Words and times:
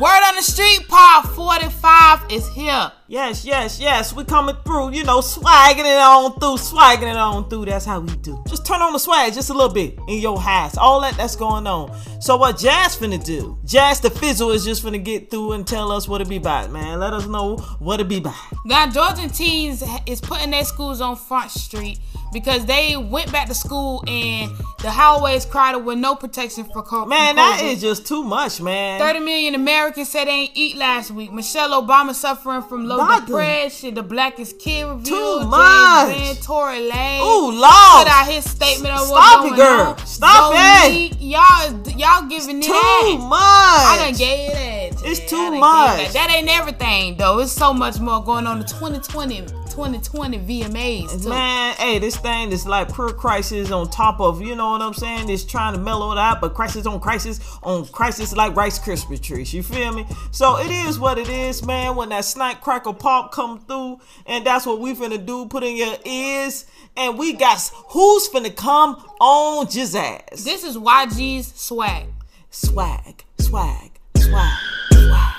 Word 0.00 0.22
on 0.28 0.36
the 0.36 0.42
street, 0.42 0.88
Part 0.88 1.26
45 1.26 2.32
is 2.32 2.48
here. 2.48 2.90
Yes, 3.10 3.44
yes, 3.44 3.80
yes. 3.80 4.12
We 4.12 4.22
coming 4.22 4.54
through, 4.64 4.92
you 4.92 5.02
know, 5.02 5.20
swagging 5.20 5.80
it 5.80 5.98
on 5.98 6.38
through, 6.38 6.58
swagging 6.58 7.08
it 7.08 7.16
on 7.16 7.48
through. 7.48 7.64
That's 7.64 7.84
how 7.84 7.98
we 7.98 8.14
do. 8.18 8.40
Just 8.46 8.64
turn 8.64 8.80
on 8.80 8.92
the 8.92 9.00
swag 9.00 9.34
just 9.34 9.50
a 9.50 9.52
little 9.52 9.74
bit 9.74 9.98
in 10.06 10.20
your 10.20 10.40
house. 10.40 10.76
All 10.76 11.00
that 11.00 11.16
that's 11.16 11.34
going 11.34 11.66
on. 11.66 11.92
So 12.20 12.36
what 12.36 12.56
Jazz 12.56 12.96
finna 12.96 13.22
do? 13.22 13.58
Jazz 13.64 13.98
the 13.98 14.10
Fizzle 14.10 14.52
is 14.52 14.64
just 14.64 14.84
finna 14.84 15.02
get 15.02 15.28
through 15.28 15.54
and 15.54 15.66
tell 15.66 15.90
us 15.90 16.06
what 16.06 16.20
it 16.20 16.28
be 16.28 16.36
about, 16.36 16.70
man. 16.70 17.00
Let 17.00 17.12
us 17.12 17.26
know 17.26 17.56
what 17.80 17.98
it 17.98 18.06
be 18.06 18.18
about. 18.18 18.36
Now, 18.64 18.88
Georgian 18.88 19.30
teens 19.30 19.82
is 20.06 20.20
putting 20.20 20.52
their 20.52 20.64
schools 20.64 21.00
on 21.00 21.16
Front 21.16 21.50
Street 21.50 21.98
because 22.32 22.64
they 22.64 22.96
went 22.96 23.32
back 23.32 23.48
to 23.48 23.54
school 23.54 24.04
and 24.06 24.52
the 24.82 24.90
hallways 24.90 25.44
crowded 25.44 25.80
with 25.80 25.98
no 25.98 26.14
protection 26.14 26.64
for 26.64 26.82
COVID. 26.82 27.08
Man, 27.08 27.36
that 27.36 27.60
is 27.62 27.80
just 27.80 28.06
too 28.06 28.22
much, 28.22 28.60
man. 28.60 29.00
30 29.00 29.20
million 29.20 29.54
Americans 29.54 30.10
said 30.10 30.26
they 30.26 30.32
ain't 30.32 30.52
eat 30.54 30.76
last 30.76 31.10
week. 31.10 31.32
Michelle 31.32 31.82
Obama 31.82 32.14
suffering 32.14 32.62
from 32.62 32.86
low 32.86 32.99
Doctor. 33.06 33.26
depression. 33.26 33.94
The 33.94 34.02
blackest 34.02 34.58
kid 34.58 34.84
review. 34.86 35.04
Too 35.04 35.38
James 35.40 35.46
much. 35.50 36.08
Van 36.16 36.36
Tory 36.36 36.80
Lane. 36.88 37.22
Ooh, 37.22 37.50
Lord. 37.50 37.60
Put 37.60 38.08
out 38.08 38.26
his 38.28 38.48
statement 38.50 38.94
on 38.94 39.06
Stop 39.06 39.42
what's 39.44 39.52
it, 39.52 39.56
girl. 39.56 39.80
on. 39.98 40.06
Stop 40.06 40.52
it. 40.56 41.20
Y'all, 41.20 41.88
y'all 41.96 42.28
giving 42.28 42.58
it 42.58 42.64
Too 42.64 43.18
much. 43.18 43.40
I 43.40 43.96
done 44.04 44.14
gave 44.18 44.50
it. 44.50 44.94
It's 45.04 45.20
Yeah, 45.20 45.26
too 45.26 45.36
I 45.36 45.40
done 45.44 45.52
gave 45.52 45.60
much. 45.60 45.96
That. 45.98 46.12
that 46.14 46.34
ain't 46.36 46.48
everything 46.48 47.16
though. 47.16 47.38
It's 47.38 47.52
so 47.52 47.72
much 47.72 47.98
more 48.00 48.22
going 48.22 48.46
on. 48.46 48.58
in 48.60 48.66
2020, 48.66 49.42
2020 49.70 50.38
VMAs 50.38 51.22
too. 51.22 51.28
Man, 51.28 51.74
hey, 51.76 51.98
this 51.98 52.16
thing 52.16 52.52
is 52.52 52.66
like 52.66 52.92
pure 52.92 53.12
crisis 53.12 53.70
on 53.70 53.88
top 53.88 54.20
of, 54.20 54.42
you 54.42 54.54
know 54.56 54.72
what 54.72 54.82
I'm 54.82 54.94
saying? 54.94 55.28
It's 55.30 55.44
trying 55.44 55.74
to 55.74 55.80
mellow 55.80 56.12
it 56.12 56.18
out, 56.18 56.40
but 56.40 56.54
crisis 56.54 56.86
on 56.86 57.00
crisis 57.00 57.40
on 57.62 57.86
crisis 57.86 58.36
like 58.36 58.56
Rice 58.56 58.78
Krispie 58.78 59.20
trees. 59.20 59.54
You 59.54 59.62
feel 59.62 59.92
me? 59.92 60.06
So 60.32 60.58
it 60.58 60.70
is 60.70 60.98
what 60.98 61.18
it 61.18 61.28
is, 61.28 61.64
man. 61.64 61.96
When 61.96 62.08
that 62.10 62.24
snack 62.24 62.60
crackle 62.60 62.94
pop 62.94 63.32
come 63.32 63.60
through, 63.60 64.00
and 64.26 64.44
that's 64.44 64.66
what 64.66 64.80
we 64.80 64.94
finna 64.94 65.24
do. 65.24 65.46
Put 65.46 65.62
in 65.62 65.76
your 65.76 65.96
ears, 66.04 66.66
and 66.96 67.16
we 67.18 67.32
got 67.32 67.58
who's 67.88 68.28
finna 68.28 68.54
come 68.54 68.96
on 69.20 69.66
Jizzazz. 69.66 70.44
This 70.44 70.64
is 70.64 70.76
YG's 70.76 71.54
swag. 71.54 72.06
Swag, 72.50 73.24
swag, 73.38 73.92
swag, 74.16 74.58
swag. 74.90 75.34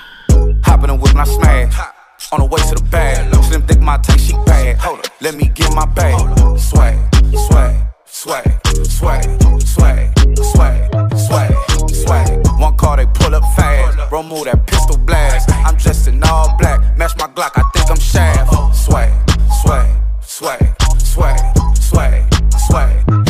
Hopping 0.64 0.90
in 0.90 1.00
with 1.00 1.14
my 1.14 1.24
smash. 1.24 1.76
On 2.30 2.40
the 2.40 2.46
way 2.46 2.60
to 2.62 2.74
the 2.74 2.88
bag. 2.90 3.34
Slim 3.44 3.62
thick 3.62 3.80
my 3.80 3.98
take 3.98 4.18
she 4.18 4.32
bad. 4.46 4.78
Hold 4.78 5.00
up, 5.00 5.06
let 5.20 5.34
me 5.34 5.48
get 5.48 5.74
my 5.74 5.84
bag. 5.86 6.16
Swag, 6.58 6.96
swag, 7.34 7.86
swag, 8.06 8.46
swag, 8.86 9.24
swag, 9.62 10.18
swag, 10.36 11.18
swag, 11.18 11.54
swag. 11.90 12.46
One 12.58 12.76
car 12.76 12.96
they 12.96 13.06
pull 13.06 13.34
up 13.34 13.44
fast. 13.56 14.08
Bro 14.08 14.22
move 14.24 14.44
that 14.44 14.66
pistol 14.66 14.96
blast. 14.98 15.50
I'm 15.50 15.76
dressed 15.76 16.08
in 16.08 16.22
all 16.22 16.56
black. 16.58 16.96
Match 16.96 17.16
my 17.18 17.26
Glock, 17.26 17.52
I 17.56 17.62
think 17.74 17.90
I'm 17.90 17.98
shaft. 17.98 18.74
Swag, 18.74 19.10
swag, 19.62 19.88
swag, 20.22 20.74
swag, 21.00 21.38
swag, 21.76 22.34
swag, 22.54 23.21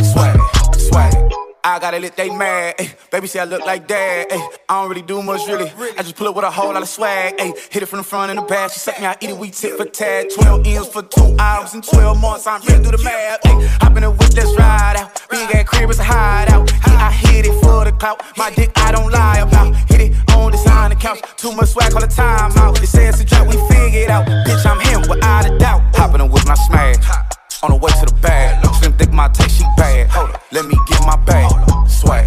I 1.73 1.78
gotta 1.78 1.98
let 1.98 2.15
they 2.17 2.28
mad, 2.28 2.77
ayy. 2.77 2.95
Baby 3.11 3.27
say 3.28 3.41
I 3.41 3.45
look 3.45 3.65
like 3.65 3.89
dad, 3.89 4.28
ayy. 4.28 4.47
I 4.69 4.83
don't 4.83 4.91
really 4.91 5.01
do 5.01 5.23
much, 5.23 5.48
really. 5.48 5.73
I 5.97 6.03
just 6.03 6.17
pull 6.17 6.29
up 6.29 6.37
with 6.37 6.45
a 6.45 6.51
whole 6.51 6.70
lot 6.70 6.83
of 6.83 6.89
swag, 6.89 7.39
ayy. 7.39 7.56
Hit 7.73 7.83
it 7.83 7.87
from 7.87 8.01
the 8.01 8.05
front 8.05 8.29
and 8.29 8.39
the 8.39 8.42
back. 8.42 8.73
She 8.73 8.79
suck 8.79 9.01
me, 9.01 9.06
I 9.06 9.17
eat 9.23 9.31
it, 9.31 9.39
we 9.39 9.48
tip 9.48 9.79
for 9.79 9.87
tag. 9.87 10.29
12 10.34 10.67
M's 10.67 10.89
for 10.89 11.03
two 11.03 11.34
hours 11.39 11.73
and 11.73 11.83
12 11.83 12.20
months. 12.20 12.47
I'm 12.47 12.61
ready 12.61 12.84
to 12.84 12.91
do 12.91 12.97
the 12.98 13.03
math, 13.03 13.41
ayy. 13.45 13.67
Hop 13.81 13.97
in 13.97 14.03
the 14.03 14.11
whip, 14.11 14.59
ride 14.59 14.97
out. 14.98 15.23
Big 15.31 15.48
ass 15.56 15.64
crib 15.67 15.89
is 15.89 15.98
a 15.98 16.05
hideout. 16.05 16.70
Yeah, 16.70 17.09
I 17.09 17.11
hit 17.11 17.47
it 17.47 17.59
for 17.62 17.86
the 17.86 17.92
clout. 17.92 18.23
My 18.36 18.51
dick, 18.51 18.70
I 18.77 18.92
don't 18.92 19.11
lie 19.11 19.39
about. 19.39 19.75
Hit 19.89 20.12
it 20.12 20.31
on 20.36 20.53
design 20.53 20.91
the 20.91 20.97
couch. 20.97 21.23
Too 21.39 21.53
much 21.53 21.70
swag, 21.70 21.95
all 21.95 22.03
the 22.03 22.07
time 22.07 22.53
out. 22.59 22.77
They 22.77 22.84
say 22.84 23.07
it's 23.07 23.23
a 23.23 23.25
drop, 23.25 23.47
we 23.47 23.57
figure 23.73 24.01
it 24.01 24.11
out. 24.11 24.27
Bitch, 24.27 24.67
I'm 24.67 24.79
him 24.81 25.09
without 25.09 25.48
a 25.48 25.57
doubt. 25.57 25.81
Hopping 25.97 26.20
in 26.20 26.31
with 26.31 26.47
my 26.47 26.55
smash. 26.55 27.32
On 27.62 27.70
the 27.70 27.77
way 27.77 27.92
to 28.00 28.06
the 28.06 28.18
bag. 28.20 28.64
Slim 28.77 28.92
thick 28.95 29.12
my 29.12 29.28
taste, 29.28 29.58
she 29.58 29.64
bad. 29.77 30.08
Hold 30.11 30.30
up, 30.30 30.42
let 30.50 30.67
me 30.67 30.77
get 30.89 31.00
my 31.06 31.17
bag. 31.24 31.48
Swag, 31.89 32.27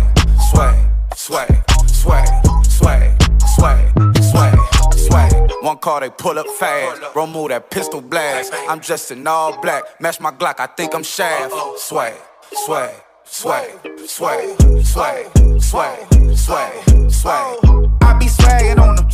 swag, 0.51 0.75
swag, 1.16 1.72
swag, 1.88 2.28
swag, 2.66 3.23
swag, 3.46 3.97
swag, 4.23 4.57
swag. 4.96 5.51
One 5.62 5.78
car 5.79 6.00
they 6.00 6.09
pull 6.09 6.40
up 6.40 6.47
fast. 6.57 7.01
Bro 7.13 7.28
move 7.28 7.50
that 7.50 7.69
pistol 7.69 8.00
blast. 8.00 8.53
I'm 8.69 8.79
dressed 8.79 9.12
in 9.12 9.28
all 9.28 9.59
black. 9.62 9.84
Match 10.00 10.22
my 10.22 10.31
Glock, 10.31 10.59
I 10.59 10.68
think 10.68 10.96
I'm 10.96 11.03
shaft. 11.03 11.53
Swag, 11.79 12.13
swag, 12.53 12.94
swag, 13.25 13.72
swag, 14.06 14.58
swag, 14.86 15.62
swag, 15.62 16.38
swag, 16.38 17.12
swag. 17.12 17.58
I 18.02 18.18
be 18.19 18.28
swagging 18.28 18.80
on 18.80 18.96
them. 18.96 19.06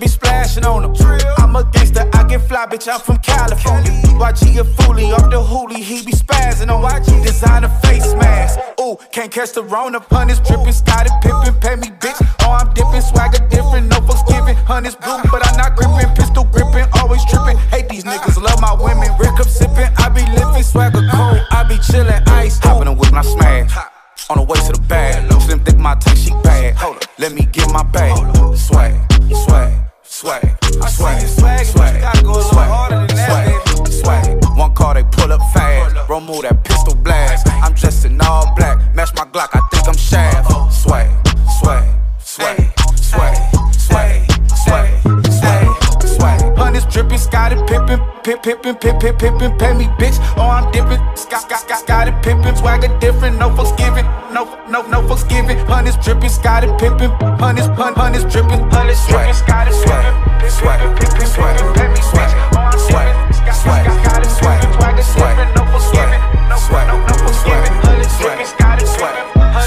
Be 0.00 0.08
splashing 0.08 0.64
on. 0.64 0.94
I'm 1.38 1.56
a 1.56 1.64
gangster, 1.72 2.08
I 2.12 2.24
get 2.28 2.46
fly, 2.48 2.66
bitch. 2.66 2.92
I'm 2.92 3.00
from 3.00 3.18
California. 3.18 3.90
YG 4.18 4.60
a 4.60 4.64
foolie 4.64 5.12
off 5.12 5.30
the 5.30 5.42
hoolie, 5.42 5.76
he 5.82 6.04
be 6.04 6.12
spazzing 6.12 6.70
on 6.70 6.82
YG. 6.82 7.24
Designer 7.24 7.68
face 7.82 8.14
mask. 8.14 8.58
Ooh, 8.80 8.96
can't 9.12 9.30
catch 9.30 9.52
the 9.52 9.62
Rona. 9.62 10.00
Hundreds 10.10 10.40
dripping, 10.40 10.72
Scotty 10.72 11.10
pippin', 11.22 11.60
pay 11.60 11.76
me, 11.76 11.88
bitch. 11.98 12.18
Hundreds, 56.58 57.68
hun, 57.68 57.94
hundreds 57.94 58.34
hundreds 58.34 59.00
swag, 59.00 59.32
swag, 59.32 59.62
swag, 59.86 60.10
swag, 60.50 60.80
no 60.80 61.72
no, 61.72 61.74
no. 61.74 62.02
Hundreds 62.50 62.76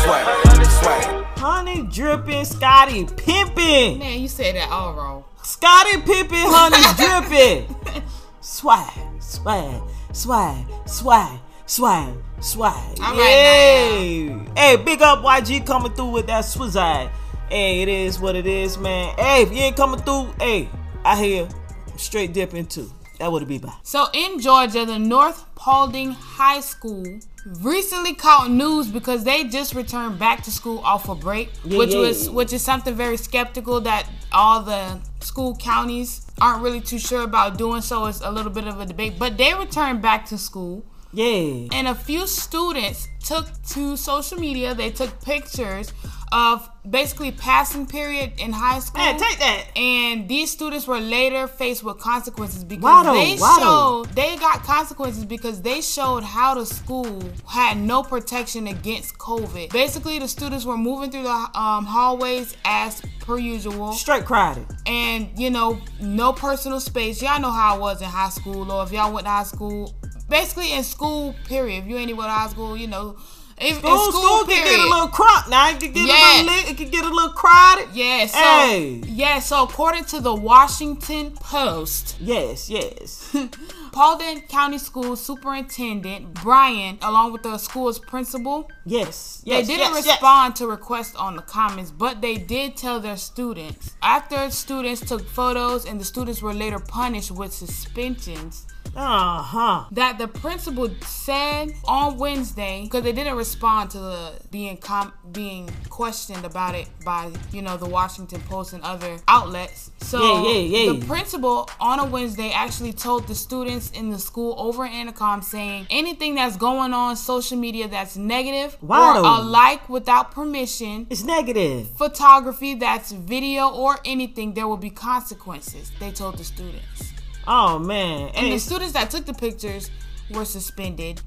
swag, 0.04 0.82
swag. 0.82 1.26
Honey 1.38 1.84
dripping, 1.84 2.44
Scotty 2.44 3.06
pimping. 3.06 4.00
Man, 4.00 4.20
you 4.20 4.28
said 4.28 4.56
that 4.56 4.70
all 4.70 4.94
wrong. 4.94 5.24
Scottie 5.44 6.02
Pippen, 6.02 6.28
honey 6.32 6.84
dripping. 7.88 8.04
Swag, 8.42 8.92
swag, 9.22 9.82
swag, 10.12 10.66
swag, 10.86 11.40
swag, 11.72 12.14
swag. 12.42 13.00
All 13.00 13.16
right, 13.16 13.18
Yay. 13.18 14.46
Hey, 14.58 14.76
big 14.76 15.02
up 15.02 15.20
YG 15.20 15.66
coming 15.66 15.94
through 15.94 16.10
with 16.10 16.28
that 16.28 16.44
swizag. 16.44 17.10
Hey, 17.50 17.82
it 17.82 17.88
is 17.88 18.20
what 18.20 18.36
it 18.36 18.46
is, 18.46 18.78
man. 18.78 19.16
Hey, 19.18 19.44
if 19.44 19.52
you 19.54 19.60
ain't 19.60 19.78
coming 19.78 20.02
through, 20.02 20.34
hey, 20.40 20.70
I 21.06 21.16
hear 21.18 21.48
straight 21.96 22.34
dip 22.34 22.54
into. 22.54 22.92
That 23.20 23.32
would 23.32 23.48
be 23.48 23.58
by. 23.58 23.72
So 23.84 24.08
in 24.14 24.40
Georgia, 24.42 24.86
the 24.86 25.00
North 25.00 25.46
Paulding 25.56 26.12
High 26.12 26.60
School 26.60 27.20
recently 27.62 28.16
caught 28.16 28.52
news 28.52 28.88
because 28.90 29.24
they 29.24 29.46
just 29.46 29.74
returned 29.74 30.20
back 30.20 30.44
to 30.44 30.52
school 30.52 30.80
off 30.80 31.08
a 31.08 31.16
break, 31.16 31.52
Yeah, 31.64 31.78
which 31.78 31.94
yeah. 31.94 32.00
was 32.00 32.30
which 32.30 32.52
is 32.52 32.62
something 32.64 32.96
very 32.96 33.16
skeptical 33.18 33.80
that 33.82 34.10
all 34.34 34.62
the 34.62 35.00
school 35.22 35.56
counties 35.56 36.28
aren't 36.42 36.64
really 36.64 36.82
too 36.82 37.00
sure 37.00 37.22
about 37.22 37.58
doing 37.58 37.82
so. 37.82 38.08
It's 38.08 38.22
a 38.22 38.32
little 38.32 38.52
bit 38.52 38.68
of 38.68 38.80
a 38.82 38.86
debate, 38.86 39.14
but 39.18 39.38
they 39.38 39.54
returned 39.54 40.02
back 40.02 40.26
to 40.28 40.38
school. 40.38 40.84
Yeah. 41.14 41.68
And 41.72 41.88
a 41.88 41.96
few 41.96 42.26
students 42.28 43.08
took 43.24 43.48
to 43.70 43.96
social 43.98 44.40
media. 44.40 44.74
They 44.74 44.90
took 44.92 45.22
pictures 45.22 45.94
of 46.32 46.70
basically 46.90 47.32
passing 47.34 47.86
period 47.86 48.32
in 48.40 48.54
high 48.54 48.80
school. 48.80 49.04
Man, 49.04 49.18
take 49.20 49.38
that. 49.40 49.66
And 49.76 50.30
these 50.30 50.50
students 50.50 50.88
were 50.88 51.00
later 51.00 51.46
faced 51.46 51.84
with 51.84 51.98
consequences 52.00 52.64
because 52.64 53.06
though? 53.06 53.14
they 53.14 53.36
though? 53.36 53.58
showed 53.60 54.16
they 54.16 54.38
got 54.38 54.64
consequences 54.64 55.26
because 55.26 55.62
they 55.62 55.82
showed 55.82 56.24
how 56.24 56.56
the 56.56 56.66
school 56.66 57.22
had 57.48 57.78
no 57.78 58.02
protection 58.02 58.68
against 58.68 59.18
COVID. 59.18 59.74
Basically, 59.74 60.20
the 60.20 60.28
students 60.28 60.64
were 60.64 60.78
moving 60.78 61.12
through 61.12 61.24
the 61.24 61.50
um, 61.54 61.86
hallways 61.86 62.56
as 62.64 63.02
per 63.20 63.38
usual 63.38 63.92
Straight 63.94 64.26
crowded. 64.26 64.66
and 64.88 65.30
you 65.38 65.50
know 65.52 65.80
no 66.02 66.34
personal 66.34 66.80
space 66.80 67.22
y'all 67.22 67.40
know 67.40 67.52
how 67.52 67.76
i 67.76 67.78
was 67.78 68.02
in 68.02 68.08
high 68.08 68.30
school 68.30 68.72
or 68.72 68.84
if 68.84 68.92
y'all 68.92 69.14
went 69.14 69.26
to 69.26 69.30
high 69.32 69.44
school 69.44 69.94
basically 70.32 70.72
in 70.74 70.84
school 70.84 71.36
period 71.46 71.84
if 71.84 71.88
you 71.90 71.98
ain't 71.98 72.10
even 72.10 72.24
to 72.24 72.30
high 72.30 72.48
school 72.48 72.76
you 72.76 72.88
know 72.88 73.16
If- 73.58 73.78
in 73.78 73.80
School, 73.82 74.12
school, 74.12 74.40
can 74.48 74.64
get 74.64 74.80
a 74.80 74.90
little 74.94 75.10
crunk. 75.10 75.48
Now 75.50 75.70
it 75.70 75.80
can 75.80 75.92
get 75.94 76.08
Yeah. 76.08 76.16
a 76.16 76.42
little 76.42 76.56
lit. 76.56 76.70
It 76.72 76.78
can 76.78 76.90
get 76.90 77.06
a 77.06 77.14
little 77.14 77.30
crowded. 77.42 77.90
Yeah, 77.94 78.26
so 78.26 78.40
Hey. 78.40 79.02
yeah, 79.06 79.38
so 79.40 79.62
according 79.62 80.06
to 80.06 80.20
the 80.20 80.34
Washington 80.34 81.26
Post, 81.40 82.16
Yes, 82.20 82.72
yes. 82.72 83.36
Paulding 83.92 84.42
County 84.44 84.78
School 84.78 85.16
Superintendent 85.16 86.34
Brian, 86.36 86.98
along 87.02 87.34
with 87.34 87.44
the 87.44 87.58
school's 87.58 88.00
principal, 88.00 88.70
Yes. 88.86 89.42
they 89.46 89.64
didn't 89.64 89.94
yes, 89.94 90.06
respond 90.08 90.56
to 90.58 90.68
requests 90.68 91.16
on 91.16 91.36
the 91.36 91.42
comments, 91.42 91.92
but 91.92 92.22
they 92.22 92.36
did 92.36 92.78
tell 92.78 93.00
their 93.00 93.18
students. 93.18 93.92
After 94.02 94.50
students 94.50 95.02
took 95.02 95.28
photos 95.28 95.86
and 95.86 96.00
the 96.00 96.06
students 96.06 96.42
were 96.42 96.54
later 96.54 96.80
punished 96.80 97.32
with 97.32 97.54
suspensions, 97.54 98.66
Uh 98.94 99.42
huh. 99.42 99.86
that 99.92 100.18
the 100.18 100.28
principal 100.28 100.90
said 101.06 101.72
on 101.86 102.18
Wednesday 102.18 102.82
because 102.84 103.04
they 103.04 103.14
didn't 103.14 103.38
respond 103.38 103.90
to 103.92 103.98
the 104.00 104.34
being 104.52 104.76
com- 104.76 105.14
being 105.32 105.70
questioned 105.90 106.44
about 106.44 106.76
it 106.76 106.88
by 107.06 107.32
you 107.54 107.62
know 107.62 107.78
the 107.78 107.86
Washington 107.86 108.42
Post 108.50 108.74
and 108.74 108.84
other 108.84 109.18
outlets. 109.30 109.92
So 110.02 110.20
Yeah, 110.20 110.52
yeah, 110.52 110.78
yeah. 110.92 110.94
the 111.00 111.06
principal 111.06 111.70
on 111.80 112.00
a 112.00 112.06
Wednesday 112.06 112.52
actually 112.52 112.92
told 112.92 113.28
the 113.30 113.36
students 113.36 113.81
in 113.90 114.12
the 114.12 114.20
school 114.20 114.54
over 114.58 114.86
intercom 114.86 115.42
saying 115.42 115.88
anything 115.90 116.36
that's 116.36 116.58
going 116.58 116.94
on 116.94 117.16
social 117.16 117.58
media 117.58 117.88
that's 117.88 118.16
negative 118.16 118.78
or 118.88 119.16
a 119.18 119.42
like 119.42 119.90
without 119.90 120.32
permission. 120.32 121.08
It's 121.10 121.24
negative. 121.24 121.90
Photography 121.98 122.76
that's 122.76 123.12
video 123.12 123.70
or 123.70 123.98
anything, 124.06 124.54
there 124.54 124.68
will 124.68 124.78
be 124.78 124.92
consequences, 124.92 125.92
they 126.00 126.12
told 126.12 126.38
the 126.38 126.44
students. 126.44 127.14
Oh 127.48 127.80
man. 127.80 128.28
And 128.36 128.48
Hey, 128.48 128.52
the 128.52 128.60
students 128.60 128.94
that 128.94 129.10
took 129.10 129.26
the 129.26 129.34
pictures 129.34 129.90
were 130.30 130.46
suspended 130.46 131.22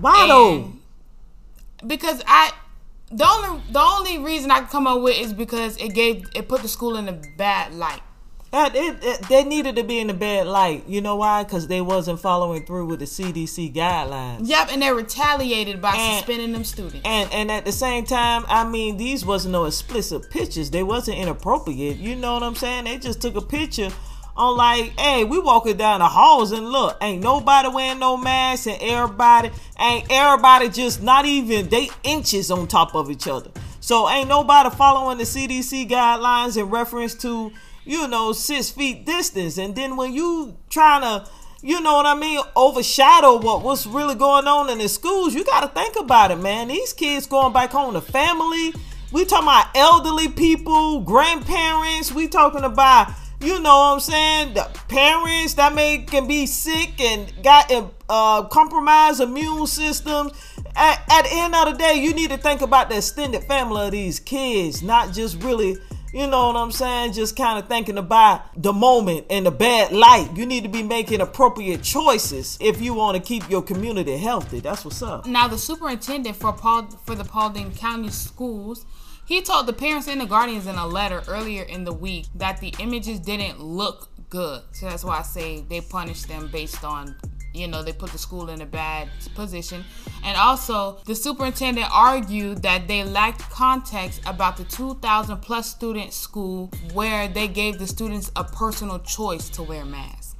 why 0.00 0.26
though? 0.26 0.72
because 1.86 2.22
I 2.26 2.52
the 3.10 3.26
only 3.26 3.62
the 3.70 3.80
only 3.80 4.18
reason 4.18 4.50
I 4.50 4.60
can 4.60 4.68
come 4.68 4.86
up 4.86 5.00
with 5.02 5.18
is 5.18 5.32
because 5.32 5.76
it 5.76 5.94
gave 5.94 6.26
it 6.34 6.48
put 6.48 6.62
the 6.62 6.68
school 6.68 6.96
in 6.96 7.08
a 7.08 7.20
bad 7.36 7.74
light. 7.74 8.00
That 8.54 8.76
it, 8.76 9.02
it, 9.02 9.22
they 9.28 9.42
needed 9.42 9.74
to 9.74 9.82
be 9.82 9.98
in 9.98 10.06
the 10.06 10.14
bad 10.14 10.46
light. 10.46 10.84
You 10.86 11.00
know 11.00 11.16
why? 11.16 11.42
Because 11.42 11.66
they 11.66 11.80
wasn't 11.80 12.20
following 12.20 12.64
through 12.64 12.86
with 12.86 13.00
the 13.00 13.04
CDC 13.04 13.74
guidelines. 13.74 14.42
Yep, 14.48 14.68
and 14.70 14.80
they 14.80 14.92
retaliated 14.92 15.82
by 15.82 15.92
And- 15.96 16.18
suspending 16.18 16.52
them 16.52 16.62
students. 16.62 17.00
And 17.04 17.28
and 17.32 17.50
at 17.50 17.64
the 17.64 17.72
same 17.72 18.04
time, 18.04 18.44
I 18.46 18.62
mean, 18.62 18.96
these 18.96 19.26
wasn't 19.26 19.50
no 19.50 19.64
explicit 19.64 20.30
pictures. 20.30 20.70
They 20.70 20.84
wasn't 20.84 21.18
inappropriate. 21.18 21.96
You 21.96 22.14
know 22.14 22.34
what 22.34 22.44
I'm 22.44 22.54
saying? 22.54 22.84
They 22.84 22.96
just 22.98 23.20
took 23.20 23.34
a 23.34 23.40
picture 23.40 23.88
on 24.36 24.56
like, 24.56 24.96
hey, 25.00 25.24
we 25.24 25.40
walking 25.40 25.76
down 25.76 25.98
the 25.98 26.06
halls 26.06 26.52
and 26.52 26.68
look, 26.70 26.96
ain't 27.00 27.24
nobody 27.24 27.68
wearing 27.68 27.98
no 27.98 28.16
mask, 28.16 28.68
and 28.68 28.80
everybody 28.80 29.50
ain't 29.80 30.06
everybody 30.10 30.68
just 30.68 31.02
not 31.02 31.26
even 31.26 31.68
they 31.70 31.88
inches 32.04 32.52
on 32.52 32.68
top 32.68 32.94
of 32.94 33.10
each 33.10 33.26
other. 33.26 33.50
So 33.80 34.08
ain't 34.08 34.28
nobody 34.28 34.70
following 34.70 35.18
the 35.18 35.24
CDC 35.24 35.90
guidelines 35.90 36.56
in 36.56 36.70
reference 36.70 37.14
to 37.16 37.52
you 37.84 38.08
know 38.08 38.32
six 38.32 38.70
feet 38.70 39.06
distance. 39.06 39.58
And 39.58 39.74
then 39.74 39.96
when 39.96 40.12
you 40.12 40.56
trying 40.70 41.02
to 41.02 41.30
you 41.64 41.80
know 41.80 41.94
what 41.94 42.04
I 42.04 42.14
mean, 42.14 42.40
overshadow 42.54 43.38
what 43.38 43.62
what's 43.62 43.86
really 43.86 44.14
going 44.14 44.46
on 44.46 44.68
in 44.68 44.76
the 44.76 44.88
schools. 44.88 45.34
You 45.34 45.44
got 45.44 45.60
to 45.62 45.68
think 45.68 45.96
about 45.96 46.30
it, 46.30 46.36
man. 46.36 46.68
These 46.68 46.92
kids 46.92 47.26
going 47.26 47.54
back 47.54 47.70
home 47.70 47.94
to 47.94 48.02
family. 48.02 48.74
We 49.12 49.24
talking 49.24 49.48
about 49.48 49.68
elderly 49.74 50.28
people, 50.28 51.00
grandparents. 51.00 52.12
We 52.12 52.28
talking 52.28 52.64
about, 52.64 53.12
you 53.40 53.60
know 53.60 53.78
what 53.78 53.94
I'm 53.94 54.00
saying, 54.00 54.54
the 54.54 54.68
parents 54.88 55.54
that 55.54 55.74
may 55.74 55.98
can 55.98 56.26
be 56.26 56.44
sick 56.44 57.00
and 57.00 57.32
got 57.42 57.72
uh, 58.10 58.42
compromised 58.48 59.20
immune 59.20 59.66
systems. 59.66 60.32
At, 60.76 61.00
at 61.08 61.22
the 61.22 61.30
end 61.32 61.54
of 61.54 61.72
the 61.72 61.78
day, 61.78 61.94
you 61.94 62.12
need 62.12 62.30
to 62.30 62.36
think 62.36 62.60
about 62.60 62.90
the 62.90 62.96
extended 62.96 63.44
family 63.44 63.86
of 63.86 63.92
these 63.92 64.20
kids, 64.20 64.82
not 64.82 65.14
just 65.14 65.42
really 65.42 65.78
you 66.14 66.28
know 66.28 66.46
what 66.46 66.56
I'm 66.56 66.70
saying? 66.70 67.12
Just 67.12 67.36
kind 67.36 67.58
of 67.58 67.68
thinking 67.68 67.98
about 67.98 68.62
the 68.62 68.72
moment 68.72 69.26
and 69.30 69.46
the 69.46 69.50
bad 69.50 69.90
light. 69.90 70.30
You 70.36 70.46
need 70.46 70.62
to 70.62 70.68
be 70.68 70.84
making 70.84 71.20
appropriate 71.20 71.82
choices 71.82 72.56
if 72.60 72.80
you 72.80 72.94
want 72.94 73.16
to 73.16 73.22
keep 73.22 73.50
your 73.50 73.62
community 73.62 74.16
healthy. 74.16 74.60
That's 74.60 74.84
what's 74.84 75.02
up. 75.02 75.26
Now, 75.26 75.48
the 75.48 75.58
superintendent 75.58 76.36
for 76.36 76.52
Paul 76.52 76.88
for 77.04 77.16
the 77.16 77.24
Paulding 77.24 77.72
County 77.72 78.10
Schools, 78.10 78.86
he 79.26 79.42
told 79.42 79.66
the 79.66 79.72
parents 79.72 80.06
and 80.06 80.20
the 80.20 80.26
guardians 80.26 80.68
in 80.68 80.76
a 80.76 80.86
letter 80.86 81.24
earlier 81.26 81.64
in 81.64 81.82
the 81.84 81.92
week 81.92 82.26
that 82.36 82.60
the 82.60 82.72
images 82.78 83.18
didn't 83.18 83.60
look 83.60 84.08
good. 84.30 84.62
So 84.70 84.88
that's 84.88 85.02
why 85.02 85.18
I 85.18 85.22
say 85.22 85.62
they 85.68 85.80
punished 85.80 86.28
them 86.28 86.48
based 86.52 86.84
on, 86.84 87.16
you 87.54 87.68
know, 87.68 87.82
they 87.82 87.92
put 87.92 88.10
the 88.10 88.18
school 88.18 88.50
in 88.50 88.60
a 88.60 88.66
bad 88.66 89.08
position. 89.34 89.84
And 90.24 90.36
also, 90.36 90.98
the 91.06 91.14
superintendent 91.14 91.86
argued 91.92 92.62
that 92.62 92.88
they 92.88 93.04
lacked 93.04 93.40
context 93.50 94.20
about 94.26 94.56
the 94.56 94.64
2,000 94.64 95.38
plus 95.38 95.70
student 95.70 96.12
school 96.12 96.70
where 96.92 97.28
they 97.28 97.48
gave 97.48 97.78
the 97.78 97.86
students 97.86 98.30
a 98.36 98.44
personal 98.44 98.98
choice 98.98 99.48
to 99.50 99.62
wear 99.62 99.84
masks. 99.84 100.34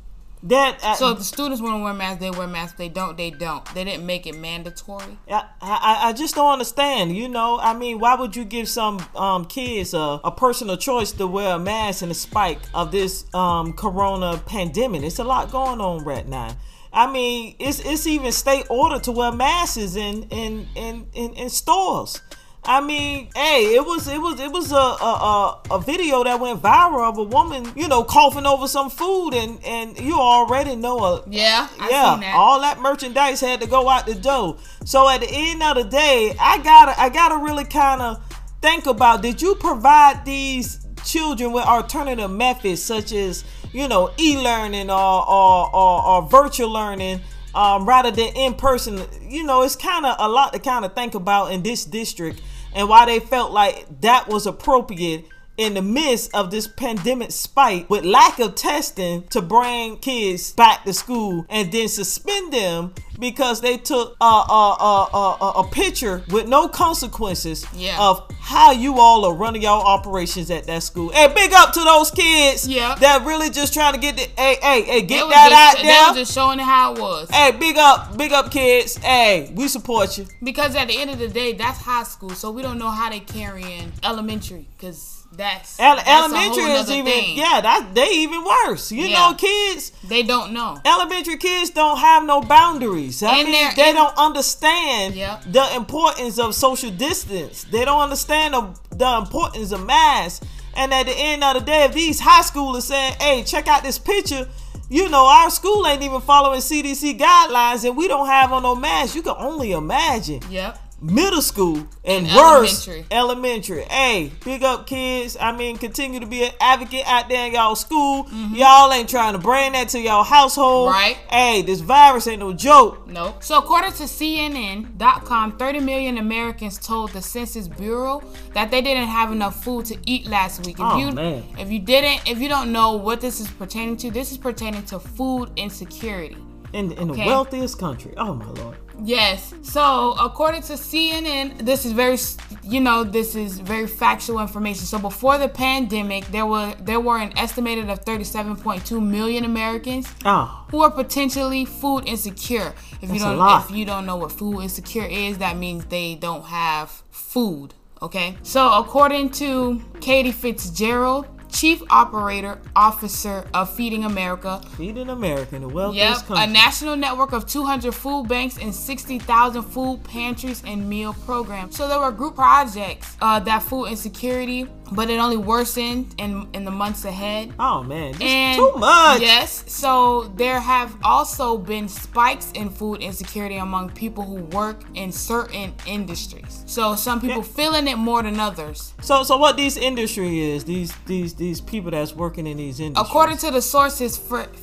That 0.44 0.84
uh, 0.84 0.94
So 0.94 1.12
if 1.12 1.19
the 1.19 1.25
students 1.25 1.62
want 1.62 1.81
to 1.81 1.82
wear 1.82 1.94
masks, 1.94 2.20
they 2.20 2.31
wear 2.31 2.46
masks. 2.46 2.72
If 2.72 2.78
they 2.78 2.88
don't, 2.90 3.16
they 3.16 3.31
don't. 3.31 3.64
They 3.75 3.82
didn't 3.82 4.05
make 4.05 4.26
it 4.26 4.37
mandatory. 4.37 5.19
I, 5.26 5.49
I, 5.62 5.99
I 6.08 6.12
just 6.12 6.34
don't 6.34 6.52
understand. 6.52 7.16
You 7.16 7.28
know, 7.28 7.58
I 7.58 7.72
mean, 7.72 7.99
why 7.99 8.14
would 8.14 8.37
you 8.37 8.44
give 8.44 8.69
some 8.69 9.02
um, 9.16 9.46
kids 9.46 9.94
a, 9.94 10.20
a 10.22 10.31
personal 10.31 10.76
choice 10.76 11.12
to 11.12 11.26
wear 11.26 11.55
a 11.55 11.58
mask 11.58 12.02
in 12.02 12.11
the 12.11 12.14
spike 12.14 12.58
of 12.75 12.93
this 12.93 13.25
um, 13.32 13.72
corona 13.72 14.37
pandemic? 14.44 15.02
It's 15.02 15.19
a 15.19 15.25
lot 15.25 15.50
going 15.50 15.81
on 15.81 16.05
right 16.05 16.28
now. 16.28 16.55
I 16.94 17.11
mean, 17.11 17.56
it's 17.58 17.81
it's 17.81 18.06
even 18.06 18.31
state 18.32 18.67
order 18.70 18.99
to 19.00 19.12
wear 19.12 19.32
masks 19.32 19.96
in 19.96 20.25
in 20.31 20.69
in 20.76 21.06
in, 21.12 21.35
in 21.35 21.50
stores. 21.50 22.20
I 22.67 22.81
mean, 22.81 23.29
hey, 23.35 23.75
it 23.75 23.85
was 23.85 24.08
it 24.08 24.19
was 24.19 24.41
it 24.41 24.50
was 24.50 24.73
a, 24.73 24.76
a 24.76 25.61
a 25.73 25.81
video 25.81 26.25
that 26.25 26.41
went 26.41 26.62
viral 26.62 27.06
of 27.11 27.19
a 27.19 27.23
woman, 27.23 27.70
you 27.76 27.88
know, 27.88 28.05
coughing 28.05 28.46
over 28.46 28.67
some 28.69 28.88
food, 28.88 29.35
and 29.35 29.62
and 29.64 29.99
you 30.00 30.14
already 30.19 30.75
know 30.76 31.05
a 31.05 31.23
Yeah, 31.29 31.69
I 31.79 31.91
yeah, 31.91 32.12
seen 32.12 32.20
that. 32.20 32.35
all 32.35 32.61
that 32.62 32.81
merchandise 32.81 33.40
had 33.40 33.61
to 33.61 33.67
go 33.67 33.88
out 33.90 34.06
the 34.06 34.14
door. 34.14 34.56
So 34.87 35.08
at 35.11 35.20
the 35.20 35.29
end 35.31 35.62
of 35.62 35.75
the 35.76 35.85
day, 35.85 36.35
I 36.40 36.56
gotta 36.58 36.99
I 36.99 37.11
gotta 37.11 37.37
really 37.37 37.64
kind 37.64 38.00
of 38.00 38.23
think 38.62 38.87
about 38.87 39.20
did 39.20 39.43
you 39.43 39.56
provide 39.56 40.25
these 40.25 40.83
children 41.04 41.52
with 41.52 41.64
alternative 41.64 42.30
methods 42.30 42.82
such 42.82 43.12
as 43.12 43.44
you 43.72 43.88
know 43.88 44.10
e-learning 44.18 44.90
or 44.90 45.28
or, 45.28 45.74
or, 45.74 46.06
or 46.06 46.22
virtual 46.28 46.70
learning 46.70 47.20
um, 47.54 47.86
rather 47.86 48.10
than 48.10 48.34
in 48.34 48.54
person? 48.54 49.02
You 49.22 49.44
know, 49.44 49.62
it's 49.62 49.76
kind 49.76 50.06
of 50.06 50.16
a 50.18 50.28
lot 50.28 50.52
to 50.52 50.58
kind 50.58 50.84
of 50.84 50.94
think 50.94 51.14
about 51.14 51.52
in 51.52 51.62
this 51.62 51.84
district 51.84 52.40
and 52.74 52.88
why 52.88 53.06
they 53.06 53.20
felt 53.20 53.52
like 53.52 53.86
that 54.00 54.28
was 54.28 54.46
appropriate 54.46 55.26
in 55.56 55.74
the 55.74 55.82
midst 55.82 56.34
of 56.34 56.50
this 56.50 56.66
pandemic 56.66 57.30
spike 57.30 57.88
with 57.88 58.04
lack 58.04 58.38
of 58.40 58.54
testing 58.56 59.23
to 59.28 59.40
bring 59.40 59.96
kids 59.99 60.52
back 60.52 60.84
to 60.84 60.92
school 60.92 61.46
and 61.49 61.70
then 61.70 61.87
suspend 61.88 62.52
them 62.52 62.92
because 63.20 63.61
they 63.61 63.76
took 63.76 64.16
a, 64.20 64.25
a, 64.25 64.76
a, 64.80 65.37
a, 65.40 65.50
a 65.61 65.68
picture 65.70 66.25
with 66.30 66.49
no 66.49 66.66
consequences 66.68 67.64
Yeah. 67.73 67.96
of 68.00 68.28
how 68.40 68.73
you 68.73 68.99
all 68.99 69.25
are 69.25 69.34
running 69.34 69.62
your 69.62 69.70
operations 69.87 70.50
at 70.50 70.66
that 70.66 70.82
school. 70.82 71.11
Hey, 71.11 71.32
big 71.32 71.52
up 71.52 71.73
to 71.75 71.80
those 71.80 72.11
kids 72.11 72.66
Yeah. 72.66 72.96
that 72.96 73.25
really 73.25 73.50
just 73.50 73.73
trying 73.73 73.92
to 73.94 74.00
get 74.00 74.16
the 74.16 74.23
hey 74.37 74.56
hey 74.61 74.82
hey 74.82 75.02
get 75.02 75.28
that 75.28 75.50
just, 75.50 75.78
out 75.78 75.82
there. 75.84 76.08
was 76.08 76.16
just 76.16 76.34
showing 76.34 76.58
how 76.58 76.94
it 76.94 77.00
was. 77.00 77.30
Hey, 77.30 77.52
big 77.52 77.76
up, 77.76 78.16
big 78.18 78.32
up, 78.32 78.50
kids. 78.50 78.96
Hey, 78.96 79.52
we 79.54 79.68
support 79.68 80.18
you. 80.18 80.26
Because 80.42 80.75
at 80.75 80.88
the 80.88 80.99
end 80.99 81.11
of 81.11 81.20
the 81.20 81.28
day, 81.28 81.52
that's 81.52 81.78
high 81.78 82.02
school, 82.02 82.30
so 82.30 82.50
we 82.50 82.62
don't 82.62 82.78
know 82.78 82.90
how 82.90 83.08
they 83.11 83.20
carrying 83.20 83.92
elementary. 84.02 84.66
Because 84.76 85.13
that's, 85.37 85.79
Ele- 85.81 85.97
that's 85.97 86.09
elementary 86.09 86.64
is 86.73 86.91
even 86.91 87.05
thing. 87.07 87.37
yeah, 87.37 87.61
that 87.61 87.95
they 87.95 88.11
even 88.12 88.45
worse. 88.45 88.91
You 88.93 89.07
Yeah. 89.07 89.31
know, 89.31 89.35
kids. 89.35 89.93
They 90.09 90.23
don't 90.23 90.53
know. 90.53 90.79
elementary 90.85 91.37
kids 91.37 91.71
don't 91.71 91.99
have 91.99 92.25
no 92.25 92.41
boundaries. 92.41 93.23
I 93.23 93.38
And 93.38 93.49
mean, 93.50 93.75
they 93.76 93.88
and- 93.88 93.97
don't 93.97 94.17
understand 94.17 95.14
the 95.14 95.75
importance 95.76 96.38
of 96.38 96.55
social 96.55 96.91
distance. 96.91 97.64
They 97.71 97.85
don't 97.85 98.00
understand 98.00 98.55
the, 98.55 98.69
the 98.91 99.17
importance 99.19 99.73
of 99.73 99.85
masks. 99.85 100.45
And 100.76 100.93
at 100.93 101.07
the 101.07 101.12
end 101.17 101.45
of 101.45 101.55
the 101.55 101.61
day, 101.61 101.85
if 101.85 101.93
these 101.93 102.19
high 102.21 102.43
schoolers 102.43 102.83
saying, 102.83 103.14
"Hey, 103.21 103.45
check 103.45 103.69
out 103.69 103.85
this 103.85 103.97
picture," 103.99 104.49
you 104.91 105.09
know, 105.09 105.25
our 105.26 105.49
school 105.50 105.87
ain't 105.87 106.03
even 106.03 106.21
following 106.21 106.61
CDC 106.61 107.17
guidelines, 107.17 107.85
and 107.85 107.97
we 107.97 108.09
don't 108.09 108.26
have 108.26 108.53
on 108.53 108.64
no 108.64 108.75
masks. 108.75 109.14
You 109.14 109.23
can 109.23 109.37
only 109.38 109.71
imagine 109.71 110.41
Yep. 110.50 110.79
Middle 111.00 111.42
school 111.42 111.86
and, 112.04 112.26
And 112.26 112.36
worse 112.36 112.86
elementary. 112.88 113.06
elementary. 113.10 113.82
Hey, 113.82 114.32
big 114.44 114.62
up 114.62 114.86
kids. 114.86 115.36
I 115.38 115.54
mean, 115.56 115.76
continue 115.76 116.20
to 116.20 116.26
be 116.26 116.44
an 116.44 116.52
advocate 116.60 117.02
out 117.06 117.28
there 117.28 117.46
in 117.46 117.52
y'all 117.54 117.74
school. 117.76 118.24
Mm-hmm. 118.24 118.54
Y'all 118.54 118.92
ain't 118.92 119.08
trying 119.08 119.32
to 119.34 119.38
bring 119.38 119.72
that 119.72 119.88
to 119.90 120.00
y'all 120.00 120.22
household. 120.24 120.90
Right. 120.90 121.16
Hey, 121.30 121.62
this 121.62 121.80
virus 121.80 122.26
ain't 122.26 122.40
no 122.40 122.52
joke. 122.52 123.06
Nope. 123.06 123.42
So 123.42 123.58
according 123.58 123.92
to 123.92 124.04
CNN.com, 124.04 125.56
30 125.58 125.80
million 125.80 126.18
Americans 126.18 126.78
told 126.78 127.10
the 127.12 127.22
Census 127.22 127.68
Bureau 127.68 128.22
that 128.54 128.70
they 128.70 128.80
didn't 128.82 129.08
have 129.08 129.32
enough 129.32 129.62
food 129.62 129.86
to 129.86 129.96
eat 130.06 130.26
last 130.26 130.64
week. 130.66 130.76
If 130.78 130.84
Oh, 130.84 130.98
you 130.98 131.12
man. 131.12 131.42
if 131.58 131.70
you 131.70 131.78
didn't 131.80 132.28
if 132.28 132.38
you 132.38 132.48
don't 132.48 132.72
know 132.72 132.92
what 132.96 133.20
this 133.20 133.40
is 133.40 133.48
pertaining 133.48 133.96
to, 133.98 134.10
this 134.10 134.30
is 134.32 134.38
pertaining 134.38 134.82
to 134.84 134.98
food 134.98 135.50
insecurity. 135.56 136.36
In 136.75 136.93
in 136.93 137.11
Okay. 137.11 137.23
the 137.23 137.26
wealthiest 137.31 137.78
country. 137.78 138.12
Oh 138.16 138.35
my 138.35 138.50
lord. 138.62 138.76
Yes. 139.02 139.52
So, 139.62 140.14
according 140.21 140.62
to 140.71 140.75
CNN, 140.75 141.64
this 141.66 141.85
is 141.85 141.93
very, 141.93 142.16
you 142.62 142.81
know, 142.81 143.02
this 143.02 143.35
is 143.35 143.59
very 143.59 143.88
factual 143.88 144.38
information. 144.40 144.85
So, 144.87 144.99
before 145.00 145.37
the 145.37 145.49
pandemic, 145.49 146.23
there 146.37 146.47
were 146.47 146.75
there 146.88 147.00
were 147.00 147.19
an 147.19 147.33
estimated 147.37 147.90
of 147.90 148.04
37.2 148.04 149.00
million 149.16 149.45
Americans 149.45 150.07
Oh, 150.25 150.47
who 150.71 150.83
are 150.83 150.90
potentially 150.93 151.64
food 151.64 152.02
insecure. 152.07 152.73
If 153.02 153.09
That's 153.09 153.23
a 153.23 153.25
don't, 153.31 153.38
lot. 153.38 153.64
if 153.64 153.76
you 153.76 153.85
don't 153.85 154.07
know 154.07 154.16
what 154.16 154.31
food 154.33 154.61
insecure 154.62 155.07
is, 155.26 155.38
that 155.38 155.57
means 155.57 155.85
they 155.87 156.14
don't 156.14 156.45
have 156.45 157.02
food. 157.11 157.75
Okay. 158.00 158.37
So, 158.43 158.61
according 158.83 159.31
to 159.43 159.81
Katie 160.00 160.33
Fitzgerald, 160.33 161.26
Chief 161.54 161.80
Operator 161.88 162.58
Officer 162.75 163.44
of 163.54 163.73
Feeding 163.75 164.04
America, 164.04 164.61
feeding 164.76 165.08
America 165.08 165.56
the 165.58 165.68
wealthiest 165.68 166.23
Yep, 166.23 166.26
country. 166.26 166.44
a 166.44 166.46
national 166.49 166.96
network 166.96 167.32
of 167.32 167.46
200 167.46 167.94
food 167.94 168.26
banks 168.26 168.58
and 168.58 168.75
60,000 168.75 169.62
food 169.62 170.02
pantries 170.02 170.62
and 170.66 170.88
meal 170.88 171.14
programs. 171.25 171.76
So 171.76 171.87
there 171.87 172.00
were 172.00 172.11
group 172.11 172.34
projects 172.34 173.16
uh, 173.20 173.38
that 173.40 173.62
food 173.62 173.87
insecurity, 173.87 174.66
but 174.93 175.11
it 175.11 175.19
only 175.19 175.37
worsened 175.37 176.14
in 176.19 176.47
in 176.53 176.64
the 176.64 176.71
months 176.71 177.05
ahead. 177.05 177.53
oh 177.59 177.83
man, 177.83 178.14
And 178.21 178.57
too 178.59 178.73
much. 178.76 179.21
Yes, 179.21 179.64
so 179.67 180.25
there 180.37 180.61
have 180.61 180.97
also 181.03 181.57
been 181.59 181.88
spikes 181.88 182.53
in 182.53 182.71
food 182.71 183.00
insecurity 183.00 183.57
among 183.57 183.91
people 183.91 184.25
who 184.25 184.43
work 184.57 184.83
in 184.95 185.11
certain 185.12 185.73
industries. 185.87 186.62
So 186.67 186.95
some 186.97 187.21
people 187.21 187.43
feeling 187.43 187.88
it 187.88 187.97
more 187.97 188.23
than 188.23 188.38
others. 188.41 188.95
So 189.00 189.23
so 189.23 189.37
what 189.37 189.57
these 189.57 189.76
industry 189.76 190.41
is? 190.53 190.64
These 190.64 190.93
these 191.07 191.35
these 191.35 191.61
people 191.61 191.91
that's 191.91 192.14
working 192.14 192.47
in 192.47 192.57
these 192.57 192.81
industries. 192.81 193.09
According 193.09 193.38
to 193.38 193.50
the 193.50 193.62
sources, 193.62 194.19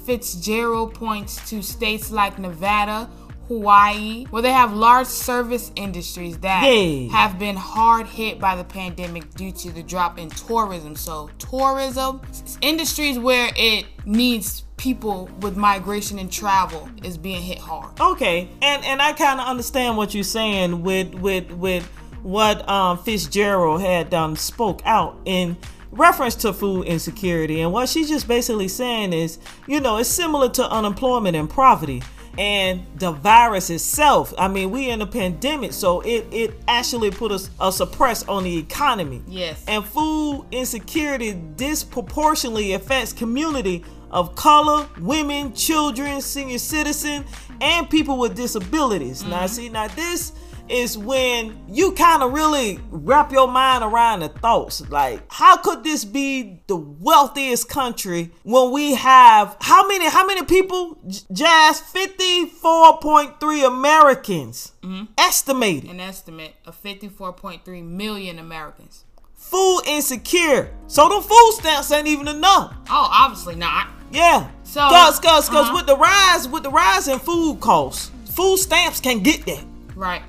Fitzgerald 0.06 0.94
points 0.94 1.38
to 1.50 1.62
states 1.62 2.12
like 2.12 2.38
Nevada, 2.40 3.10
Hawaii, 3.51 4.25
where 4.29 4.41
they 4.41 4.51
have 4.53 4.74
large 4.74 5.08
service 5.08 5.72
industries 5.75 6.38
that 6.38 6.63
Yeah. 6.63 7.10
have 7.12 7.38
been 7.38 7.58
hard 7.58 8.08
hit 8.08 8.39
by 8.39 8.55
the 8.55 8.63
pandemic 8.63 9.34
due 9.36 9.51
to 9.51 9.72
the 9.72 9.84
drop 9.84 10.17
in 10.17 10.29
tourism. 10.29 10.96
So, 10.96 11.29
tourism, 11.38 12.22
industries 12.62 13.20
where 13.20 13.51
it 13.58 13.86
needs 14.05 14.63
people 14.77 15.29
with 15.41 15.58
migration 15.58 16.17
and 16.17 16.31
travel 16.31 16.89
is 17.03 17.17
being 17.17 17.41
hit 17.41 17.60
hard. 17.60 18.00
Okay, 18.00 18.48
and 18.62 18.84
and 18.86 19.01
I 19.01 19.12
kind 19.13 19.39
of 19.41 19.46
understand 19.48 19.98
what 19.98 20.15
you're 20.15 20.24
saying 20.24 20.81
with 20.81 21.13
with 21.13 21.51
with 21.51 21.88
what 22.24 22.67
um, 22.70 22.98
Fitzgerald 23.00 23.81
had 23.81 24.10
done 24.10 24.36
spoke 24.38 24.81
out 24.86 25.17
in 25.25 25.58
reference 25.91 26.36
to 26.36 26.53
food 26.53 26.84
insecurity, 26.88 27.60
and 27.62 27.74
what 27.74 27.89
she's 27.89 28.08
just 28.08 28.27
basically 28.29 28.70
saying 28.70 29.12
is, 29.12 29.39
you 29.67 29.81
know, 29.81 29.98
it's 29.98 30.08
similar 30.10 30.48
to 30.50 30.72
unemployment 30.72 31.36
and 31.36 31.50
poverty. 31.50 32.01
And 32.38 32.85
the 32.95 33.11
virus 33.11 33.69
itself, 33.69 34.33
I 34.38 34.47
mean, 34.47 34.71
we 34.71 34.89
in 34.89 35.01
a 35.01 35.05
pandemic, 35.05 35.73
so 35.73 36.01
it 36.01 36.25
it 36.31 36.53
actually 36.67 37.11
put 37.11 37.31
us 37.31 37.50
a 37.59 37.71
suppress 37.71 38.27
on 38.27 38.43
the 38.43 38.57
economy. 38.57 39.21
Yes. 39.27 39.63
And 39.67 39.83
food 39.83 40.45
insecurity 40.51 41.33
disproportionately 41.33 42.73
affects 42.73 43.11
community 43.11 43.83
of 44.11 44.35
color, 44.35 44.88
women, 45.00 45.53
children, 45.53 46.21
senior 46.21 46.57
citizen, 46.57 47.25
and 47.59 47.89
people 47.89 48.17
with 48.17 48.35
disabilities. 48.35 49.23
Now, 49.23 49.39
mm-hmm. 49.39 49.47
see, 49.47 49.69
now 49.69 49.88
this 49.89 50.33
is 50.70 50.98
when 50.98 51.58
you 51.68 51.91
kind 51.94 52.24
of 52.24 52.34
really 52.34 52.80
wrap 52.89 53.32
your 53.32 53.48
mind 53.48 53.84
around 53.84 54.22
the 54.22 54.30
thoughts. 54.30 54.88
Like, 54.89 55.22
how 55.30 55.58
could 55.58 55.84
this 55.84 56.06
be 56.06 56.62
the 56.68 56.75
wealthiest 56.75 57.70
country 57.70 58.32
when 58.44 58.72
we 58.72 58.96
have 58.96 59.58
how 59.62 59.88
many? 59.88 60.10
How 60.10 60.25
many 60.25 60.44
people? 60.44 60.98
Jazz, 61.32 61.80
fifty-four 61.80 63.00
point 63.00 63.39
three 63.39 63.63
Americans 63.63 64.72
estimated 65.18 65.89
An 65.89 66.00
estimate 66.00 66.56
of 66.65 66.82
54.3 66.82 67.84
million 67.84 68.39
Americans. 68.39 69.06
food 69.36 69.82
insecure. 69.88 70.72
So 70.88 71.08
the 71.10 71.22
food 71.22 71.51
stamps 71.53 71.91
ain't 71.91 72.08
even 72.08 72.27
enough. 72.27 72.74
Oh, 72.89 73.10
obviously 73.12 73.56
not. 73.56 73.88
Yeah. 74.12 74.50
So, 74.63 74.82
cause 74.82 75.20
cause 75.20 75.50
cause 75.50 75.68
uh-huh. 75.68 75.75
with 75.75 75.86
the 75.88 75.98
rise 75.98 76.48
with 76.48 76.63
the 76.63 76.70
rise 76.70 77.08
in 77.08 77.20
food 77.20 77.60
costs, 77.60 78.12
food 78.25 78.58
stamps 78.58 79.00
can 79.00 79.22
get 79.24 79.46
that. 79.46 79.63
Right. 79.96 80.22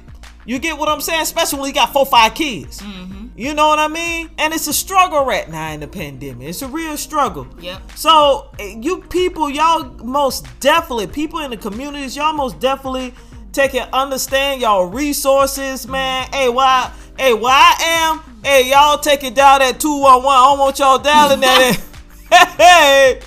You 0.44 0.58
get 0.58 0.76
what 0.76 0.88
I'm 0.88 1.00
saying? 1.00 1.22
Especially 1.22 1.60
when 1.60 1.68
you 1.68 1.74
got 1.74 1.92
four 1.92 2.06
five 2.06 2.34
kids. 2.34 2.80
Mm-hmm. 2.80 3.28
You 3.36 3.54
know 3.54 3.68
what 3.68 3.78
I 3.78 3.88
mean? 3.88 4.30
And 4.38 4.52
it's 4.52 4.66
a 4.66 4.72
struggle 4.72 5.24
right 5.24 5.48
now 5.48 5.72
in 5.72 5.80
the 5.80 5.88
pandemic. 5.88 6.48
It's 6.48 6.62
a 6.62 6.68
real 6.68 6.96
struggle. 6.96 7.46
Yep. 7.60 7.92
So 7.96 8.50
eh, 8.58 8.76
you 8.80 9.02
people, 9.02 9.48
y'all 9.48 9.84
most 10.04 10.46
definitely 10.60 11.06
people 11.06 11.40
in 11.40 11.50
the 11.50 11.56
communities, 11.56 12.16
y'all 12.16 12.34
most 12.34 12.60
definitely 12.60 13.14
take 13.52 13.74
and 13.74 13.88
understand 13.92 14.60
y'all 14.60 14.86
resources, 14.86 15.86
man. 15.86 16.28
Hey, 16.32 16.48
why? 16.48 16.92
Hey, 17.18 17.34
where 17.34 17.52
I 17.52 17.76
am? 17.80 18.20
Hey, 18.44 18.70
y'all 18.70 18.98
take 18.98 19.24
it 19.24 19.34
down 19.34 19.62
at 19.62 19.80
two 19.80 20.00
one 20.00 20.22
one. 20.22 20.36
I 20.36 20.44
don't 20.44 20.58
want 20.58 20.78
y'all 20.78 20.98
dialing 20.98 21.40
that. 21.40 21.80
hey, 22.58 23.20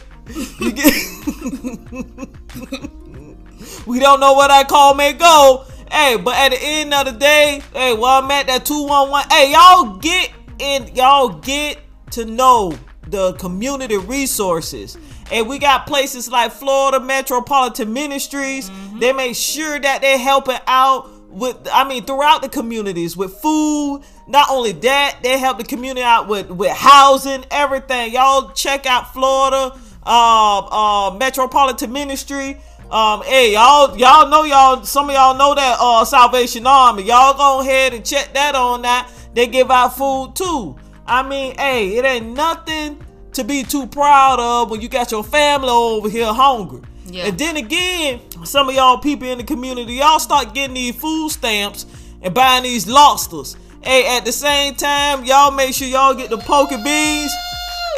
you 0.60 0.72
get. 0.72 0.94
we 3.88 4.00
don't 4.00 4.20
know 4.20 4.34
what 4.34 4.52
I 4.52 4.64
call 4.66 4.94
may 4.94 5.14
go. 5.14 5.66
Hey, 5.92 6.18
but 6.18 6.36
at 6.36 6.50
the 6.50 6.58
end 6.62 6.94
of 6.94 7.06
the 7.06 7.12
day, 7.12 7.62
hey, 7.74 7.94
while 7.94 8.24
I'm 8.24 8.32
at 8.32 8.48
that 8.48 8.66
211, 8.66 9.30
hey, 9.30 9.52
y'all 9.52 9.98
get 9.98 10.32
in, 10.60 10.96
y'all 10.96 11.30
get 11.30 11.80
to 12.12 12.26
know 12.26 12.78
the 13.08 13.34
community 13.34 13.98
resources. 13.98 14.98
And 15.32 15.48
we 15.48 15.60
got 15.60 15.88
places 15.88 16.30
like 16.30 16.52
Florida 16.52 17.00
Metropolitan 17.00 17.94
Ministries. 17.94 18.70
They 19.00 19.14
make 19.14 19.36
sure 19.36 19.80
that 19.80 20.02
they're 20.02 20.18
helping 20.18 20.60
out 20.68 21.10
with 21.30 21.68
I 21.72 21.88
mean 21.88 22.06
throughout 22.06 22.42
the 22.42 22.50
communities 22.50 23.18
with 23.18 23.34
food. 23.34 24.04
Not 24.28 24.50
only 24.50 24.72
that, 24.72 25.20
they 25.22 25.38
help 25.38 25.58
the 25.58 25.64
community 25.64 26.04
out 26.04 26.28
with, 26.28 26.50
with 26.50 26.72
housing, 26.72 27.46
everything. 27.52 28.14
Y'all 28.14 28.52
check 28.54 28.86
out 28.86 29.14
Florida 29.14 29.78
uh, 30.06 30.60
uh, 31.12 31.18
Metropolitan 31.18 31.92
Ministry. 31.92 32.58
Um, 32.92 33.24
hey, 33.24 33.54
y'all, 33.54 33.98
y'all 33.98 34.30
know 34.30 34.44
y'all. 34.44 34.84
Some 34.84 35.10
of 35.10 35.16
y'all 35.16 35.36
know 35.36 35.56
that 35.56 35.78
uh, 35.80 36.06
Salvation 36.06 36.68
Army. 36.68 37.04
Y'all 37.04 37.36
go 37.36 37.62
ahead 37.62 37.94
and 37.94 38.06
check 38.06 38.34
that 38.34 38.56
on 38.56 38.84
that. 38.84 39.10
They 39.34 39.48
give 39.48 39.72
out 39.72 39.98
food 39.98 40.36
too. 40.36 40.76
I 41.08 41.28
mean, 41.28 41.56
hey, 41.58 41.98
it 41.98 42.06
ain't 42.06 42.28
nothing 42.36 43.04
to 43.34 43.44
be 43.44 43.64
too 43.64 43.88
proud 43.88 44.40
of 44.40 44.72
when 44.72 44.82
you 44.82 44.88
got 44.88 45.12
your 45.12 45.24
family 45.24 45.70
over 45.70 46.10
here 46.10 46.32
hungry. 46.32 46.82
Yeah. 47.08 47.28
And 47.28 47.38
then 47.38 47.58
again, 47.58 48.22
some 48.44 48.70
of 48.70 48.76
y'all 48.76 48.98
people 48.98 49.28
in 49.28 49.38
the 49.38 49.44
community, 49.44 49.96
y'all 49.96 50.20
start 50.20 50.54
getting 50.54 50.76
these 50.76 50.96
food 50.96 51.30
stamps 51.30 51.86
and 52.22 52.34
buying 52.34 52.64
these 52.64 52.88
lobsters. 52.88 53.58
Hey, 53.84 54.18
at 54.18 54.26
the 54.26 54.32
same 54.32 54.74
time, 54.76 55.26
y'all 55.26 55.52
make 55.52 55.74
sure 55.74 55.88
y'all 55.88 56.16
get 56.16 56.30
the 56.30 56.38
poke 56.38 56.72
beans 56.84 57.32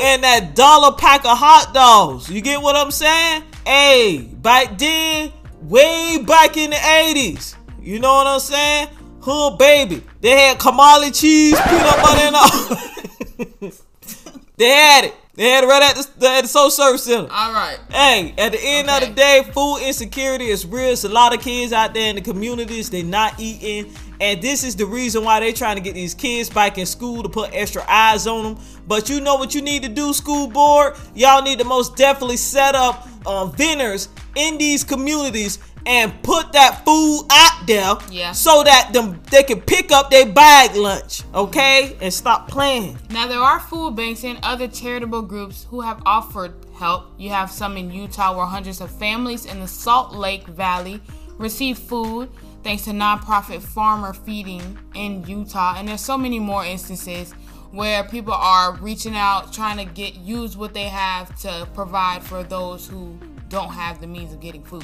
and 0.01 0.23
that 0.23 0.55
dollar 0.55 0.95
pack 0.95 1.25
of 1.25 1.37
hot 1.37 1.73
dogs. 1.73 2.29
You 2.29 2.41
get 2.41 2.61
what 2.61 2.75
I'm 2.75 2.91
saying? 2.91 3.43
Hey, 3.67 4.21
back 4.21 4.77
then, 4.77 5.33
way 5.63 6.23
back 6.25 6.55
in 6.55 6.69
the 6.69 6.77
80s, 6.77 7.55
you 7.81 7.99
know 7.99 8.13
what 8.13 8.25
I'm 8.25 8.39
saying? 8.39 8.87
Hood 9.19 9.57
baby. 9.57 10.01
They 10.21 10.29
had 10.29 10.57
Kamali 10.57 11.13
cheese, 11.13 11.59
peanut 11.59 11.97
butter, 11.97 12.21
and 12.21 12.35
all. 12.37 13.71
they 14.55 14.69
had 14.69 15.03
it. 15.03 15.15
They 15.33 15.49
had 15.49 15.65
it 15.65 15.67
right 15.67 15.83
at 15.83 15.97
the, 15.97 16.29
at 16.29 16.41
the 16.43 16.47
Soul 16.47 16.69
Service 16.69 17.03
Center. 17.03 17.27
All 17.29 17.51
right. 17.51 17.77
Hey, 17.91 18.33
at 18.37 18.53
the 18.53 18.59
end 18.61 18.89
of 18.89 19.01
the 19.01 19.13
day, 19.13 19.43
food 19.53 19.79
insecurity 19.85 20.45
is 20.45 20.65
real. 20.65 20.93
It's 20.93 21.03
a 21.03 21.09
lot 21.09 21.35
of 21.35 21.41
kids 21.41 21.73
out 21.73 21.93
there 21.93 22.09
in 22.09 22.15
the 22.15 22.21
communities, 22.21 22.89
they're 22.89 23.03
not 23.03 23.37
eating. 23.37 23.93
And 24.21 24.41
this 24.41 24.63
is 24.63 24.77
the 24.77 24.85
reason 24.85 25.25
why 25.25 25.41
they 25.41 25.51
trying 25.51 25.75
to 25.75 25.81
get 25.81 25.93
these 25.93 26.15
kids 26.15 26.49
back 26.49 26.77
in 26.77 26.85
school 26.85 27.21
to 27.21 27.29
put 27.29 27.53
extra 27.53 27.83
eyes 27.87 28.27
on 28.27 28.55
them. 28.55 28.63
But 28.87 29.09
you 29.09 29.19
know 29.19 29.35
what 29.35 29.53
you 29.53 29.61
need 29.61 29.83
to 29.83 29.89
do, 29.89 30.13
school 30.13 30.47
board? 30.47 30.95
Y'all 31.13 31.41
need 31.41 31.59
to 31.59 31.65
most 31.65 31.95
definitely 31.95 32.37
set 32.37 32.73
up 32.75 33.07
um, 33.27 33.51
vendors 33.51 34.09
in 34.35 34.57
these 34.57 34.83
communities 34.83 35.59
and 35.85 36.11
put 36.21 36.51
that 36.51 36.83
food 36.85 37.25
out 37.31 37.65
there 37.65 37.95
Yeah. 38.11 38.33
so 38.33 38.61
that 38.63 38.91
them 38.91 39.21
they 39.31 39.43
can 39.43 39.61
pick 39.61 39.91
up 39.91 40.09
their 40.11 40.25
bag 40.25 40.75
lunch, 40.75 41.23
okay? 41.33 41.95
And 42.01 42.13
stop 42.13 42.49
playing. 42.49 42.97
Now 43.09 43.27
there 43.27 43.39
are 43.39 43.59
food 43.59 43.95
banks 43.95 44.23
and 44.25 44.37
other 44.43 44.67
charitable 44.67 45.21
groups 45.21 45.65
who 45.69 45.79
have 45.81 46.01
offered 46.05 46.53
help. 46.77 47.11
You 47.17 47.29
have 47.29 47.49
some 47.51 47.77
in 47.77 47.89
Utah 47.91 48.35
where 48.35 48.45
hundreds 48.45 48.81
of 48.81 48.91
families 48.91 49.45
in 49.45 49.59
the 49.61 49.67
Salt 49.67 50.13
Lake 50.13 50.45
Valley 50.47 51.01
receive 51.37 51.77
food 51.77 52.29
thanks 52.63 52.83
to 52.83 52.91
nonprofit 52.91 53.61
farmer 53.61 54.13
feeding 54.13 54.77
in 54.93 55.23
Utah. 55.25 55.75
And 55.77 55.87
there's 55.87 56.01
so 56.01 56.17
many 56.17 56.39
more 56.39 56.65
instances 56.65 57.33
where 57.77 58.03
people 58.03 58.33
are 58.33 58.73
reaching 58.77 59.15
out 59.15 59.53
trying 59.53 59.77
to 59.77 59.85
get 59.93 60.15
use 60.15 60.57
what 60.57 60.73
they 60.73 60.85
have 60.85 61.39
to 61.39 61.67
provide 61.75 62.23
for 62.23 62.41
those 62.41 62.87
who 62.87 63.15
don't 63.49 63.69
have 63.69 64.01
the 64.01 64.07
means 64.07 64.33
of 64.33 64.39
getting 64.39 64.63
food. 64.63 64.83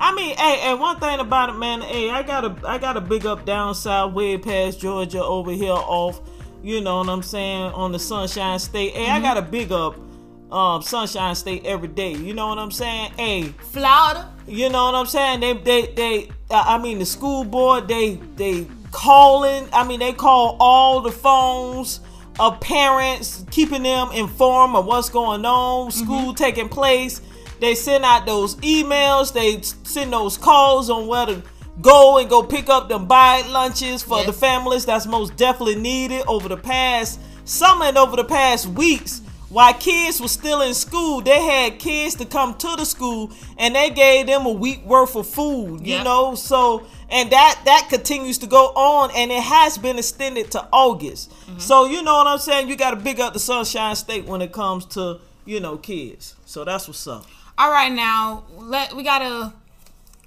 I 0.00 0.12
mean, 0.12 0.36
hey, 0.36 0.58
and 0.64 0.80
one 0.80 0.98
thing 0.98 1.20
about 1.20 1.50
it, 1.50 1.52
man, 1.52 1.80
hey, 1.80 2.10
I 2.10 2.24
gotta, 2.24 2.56
I 2.66 2.78
gotta 2.78 3.00
big 3.00 3.24
up 3.24 3.46
down 3.46 3.76
south, 3.76 4.14
way 4.14 4.36
past 4.36 4.80
Georgia, 4.80 5.22
over 5.22 5.52
here 5.52 5.70
off, 5.70 6.20
you 6.60 6.80
know 6.80 6.98
what 6.98 7.08
I'm 7.08 7.22
saying, 7.22 7.72
on 7.72 7.92
the 7.92 8.00
Sunshine 8.00 8.58
State. 8.58 8.94
Hey, 8.94 9.08
I 9.08 9.20
gotta 9.20 9.42
big 9.42 9.70
up 9.70 9.96
um, 10.50 10.82
Sunshine 10.82 11.36
State 11.36 11.64
every 11.64 11.86
day. 11.88 12.14
You 12.14 12.34
know 12.34 12.48
what 12.48 12.58
I'm 12.58 12.72
saying? 12.72 13.12
Hey, 13.16 13.42
Florida. 13.70 14.28
you 14.48 14.68
know 14.70 14.86
what 14.86 14.96
I'm 14.96 15.06
saying? 15.06 15.38
They 15.38 15.52
they 15.54 15.86
they 15.94 16.30
I 16.50 16.78
mean 16.78 16.98
the 16.98 17.06
school 17.06 17.44
board 17.44 17.86
they 17.86 18.16
they 18.34 18.66
calling. 18.90 19.68
I 19.72 19.86
mean 19.86 20.00
they 20.00 20.12
call 20.12 20.56
all 20.58 21.00
the 21.00 21.12
phones 21.12 22.00
of 22.38 22.60
parents, 22.60 23.44
keeping 23.50 23.82
them 23.82 24.10
informed 24.12 24.76
of 24.76 24.86
what's 24.86 25.08
going 25.08 25.44
on, 25.44 25.90
mm-hmm. 25.90 26.04
school 26.04 26.34
taking 26.34 26.68
place. 26.68 27.20
They 27.60 27.74
send 27.74 28.04
out 28.04 28.26
those 28.26 28.56
emails. 28.56 29.32
They 29.32 29.62
send 29.62 30.12
those 30.12 30.36
calls 30.36 30.90
on 30.90 31.06
where 31.06 31.26
to 31.26 31.42
go 31.80 32.18
and 32.18 32.28
go 32.28 32.42
pick 32.42 32.68
up 32.68 32.88
them 32.88 33.06
buy 33.06 33.42
lunches 33.48 34.02
for 34.02 34.22
the 34.24 34.32
families 34.32 34.86
that's 34.86 35.06
most 35.06 35.36
definitely 35.36 35.74
needed 35.74 36.22
over 36.28 36.48
the 36.48 36.56
past 36.56 37.20
summer 37.44 37.86
and 37.86 37.98
over 37.98 38.16
the 38.16 38.24
past 38.24 38.66
weeks. 38.66 39.22
While 39.54 39.72
kids 39.74 40.20
were 40.20 40.26
still 40.26 40.62
in 40.62 40.74
school, 40.74 41.20
they 41.20 41.40
had 41.40 41.78
kids 41.78 42.16
to 42.16 42.24
come 42.24 42.54
to 42.54 42.74
the 42.76 42.84
school 42.84 43.30
and 43.56 43.72
they 43.76 43.88
gave 43.90 44.26
them 44.26 44.46
a 44.46 44.50
week 44.50 44.84
worth 44.84 45.14
of 45.14 45.28
food, 45.28 45.86
you 45.86 45.94
Yep. 45.94 46.04
know. 46.04 46.34
So 46.34 46.84
and 47.08 47.30
that 47.30 47.60
that 47.64 47.86
continues 47.88 48.38
to 48.38 48.48
go 48.48 48.66
on 48.74 49.12
and 49.14 49.30
it 49.30 49.44
has 49.44 49.78
been 49.78 49.96
extended 49.96 50.50
to 50.50 50.66
August. 50.72 51.30
Mm-hmm. 51.30 51.60
So 51.60 51.84
you 51.86 52.02
know 52.02 52.14
what 52.14 52.26
I'm 52.26 52.38
saying? 52.40 52.68
You 52.68 52.74
gotta 52.74 52.96
big 52.96 53.20
up 53.20 53.32
the 53.32 53.38
Sunshine 53.38 53.94
State 53.94 54.24
when 54.24 54.42
it 54.42 54.50
comes 54.50 54.86
to, 54.86 55.20
you 55.44 55.60
know, 55.60 55.76
kids. 55.76 56.34
So 56.46 56.64
that's 56.64 56.88
what's 56.88 57.06
up. 57.06 57.24
All 57.56 57.70
right, 57.70 57.92
now 57.92 58.42
let 58.56 58.96
we 58.96 59.04
gotta 59.04 59.52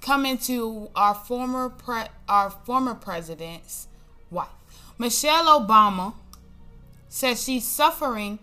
come 0.00 0.24
into 0.24 0.88
our 0.96 1.12
former 1.14 1.68
pre- 1.68 2.08
our 2.30 2.48
former 2.48 2.94
president's 2.94 3.88
wife, 4.30 4.48
Michelle 4.96 5.60
Obama, 5.60 6.14
says 7.10 7.44
she's 7.44 7.66
suffering 7.68 8.38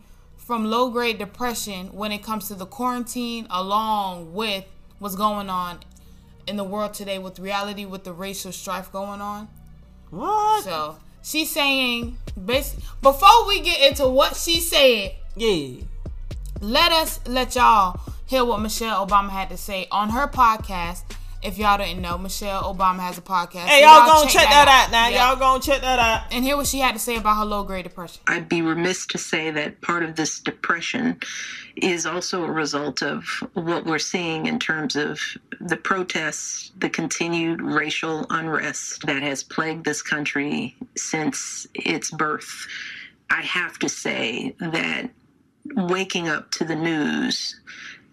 from 0.46 0.66
low 0.66 0.90
grade 0.92 1.18
depression 1.18 1.88
when 1.88 2.12
it 2.12 2.22
comes 2.24 2.48
to 2.50 2.54
the 2.56 2.66
quarantine, 2.68 3.48
along 3.50 4.34
with 4.34 4.64
what's 5.00 5.16
going 5.16 5.50
on 5.50 5.80
in 6.48 6.56
the 6.56 6.64
world 6.64 6.94
today 6.94 7.18
with 7.18 7.40
reality 7.40 7.84
with 7.86 8.04
the 8.04 8.14
racial 8.14 8.52
strife 8.52 8.92
going 8.92 9.22
on. 9.22 9.48
What? 10.12 10.64
So 10.64 10.98
she's 11.24 11.50
saying, 11.52 12.18
bas- 12.38 12.75
before 13.02 13.48
we 13.48 13.62
get 13.62 13.90
into 13.90 14.08
what 14.08 14.36
she 14.36 14.60
said, 14.62 15.16
Yeah. 15.36 15.82
let 16.62 16.92
us 16.92 17.20
let 17.28 17.56
y'all 17.56 18.00
hear 18.28 18.46
what 18.46 18.60
Michelle 18.62 19.06
Obama 19.06 19.30
had 19.32 19.50
to 19.50 19.58
say 19.58 19.88
on 19.92 20.10
her 20.12 20.28
podcast. 20.28 21.02
If 21.44 21.58
y'all 21.60 21.77
didn't 21.77 22.01
know, 22.01 22.18
Michelle 22.18 22.63
Obama 22.74 23.00
has 23.00 23.18
a 23.18 23.22
podcast. 23.22 23.65
Hey, 23.68 23.82
So 23.82 23.86
y'all, 23.88 24.06
gonna 24.08 24.30
check, 24.30 24.50
that, 24.50 24.68
out, 24.68 24.92
now. 24.92 25.08
Yeah. 25.10 25.27
Y'all 25.30 25.36
gonna 25.39 25.62
check 25.62 25.82
that 25.82 26.00
out. 26.00 26.34
and 26.34 26.44
hear 26.44 26.58
what 26.58 26.65
she 26.65 26.80
had 26.80 26.94
to 26.94 27.00
say 27.00 27.18
about 27.18 27.38
her 27.38 27.46
low 27.46 27.63
grade 27.63 27.84
depression. 27.84 28.22
I'd 28.27 28.50
be 28.50 28.62
remiss 28.63 29.06
to 29.08 29.18
say 29.20 29.51
that 29.51 29.82
part 29.82 30.01
of 30.04 30.15
this 30.15 30.39
depression 30.39 31.20
is 31.75 32.06
also 32.06 32.44
a 32.46 32.51
result 32.51 33.04
of 33.04 33.25
what 33.54 33.86
we're 33.86 34.00
seeing 34.00 34.48
in 34.48 34.58
terms 34.60 34.96
of 34.96 35.20
the 35.60 35.77
protests, 35.77 36.72
the 36.77 36.89
continued 36.89 37.62
racial 37.62 38.25
unrest 38.30 39.06
that 39.06 39.22
has 39.22 39.44
plagued 39.44 39.86
this 39.86 40.01
country 40.01 40.75
since 40.96 41.68
its 41.75 42.10
birth. 42.12 42.65
I 43.30 43.42
have 43.42 43.77
to 43.80 43.89
say 43.89 44.56
that 44.60 45.10
waking 45.75 46.27
up 46.27 46.50
to 46.51 46.63
the 46.63 46.75
news, 46.75 47.60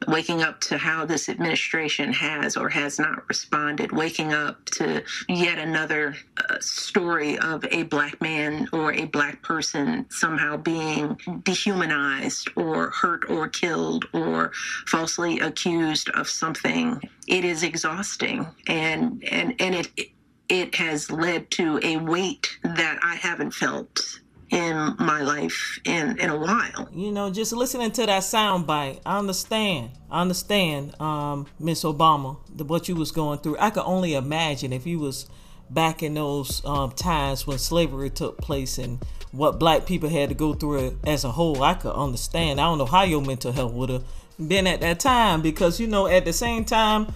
waking 0.09 0.43
up 0.43 0.61
to 0.61 0.79
how 0.79 1.05
this 1.05 1.29
administration 1.29 2.13
has 2.13 2.57
or 2.57 2.69
has 2.69 2.99
not 2.99 3.29
responded, 3.29 3.93
waking 3.93 4.33
up 4.33 4.65
to 4.67 5.03
yet 5.29 5.59
another 5.59 6.15
uh, 6.49 6.59
story 6.61 7.39
of 7.39 7.65
a 7.71 7.85
black 7.85 8.21
man 8.21 8.69
or 8.73 8.93
a 8.93 9.05
black 9.07 9.43
person 9.43 10.07
somehow 10.11 10.57
being 10.57 11.19
dehumanized 11.45 12.51
or 12.57 12.91
hurt 12.91 13.29
or 13.29 13.49
killed 13.49 14.07
or 14.13 14.53
falsely 14.87 15.41
accused 15.41 16.09
of 16.11 16.29
something. 16.29 17.01
It 17.29 17.45
is 17.45 17.63
exhausting 17.63 18.47
and 18.67 19.23
and 19.25 19.55
and 19.61 19.75
it 19.75 20.11
it 20.49 20.75
has 20.75 21.11
led 21.11 21.51
to 21.53 21.81
a 21.83 21.97
weight 21.97 22.59
that 22.63 22.99
I 23.03 23.15
haven't 23.15 23.53
felt 23.53 24.21
in 24.53 24.95
my 24.99 25.23
life 25.23 25.81
in 25.85 26.19
in 26.21 26.31
a 26.31 26.37
while. 26.37 26.89
You 26.93 27.11
know, 27.11 27.31
just 27.31 27.53
listening 27.53 27.91
to 27.93 28.07
that 28.07 28.23
sound 28.23 28.67
bite, 28.67 29.01
I 29.05 29.19
understand. 29.19 29.91
I 30.11 30.21
understand, 30.21 31.01
um, 31.01 31.47
Miss 31.59 31.83
Obama, 31.85 32.37
the, 32.55 32.65
what 32.65 32.87
you 32.89 32.95
was 32.95 33.11
going 33.11 33.39
through. 33.39 33.57
I 33.59 33.71
could 33.71 33.85
only 33.85 34.15
imagine 34.15 34.73
if 34.73 34.87
you 34.87 34.99
was 34.99 35.27
back 35.71 36.03
in 36.03 36.15
those 36.15 36.63
um, 36.67 36.93
times 36.93 37.47
when 37.47 37.59
slavery 37.59 38.11
took 38.11 38.39
place 38.39 38.77
and 38.77 39.03
what 39.33 39.59
black 39.59 39.87
people 39.87 40.11
had 40.11 40.29
to 40.29 40.35
go 40.35 40.53
through 40.53 40.99
as 41.05 41.25
a 41.25 41.31
whole. 41.31 41.63
I 41.63 41.73
could 41.73 41.95
understand. 41.95 42.61
I 42.61 42.65
don't 42.65 42.77
know 42.77 42.85
how 42.85 43.05
your 43.05 43.23
mental 43.23 43.53
health 43.53 43.73
would 43.73 43.89
have 43.89 44.05
been 44.39 44.67
at 44.67 44.83
that 44.83 45.01
time 45.01 45.41
because 45.41 45.81
you 45.81 45.87
know, 45.87 46.07
at 46.07 46.27
the 46.27 46.33
same 46.35 46.67
time, 46.67 47.15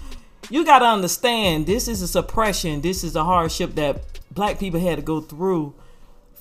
you 0.49 0.64
got 0.64 0.79
to 0.79 0.87
understand 0.87 1.66
this 1.66 1.87
is 1.87 2.01
a 2.01 2.09
suppression. 2.09 2.81
This 2.81 3.05
is 3.05 3.14
a 3.14 3.25
hardship 3.25 3.75
that 3.75 4.20
black 4.31 4.59
people 4.59 4.81
had 4.81 4.96
to 4.96 5.03
go 5.03 5.20
through 5.20 5.75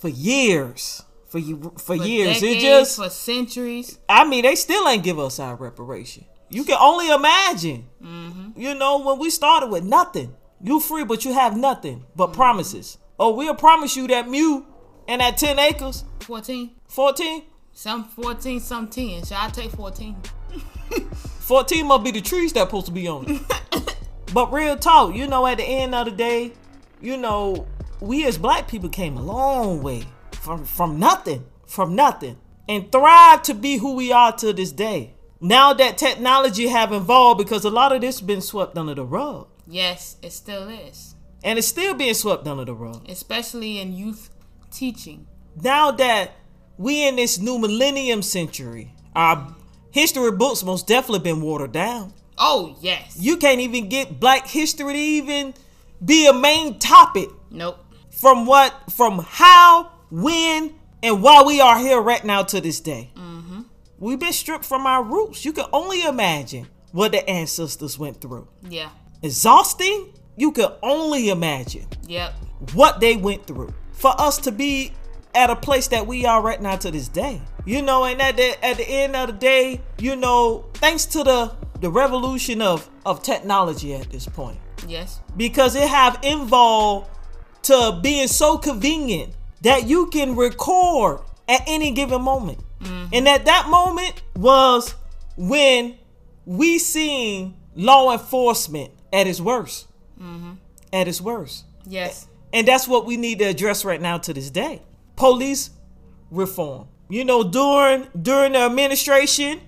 for 0.05 0.09
years. 0.09 1.03
For 1.25 1.39
you, 1.39 1.73
for, 1.77 1.79
For 1.79 1.95
years, 1.95 2.43
it 2.43 2.59
just 2.59 2.97
for 2.97 3.09
centuries. 3.09 3.97
I 4.07 4.23
mean, 4.23 4.43
they 4.43 4.53
still 4.55 4.87
ain't 4.87 5.03
give 5.03 5.17
us 5.17 5.39
our 5.39 5.55
reparation. 5.55 6.25
You 6.49 6.63
can 6.63 6.77
only 6.79 7.09
imagine. 7.09 7.87
Mm-hmm. 8.01 8.61
You 8.61 8.75
know, 8.75 8.99
when 8.99 9.17
we 9.17 9.31
started 9.31 9.71
with 9.71 9.83
nothing, 9.83 10.35
you 10.61 10.79
free, 10.79 11.03
but 11.03 11.25
you 11.25 11.33
have 11.33 11.57
nothing 11.57 12.05
but 12.15 12.27
mm-hmm. 12.27 12.35
promises. 12.35 12.99
Oh, 13.19 13.33
we'll 13.33 13.55
promise 13.55 13.97
you 13.97 14.07
that 14.09 14.29
mule 14.29 14.65
and 15.07 15.21
that 15.21 15.37
10 15.37 15.57
acres, 15.57 16.05
14. 16.19 16.69
14. 16.87 17.43
Some 17.73 18.05
14, 18.05 18.59
some 18.59 18.87
10. 18.87 19.25
Should 19.25 19.33
I 19.33 19.49
take 19.49 19.71
14? 19.71 20.15
14 21.39 21.87
must 21.87 22.03
be 22.03 22.11
the 22.11 22.21
trees 22.21 22.53
that 22.53 22.67
supposed 22.67 22.85
to 22.85 22.91
be 22.91 23.07
on 23.07 23.25
it. 23.27 23.97
but 24.33 24.53
real 24.53 24.77
talk, 24.77 25.15
you 25.15 25.27
know, 25.27 25.47
at 25.47 25.57
the 25.57 25.63
end 25.63 25.95
of 25.95 26.05
the 26.05 26.11
day, 26.11 26.53
you 27.01 27.17
know, 27.17 27.67
we 28.01 28.25
as 28.25 28.37
black 28.37 28.67
people 28.67 28.89
came 28.89 29.17
a 29.17 29.21
long 29.21 29.81
way 29.81 30.03
from 30.31 30.65
from 30.65 30.99
nothing, 30.99 31.45
from 31.65 31.95
nothing, 31.95 32.37
and 32.67 32.91
thrive 32.91 33.41
to 33.43 33.53
be 33.53 33.77
who 33.77 33.95
we 33.95 34.11
are 34.11 34.31
to 34.33 34.53
this 34.53 34.71
day. 34.71 35.13
Now 35.41 35.73
that 35.73 35.97
technology 35.97 36.67
have 36.67 36.91
evolved, 36.93 37.37
because 37.37 37.65
a 37.65 37.69
lot 37.69 37.91
of 37.91 38.01
this 38.01 38.21
been 38.21 38.41
swept 38.41 38.77
under 38.77 38.95
the 38.95 39.05
rug, 39.05 39.47
Yes, 39.67 40.17
it 40.21 40.31
still 40.33 40.69
is. 40.69 41.15
and 41.43 41.57
it's 41.59 41.67
still 41.67 41.93
being 41.93 42.13
swept 42.13 42.47
under 42.47 42.65
the 42.65 42.73
rug. 42.73 43.07
Especially 43.09 43.79
in 43.79 43.93
youth 43.93 44.29
teaching. 44.71 45.27
Now 45.61 45.91
that 45.91 46.31
we 46.77 47.07
in 47.07 47.15
this 47.17 47.39
new 47.39 47.57
millennium 47.59 48.21
century, 48.21 48.93
our 49.15 49.55
history 49.91 50.31
books 50.31 50.63
most 50.63 50.87
definitely 50.87 51.19
been 51.19 51.41
watered 51.41 51.71
down. 51.71 52.13
Oh, 52.37 52.75
yes. 52.81 53.15
you 53.17 53.37
can't 53.37 53.61
even 53.61 53.87
get 53.87 54.19
black 54.19 54.45
history 54.47 54.93
to 54.93 54.99
even 54.99 55.53
be 56.03 56.27
a 56.27 56.33
main 56.33 56.79
topic 56.79 57.29
Nope. 57.49 57.84
From 58.15 58.45
what 58.45 58.73
from 58.91 59.19
how 59.27 59.91
when 60.09 60.73
and 61.03 61.21
why 61.21 61.43
we 61.43 61.59
are 61.61 61.77
here 61.79 62.01
right 62.01 62.23
now 62.23 62.41
to 62.43 62.61
this 62.61 62.79
day 62.79 63.11
mm-hmm. 63.15 63.61
we've 63.99 64.19
been 64.19 64.33
stripped 64.33 64.65
from 64.65 64.85
our 64.85 65.03
roots 65.03 65.43
you 65.45 65.51
can 65.53 65.65
only 65.73 66.03
imagine 66.03 66.67
what 66.91 67.11
the 67.11 67.27
ancestors 67.29 67.99
went 67.99 68.19
through 68.21 68.47
Yeah. 68.69 68.89
exhausting 69.21 70.13
you 70.37 70.51
can 70.51 70.69
only 70.81 71.29
imagine 71.29 71.87
Yep. 72.07 72.33
what 72.73 72.99
they 72.99 73.15
went 73.17 73.45
through 73.45 73.73
for 73.91 74.13
us 74.19 74.37
to 74.39 74.51
be 74.51 74.91
at 75.33 75.49
a 75.49 75.55
place 75.55 75.87
that 75.89 76.07
we 76.07 76.25
are 76.25 76.41
right 76.41 76.61
now 76.61 76.77
to 76.77 76.89
this 76.91 77.09
day. 77.09 77.41
You 77.65 77.81
know, 77.81 78.05
and 78.05 78.21
at 78.21 78.37
the 78.37 78.63
at 78.65 78.77
the 78.77 78.87
end 78.87 79.15
of 79.17 79.27
the 79.27 79.33
day, 79.33 79.81
you 79.99 80.15
know, 80.15 80.65
thanks 80.75 81.05
to 81.07 81.23
the 81.23 81.51
the 81.81 81.89
revolution 81.89 82.61
of 82.61 82.89
of 83.05 83.21
technology 83.23 83.93
at 83.95 84.09
this 84.11 84.27
point, 84.27 84.57
Yes. 84.87 85.19
because 85.35 85.75
it 85.75 85.89
have 85.89 86.19
involved 86.23 87.09
to 87.65 87.99
being 88.01 88.27
so 88.27 88.57
convenient 88.57 89.33
that 89.61 89.87
you 89.87 90.07
can 90.07 90.35
record 90.35 91.21
at 91.47 91.61
any 91.67 91.91
given 91.91 92.21
moment. 92.21 92.59
Mm-hmm. 92.81 93.13
And 93.13 93.27
at 93.27 93.45
that 93.45 93.67
moment 93.69 94.21
was 94.35 94.93
when 95.37 95.97
we 96.45 96.79
seen 96.79 97.55
law 97.75 98.11
enforcement 98.13 98.91
at 99.11 99.27
its 99.27 99.41
worst. 99.41 99.87
Mm-hmm. 100.19 100.53
At 100.93 101.07
its 101.07 101.19
worst. 101.19 101.65
Yes. 101.85 102.27
And 102.53 102.67
that's 102.67 102.87
what 102.87 103.05
we 103.05 103.17
need 103.17 103.39
to 103.39 103.45
address 103.45 103.83
right 103.83 104.01
now 104.01 104.17
to 104.19 104.33
this 104.33 104.49
day. 104.49 104.81
Police 105.15 105.71
reform. 106.31 106.87
You 107.09 107.25
know, 107.25 107.43
during 107.43 108.07
during 108.19 108.53
the 108.53 108.59
administration, 108.59 109.61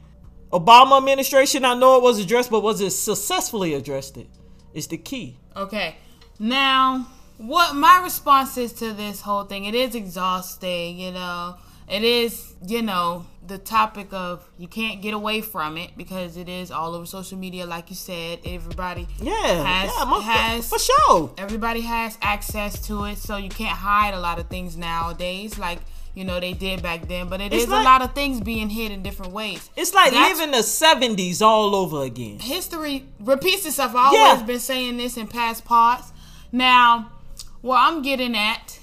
Obama 0.51 0.97
administration, 0.97 1.65
I 1.65 1.75
know 1.75 1.97
it 1.97 2.03
was 2.03 2.19
addressed, 2.19 2.49
but 2.49 2.61
was 2.61 2.81
it 2.81 2.91
successfully 2.91 3.73
addressed? 3.73 4.17
It 4.17 4.27
is 4.73 4.87
the 4.87 4.97
key. 4.97 5.37
Okay. 5.55 5.95
Now, 6.39 7.07
what 7.37 7.75
my 7.75 8.01
response 8.03 8.57
is 8.57 8.73
to 8.73 8.93
this 8.93 9.21
whole 9.21 9.43
thing, 9.43 9.65
it 9.65 9.75
is 9.75 9.95
exhausting, 9.95 10.97
you 10.99 11.11
know. 11.11 11.55
It 11.89 12.03
is, 12.03 12.53
you 12.67 12.81
know, 12.81 13.25
the 13.45 13.57
topic 13.57 14.11
of 14.11 14.45
you 14.57 14.67
can't 14.67 15.01
get 15.01 15.13
away 15.13 15.39
from 15.39 15.77
it 15.77 15.91
because 15.95 16.35
it 16.35 16.49
is 16.49 16.69
all 16.69 16.93
over 16.93 17.05
social 17.05 17.37
media, 17.37 17.65
like 17.65 17.89
you 17.89 17.95
said. 17.95 18.39
Everybody 18.43 19.07
Yeah, 19.21 19.33
has, 19.63 19.91
yeah, 19.97 20.03
most- 20.03 20.23
has 20.25 20.67
for 20.69 20.79
sure. 20.79 21.31
everybody 21.37 21.79
has 21.81 22.17
access 22.21 22.77
to 22.87 23.05
it, 23.05 23.17
so 23.19 23.37
you 23.37 23.47
can't 23.49 23.77
hide 23.77 24.13
a 24.13 24.19
lot 24.19 24.37
of 24.37 24.47
things 24.49 24.75
nowadays. 24.75 25.57
Like 25.57 25.79
you 26.13 26.25
know 26.25 26.41
they 26.41 26.51
did 26.51 26.83
back 26.83 27.07
then. 27.07 27.29
But 27.29 27.39
it 27.39 27.53
It's 27.53 27.63
is 27.63 27.69
like- 27.69 27.81
a 27.83 27.85
lot 27.85 28.01
of 28.01 28.13
things 28.13 28.41
being 28.41 28.69
hid 28.69 28.91
in 28.91 29.01
different 29.01 29.31
ways. 29.31 29.69
It's 29.77 29.93
like 29.93 30.11
That's- 30.11 30.37
living 30.39 30.51
the 30.51 30.63
'70s 30.63 31.41
all 31.41 31.73
over 31.73 32.03
again. 32.03 32.39
history 32.39 33.05
repeats 33.21 33.65
itself. 33.65 33.95
I've 33.95 34.11
Yeah. 34.11 34.19
always 34.19 34.43
been 34.43 34.59
saying 34.59 34.97
this 34.97 35.15
in 35.15 35.27
past 35.27 35.63
parts. 35.63 36.11
Now, 36.51 37.11
what 37.61 37.77
I'm 37.77 38.01
getting 38.01 38.35
at 38.35 38.79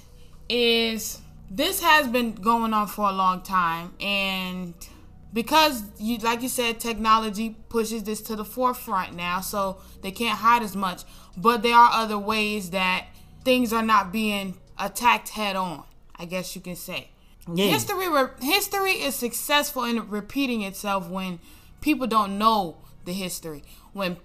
is 0.48 1.20
this 1.50 1.80
has 1.82 2.08
been 2.08 2.32
going 2.32 2.72
on 2.72 2.86
for 2.86 3.08
a 3.08 3.12
long 3.12 3.42
time, 3.42 3.94
and 4.00 4.74
because 5.32 5.82
you, 5.98 6.18
like 6.18 6.42
you 6.42 6.48
said, 6.48 6.80
technology 6.80 7.56
pushes 7.68 8.04
this 8.04 8.20
to 8.22 8.36
the 8.36 8.44
forefront 8.44 9.14
now, 9.14 9.40
so 9.40 9.78
they 10.02 10.10
can't 10.10 10.38
hide 10.38 10.62
as 10.62 10.76
much. 10.76 11.02
But 11.36 11.62
there 11.62 11.74
are 11.74 11.90
other 11.92 12.18
ways 12.18 12.70
that 12.70 13.06
things 13.44 13.72
are 13.72 13.82
not 13.82 14.12
being 14.12 14.56
attacked 14.78 15.30
head 15.30 15.56
on. 15.56 15.84
I 16.16 16.26
guess 16.26 16.54
you 16.54 16.62
can 16.62 16.76
say. 16.76 17.08
Yeah. 17.52 17.66
History 17.66 18.08
re- 18.08 18.28
history 18.40 18.92
is 18.92 19.14
successful 19.14 19.84
in 19.84 20.08
repeating 20.08 20.62
itself 20.62 21.08
when 21.08 21.40
people 21.80 22.06
don't 22.06 22.38
know 22.38 22.76
the 23.04 23.12
history. 23.12 23.64
When 23.92 24.16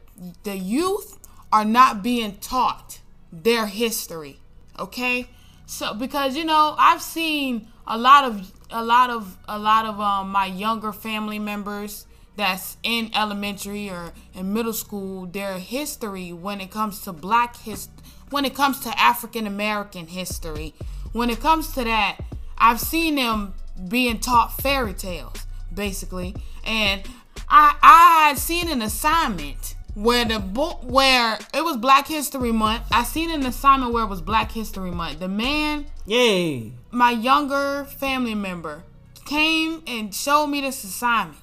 the 0.43 0.57
youth 0.57 1.17
are 1.51 1.65
not 1.65 2.03
being 2.03 2.37
taught 2.37 2.99
their 3.31 3.65
history. 3.65 4.38
Okay? 4.79 5.27
So 5.65 5.93
because 5.93 6.35
you 6.35 6.45
know, 6.45 6.75
I've 6.77 7.01
seen 7.01 7.67
a 7.85 7.97
lot 7.97 8.23
of 8.23 8.51
a 8.71 8.83
lot 8.83 9.09
of 9.09 9.37
a 9.47 9.59
lot 9.59 9.85
of 9.85 9.99
um, 9.99 10.29
my 10.29 10.45
younger 10.45 10.91
family 10.91 11.39
members 11.39 12.05
that's 12.35 12.77
in 12.83 13.11
elementary 13.13 13.89
or 13.89 14.13
in 14.33 14.53
middle 14.53 14.73
school, 14.73 15.25
their 15.25 15.59
history 15.59 16.31
when 16.31 16.61
it 16.61 16.71
comes 16.71 17.01
to 17.01 17.11
black 17.11 17.57
hist 17.57 17.91
when 18.29 18.45
it 18.45 18.55
comes 18.55 18.79
to 18.81 18.99
African 18.99 19.47
American 19.47 20.07
history, 20.07 20.73
when 21.13 21.29
it 21.29 21.39
comes 21.39 21.73
to 21.73 21.83
that, 21.83 22.19
I've 22.57 22.79
seen 22.79 23.15
them 23.15 23.55
being 23.87 24.19
taught 24.19 24.57
fairy 24.61 24.93
tales, 24.93 25.45
basically. 25.73 26.35
And 26.63 27.01
I 27.49 27.75
I 27.81 28.27
had 28.29 28.37
seen 28.37 28.69
an 28.69 28.81
assignment 28.81 29.75
where 29.99 30.23
the 30.25 30.39
book 30.39 30.79
where 30.83 31.37
it 31.53 31.63
was 31.63 31.75
Black 31.77 32.07
History 32.07 32.51
Month. 32.51 32.83
I 32.91 33.03
seen 33.03 33.29
an 33.31 33.45
assignment 33.45 33.91
where 33.93 34.03
it 34.03 34.07
was 34.07 34.21
Black 34.21 34.51
History 34.51 34.91
Month. 34.91 35.19
The 35.19 35.27
man 35.27 35.87
Yay. 36.05 36.71
my 36.91 37.11
younger 37.11 37.83
family 37.85 38.35
member 38.35 38.83
came 39.25 39.83
and 39.87 40.13
showed 40.13 40.47
me 40.47 40.61
this 40.61 40.83
assignment 40.83 41.37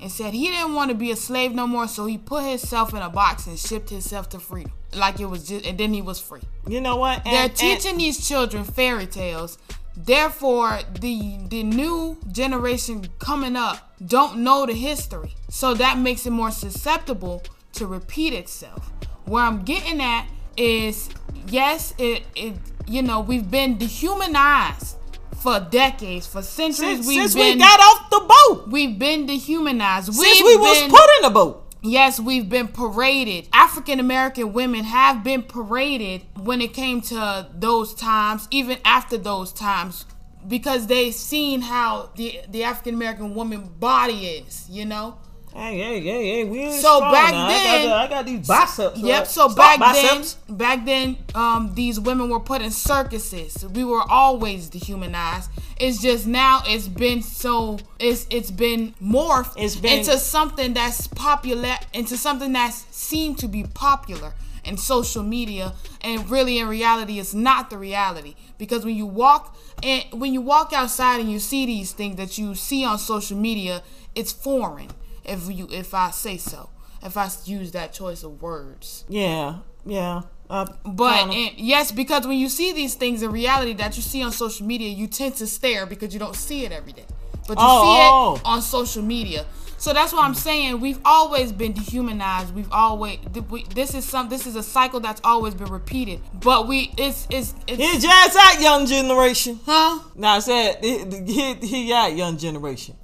and 0.00 0.10
said 0.10 0.34
he 0.34 0.48
didn't 0.48 0.74
want 0.74 0.90
to 0.90 0.96
be 0.96 1.10
a 1.10 1.16
slave 1.16 1.52
no 1.54 1.66
more, 1.66 1.88
so 1.88 2.06
he 2.06 2.18
put 2.18 2.44
himself 2.44 2.92
in 2.92 2.98
a 2.98 3.08
box 3.08 3.46
and 3.46 3.58
shipped 3.58 3.88
himself 3.90 4.28
to 4.30 4.38
freedom. 4.38 4.72
Like 4.94 5.18
it 5.20 5.26
was 5.26 5.48
just, 5.48 5.64
and 5.64 5.78
then 5.78 5.94
he 5.94 6.02
was 6.02 6.20
free. 6.20 6.42
You 6.68 6.80
know 6.80 6.96
what? 6.96 7.24
They're 7.24 7.32
And- 7.34 7.50
and- 7.50 7.56
teaching 7.56 7.96
these 7.98 8.26
children 8.28 8.64
fairy 8.64 9.06
tales. 9.06 9.58
Therefore, 9.96 10.80
the 11.00 11.36
the 11.48 11.62
new 11.62 12.18
generation 12.30 13.08
coming 13.18 13.56
up 13.56 13.94
don't 14.04 14.38
know 14.38 14.66
the 14.66 14.72
history. 14.72 15.34
So 15.50 15.74
that 15.74 15.98
makes 15.98 16.26
it 16.26 16.30
more 16.30 16.50
susceptible 16.50 17.42
to 17.72 17.86
repeat 17.86 18.32
itself. 18.32 18.90
Where 19.24 19.44
I'm 19.44 19.62
getting 19.62 20.00
at 20.00 20.26
is 20.56 21.08
yes, 21.48 21.94
it 21.98 22.24
it 22.34 22.54
you 22.86 23.02
know, 23.02 23.20
we've 23.20 23.50
been 23.50 23.78
dehumanized 23.78 24.96
for 25.40 25.60
decades, 25.60 26.26
for 26.26 26.42
centuries 26.42 26.96
since, 26.98 27.06
we've 27.06 27.20
since 27.22 27.34
been 27.34 27.56
we 27.56 27.58
got 27.58 27.80
off 27.80 28.10
the 28.10 28.20
boat, 28.20 28.68
we've 28.68 28.98
been 28.98 29.26
dehumanized. 29.26 30.06
since 30.12 30.18
We've 30.18 30.44
we 30.44 30.56
was 30.56 30.78
been- 30.80 30.90
put 30.90 31.08
in 31.18 31.22
the 31.22 31.30
boat. 31.30 31.58
Yes, 31.84 32.20
we've 32.20 32.48
been 32.48 32.68
paraded. 32.68 33.48
African 33.52 33.98
American 33.98 34.52
women 34.52 34.84
have 34.84 35.24
been 35.24 35.42
paraded 35.42 36.22
when 36.36 36.60
it 36.60 36.72
came 36.74 37.00
to 37.02 37.48
those 37.54 37.92
times, 37.94 38.46
even 38.52 38.78
after 38.84 39.18
those 39.18 39.52
times, 39.52 40.04
because 40.46 40.86
they've 40.86 41.12
seen 41.14 41.62
how 41.62 42.10
the 42.14 42.40
the 42.48 42.62
African 42.62 42.94
American 42.94 43.34
woman 43.34 43.68
body 43.80 44.26
is, 44.26 44.66
you 44.70 44.84
know. 44.84 45.16
Hey, 45.54 45.76
hey, 45.78 46.00
hey, 46.00 46.26
hey, 46.28 46.44
we 46.44 46.60
ain't 46.60 46.72
So 46.80 46.96
strong 46.96 47.12
back 47.12 47.32
now. 47.32 47.46
then- 47.48 47.80
I 47.80 47.84
got, 47.84 48.04
I 48.04 48.08
got 48.08 48.26
these 48.26 48.46
biceps. 48.48 48.98
Yep. 48.98 49.26
So 49.26 49.48
back 49.54 49.78
biceps. 49.78 50.34
then, 50.48 50.56
back 50.56 50.86
then, 50.86 51.16
um, 51.34 51.72
these 51.74 52.00
women 52.00 52.30
were 52.30 52.40
put 52.40 52.62
in 52.62 52.70
circuses. 52.70 53.62
We 53.74 53.84
were 53.84 54.00
always 54.10 54.70
dehumanized. 54.70 55.50
It's 55.78 56.00
just 56.00 56.26
now 56.26 56.62
it's 56.66 56.88
been 56.88 57.22
so 57.22 57.78
it's 57.98 58.26
it's 58.30 58.50
been 58.50 58.94
morphed 59.02 59.52
It's 59.56 59.76
been- 59.76 59.98
into 59.98 60.18
something 60.18 60.72
that's 60.72 61.06
popular, 61.08 61.76
into 61.92 62.16
something 62.16 62.52
that's 62.52 62.86
seemed 62.90 63.38
to 63.40 63.48
be 63.48 63.64
popular 63.64 64.32
in 64.64 64.76
social 64.78 65.22
media, 65.24 65.74
and 66.00 66.30
really 66.30 66.58
in 66.60 66.68
reality, 66.68 67.18
it's 67.18 67.34
not 67.34 67.68
the 67.68 67.76
reality. 67.76 68.36
Because 68.58 68.84
when 68.86 68.94
you 68.96 69.04
walk 69.06 69.54
and 69.82 70.04
when 70.12 70.32
you 70.32 70.40
walk 70.40 70.72
outside 70.72 71.20
and 71.20 71.30
you 71.30 71.40
see 71.40 71.66
these 71.66 71.92
things 71.92 72.16
that 72.16 72.38
you 72.38 72.54
see 72.54 72.84
on 72.84 72.98
social 72.98 73.36
media, 73.36 73.82
it's 74.14 74.32
foreign. 74.32 74.88
If 75.24 75.50
you 75.50 75.68
if 75.70 75.94
I 75.94 76.10
say 76.10 76.36
so, 76.36 76.70
if 77.02 77.16
I 77.16 77.28
use 77.44 77.72
that 77.72 77.92
choice 77.92 78.22
of 78.22 78.40
words. 78.42 79.04
Yeah, 79.08 79.58
yeah. 79.86 80.22
Uh, 80.50 80.66
But 80.84 81.28
and 81.30 81.52
yes, 81.56 81.90
because 81.92 82.26
when 82.26 82.36
you 82.38 82.48
see 82.48 82.72
these 82.72 82.94
things 82.94 83.22
in 83.22 83.30
reality 83.32 83.72
that 83.74 83.96
you 83.96 84.02
see 84.02 84.22
on 84.22 84.32
social 84.32 84.66
media, 84.66 84.88
you 84.90 85.06
tend 85.06 85.36
to 85.36 85.46
stare 85.46 85.86
because 85.86 86.12
you 86.12 86.20
don't 86.20 86.36
see 86.36 86.64
it 86.64 86.72
every 86.72 86.92
day. 86.92 87.06
But 87.48 87.58
you 87.58 87.64
Oh, 87.66 87.82
see 87.82 88.00
oh. 88.10 88.34
it 88.36 88.42
on 88.44 88.62
social 88.62 89.02
media. 89.02 89.46
So 89.78 89.92
that's 89.92 90.12
what 90.12 90.22
I'm 90.24 90.34
saying. 90.34 90.80
We've 90.80 91.00
always 91.04 91.50
been 91.50 91.72
dehumanized. 91.72 92.54
We've 92.54 92.70
always 92.70 93.18
we, 93.50 93.64
this 93.74 93.94
is 93.94 94.04
some 94.04 94.28
this 94.28 94.46
is 94.46 94.54
a 94.54 94.62
cycle 94.62 95.00
that's 95.00 95.20
always 95.24 95.54
been 95.54 95.72
repeated. 95.72 96.20
But 96.34 96.68
we 96.68 96.92
it's 96.96 97.26
it's, 97.30 97.54
it's 97.66 98.04
your 98.04 98.12
ass 98.12 98.36
out, 98.38 98.60
young 98.60 98.86
generation. 98.86 99.58
huh? 99.66 99.98
Now 100.14 100.34
I 100.34 100.38
said 100.38 100.84
hit 100.84 101.64
hit 101.64 101.90
out, 101.92 102.14
young 102.16 102.36
generation, 102.38 102.94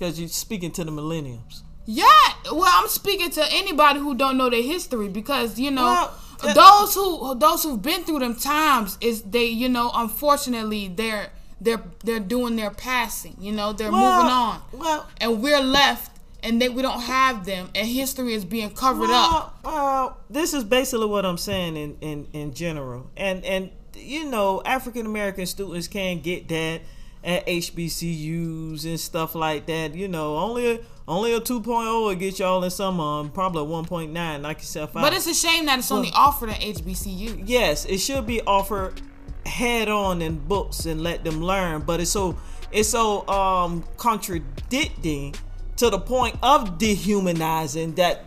because 0.00 0.18
you're 0.18 0.28
speaking 0.30 0.70
to 0.72 0.82
the 0.82 0.90
millenniums. 0.90 1.62
Yeah, 1.84 2.06
well, 2.50 2.70
I'm 2.72 2.88
speaking 2.88 3.30
to 3.32 3.44
anybody 3.52 4.00
who 4.00 4.14
don't 4.14 4.38
know 4.38 4.48
their 4.48 4.62
history 4.62 5.08
because 5.08 5.58
you 5.58 5.70
know 5.70 5.82
Well, 5.84 6.18
uh, 6.42 6.54
those 6.54 6.94
who 6.94 7.34
those 7.38 7.62
who've 7.62 7.82
been 7.82 8.04
through 8.04 8.20
them 8.20 8.34
times 8.34 8.96
is 9.02 9.22
they 9.22 9.44
you 9.44 9.68
know 9.68 9.90
unfortunately 9.94 10.88
they're 10.88 11.30
they're 11.60 11.82
they're 12.02 12.20
doing 12.20 12.56
their 12.56 12.70
passing. 12.70 13.36
You 13.38 13.52
know 13.52 13.72
they're 13.74 13.92
moving 13.92 14.02
on, 14.02 14.62
Well, 14.72 15.06
and 15.20 15.42
we're 15.42 15.60
left 15.60 16.18
and 16.42 16.62
they 16.62 16.70
we 16.70 16.80
don't 16.80 17.02
have 17.02 17.44
them, 17.44 17.68
and 17.74 17.86
history 17.86 18.32
is 18.32 18.46
being 18.46 18.70
covered 18.70 19.10
up. 19.10 19.58
well, 19.62 19.74
well, 19.74 20.20
this 20.30 20.54
is 20.54 20.64
basically 20.64 21.06
what 21.06 21.26
I'm 21.26 21.38
saying 21.38 21.76
in 21.76 21.96
in 22.00 22.28
in 22.32 22.54
general, 22.54 23.10
and 23.18 23.44
and 23.44 23.70
you 23.94 24.24
know, 24.24 24.62
African 24.64 25.04
American 25.04 25.44
students 25.44 25.88
can't 25.88 26.22
get 26.22 26.48
that 26.48 26.80
at 27.22 27.46
HBCUs 27.46 28.84
and 28.84 28.98
stuff 28.98 29.34
like 29.34 29.66
that. 29.66 29.94
You 29.94 30.08
know, 30.08 30.36
only 30.36 30.70
a, 30.72 30.80
only 31.06 31.32
a 31.34 31.40
2.0 31.40 31.64
will 32.06 32.14
get 32.14 32.38
y'all 32.38 32.62
in 32.64 32.70
some 32.70 33.00
um 33.00 33.30
probably 33.30 33.62
a 33.62 33.66
1.9 33.82 34.40
knock 34.40 34.56
yourself 34.58 34.96
out. 34.96 35.02
But 35.02 35.12
it's 35.12 35.26
a 35.26 35.34
shame 35.34 35.66
that 35.66 35.78
it's 35.78 35.90
only 35.90 36.10
offered 36.14 36.50
at 36.50 36.60
HBCU. 36.60 37.42
yes, 37.46 37.84
it 37.84 37.98
should 37.98 38.26
be 38.26 38.40
offered 38.42 39.00
head 39.46 39.88
on 39.88 40.22
in 40.22 40.38
books 40.38 40.86
and 40.86 41.02
let 41.02 41.24
them 41.24 41.42
learn. 41.42 41.82
But 41.82 42.00
it's 42.00 42.10
so 42.10 42.36
it's 42.72 42.88
so 42.88 43.26
um 43.28 43.84
contradicting 43.96 45.34
to 45.76 45.90
the 45.90 45.98
point 45.98 46.36
of 46.42 46.78
dehumanizing 46.78 47.94
that 47.94 48.24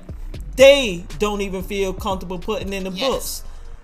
they 0.55 1.03
don't 1.19 1.41
even 1.41 1.63
feel 1.63 1.93
comfortable 1.93 2.37
putting 2.39 2.73
in 2.73 2.83
the 2.83 2.91
Yes. 2.91 3.09
books. 3.09 3.43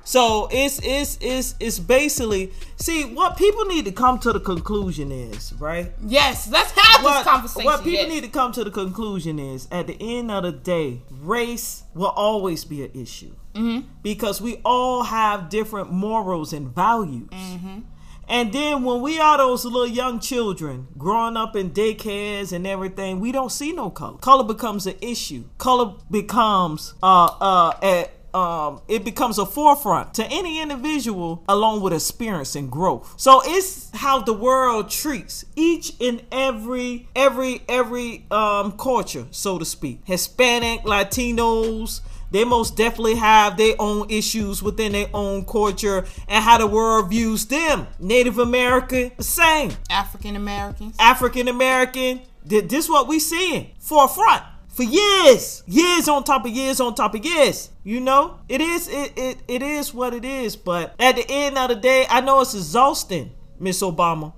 So 0.10 0.48
it's 0.52 0.80
it's 0.82 1.20
it's 1.22 1.54
it's 1.60 1.78
basically 1.78 2.52
see 2.78 3.04
what 3.06 3.38
people 3.38 3.66
need 3.66 3.86
to 3.86 3.92
come 3.92 4.18
to 4.20 4.34
the 4.34 4.40
conclusion 4.40 5.12
is 5.12 5.54
right 5.60 5.92
Yes, 6.04 6.50
let's 6.50 6.72
have 6.72 7.04
what, 7.04 7.18
this 7.20 7.28
conversation. 7.32 7.66
what 7.66 7.84
people 7.84 8.06
yes. 8.06 8.10
need 8.10 8.24
to 8.24 8.30
come 8.30 8.52
to 8.54 8.64
the 8.64 8.72
conclusion 8.72 9.38
is 9.38 9.68
at 9.72 9.86
the 9.86 9.96
end 10.00 10.32
of 10.32 10.42
the 10.42 10.52
day, 10.52 11.02
race 11.12 11.84
will 11.94 12.08
always 12.28 12.66
be 12.66 12.84
an 12.84 12.92
issue 12.96 13.34
Mm-hmm. 13.54 13.88
because 14.02 14.42
we 14.42 14.62
all 14.66 15.04
have 15.04 15.50
different 15.50 15.92
morals 15.92 16.54
and 16.54 16.74
values. 16.74 17.30
Mm-hmm. 17.32 17.80
And 18.28 18.54
then 18.54 18.84
when 18.84 19.02
we 19.02 19.20
are 19.20 19.38
those 19.38 19.66
little 19.66 19.88
young 19.88 20.20
children 20.20 20.88
growing 20.98 21.36
up 21.36 21.56
in 21.56 21.72
daycares 21.72 22.52
and 22.54 22.66
everything, 22.68 23.20
we 23.20 23.32
don't 23.32 23.52
see 23.52 23.74
no 23.74 23.90
color. 23.90 24.18
Color 24.20 24.44
becomes 24.46 24.86
an 24.88 24.96
issue. 25.02 25.44
Color 25.58 25.96
becomes 26.12 26.94
uh 27.04 27.26
uh 27.42 27.74
a, 27.84 28.08
um 28.34 28.82
it 28.88 29.04
becomes 29.04 29.38
a 29.38 29.46
forefront 29.46 30.14
to 30.16 30.26
any 30.26 30.62
individual 30.62 31.44
along 31.48 31.82
with 31.82 31.94
experience 31.94 32.56
and 32.56 32.72
growth. 32.72 33.14
So 33.18 33.42
it's 33.44 33.90
how 33.94 34.22
the 34.22 34.34
world 34.34 34.90
treats 34.90 35.46
each 35.56 35.94
and 36.02 36.22
every 36.32 37.08
every 37.16 37.64
every 37.68 38.26
um 38.32 38.74
culture, 38.74 39.28
so 39.32 39.58
to 39.58 39.66
speak. 39.66 40.02
Hispanic, 40.06 40.82
Latinos, 40.82 42.02
they 42.32 42.44
most 42.46 42.78
definitely 42.78 43.16
have 43.16 43.58
their 43.58 43.76
own 43.80 44.10
issues 44.10 44.62
within 44.62 44.92
their 44.92 45.10
own 45.14 45.46
culture 45.46 46.06
and 46.28 46.44
how 46.44 46.58
the 46.58 46.68
world 46.68 47.10
views 47.10 47.46
them. 47.46 47.88
Native 48.00 48.38
American, 48.38 49.12
the 49.18 49.24
same. 49.24 49.72
African 49.90 50.36
Americans. 50.36 50.96
African 51.00 51.48
American, 51.48 52.22
th- 52.48 52.68
this 52.68 52.88
what 52.88 53.08
we 53.08 53.20
seeing 53.20 53.72
forefront 53.80 54.44
for 54.80 54.84
years, 54.84 55.62
years 55.68 56.08
on 56.08 56.24
top 56.24 56.46
of 56.46 56.52
years 56.52 56.80
on 56.80 56.96
top 56.96 57.14
of 57.14 57.26
years. 57.26 57.70
You 57.84 58.00
know, 58.00 58.40
it 58.48 58.62
is 58.62 58.88
it 58.88 59.12
it, 59.18 59.38
it 59.46 59.62
is 59.62 59.94
what 59.94 60.14
it 60.14 60.24
is. 60.24 60.56
But 60.56 60.96
at 60.98 61.18
the 61.18 61.26
end 61.28 61.58
of 61.58 61.68
the 61.68 61.76
day, 61.76 62.06
I 62.10 62.22
know 62.22 62.40
it's 62.40 62.54
exhausting, 62.54 63.32
Miss 63.60 63.82
Obama. 63.82 64.32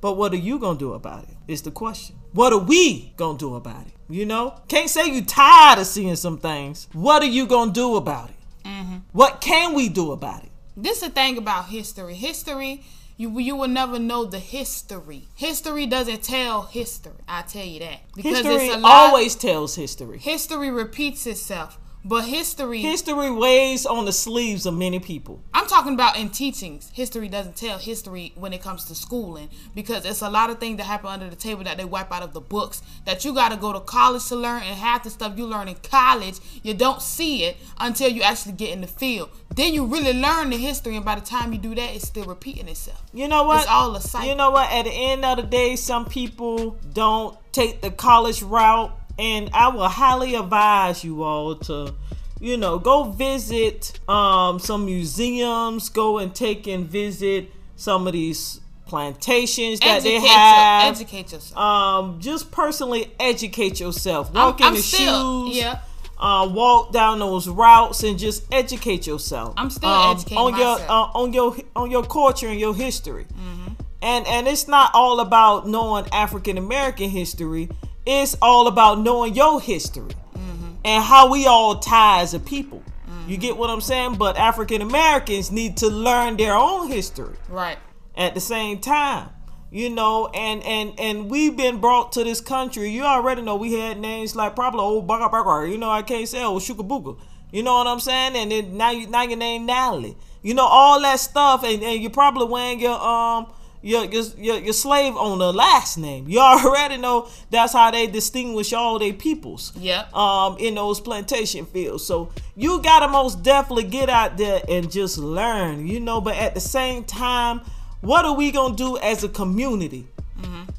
But 0.00 0.16
what 0.16 0.32
are 0.32 0.36
you 0.36 0.60
gonna 0.60 0.78
do 0.78 0.92
about 0.92 1.24
it? 1.24 1.34
Is 1.48 1.62
the 1.62 1.72
question. 1.72 2.14
What 2.30 2.52
are 2.52 2.60
we 2.60 3.12
gonna 3.16 3.36
do 3.36 3.56
about 3.56 3.88
it? 3.88 3.92
You 4.08 4.24
know, 4.24 4.54
can't 4.68 4.88
say 4.88 5.08
you 5.08 5.24
tired 5.24 5.80
of 5.80 5.86
seeing 5.88 6.14
some 6.14 6.38
things. 6.38 6.86
What 6.92 7.24
are 7.24 7.32
you 7.38 7.48
gonna 7.48 7.72
do 7.72 7.96
about 7.96 8.30
it? 8.30 8.36
Mm-hmm. 8.64 8.98
What 9.10 9.40
can 9.40 9.74
we 9.74 9.88
do 9.88 10.12
about 10.12 10.44
it? 10.44 10.50
This 10.76 10.98
is 10.98 11.08
the 11.08 11.10
thing 11.10 11.38
about 11.38 11.66
history. 11.66 12.14
History, 12.14 12.84
you 13.22 13.38
you 13.38 13.54
will 13.56 13.68
never 13.68 13.98
know 13.98 14.24
the 14.24 14.38
history. 14.40 15.28
History 15.34 15.86
doesn't 15.86 16.22
tell 16.22 16.62
history. 16.62 17.12
I 17.28 17.42
tell 17.42 17.64
you 17.64 17.78
that 17.80 18.00
because 18.16 18.38
History 18.38 18.66
it's 18.66 18.74
a 18.74 18.78
lot. 18.78 18.90
always 19.08 19.34
tells 19.36 19.76
history. 19.76 20.18
history 20.18 20.70
repeats 20.70 21.26
itself, 21.26 21.78
but 22.04 22.24
history. 22.24 22.80
History 22.80 23.30
weighs 23.30 23.86
on 23.86 24.04
the 24.04 24.12
sleeves 24.12 24.66
of 24.66 24.74
many 24.74 24.98
people. 24.98 25.42
I'm 25.54 25.66
talking 25.66 25.94
about 25.94 26.16
in 26.16 26.30
teachings. 26.30 26.90
History 26.92 27.28
doesn't 27.28 27.56
tell 27.56 27.78
history 27.78 28.32
when 28.34 28.52
it 28.52 28.62
comes 28.62 28.84
to 28.86 28.94
schooling 28.94 29.48
because 29.74 30.04
it's 30.04 30.22
a 30.22 30.28
lot 30.28 30.50
of 30.50 30.58
things 30.58 30.78
that 30.78 30.84
happen 30.84 31.08
under 31.08 31.30
the 31.30 31.36
table 31.36 31.64
that 31.64 31.76
they 31.76 31.84
wipe 31.84 32.12
out 32.12 32.22
of 32.22 32.32
the 32.32 32.40
books 32.40 32.82
that 33.04 33.24
you 33.24 33.32
got 33.32 33.50
to 33.50 33.56
go 33.56 33.72
to 33.72 33.80
college 33.80 34.26
to 34.28 34.36
learn, 34.36 34.62
and 34.62 34.76
half 34.76 35.04
the 35.04 35.10
stuff 35.10 35.36
you 35.36 35.46
learn 35.46 35.68
in 35.68 35.76
college 35.76 36.38
you 36.62 36.74
don't 36.74 37.02
see 37.02 37.44
it 37.44 37.56
until 37.78 38.08
you 38.08 38.22
actually 38.22 38.52
get 38.52 38.70
in 38.70 38.80
the 38.80 38.86
field. 38.86 39.30
Then 39.54 39.74
you 39.74 39.84
really 39.84 40.12
learn 40.12 40.50
the 40.50 40.56
history, 40.56 40.96
and 40.96 41.04
by 41.04 41.16
the 41.16 41.20
time 41.20 41.52
you 41.52 41.58
do 41.58 41.74
that, 41.74 41.94
it's 41.94 42.06
still 42.06 42.24
repeating 42.24 42.68
itself. 42.68 43.02
You 43.12 43.28
know 43.28 43.44
what? 43.44 43.62
It's 43.62 43.70
all 43.70 43.94
a 43.94 44.00
cycle. 44.00 44.28
You 44.28 44.34
know 44.34 44.50
what? 44.50 44.70
At 44.72 44.84
the 44.84 44.92
end 44.92 45.24
of 45.24 45.36
the 45.36 45.42
day, 45.42 45.76
some 45.76 46.06
people 46.06 46.78
don't 46.92 47.36
take 47.52 47.82
the 47.82 47.90
college 47.90 48.42
route, 48.42 48.90
and 49.22 49.50
I 49.54 49.68
will 49.68 49.88
highly 49.88 50.34
advise 50.34 51.04
you 51.04 51.22
all 51.22 51.54
to, 51.68 51.94
you 52.40 52.56
know, 52.56 52.78
go 52.78 53.04
visit 53.04 53.98
um, 54.08 54.58
some 54.58 54.84
museums, 54.84 55.88
go 55.88 56.18
and 56.18 56.34
take 56.34 56.66
and 56.66 56.86
visit 56.86 57.50
some 57.76 58.06
of 58.08 58.12
these 58.14 58.60
plantations 58.86 59.80
that 59.80 59.96
Educate, 59.98 60.08
they 60.18 60.24
your- 60.24 60.28
have. 60.36 60.94
educate 60.94 61.32
yourself. 61.32 61.56
um, 61.56 62.20
just 62.20 62.50
personally 62.50 63.10
educate 63.18 63.80
yourself. 63.80 64.26
I'm- 64.34 64.46
Walk 64.48 64.60
in 64.60 64.66
I'm 64.66 64.74
the 64.74 64.82
still- 64.82 65.46
shoes. 65.48 65.56
yeah. 65.56 65.78
Uh, 66.18 66.46
walk 66.52 66.92
down 66.92 67.18
those 67.18 67.48
routes 67.48 68.04
and 68.04 68.16
just 68.16 68.44
educate 68.52 69.08
yourself. 69.08 69.54
I'm 69.56 69.70
still 69.70 69.90
um, 69.90 70.14
educating 70.16 70.38
on 70.38 70.56
your 70.56 70.78
uh, 70.88 71.18
on 71.20 71.32
your 71.32 71.56
on 71.74 71.90
your 71.90 72.04
culture 72.04 72.46
and 72.48 72.60
your 72.60 72.74
history. 72.76 73.24
Mm-hmm. 73.24 73.72
And 74.02 74.26
and 74.28 74.46
it's 74.46 74.68
not 74.68 74.92
all 74.94 75.18
about 75.18 75.66
knowing 75.66 76.06
African 76.12 76.58
American 76.58 77.10
history. 77.10 77.68
It's 78.06 78.36
all 78.42 78.66
about 78.66 79.00
knowing 79.00 79.34
your 79.34 79.60
history 79.60 80.12
Mm-hmm. 80.34 80.70
and 80.84 81.04
how 81.04 81.30
we 81.30 81.46
all 81.46 81.78
tie 81.78 82.22
as 82.22 82.34
a 82.34 82.40
people. 82.40 82.82
You 83.28 83.36
get 83.36 83.56
what 83.56 83.70
I'm 83.70 83.80
saying? 83.80 84.16
But 84.16 84.36
African 84.36 84.82
Americans 84.82 85.52
need 85.52 85.76
to 85.78 85.88
learn 85.88 86.36
their 86.36 86.54
own 86.54 86.88
history 86.88 87.36
right. 87.48 87.78
at 88.16 88.34
the 88.34 88.40
same 88.40 88.80
time 88.80 89.28
you 89.72 89.88
know 89.88 90.28
and 90.34 90.62
and 90.64 90.92
and 91.00 91.30
we've 91.30 91.56
been 91.56 91.80
brought 91.80 92.12
to 92.12 92.22
this 92.22 92.40
country 92.42 92.90
you 92.90 93.02
already 93.02 93.40
know 93.40 93.56
we 93.56 93.72
had 93.72 93.98
names 93.98 94.36
like 94.36 94.54
probably 94.54 94.80
old 94.80 95.06
Baka 95.06 95.30
Baka, 95.30 95.66
you 95.68 95.78
know 95.78 95.90
i 95.90 96.02
can't 96.02 96.28
say 96.28 96.44
old 96.44 96.60
Shukabuka. 96.60 97.18
you 97.50 97.62
know 97.62 97.76
what 97.78 97.86
i'm 97.86 97.98
saying 97.98 98.36
and 98.36 98.52
then 98.52 98.76
now 98.76 98.90
you 98.90 99.06
now 99.06 99.22
your 99.22 99.38
name 99.38 99.64
natalie 99.64 100.14
you 100.42 100.52
know 100.52 100.66
all 100.66 101.00
that 101.00 101.18
stuff 101.18 101.64
and, 101.64 101.82
and 101.82 102.02
you're 102.02 102.10
probably 102.10 102.46
wearing 102.46 102.80
your 102.80 103.00
um 103.00 103.50
your, 103.82 104.04
your 104.06 104.58
your 104.58 104.72
slave 104.72 105.14
owner 105.16 105.46
last 105.46 105.98
name 105.98 106.28
you 106.28 106.38
already 106.52 106.96
know 106.96 107.28
that's 107.50 107.72
how 107.72 107.90
they 107.90 108.06
distinguish 108.06 108.72
all 108.72 108.98
their 108.98 109.12
peoples 109.12 109.72
Yep. 109.76 110.14
um 110.14 110.56
in 110.58 110.74
those 110.76 111.00
plantation 111.00 111.66
fields. 111.66 112.04
So 112.06 112.30
you 112.56 112.80
gotta 112.82 113.08
most 113.08 113.42
definitely 113.42 113.84
get 113.84 114.08
out 114.08 114.36
there 114.36 114.62
and 114.68 114.90
just 114.90 115.18
learn, 115.18 115.86
you 115.86 115.98
know. 116.00 116.20
But 116.20 116.36
at 116.36 116.54
the 116.54 116.60
same 116.60 117.02
time, 117.04 117.60
what 118.00 118.24
are 118.24 118.34
we 118.34 118.50
gonna 118.52 118.76
do 118.76 118.98
as 118.98 119.24
a 119.24 119.28
community? 119.28 120.06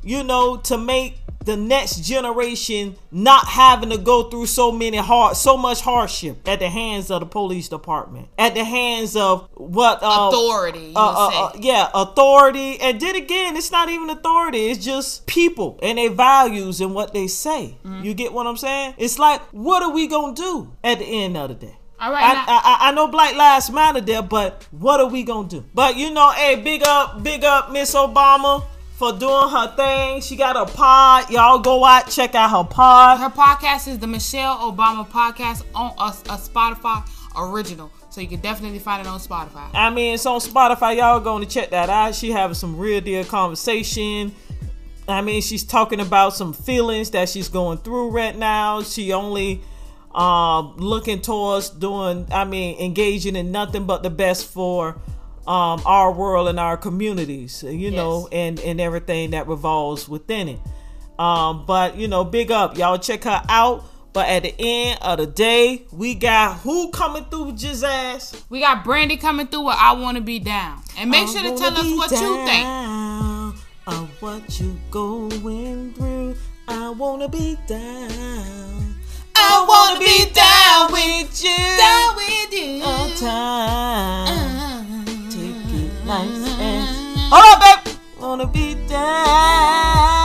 You 0.04 0.24
know, 0.24 0.58
to 0.58 0.78
make 0.78 1.18
the 1.43 1.58
next 1.58 2.01
generation 2.01 2.95
not 3.12 3.45
having 3.47 3.89
to 3.89 3.97
go 3.97 4.29
through 4.29 4.45
so 4.45 4.71
many 4.71 4.97
hard, 4.97 5.36
so 5.36 5.58
much 5.58 5.82
hardship 5.82 6.47
at 6.47 6.60
the 6.60 6.69
hands 6.69 7.12
of 7.12 7.19
the 7.19 7.25
police 7.25 7.67
department, 7.67 8.29
at 8.38 8.53
the 8.53 8.63
hands 8.63 9.15
of 9.15 9.49
what 9.56 10.01
uh, 10.01 10.29
Authority, 10.29 10.79
you 10.79 10.93
uh, 10.95 10.99
uh, 10.99 11.45
uh, 11.45 11.51
yeah, 11.60 11.89
authority. 11.93 12.79
And 12.79 12.99
then 12.99 13.15
again, 13.15 13.56
it's 13.58 13.71
not 13.71 13.89
even 13.89 14.10
authority. 14.10 14.67
It's 14.67 14.84
just 14.84 15.25
people 15.27 15.79
and 15.82 15.97
their 15.97 16.10
values 16.10 16.82
and 16.82 16.93
what 16.93 17.13
they 17.13 17.27
say. 17.27 17.77
Mm-hmm. 17.84 18.03
You 18.03 18.13
get 18.13 18.34
what 18.34 18.47
I'm 18.47 18.58
saying? 18.58 18.95
It's 18.97 19.19
like, 19.19 19.41
what 19.51 19.84
are 19.84 19.91
we 19.91 20.08
gonna 20.08 20.36
do 20.36 20.73
at 20.84 20.99
the 20.99 21.06
end 21.06 21.38
of 21.38 21.49
the 21.49 21.56
day? 21.56 21.75
All 21.99 22.12
right, 22.12 22.23
I, 22.23 22.34
now- 22.34 22.45
I, 22.47 22.77
I 22.82 22.91
know 22.91 23.08
Black 23.08 23.36
Lives 23.36 23.69
Matter 23.69 24.01
there, 24.01 24.21
but 24.21 24.67
what 24.71 24.99
are 24.99 25.08
we 25.08 25.23
gonna 25.23 25.47
do? 25.47 25.63
But 25.73 25.95
you 25.95 26.12
know, 26.12 26.32
hey, 26.32 26.56
big 26.56 26.84
up, 26.86 27.23
big 27.23 27.43
up, 27.43 27.71
Miss 27.71 27.95
Obama 27.95 28.63
for 29.04 29.20
doing 29.20 29.50
her 29.50 29.76
thing. 29.76 30.22
She 30.22 30.38
got 30.38 30.56
a 30.56 30.72
pod. 30.72 31.30
Y'all 31.30 31.60
go 31.60 31.84
out, 31.84 32.10
check 32.10 32.36
out 32.36 32.50
her 32.52 32.63
pod. 32.63 33.20
Her 33.20 33.30
podcast 33.30 33.89
is 33.89 34.00
the 34.00 34.08
Michelle 34.08 34.58
Obama 34.60 35.06
podcast 35.06 35.66
on 35.76 35.92
a, 35.98 36.08
a 36.34 36.38
Spotify 36.38 37.06
original, 37.36 37.92
so 38.10 38.22
you 38.22 38.30
can 38.30 38.39
definitely 38.39 38.80
find 38.80 39.06
it 39.06 39.08
on 39.10 39.20
Spotify. 39.20 39.70
I 39.74 39.89
mean, 39.89 40.13
it's 40.13 40.26
on 40.26 40.39
Spotify. 40.39 40.96
Y'all 40.96 41.20
going 41.20 41.44
to 41.44 41.50
check 41.50 41.72
that 41.72 41.89
out. 41.89 42.16
She 42.16 42.32
having 42.32 42.54
some 42.54 42.78
real 42.78 43.02
deal 43.02 43.26
conversation. 43.26 44.34
I 45.06 45.20
mean, 45.20 45.42
she's 45.42 45.66
talking 45.66 46.00
about 46.00 46.34
some 46.34 46.54
feelings 46.54 47.10
that 47.10 47.28
she's 47.28 47.50
going 47.50 47.80
through 47.80 48.12
right 48.12 48.38
now. 48.38 48.84
She 48.84 49.12
only 49.12 49.62
um 50.16 50.78
looking 50.78 51.20
towards 51.20 51.72
doing, 51.72 52.26
I 52.32 52.46
mean, 52.46 52.80
engaging 52.80 53.36
in 53.36 53.52
nothing 53.52 53.86
but 53.86 54.02
the 54.02 54.10
best 54.10 54.48
for 54.48 54.96
um 55.47 55.82
our 55.86 56.12
world 56.12 56.47
and 56.47 56.60
our 56.60 56.77
communities, 56.77 57.63
you 57.63 57.91
know, 57.91 58.27
and 58.32 58.60
and 58.60 58.79
everything 58.79 59.32
that 59.32 59.47
revolves 59.47 60.08
within 60.08 60.49
it. 60.49 60.60
Um, 61.19 61.65
but 61.65 61.97
you 61.97 62.08
know, 62.08 62.23
big 62.23 62.51
up, 62.51 62.77
y'all 62.77 62.97
check 62.97 63.23
her 63.25 63.41
out. 63.49 63.84
But 64.13 64.27
at 64.27 64.43
the 64.43 64.53
end 64.60 64.99
of 65.01 65.17
the 65.17 65.25
day, 65.25 65.86
we 65.91 66.13
got 66.13 66.60
who 66.60 66.91
coming 66.91 67.25
through 67.25 67.53
Jizzass? 67.53 68.43
We 68.47 68.60
got 68.60 68.84
Brandy 68.84 69.17
coming 69.17 69.47
through 69.47 69.65
with 69.65 69.75
I 69.77 69.93
Want 69.93 70.17
to 70.17 70.21
Be 70.21 70.38
Down. 70.38 70.82
And 70.99 71.10
make 71.10 71.27
sure 71.27 71.41
to 71.41 71.49
wanna 71.49 71.58
tell 71.58 71.75
us 71.75 71.91
what 71.97 72.12
you 72.12 72.45
think. 72.45 72.67
Of 73.88 74.21
what 74.21 74.60
you 74.62 74.79
going 74.91 75.93
through. 75.93 76.36
I 76.67 76.89
wanna 76.91 77.27
be 77.27 77.58
down. 77.67 78.95
I 79.36 79.65
wanna 79.67 79.99
be 79.99 80.32
down 80.32 80.91
with 80.93 81.43
you. 81.43 81.58
Down 81.77 82.15
with 82.15 82.53
you. 82.53 82.84
All 82.84 83.10
time. 83.17 84.27
Uh-huh. 84.27 84.72
Nice 86.13 86.60
and. 86.60 86.88
Hold 87.32 87.43
on, 87.43 87.60
babe. 87.60 87.97
Wanna 88.19 88.45
be 88.45 88.76
down. 88.88 90.22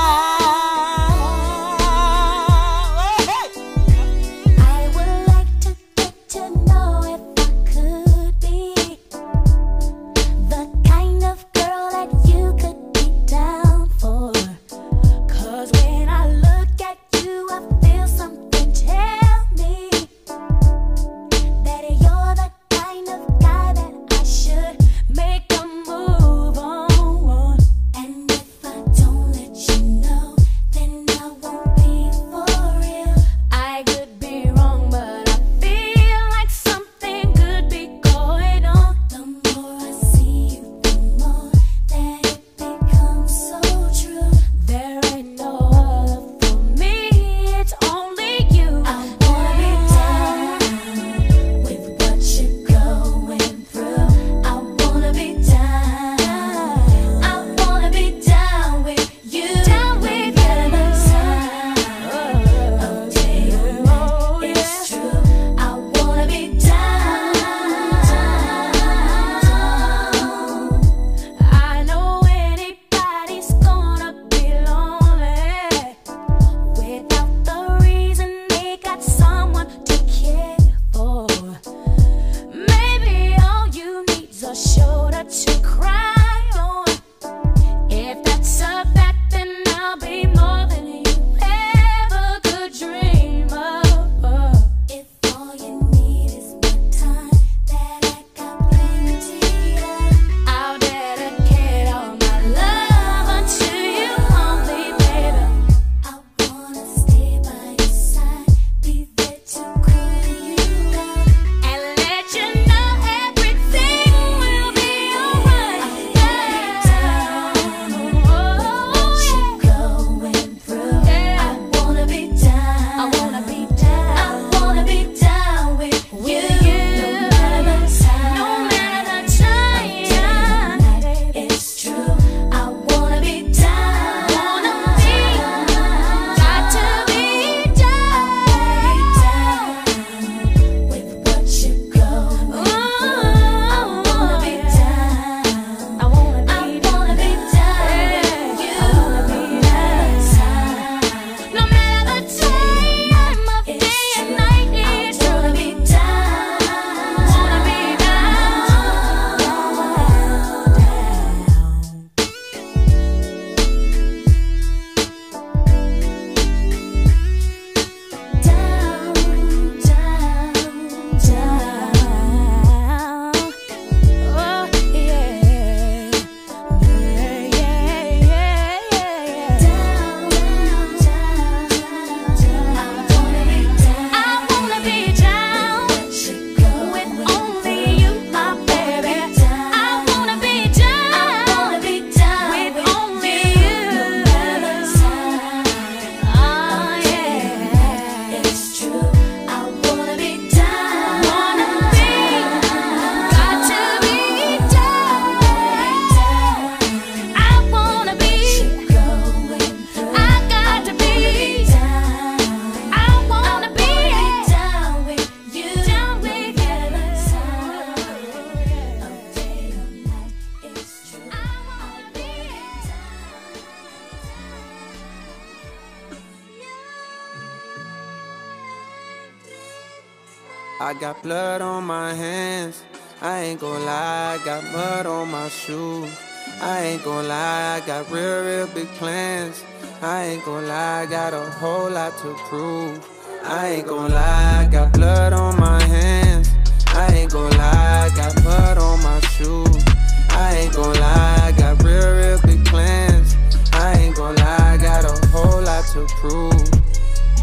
To 242.23 242.35
prove. 242.49 242.99
I 243.45 243.69
ain't 243.77 243.87
gon' 243.87 244.11
lie, 244.11 244.69
got 244.73 244.93
blood 244.93 245.33
on 245.33 245.57
my 245.57 245.81
hands. 245.85 246.49
I 246.89 247.15
ain't 247.15 247.31
gon' 247.31 247.53
lie, 247.53 248.11
got 248.17 248.35
blood 248.43 248.77
on 248.77 249.01
my 249.05 249.21
shoes. 249.21 249.85
I 250.31 250.57
ain't 250.57 250.75
gon' 250.75 250.95
lie, 250.95 251.55
got 251.57 251.81
real, 251.85 252.11
real 252.17 252.41
big 252.43 252.65
plans. 252.65 253.37
I 253.73 253.93
ain't 254.01 254.17
gon' 254.17 254.35
lie, 254.35 254.79
got 254.79 255.05
a 255.05 255.27
whole 255.29 255.63
lot 255.63 255.85
to 255.93 256.07
prove. 256.21 256.53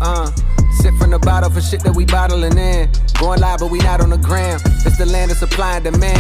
Uh, 0.01 0.29
sip 0.81 0.93
from 0.95 1.11
the 1.11 1.19
bottle 1.19 1.49
for 1.49 1.61
shit 1.61 1.81
that 1.83 1.95
we 1.95 2.03
bottling 2.03 2.57
in. 2.57 2.89
Going 3.17 3.39
live, 3.39 3.59
but 3.59 3.71
we 3.71 3.79
not 3.79 4.01
on 4.01 4.09
the 4.09 4.17
gram. 4.17 4.59
It's 4.85 4.97
the 4.97 5.05
land 5.05 5.31
of 5.31 5.37
supply 5.37 5.77
and 5.77 5.85
demand. 5.85 6.14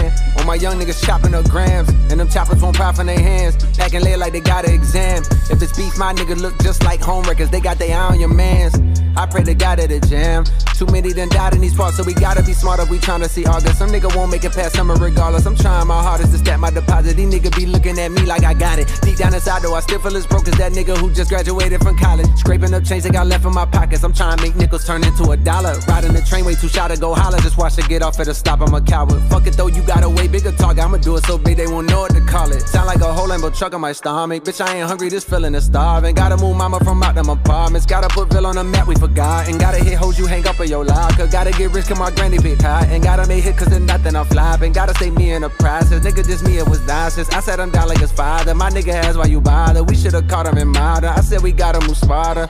My 0.55 0.61
young 0.61 0.79
niggas 0.79 1.05
chopping 1.05 1.35
up 1.35 1.43
grams, 1.49 1.89
and 2.09 2.17
them 2.17 2.29
choppers 2.29 2.61
won't 2.61 2.77
pop 2.77 2.97
in 2.99 3.07
their 3.07 3.19
hands. 3.19 3.57
Packing 3.75 3.99
lead 3.99 4.15
like 4.15 4.31
they 4.31 4.39
got 4.39 4.63
an 4.63 4.73
exam. 4.73 5.21
If 5.51 5.61
it's 5.61 5.75
beef, 5.75 5.97
my 5.97 6.13
nigga 6.13 6.39
look 6.39 6.57
just 6.63 6.81
like 6.81 7.01
home 7.01 7.25
homewreckers. 7.25 7.51
They 7.51 7.59
got 7.59 7.77
their 7.77 7.97
eye 7.97 8.07
on 8.07 8.21
your 8.21 8.29
mans. 8.29 8.73
I 9.17 9.25
pray 9.25 9.43
to 9.43 9.53
God 9.53 9.79
at 9.79 9.89
the 9.89 9.99
jam. 9.99 10.45
Too 10.75 10.85
many 10.87 11.13
done 11.13 11.29
died 11.29 11.55
in 11.55 11.61
these 11.61 11.73
parts, 11.73 11.97
so 11.97 12.03
we 12.03 12.13
gotta 12.13 12.43
be 12.43 12.51
smart 12.51 12.79
if 12.79 12.89
we 12.89 12.99
tryna 12.99 13.29
see 13.29 13.45
August. 13.45 13.79
Some 13.79 13.89
nigga 13.89 14.13
won't 14.15 14.29
make 14.29 14.43
it 14.43 14.51
past 14.51 14.75
summer 14.75 14.95
regardless. 14.95 15.45
I'm 15.45 15.55
trying 15.55 15.87
my 15.87 16.01
hardest 16.01 16.31
to 16.33 16.37
stack 16.37 16.59
my 16.59 16.69
deposit. 16.69 17.15
These 17.15 17.33
niggas 17.33 17.55
be 17.55 17.65
looking 17.65 17.97
at 17.97 18.11
me 18.11 18.23
like 18.23 18.43
I 18.43 18.53
got 18.53 18.79
it. 18.79 18.87
Deep 19.01 19.17
down 19.17 19.33
inside, 19.33 19.61
though, 19.61 19.73
I 19.73 19.79
still 19.79 19.99
feel 19.99 20.15
as 20.17 20.27
broke 20.27 20.47
as 20.47 20.57
that 20.57 20.73
nigga 20.73 20.97
who 20.97 21.13
just 21.13 21.29
graduated 21.29 21.81
from 21.81 21.97
college. 21.97 22.27
Scraping 22.35 22.73
up 22.73 22.83
change 22.83 23.03
they 23.03 23.09
got 23.09 23.27
left 23.27 23.45
in 23.45 23.53
my 23.53 23.65
pockets. 23.65 24.03
I'm 24.03 24.13
trying 24.13 24.37
to 24.37 24.43
make 24.43 24.55
nickels 24.55 24.85
turn 24.85 25.03
into 25.03 25.31
a 25.31 25.37
dollar. 25.37 25.79
Riding 25.87 26.13
the 26.13 26.21
train 26.21 26.43
way 26.43 26.55
too 26.55 26.67
shy 26.67 26.87
to 26.87 26.97
go 26.97 27.13
holler. 27.13 27.39
Just 27.39 27.57
watch 27.57 27.77
it 27.77 27.87
get 27.87 28.01
off 28.01 28.19
at 28.19 28.27
a 28.27 28.33
stop. 28.33 28.59
I'm 28.61 28.73
a 28.73 28.81
coward. 28.81 29.21
Fuck 29.29 29.47
it 29.47 29.55
though, 29.55 29.67
you 29.67 29.81
got 29.83 30.03
a 30.03 30.09
way 30.09 30.27
bigger 30.27 30.44
target. 30.53 30.83
I'ma 30.83 30.97
do 30.97 31.15
it 31.15 31.25
so 31.25 31.37
big 31.37 31.57
they 31.57 31.67
won't 31.67 31.89
know 31.89 32.01
what 32.01 32.13
to 32.13 32.21
call 32.21 32.51
it. 32.51 32.61
Sound 32.67 32.87
like 32.87 33.01
a 33.01 33.11
whole 33.11 33.27
Lambo 33.27 33.55
truck 33.55 33.73
on 33.73 33.81
my 33.81 33.91
stomach. 33.91 34.43
Bitch, 34.43 34.59
I 34.65 34.77
ain't 34.77 34.87
hungry, 34.87 35.09
this 35.09 35.23
feeling 35.23 35.55
is 35.55 35.65
starving. 35.65 36.15
Gotta 36.15 36.37
move 36.37 36.55
mama 36.55 36.79
from 36.79 37.01
out 37.03 37.15
them 37.15 37.29
apartments. 37.29 37.85
Gotta 37.85 38.07
put 38.07 38.29
Bill 38.29 38.45
on 38.45 38.55
the 38.55 38.63
map, 38.63 38.87
we 38.87 38.95
forgot. 38.95 39.47
And 39.47 39.59
gotta 39.59 39.83
hit 39.83 39.95
hoes 39.95 40.17
you 40.17 40.25
hang 40.25 40.47
up 40.47 40.59
in 40.59 40.69
your 40.69 40.85
locker. 40.85 41.27
Gotta 41.27 41.51
get 41.51 41.71
rich, 41.71 41.87
cause 41.87 41.99
my 41.99 42.11
granny 42.11 42.37
big 42.39 42.61
high. 42.61 42.85
And 42.85 43.03
gotta 43.03 43.27
make 43.27 43.43
hit 43.43 43.57
cause 43.57 43.67
there's 43.67 43.81
nothing 43.81 44.15
I'm 44.15 44.25
flopping. 44.25 44.73
Gotta 44.73 44.93
stay 44.95 45.09
me 45.09 45.31
in 45.31 45.41
the 45.41 45.49
process. 45.49 46.03
Nigga, 46.03 46.25
just 46.25 46.43
me, 46.43 46.57
it 46.57 46.67
was 46.67 46.85
nonsense. 46.87 47.29
I 47.29 47.39
said 47.39 47.59
I'm 47.59 47.71
down 47.71 47.87
like 47.87 47.99
his 47.99 48.11
father. 48.11 48.53
My 48.55 48.69
nigga 48.69 48.93
has 48.93 49.17
why 49.17 49.25
you 49.25 49.41
bother. 49.41 49.83
We 49.83 49.95
should've 49.95 50.27
caught 50.27 50.47
him 50.47 50.57
in 50.57 50.69
modern. 50.69 51.09
I 51.09 51.21
said 51.21 51.41
we 51.41 51.51
gotta 51.51 51.85
move 51.87 51.97
smarter. 51.97 52.49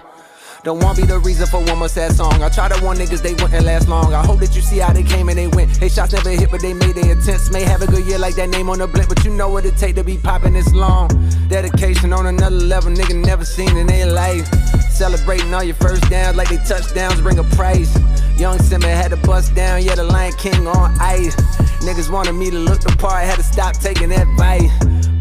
Don't 0.65 0.79
want 0.79 0.97
be 0.97 1.05
the 1.05 1.19
reason 1.19 1.45
for 1.45 1.61
one 1.61 1.77
more 1.77 1.87
sad 1.87 2.13
song. 2.13 2.41
I 2.41 2.49
tried 2.49 2.71
to 2.71 2.83
warn 2.83 2.97
niggas 2.97 3.21
they 3.21 3.35
wouldn't 3.35 3.63
last 3.67 3.87
long. 3.87 4.15
I 4.15 4.25
hope 4.25 4.39
that 4.39 4.55
you 4.55 4.63
see 4.63 4.79
how 4.79 4.91
they 4.91 5.03
came 5.03 5.29
and 5.29 5.37
they 5.37 5.45
went. 5.45 5.77
Hey, 5.77 5.89
shots 5.89 6.11
never 6.11 6.31
hit, 6.31 6.49
but 6.49 6.59
they 6.59 6.73
made 6.73 6.95
their 6.95 7.15
attempts. 7.15 7.51
May 7.51 7.61
have 7.61 7.83
a 7.83 7.85
good 7.85 8.03
year 8.07 8.17
like 8.17 8.33
that 8.37 8.49
name 8.49 8.67
on 8.71 8.79
the 8.79 8.87
blimp, 8.87 9.09
but 9.09 9.23
you 9.23 9.29
know 9.29 9.47
what 9.47 9.63
it 9.65 9.77
take 9.77 9.93
to 9.93 10.03
be 10.03 10.17
popping 10.17 10.53
this 10.53 10.73
long. 10.73 11.07
Dedication 11.49 12.11
on 12.13 12.25
another 12.25 12.55
level, 12.55 12.91
nigga 12.91 13.13
never 13.13 13.45
seen 13.45 13.77
in 13.77 13.85
their 13.85 14.07
life. 14.07 14.47
Celebrating 14.89 15.53
all 15.53 15.63
your 15.63 15.75
first 15.75 16.09
downs 16.09 16.35
like 16.35 16.49
they 16.49 16.57
touchdowns 16.57 17.21
bring 17.21 17.37
a 17.37 17.43
price. 17.43 17.95
Young 18.35 18.57
Simba 18.57 18.87
had 18.87 19.11
to 19.11 19.17
bust 19.17 19.53
down, 19.53 19.83
yeah, 19.83 19.93
the 19.93 20.03
Lion 20.03 20.33
King 20.33 20.65
on 20.65 20.99
ice. 20.99 21.35
Niggas 21.85 22.11
wanted 22.11 22.33
me 22.33 22.49
to 22.49 22.57
look 22.57 22.79
the 22.79 22.89
part, 22.97 23.23
had 23.23 23.35
to 23.35 23.43
stop 23.43 23.77
taking 23.77 24.11
advice. 24.11 24.71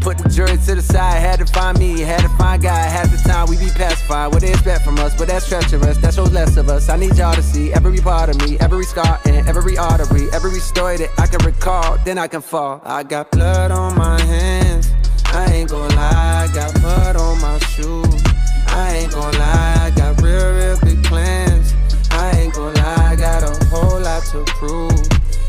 Put 0.05 0.19
the 0.19 0.29
jury 0.29 0.55
to 0.55 0.75
the 0.75 0.83
side, 0.83 1.17
had 1.17 1.39
to 1.39 1.47
find 1.47 1.79
me, 1.79 2.01
had 2.01 2.21
to 2.21 2.29
find 2.37 2.61
God. 2.61 2.91
Half 2.91 3.09
the 3.09 3.17
time 3.27 3.49
we 3.49 3.57
be 3.57 3.71
pacified, 3.71 4.31
what 4.31 4.41
they 4.41 4.51
expect 4.51 4.85
from 4.85 4.99
us, 4.99 5.17
but 5.17 5.27
that's 5.27 5.49
treacherous, 5.49 5.97
that 5.97 6.13
shows 6.13 6.31
less 6.31 6.57
of 6.57 6.69
us. 6.69 6.89
I 6.89 6.95
need 6.95 7.15
y'all 7.17 7.33
to 7.33 7.41
see 7.41 7.73
every 7.73 7.97
part 7.97 8.29
of 8.29 8.39
me, 8.39 8.55
every 8.59 8.83
scar 8.83 9.19
and 9.25 9.49
every 9.49 9.79
artery, 9.79 10.27
every 10.31 10.59
story 10.59 10.97
that 10.97 11.09
I 11.17 11.25
can 11.25 11.43
recall, 11.43 11.97
then 12.05 12.19
I 12.19 12.27
can 12.27 12.41
fall. 12.41 12.83
I 12.85 13.01
got 13.01 13.31
blood 13.31 13.71
on 13.71 13.97
my 13.97 14.21
hands, 14.21 14.91
I 15.33 15.51
ain't 15.51 15.71
gon' 15.71 15.89
lie, 15.95 16.47
I 16.47 16.53
got 16.53 16.79
mud 16.83 17.15
on 17.15 17.41
my 17.41 17.57
shoes. 17.73 18.21
I 18.67 18.97
ain't 18.97 19.11
gon' 19.11 19.33
lie, 19.33 19.75
I 19.87 19.89
got 19.89 20.21
real, 20.21 20.53
real 20.53 20.79
big 20.81 21.03
plans. 21.03 21.73
I 22.11 22.29
ain't 22.41 22.53
gon' 22.53 22.75
lie, 22.75 23.07
I 23.09 23.15
got 23.15 23.41
a 23.41 23.65
whole 23.69 23.99
lot 23.99 24.21
to 24.25 24.43
prove. 24.53 25.01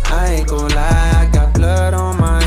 I 0.06 0.36
ain't 0.36 0.48
gon' 0.48 0.70
lie, 0.70 1.12
I 1.14 1.30
got 1.30 1.52
blood 1.52 1.92
on 1.92 2.16
my 2.16 2.45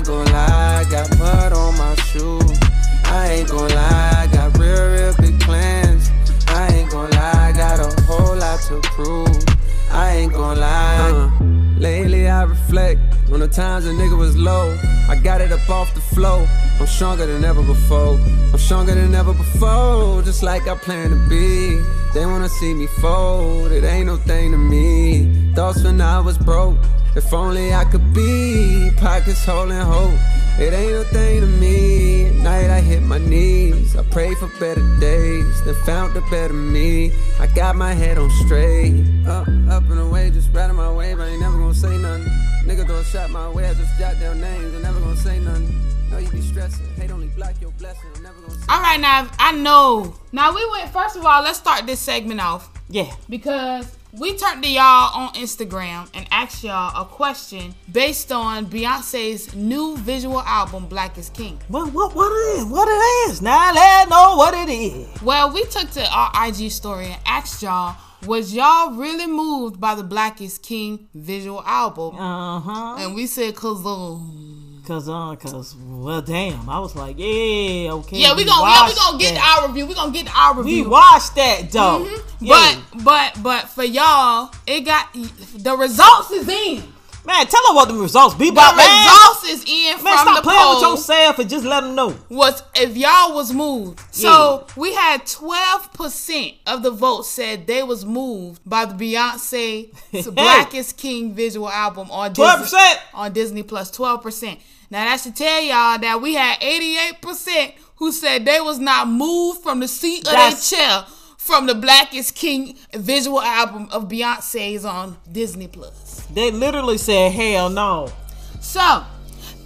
ain't 0.00 0.06
gon' 0.06 0.32
lie, 0.32 0.80
I 0.80 0.90
got 0.90 1.18
mud 1.18 1.52
on 1.52 1.76
my 1.76 1.94
shoes. 1.96 2.58
I 3.04 3.32
ain't 3.32 3.50
gon' 3.50 3.68
lie, 3.68 4.12
I 4.16 4.26
got 4.32 4.56
real, 4.56 4.92
real 4.92 5.14
big 5.20 5.38
plans. 5.40 6.10
I 6.48 6.68
ain't 6.72 6.90
gon' 6.90 7.10
lie, 7.10 7.48
I 7.48 7.52
got 7.52 7.80
a 7.80 8.02
whole 8.04 8.34
lot 8.34 8.60
to 8.68 8.80
prove. 8.96 9.44
I 9.90 10.16
ain't 10.16 10.32
gon' 10.32 10.58
lie. 10.58 11.10
Uh, 11.10 11.39
lately 11.80 12.28
I 12.28 12.42
reflect 12.42 13.00
on 13.32 13.40
the 13.40 13.48
times 13.48 13.86
a 13.86 13.90
nigga 13.90 14.16
was 14.16 14.36
low. 14.36 14.76
I 15.08 15.16
got 15.16 15.40
it 15.40 15.50
up 15.50 15.68
off 15.70 15.92
the 15.94 16.00
flow. 16.00 16.46
I'm 16.78 16.86
stronger 16.86 17.26
than 17.26 17.44
ever 17.44 17.62
before. 17.62 18.18
I'm 18.52 18.58
stronger 18.58 18.94
than 18.94 19.14
ever 19.14 19.32
before, 19.32 20.22
just 20.22 20.42
like 20.42 20.68
I 20.68 20.76
plan 20.76 21.10
to 21.10 21.28
be. 21.28 21.80
They 22.14 22.26
wanna 22.26 22.48
see 22.48 22.74
me 22.74 22.86
fold, 23.00 23.72
it 23.72 23.84
ain't 23.84 24.06
no 24.06 24.16
thing 24.16 24.52
to 24.52 24.58
me. 24.58 25.52
Thoughts 25.54 25.82
when 25.82 26.00
I 26.00 26.20
was 26.20 26.36
broke, 26.36 26.76
if 27.16 27.32
only 27.32 27.72
I 27.72 27.84
could 27.84 28.12
be. 28.12 28.90
Pockets 28.96 29.44
holding 29.44 29.78
hope, 29.78 30.18
it 30.60 30.72
ain't 30.72 30.92
no 30.92 31.02
thing 31.04 31.40
to 31.40 31.46
me. 31.46 32.26
At 32.26 32.34
night 32.36 32.70
I 32.70 32.80
hit 32.80 33.02
my 33.02 33.18
knees, 33.18 33.96
I 33.96 34.02
pray 34.04 34.34
for 34.34 34.48
better 34.58 34.82
days, 34.98 35.64
then 35.64 35.74
found 35.86 36.14
the 36.14 36.20
better 36.30 36.52
me. 36.54 37.12
I 37.38 37.46
got 37.48 37.76
my 37.76 37.92
head 37.92 38.18
on 38.18 38.30
straight, 38.44 39.04
up, 39.26 39.46
up 39.68 39.84
and 39.90 39.98
away, 40.00 40.30
just 40.30 40.52
riding 40.52 40.76
my 40.76 40.90
wave. 40.92 41.18
I 41.20 41.28
ain't 41.28 41.40
never 41.40 41.56
gonna 41.58 41.74
say 41.74 41.96
nothing. 41.98 42.26
Nigga 42.66 42.86
throw 42.86 42.98
a 42.98 43.04
shot 43.04 43.30
my 43.30 43.48
way, 43.48 43.68
I 43.68 43.74
just 43.74 43.98
jot 43.98 44.18
down 44.20 44.40
names. 44.40 44.74
I'm 44.74 44.82
never 44.82 45.00
gonna 45.00 45.16
say 45.16 45.38
nothing. 45.40 45.74
Know 46.10 46.18
you 46.18 46.28
be 46.30 46.40
stressing, 46.40 46.84
hate 46.96 47.10
only 47.10 47.28
block 47.28 47.54
your 47.60 47.70
blessing. 47.72 48.10
I'm 48.16 48.22
never 48.22 48.40
gonna 48.40 48.54
say 48.54 48.64
All 48.68 48.80
right, 48.80 49.00
now 49.00 49.28
I 49.38 49.52
know. 49.52 50.14
Now 50.32 50.54
we 50.54 50.68
went. 50.72 50.90
First 50.90 51.16
of 51.16 51.24
all, 51.24 51.42
let's 51.42 51.58
start 51.58 51.86
this 51.86 52.00
segment 52.00 52.40
off 52.40 52.68
Yeah. 52.88 53.10
because 53.28 53.86
we 54.12 54.36
turned 54.36 54.62
to 54.62 54.68
y'all 54.68 55.10
on 55.14 55.34
Instagram 55.34 56.08
and 56.14 56.26
asked 56.30 56.64
y'all 56.64 57.00
a 57.00 57.04
question 57.04 57.74
based 57.90 58.32
on 58.32 58.66
Beyonce's 58.66 59.54
new 59.54 59.96
visual 59.98 60.40
album, 60.40 60.86
Black 60.86 61.16
is 61.16 61.28
King. 61.30 61.60
What 61.68 61.92
what 61.92 62.14
what 62.14 62.30
it 62.32 62.58
is? 62.60 62.64
What 62.64 62.88
it 62.88 63.30
is? 63.30 63.40
Now 63.40 63.72
let 63.72 64.08
know 64.08 64.36
what 64.36 64.54
it 64.54 64.72
is. 64.72 65.22
Well, 65.22 65.52
we 65.52 65.64
took 65.64 65.90
to 65.92 66.06
our 66.10 66.48
IG 66.48 66.70
story 66.70 67.06
and 67.06 67.20
asked 67.24 67.62
y'all, 67.62 67.96
was 68.26 68.54
y'all 68.54 68.92
really 68.92 69.26
moved 69.26 69.80
by 69.80 69.94
the 69.94 70.02
Black 70.02 70.40
is 70.40 70.58
King 70.58 71.08
visual 71.14 71.62
album? 71.64 72.16
Uh 72.16 72.60
huh. 72.60 72.96
And 72.98 73.14
we 73.14 73.26
said, 73.26 73.54
cause 73.54 73.84
um, 73.86 74.82
Cause 74.86 75.08
uh, 75.08 75.36
cause 75.36 75.76
well, 75.76 76.20
damn. 76.20 76.68
I 76.68 76.80
was 76.80 76.96
like, 76.96 77.16
yeah, 77.16 77.92
okay. 77.92 78.16
yeah, 78.16 78.34
we 78.34 78.44
gonna 78.44 78.68
yeah, 78.68 78.88
we 78.88 78.94
gonna 78.94 79.18
get 79.18 79.34
that. 79.34 79.58
our 79.60 79.68
review. 79.68 79.86
We 79.86 79.94
gonna 79.94 80.12
get 80.12 80.28
our 80.36 80.56
review. 80.56 80.84
We 80.84 80.90
watched 80.90 81.36
that 81.36 81.70
though. 81.70 82.06
Yeah. 82.06 82.18
But 82.40 82.78
but 83.04 83.42
but 83.42 83.68
for 83.68 83.84
y'all, 83.84 84.52
it 84.66 84.80
got 84.80 85.12
the 85.12 85.76
results 85.76 86.30
is 86.30 86.48
in. 86.48 86.82
man, 87.26 87.46
tell 87.46 87.66
them 87.66 87.76
what 87.76 87.88
the 87.88 87.94
results 87.94 88.34
be 88.34 88.46
The 88.46 88.52
about, 88.52 88.76
man. 88.76 89.04
results 89.06 89.44
is 89.44 89.64
in 89.66 90.02
Man, 90.02 90.16
from 90.16 90.18
stop 90.18 90.36
the 90.36 90.42
playing 90.42 90.74
with 90.74 90.82
yourself 90.82 91.38
and 91.38 91.50
just 91.50 91.64
let 91.66 91.82
them 91.82 91.94
know. 91.94 92.16
was 92.30 92.62
if 92.74 92.96
y'all 92.96 93.34
was 93.34 93.52
moved. 93.52 94.00
So 94.10 94.66
we 94.76 94.94
had 94.94 95.26
twelve 95.26 95.92
percent 95.92 96.54
of 96.66 96.82
the 96.82 96.90
votes 96.90 97.28
said 97.28 97.66
they 97.66 97.82
was 97.82 98.04
moved 98.06 98.62
by 98.64 98.86
the 98.86 98.94
Beyonce 98.94 99.90
Black 100.34 100.74
is 100.74 100.92
King 100.94 101.34
visual 101.34 101.68
album 101.68 102.10
on 102.10 102.32
Twelve 102.32 102.60
Disney, 102.60 102.78
percent. 102.78 103.00
on 103.14 103.32
Disney 103.34 103.62
Plus. 103.62 103.90
Twelve 103.90 104.22
percent. 104.22 104.58
Now 104.90 105.04
that 105.04 105.20
should 105.20 105.36
tell 105.36 105.60
y'all 105.60 105.98
that 105.98 106.20
we 106.22 106.34
had 106.34 106.56
eighty 106.62 106.96
eight 106.96 107.20
percent 107.20 107.74
who 107.96 108.10
said 108.12 108.46
they 108.46 108.60
was 108.62 108.78
not 108.78 109.08
moved 109.08 109.62
from 109.62 109.80
the 109.80 109.88
seat 109.88 110.20
of 110.26 110.32
That's- 110.32 110.70
their 110.70 110.78
chair 110.80 111.04
from 111.50 111.66
the 111.66 111.74
Black 111.74 112.14
is 112.14 112.30
King 112.30 112.76
visual 112.94 113.42
album 113.42 113.88
of 113.90 114.06
Beyonce's 114.06 114.84
on 114.84 115.16
Disney 115.32 115.66
Plus. 115.66 116.24
They 116.32 116.52
literally 116.52 116.96
said, 116.96 117.32
hell 117.32 117.68
no. 117.68 118.12
So, 118.60 119.04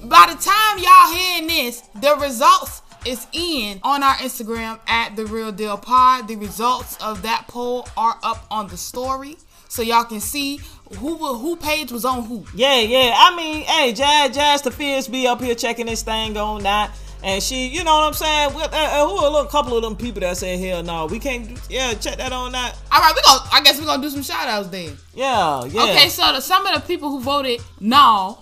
by 0.03 0.33
the 0.33 0.43
time 0.43 0.79
y'all 0.79 1.15
hearing 1.15 1.47
this, 1.47 1.83
the 2.01 2.17
results 2.19 2.81
is 3.05 3.27
in 3.35 3.81
on 3.83 4.03
our 4.03 4.15
Instagram 4.15 4.81
at 4.89 5.15
the 5.15 5.27
Real 5.27 5.53
Deal 5.53 5.77
Pod. 5.77 6.27
The 6.27 6.37
results 6.37 6.97
of 7.03 7.21
that 7.21 7.49
poll 7.49 7.87
are 7.99 8.19
up 8.23 8.47
on 8.51 8.69
the 8.69 8.79
story, 8.79 9.37
so 9.69 9.83
y'all 9.83 10.05
can 10.05 10.21
see 10.21 10.63
who 10.97 11.17
who 11.17 11.55
page 11.55 11.93
was 11.93 12.07
on 12.07 12.25
who. 12.25 12.47
Yeah, 12.55 12.81
yeah. 12.81 13.13
I 13.15 13.37
mean, 13.37 13.63
hey, 13.65 13.93
Jazz, 13.93 14.35
Jazz 14.35 14.63
the 14.63 14.71
Fierce 14.71 15.07
be 15.07 15.27
up 15.27 15.43
here 15.43 15.55
checking 15.55 15.85
this 15.85 16.03
thing 16.03 16.39
on 16.39 16.63
that. 16.63 16.93
And 17.25 17.43
she, 17.43 17.69
you 17.69 17.83
know 17.85 17.95
what 17.95 18.05
I'm 18.05 18.13
saying? 18.13 18.55
With, 18.55 18.65
uh, 18.73 18.77
uh, 18.77 19.09
who 19.09 19.17
are 19.17 19.27
a 19.27 19.31
little 19.31 19.47
couple 19.47 19.75
of 19.79 19.83
them 19.83 19.97
people 19.97 20.21
that 20.21 20.37
say, 20.37 20.59
hell 20.59 20.83
no, 20.83 21.07
we 21.07 21.19
can't, 21.19 21.49
do, 21.49 21.57
yeah, 21.71 21.95
check 21.95 22.19
that 22.19 22.33
on 22.33 22.53
that. 22.53 22.77
All 22.93 23.01
right, 23.01 23.15
we 23.17 23.23
gonna. 23.23 23.41
I 23.51 23.63
guess 23.65 23.81
we're 23.81 23.87
gonna 23.87 24.03
do 24.03 24.11
some 24.11 24.23
shout 24.23 24.47
outs 24.47 24.69
then. 24.69 24.95
Yeah, 25.15 25.65
yeah. 25.65 25.85
Okay, 25.85 26.11
so 26.11 26.33
the, 26.35 26.41
some 26.41 26.67
of 26.67 26.75
the 26.75 26.87
people 26.87 27.09
who 27.11 27.21
voted 27.21 27.63
no, 27.81 28.39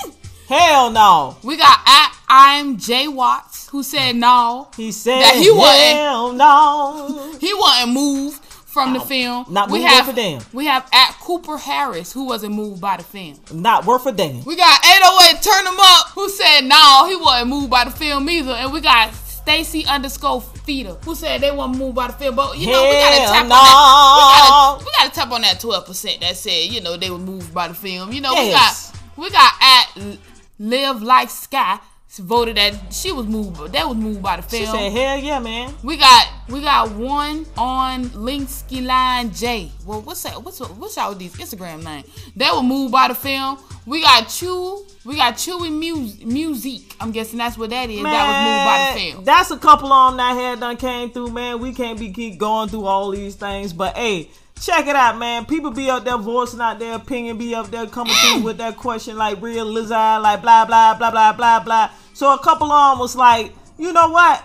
Hell 0.48 0.90
no. 0.90 1.36
we 1.42 1.56
got 1.56 1.78
at 1.86 2.14
I'm 2.28 2.76
Jay 2.76 3.08
Watts 3.08 3.68
who 3.70 3.82
said 3.82 4.14
no. 4.16 4.68
He 4.76 4.92
said, 4.92 5.20
That 5.20 5.36
he 5.36 5.50
wasn't- 5.50 5.96
hell 5.96 6.32
no. 6.32 7.36
He 7.40 7.52
wasn't 7.54 7.92
moved 7.94 8.42
from 8.76 8.92
the 8.92 9.00
film. 9.00 9.46
not 9.48 9.70
we 9.70 9.80
have 9.82 10.06
worth 10.06 10.16
a 10.16 10.20
damn. 10.20 10.42
we 10.52 10.66
have 10.66 10.86
at 10.92 11.12
Cooper 11.20 11.56
Harris 11.56 12.12
who 12.12 12.26
wasn't 12.26 12.54
moved 12.54 12.80
by 12.80 12.96
the 12.98 13.02
film. 13.02 13.40
Not 13.52 13.86
worth 13.86 14.04
a 14.06 14.12
damn. 14.12 14.44
We 14.44 14.54
got 14.56 14.84
808 14.84 15.42
Turn 15.42 15.66
Him 15.66 15.80
Up 15.80 16.08
who 16.10 16.28
said 16.28 16.60
no, 16.62 17.06
he 17.08 17.16
wasn't 17.16 17.48
moved 17.50 17.70
by 17.70 17.84
the 17.84 17.90
film 17.90 18.28
either. 18.28 18.52
And 18.52 18.72
we 18.72 18.80
got 18.82 19.14
Stacy 19.14 19.86
underscore 19.86 20.40
Feeder 20.42 20.94
who 21.04 21.14
said 21.14 21.40
they 21.40 21.50
weren't 21.52 21.78
moved 21.78 21.94
by 21.96 22.08
the 22.08 22.12
film. 22.12 22.36
But 22.36 22.58
you 22.58 22.66
know, 22.66 22.82
we 22.84 22.92
gotta 22.96 23.16
Hell 23.22 23.32
tap 23.32 23.42
on 23.44 23.48
that. 23.48 24.78
We 24.78 24.84
gotta, 24.84 24.84
we 24.84 24.90
gotta 24.98 25.14
tap 25.14 25.30
on 25.32 25.40
that 25.42 25.60
12% 25.60 26.20
that 26.20 26.36
said, 26.36 26.72
you 26.72 26.80
know, 26.82 26.96
they 26.96 27.10
were 27.10 27.18
moved 27.18 27.54
by 27.54 27.68
the 27.68 27.74
film. 27.74 28.12
You 28.12 28.20
know, 28.20 28.32
Yes. 28.32 28.92
we 29.16 29.30
got 29.30 29.30
we 29.30 29.30
got 29.30 29.52
at 29.62 30.18
Live 30.58 31.02
Like 31.02 31.30
Sky 31.30 31.78
voted 32.18 32.56
that 32.56 32.92
she 32.92 33.12
was 33.12 33.26
moved 33.26 33.72
that 33.72 33.86
was 33.88 33.96
moved 33.96 34.22
by 34.22 34.36
the 34.36 34.42
film. 34.42 34.64
She 34.64 34.70
said, 34.70 34.92
hell 34.92 35.18
yeah, 35.18 35.38
man. 35.38 35.74
We 35.82 35.96
got 35.96 36.28
we 36.48 36.60
got 36.60 36.92
one 36.92 37.46
on 37.56 38.04
Linksky 38.10 38.84
Line 38.84 39.32
J. 39.32 39.70
Well, 39.84 40.00
what's 40.02 40.22
that? 40.22 40.42
What's 40.42 40.60
what's 40.60 40.96
y'all 40.96 41.10
with 41.10 41.18
these 41.18 41.34
Instagram 41.34 41.82
names? 41.82 42.06
That 42.36 42.54
were 42.54 42.62
moved 42.62 42.92
by 42.92 43.08
the 43.08 43.14
film. 43.14 43.58
We 43.86 44.02
got 44.02 44.28
Chew. 44.28 44.84
We 45.04 45.16
got 45.16 45.34
Chewy 45.34 45.76
Music. 45.76 46.26
Music. 46.26 46.82
I'm 47.00 47.12
guessing 47.12 47.38
that's 47.38 47.56
what 47.56 47.70
that 47.70 47.88
is. 47.88 48.02
that 48.02 48.26
was 48.26 48.36
moved 48.46 48.64
by 48.66 48.92
the 48.92 49.12
film. 49.12 49.24
That's 49.24 49.50
a 49.50 49.58
couple 49.58 49.92
on 49.92 50.16
that 50.16 50.34
had 50.34 50.60
done 50.60 50.76
came 50.76 51.10
through, 51.10 51.30
man. 51.30 51.60
We 51.60 51.72
can't 51.72 51.98
be 51.98 52.12
keep 52.12 52.38
going 52.38 52.68
through 52.68 52.86
all 52.86 53.10
these 53.10 53.36
things, 53.36 53.72
but 53.72 53.96
hey, 53.96 54.30
check 54.60 54.86
it 54.86 54.96
out, 54.96 55.18
man. 55.18 55.44
People 55.46 55.70
be 55.70 55.88
up 55.90 56.04
there 56.04 56.18
voicing 56.18 56.60
out 56.60 56.78
their 56.78 56.96
opinion, 56.96 57.38
be 57.38 57.54
up 57.54 57.70
there 57.70 57.86
coming 57.86 58.14
through 58.14 58.42
with 58.42 58.58
that 58.58 58.76
question 58.76 59.16
like 59.16 59.40
real 59.40 59.64
lizard, 59.64 59.90
like 59.90 60.42
blah 60.42 60.64
blah 60.64 60.94
blah 60.94 61.10
blah 61.10 61.32
blah 61.32 61.60
blah. 61.60 61.90
So 62.16 62.32
a 62.32 62.38
couple 62.38 62.72
of 62.72 62.92
them 62.92 62.98
was 62.98 63.14
like, 63.14 63.52
you 63.78 63.92
know 63.92 64.08
what? 64.08 64.42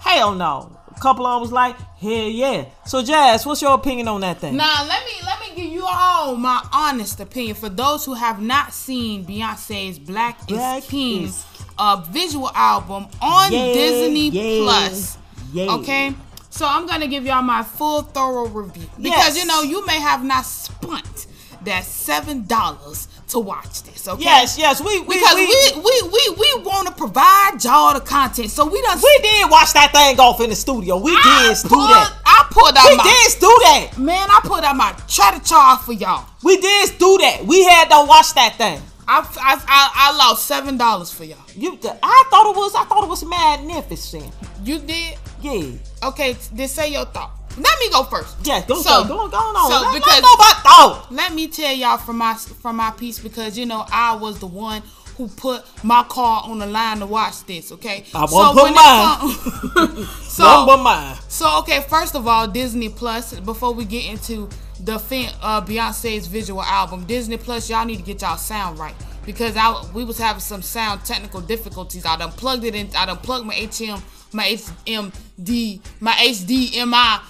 Hell 0.00 0.34
no. 0.34 0.76
A 0.96 0.98
couple 1.00 1.24
of 1.24 1.34
them 1.36 1.40
was 1.42 1.52
like, 1.52 1.76
hell 2.00 2.10
yeah. 2.10 2.64
So 2.84 3.00
Jazz, 3.00 3.46
what's 3.46 3.62
your 3.62 3.74
opinion 3.74 4.08
on 4.08 4.22
that 4.22 4.38
thing? 4.40 4.56
Now 4.56 4.84
let 4.84 5.04
me 5.04 5.12
let 5.24 5.38
me 5.40 5.54
give 5.54 5.72
you 5.72 5.84
all 5.86 6.34
my 6.34 6.60
honest 6.72 7.20
opinion 7.20 7.54
for 7.54 7.68
those 7.68 8.04
who 8.04 8.14
have 8.14 8.42
not 8.42 8.72
seen 8.74 9.24
Beyonce's 9.24 10.00
Black, 10.00 10.48
Black 10.48 10.82
is 10.82 10.88
King 10.90 11.22
is- 11.26 11.44
uh, 11.78 12.04
visual 12.10 12.50
album 12.56 13.06
on 13.20 13.52
Yeah, 13.52 13.72
Disney 13.72 14.28
yeah, 14.30 14.64
Plus. 14.64 15.16
yeah. 15.52 15.72
Okay. 15.74 16.12
So 16.50 16.66
I'm 16.66 16.88
gonna 16.88 17.06
give 17.06 17.24
y'all 17.24 17.40
my 17.42 17.62
full 17.62 18.02
thorough 18.02 18.48
review 18.48 18.88
because 19.00 19.36
Yes. 19.36 19.38
you 19.38 19.46
know 19.46 19.62
you 19.62 19.86
may 19.86 20.00
have 20.00 20.24
not 20.24 20.44
spent 20.44 21.26
that 21.64 21.84
seven 21.84 22.46
dollars 22.48 23.06
to 23.32 23.38
watch 23.40 23.82
this. 23.82 24.06
Okay. 24.08 24.22
Yes, 24.22 24.56
yes, 24.58 24.80
we 24.80 25.00
we 25.00 25.16
Because 25.16 25.34
we, 25.34 25.46
we 25.46 25.82
we 25.82 26.08
we, 26.08 26.36
we, 26.38 26.62
want 26.64 26.86
to 26.88 26.94
provide 26.94 27.58
y'all 27.62 27.94
the 27.94 28.00
content, 28.00 28.50
so 28.50 28.64
we 28.66 28.80
done. 28.82 28.98
we 29.02 29.18
did 29.22 29.50
watch 29.50 29.72
that 29.72 29.90
thing 29.92 30.18
off 30.20 30.40
in 30.40 30.50
the 30.50 30.56
studio. 30.56 30.96
We 30.98 31.12
I 31.12 31.48
did 31.54 31.62
do 31.62 31.74
pulled, 31.74 31.90
that. 31.90 32.12
I 32.24 32.46
pulled 32.50 32.76
out 32.76 32.88
We 32.88 32.96
my 32.96 33.04
did 33.04 33.40
do 33.40 33.52
that. 33.64 33.98
man. 33.98 34.28
I 34.30 34.40
pulled 34.44 34.64
out 34.64 34.76
my 34.76 34.94
try 35.08 35.36
to 35.36 35.42
charge 35.44 35.80
for 35.80 35.92
y'all. 35.92 36.26
We 36.42 36.56
did 36.58 36.98
do 36.98 37.18
that. 37.18 37.44
We 37.44 37.64
had 37.64 37.88
to 37.88 38.06
watch 38.06 38.32
that 38.34 38.54
thing. 38.56 38.80
I, 39.08 39.18
I, 39.20 39.54
I, 39.66 40.12
I 40.12 40.16
lost 40.16 40.46
seven 40.46 40.76
dollars 40.76 41.10
for 41.12 41.24
y'all. 41.24 41.38
You, 41.56 41.78
I 42.02 42.24
thought 42.30 42.50
it 42.50 42.56
was. 42.56 42.74
I 42.74 42.84
thought 42.84 43.04
it 43.04 43.08
was 43.10 43.24
magnificent. 43.24 44.32
You 44.64 44.78
did? 44.78 45.18
Yeah. 45.40 45.72
Okay, 46.04 46.36
then 46.52 46.68
say 46.68 46.92
your 46.92 47.04
thought. 47.06 47.32
Let 47.58 47.78
me 47.80 47.90
go 47.90 48.04
first. 48.04 48.36
Yeah. 48.46 48.64
Go. 48.66 48.80
So- 48.80 49.04
go. 49.04 49.08
Go. 49.08 49.28
Go 49.28 49.36
on. 49.36 49.70
so 49.70 49.80
let, 49.82 49.94
because- 49.94 50.22
let's 50.22 50.64
know. 50.64 51.02
Let 51.10 51.34
me 51.34 51.48
tell 51.48 51.72
y'all 51.74 51.98
from 51.98 52.18
my 52.18 52.34
from 52.34 52.76
my 52.76 52.90
piece 52.90 53.18
because 53.18 53.58
you 53.58 53.66
know 53.66 53.84
I 53.92 54.14
was 54.16 54.38
the 54.38 54.46
one 54.46 54.82
who 55.16 55.28
put 55.28 55.62
my 55.84 56.02
car 56.04 56.42
on 56.46 56.58
the 56.58 56.66
line 56.66 57.00
to 57.00 57.06
watch 57.06 57.44
this. 57.44 57.70
Okay. 57.72 58.04
I 58.14 58.26
won't 58.30 58.56
put 58.58 58.74
mine. 58.74 59.94
come- 59.96 60.06
so 60.22 60.66
but 60.66 60.82
mine. 60.82 61.16
so 61.28 61.58
okay. 61.60 61.84
First 61.88 62.14
of 62.14 62.26
all, 62.26 62.48
Disney 62.48 62.88
Plus. 62.88 63.38
Before 63.40 63.72
we 63.74 63.84
get 63.84 64.06
into 64.06 64.48
the 64.80 64.94
uh, 65.42 65.60
Beyonce's 65.60 66.26
visual 66.26 66.62
album, 66.62 67.04
Disney 67.04 67.36
Plus, 67.36 67.68
y'all 67.68 67.84
need 67.84 67.96
to 67.98 68.02
get 68.02 68.22
y'all 68.22 68.36
sound 68.36 68.78
right 68.78 68.94
because 69.26 69.56
I 69.56 69.84
we 69.94 70.04
was 70.04 70.18
having 70.18 70.40
some 70.40 70.62
sound 70.62 71.04
technical 71.04 71.40
difficulties. 71.40 72.04
I 72.06 72.16
done 72.16 72.32
plugged 72.32 72.64
it 72.64 72.74
in. 72.74 72.88
I 72.96 73.06
done 73.06 73.18
plugged 73.18 73.46
my 73.46 73.54
HM, 73.54 74.02
my 74.32 74.44
HMD, 74.46 75.80
my 76.00 76.12
HDMI 76.12 77.20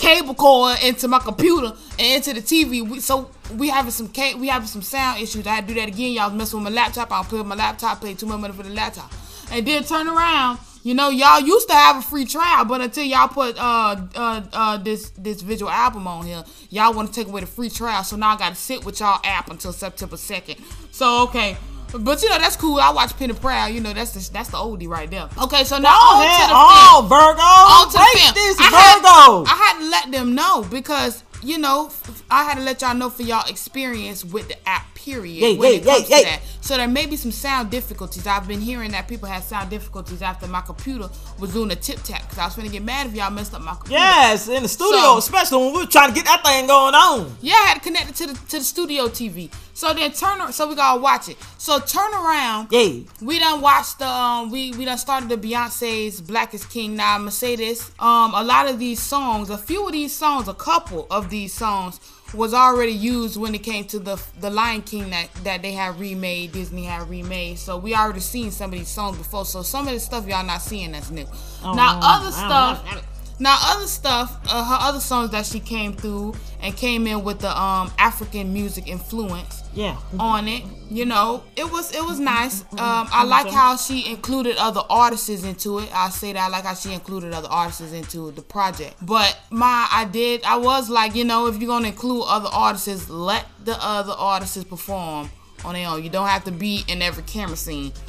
cable 0.00 0.34
cord 0.34 0.78
into 0.82 1.06
my 1.06 1.18
computer 1.18 1.72
and 1.98 2.16
into 2.16 2.32
the 2.32 2.40
TV. 2.40 2.88
We, 2.88 3.00
so 3.00 3.30
we 3.56 3.68
having 3.68 3.92
some 3.92 4.08
ca- 4.08 4.34
we 4.34 4.48
having 4.48 4.66
some 4.66 4.82
sound 4.82 5.20
issues. 5.20 5.46
I 5.46 5.56
had 5.56 5.68
to 5.68 5.74
do 5.74 5.80
that 5.80 5.88
again. 5.88 6.12
Y'all 6.12 6.30
messing 6.30 6.62
with 6.62 6.72
my 6.72 6.74
laptop. 6.82 7.12
I'll 7.12 7.24
put 7.24 7.44
my 7.46 7.54
laptop, 7.54 8.00
pay 8.00 8.14
too 8.14 8.26
much 8.26 8.40
money 8.40 8.54
for 8.54 8.62
the 8.62 8.70
laptop, 8.70 9.12
and 9.52 9.66
then 9.66 9.84
turn 9.84 10.08
around. 10.08 10.58
You 10.82 10.94
know, 10.94 11.10
y'all 11.10 11.40
used 11.40 11.68
to 11.68 11.74
have 11.74 11.98
a 11.98 12.02
free 12.02 12.24
trial, 12.24 12.64
but 12.64 12.80
until 12.80 13.04
y'all 13.04 13.28
put 13.28 13.58
uh 13.58 13.96
uh 14.14 14.42
uh 14.52 14.76
this 14.78 15.10
this 15.10 15.42
visual 15.42 15.70
album 15.70 16.06
on 16.06 16.24
here, 16.24 16.42
y'all 16.70 16.94
want 16.94 17.12
to 17.12 17.14
take 17.14 17.28
away 17.28 17.42
the 17.42 17.46
free 17.46 17.68
trial. 17.68 18.02
So 18.02 18.16
now 18.16 18.30
I 18.30 18.38
got 18.38 18.48
to 18.50 18.54
sit 18.54 18.84
with 18.84 19.00
y'all 19.00 19.20
app 19.22 19.50
until 19.50 19.72
September 19.74 20.16
second. 20.16 20.56
So 20.90 21.24
okay. 21.24 21.58
But 21.92 22.22
you 22.22 22.28
know 22.28 22.38
that's 22.38 22.56
cool. 22.56 22.78
I 22.78 22.90
watch 22.90 23.16
Penny 23.16 23.34
Proud. 23.34 23.72
You 23.72 23.80
know 23.80 23.92
that's 23.92 24.12
the 24.12 24.32
that's 24.32 24.50
the 24.50 24.56
oldie 24.56 24.88
right 24.88 25.10
there. 25.10 25.28
Okay, 25.42 25.64
so 25.64 25.78
now 25.78 25.90
on 25.90 26.22
to 26.22 26.46
the 26.48 26.54
film 27.00 27.08
Virgo. 27.08 27.42
on 27.42 27.86
to 27.88 27.92
the 27.92 27.98
Break 27.98 28.22
film. 28.22 28.34
this 28.34 28.56
I 28.60 28.62
had, 28.64 28.96
Virgo. 28.96 29.44
I 29.50 29.56
had 29.56 29.78
to 29.80 29.90
let 29.90 30.10
them 30.12 30.34
know 30.34 30.64
because 30.70 31.24
you 31.42 31.58
know 31.58 31.90
I 32.30 32.44
had 32.44 32.56
to 32.58 32.62
let 32.62 32.80
y'all 32.82 32.94
know 32.94 33.10
for 33.10 33.22
y'all 33.22 33.48
experience 33.48 34.24
with 34.24 34.48
the 34.48 34.68
app. 34.68 34.86
Period. 35.04 35.30
Yeah, 35.54 35.58
when 35.58 35.72
yeah, 35.72 35.78
it 35.78 35.84
comes 35.84 36.10
yeah, 36.10 36.18
to 36.18 36.24
that. 36.24 36.40
So 36.60 36.76
there 36.76 36.86
may 36.86 37.06
be 37.06 37.16
some 37.16 37.30
sound 37.32 37.70
difficulties. 37.70 38.26
I've 38.26 38.46
been 38.46 38.60
hearing 38.60 38.90
that 38.92 39.08
people 39.08 39.28
had 39.28 39.42
sound 39.42 39.70
difficulties 39.70 40.20
after 40.20 40.46
my 40.46 40.60
computer 40.60 41.08
was 41.38 41.52
doing 41.54 41.70
a 41.70 41.74
tip 41.76 42.02
tap 42.02 42.20
because 42.22 42.38
I 42.38 42.44
was 42.44 42.54
going 42.54 42.66
to 42.68 42.72
get 42.72 42.82
mad 42.82 43.06
if 43.06 43.14
y'all 43.14 43.30
messed 43.30 43.54
up 43.54 43.62
my 43.62 43.72
computer. 43.72 43.94
yes, 43.94 44.46
in 44.48 44.62
the 44.62 44.68
studio, 44.68 45.00
So- 45.00 45.18
especially 45.18 45.58
when 45.64 45.72
we 45.74 45.80
were 45.80 45.86
trying 45.86 46.10
to 46.10 46.14
get 46.14 46.26
that 46.26 46.44
thing 46.44 46.66
going 46.66 46.94
on. 46.94 47.34
Yeah, 47.40 47.54
I 47.54 47.66
had 47.68 47.74
to 47.74 47.80
connect 47.80 48.10
it 48.10 48.14
to 48.16 48.26
the 48.26 48.34
to 48.34 48.58
the 48.58 48.64
studio 48.64 49.08
TV. 49.08 49.50
So 49.72 49.94
then 49.94 50.12
turn 50.12 50.52
so 50.52 50.68
we 50.68 50.74
gotta 50.74 51.00
watch 51.00 51.30
it. 51.30 51.38
So 51.56 51.78
turn 51.78 52.12
around. 52.12 52.68
Yeah. 52.70 53.00
We 53.22 53.38
done 53.38 53.62
watched 53.62 53.98
the 54.00 54.06
um 54.06 54.50
we 54.50 54.72
we 54.72 54.84
done 54.84 54.98
started 54.98 55.30
the 55.30 55.38
Beyonce's 55.38 56.20
Black 56.20 56.52
is 56.52 56.66
King. 56.66 56.96
Now 56.96 57.14
I'ma 57.14 57.30
say 57.30 57.56
this. 57.56 57.90
Um 57.98 58.34
a 58.34 58.44
lot 58.44 58.68
of 58.68 58.78
these 58.78 59.00
songs, 59.00 59.48
a 59.48 59.56
few 59.56 59.86
of 59.86 59.92
these 59.92 60.14
songs, 60.14 60.48
a 60.48 60.54
couple 60.54 61.06
of 61.10 61.30
these 61.30 61.54
songs 61.54 61.98
was 62.32 62.54
already 62.54 62.92
used 62.92 63.36
when 63.36 63.54
it 63.54 63.62
came 63.62 63.84
to 63.86 63.98
the 63.98 64.20
the 64.40 64.50
Lion 64.50 64.82
King 64.82 65.10
that 65.10 65.28
that 65.44 65.62
they 65.62 65.72
had 65.72 65.98
remade, 65.98 66.52
Disney 66.52 66.84
had 66.84 67.08
remade. 67.08 67.58
So 67.58 67.76
we 67.76 67.94
already 67.94 68.20
seen 68.20 68.50
some 68.50 68.72
of 68.72 68.78
these 68.78 68.88
songs 68.88 69.18
before. 69.18 69.44
So 69.44 69.62
some 69.62 69.88
of 69.88 69.94
the 69.94 70.00
stuff 70.00 70.26
y'all 70.26 70.44
not 70.44 70.62
seeing 70.62 70.92
that's 70.92 71.10
new. 71.10 71.26
now 71.62 71.98
other 72.02 72.30
stuff 72.32 73.06
now 73.40 73.56
other 73.58 73.86
stuff, 73.86 74.38
uh, 74.48 74.64
her 74.64 74.88
other 74.88 75.00
songs 75.00 75.30
that 75.30 75.46
she 75.46 75.60
came 75.60 75.94
through 75.94 76.34
and 76.60 76.76
came 76.76 77.06
in 77.06 77.24
with 77.24 77.40
the 77.40 77.58
um 77.58 77.90
African 77.98 78.52
music 78.52 78.86
influence 78.86 79.59
Yeah. 79.72 79.96
on 80.18 80.48
it. 80.48 80.64
You 80.90 81.04
know, 81.04 81.44
it 81.54 81.70
was 81.70 81.94
it 81.94 82.02
was 82.02 82.18
nice. 82.18 82.62
Um, 82.72 83.06
I 83.12 83.22
like 83.24 83.48
how 83.48 83.76
she 83.76 84.10
included 84.10 84.56
other 84.56 84.80
artists 84.90 85.28
into 85.28 85.78
it. 85.78 85.88
I 85.94 86.10
say 86.10 86.32
that 86.32 86.40
I 86.40 86.48
like 86.48 86.64
how 86.64 86.74
she 86.74 86.92
included 86.92 87.32
other 87.32 87.48
artists 87.48 87.92
into 87.92 88.32
the 88.32 88.42
project. 88.42 88.96
But 89.00 89.38
my 89.50 89.86
I 89.92 90.04
did 90.04 90.42
I 90.42 90.56
was 90.56 90.90
like, 90.90 91.14
you 91.14 91.24
know, 91.24 91.46
if 91.46 91.60
you're 91.60 91.68
gonna 91.68 91.88
include 91.88 92.24
other 92.26 92.48
artists, 92.52 93.08
let 93.08 93.46
the 93.64 93.76
other 93.80 94.14
artists 94.18 94.64
perform 94.64 95.30
on 95.64 95.74
their 95.74 95.88
own. 95.88 96.02
You 96.02 96.10
don't 96.10 96.28
have 96.28 96.44
to 96.44 96.50
be 96.52 96.84
in 96.88 97.02
every 97.02 97.22
camera 97.24 97.56
scene. 97.56 97.92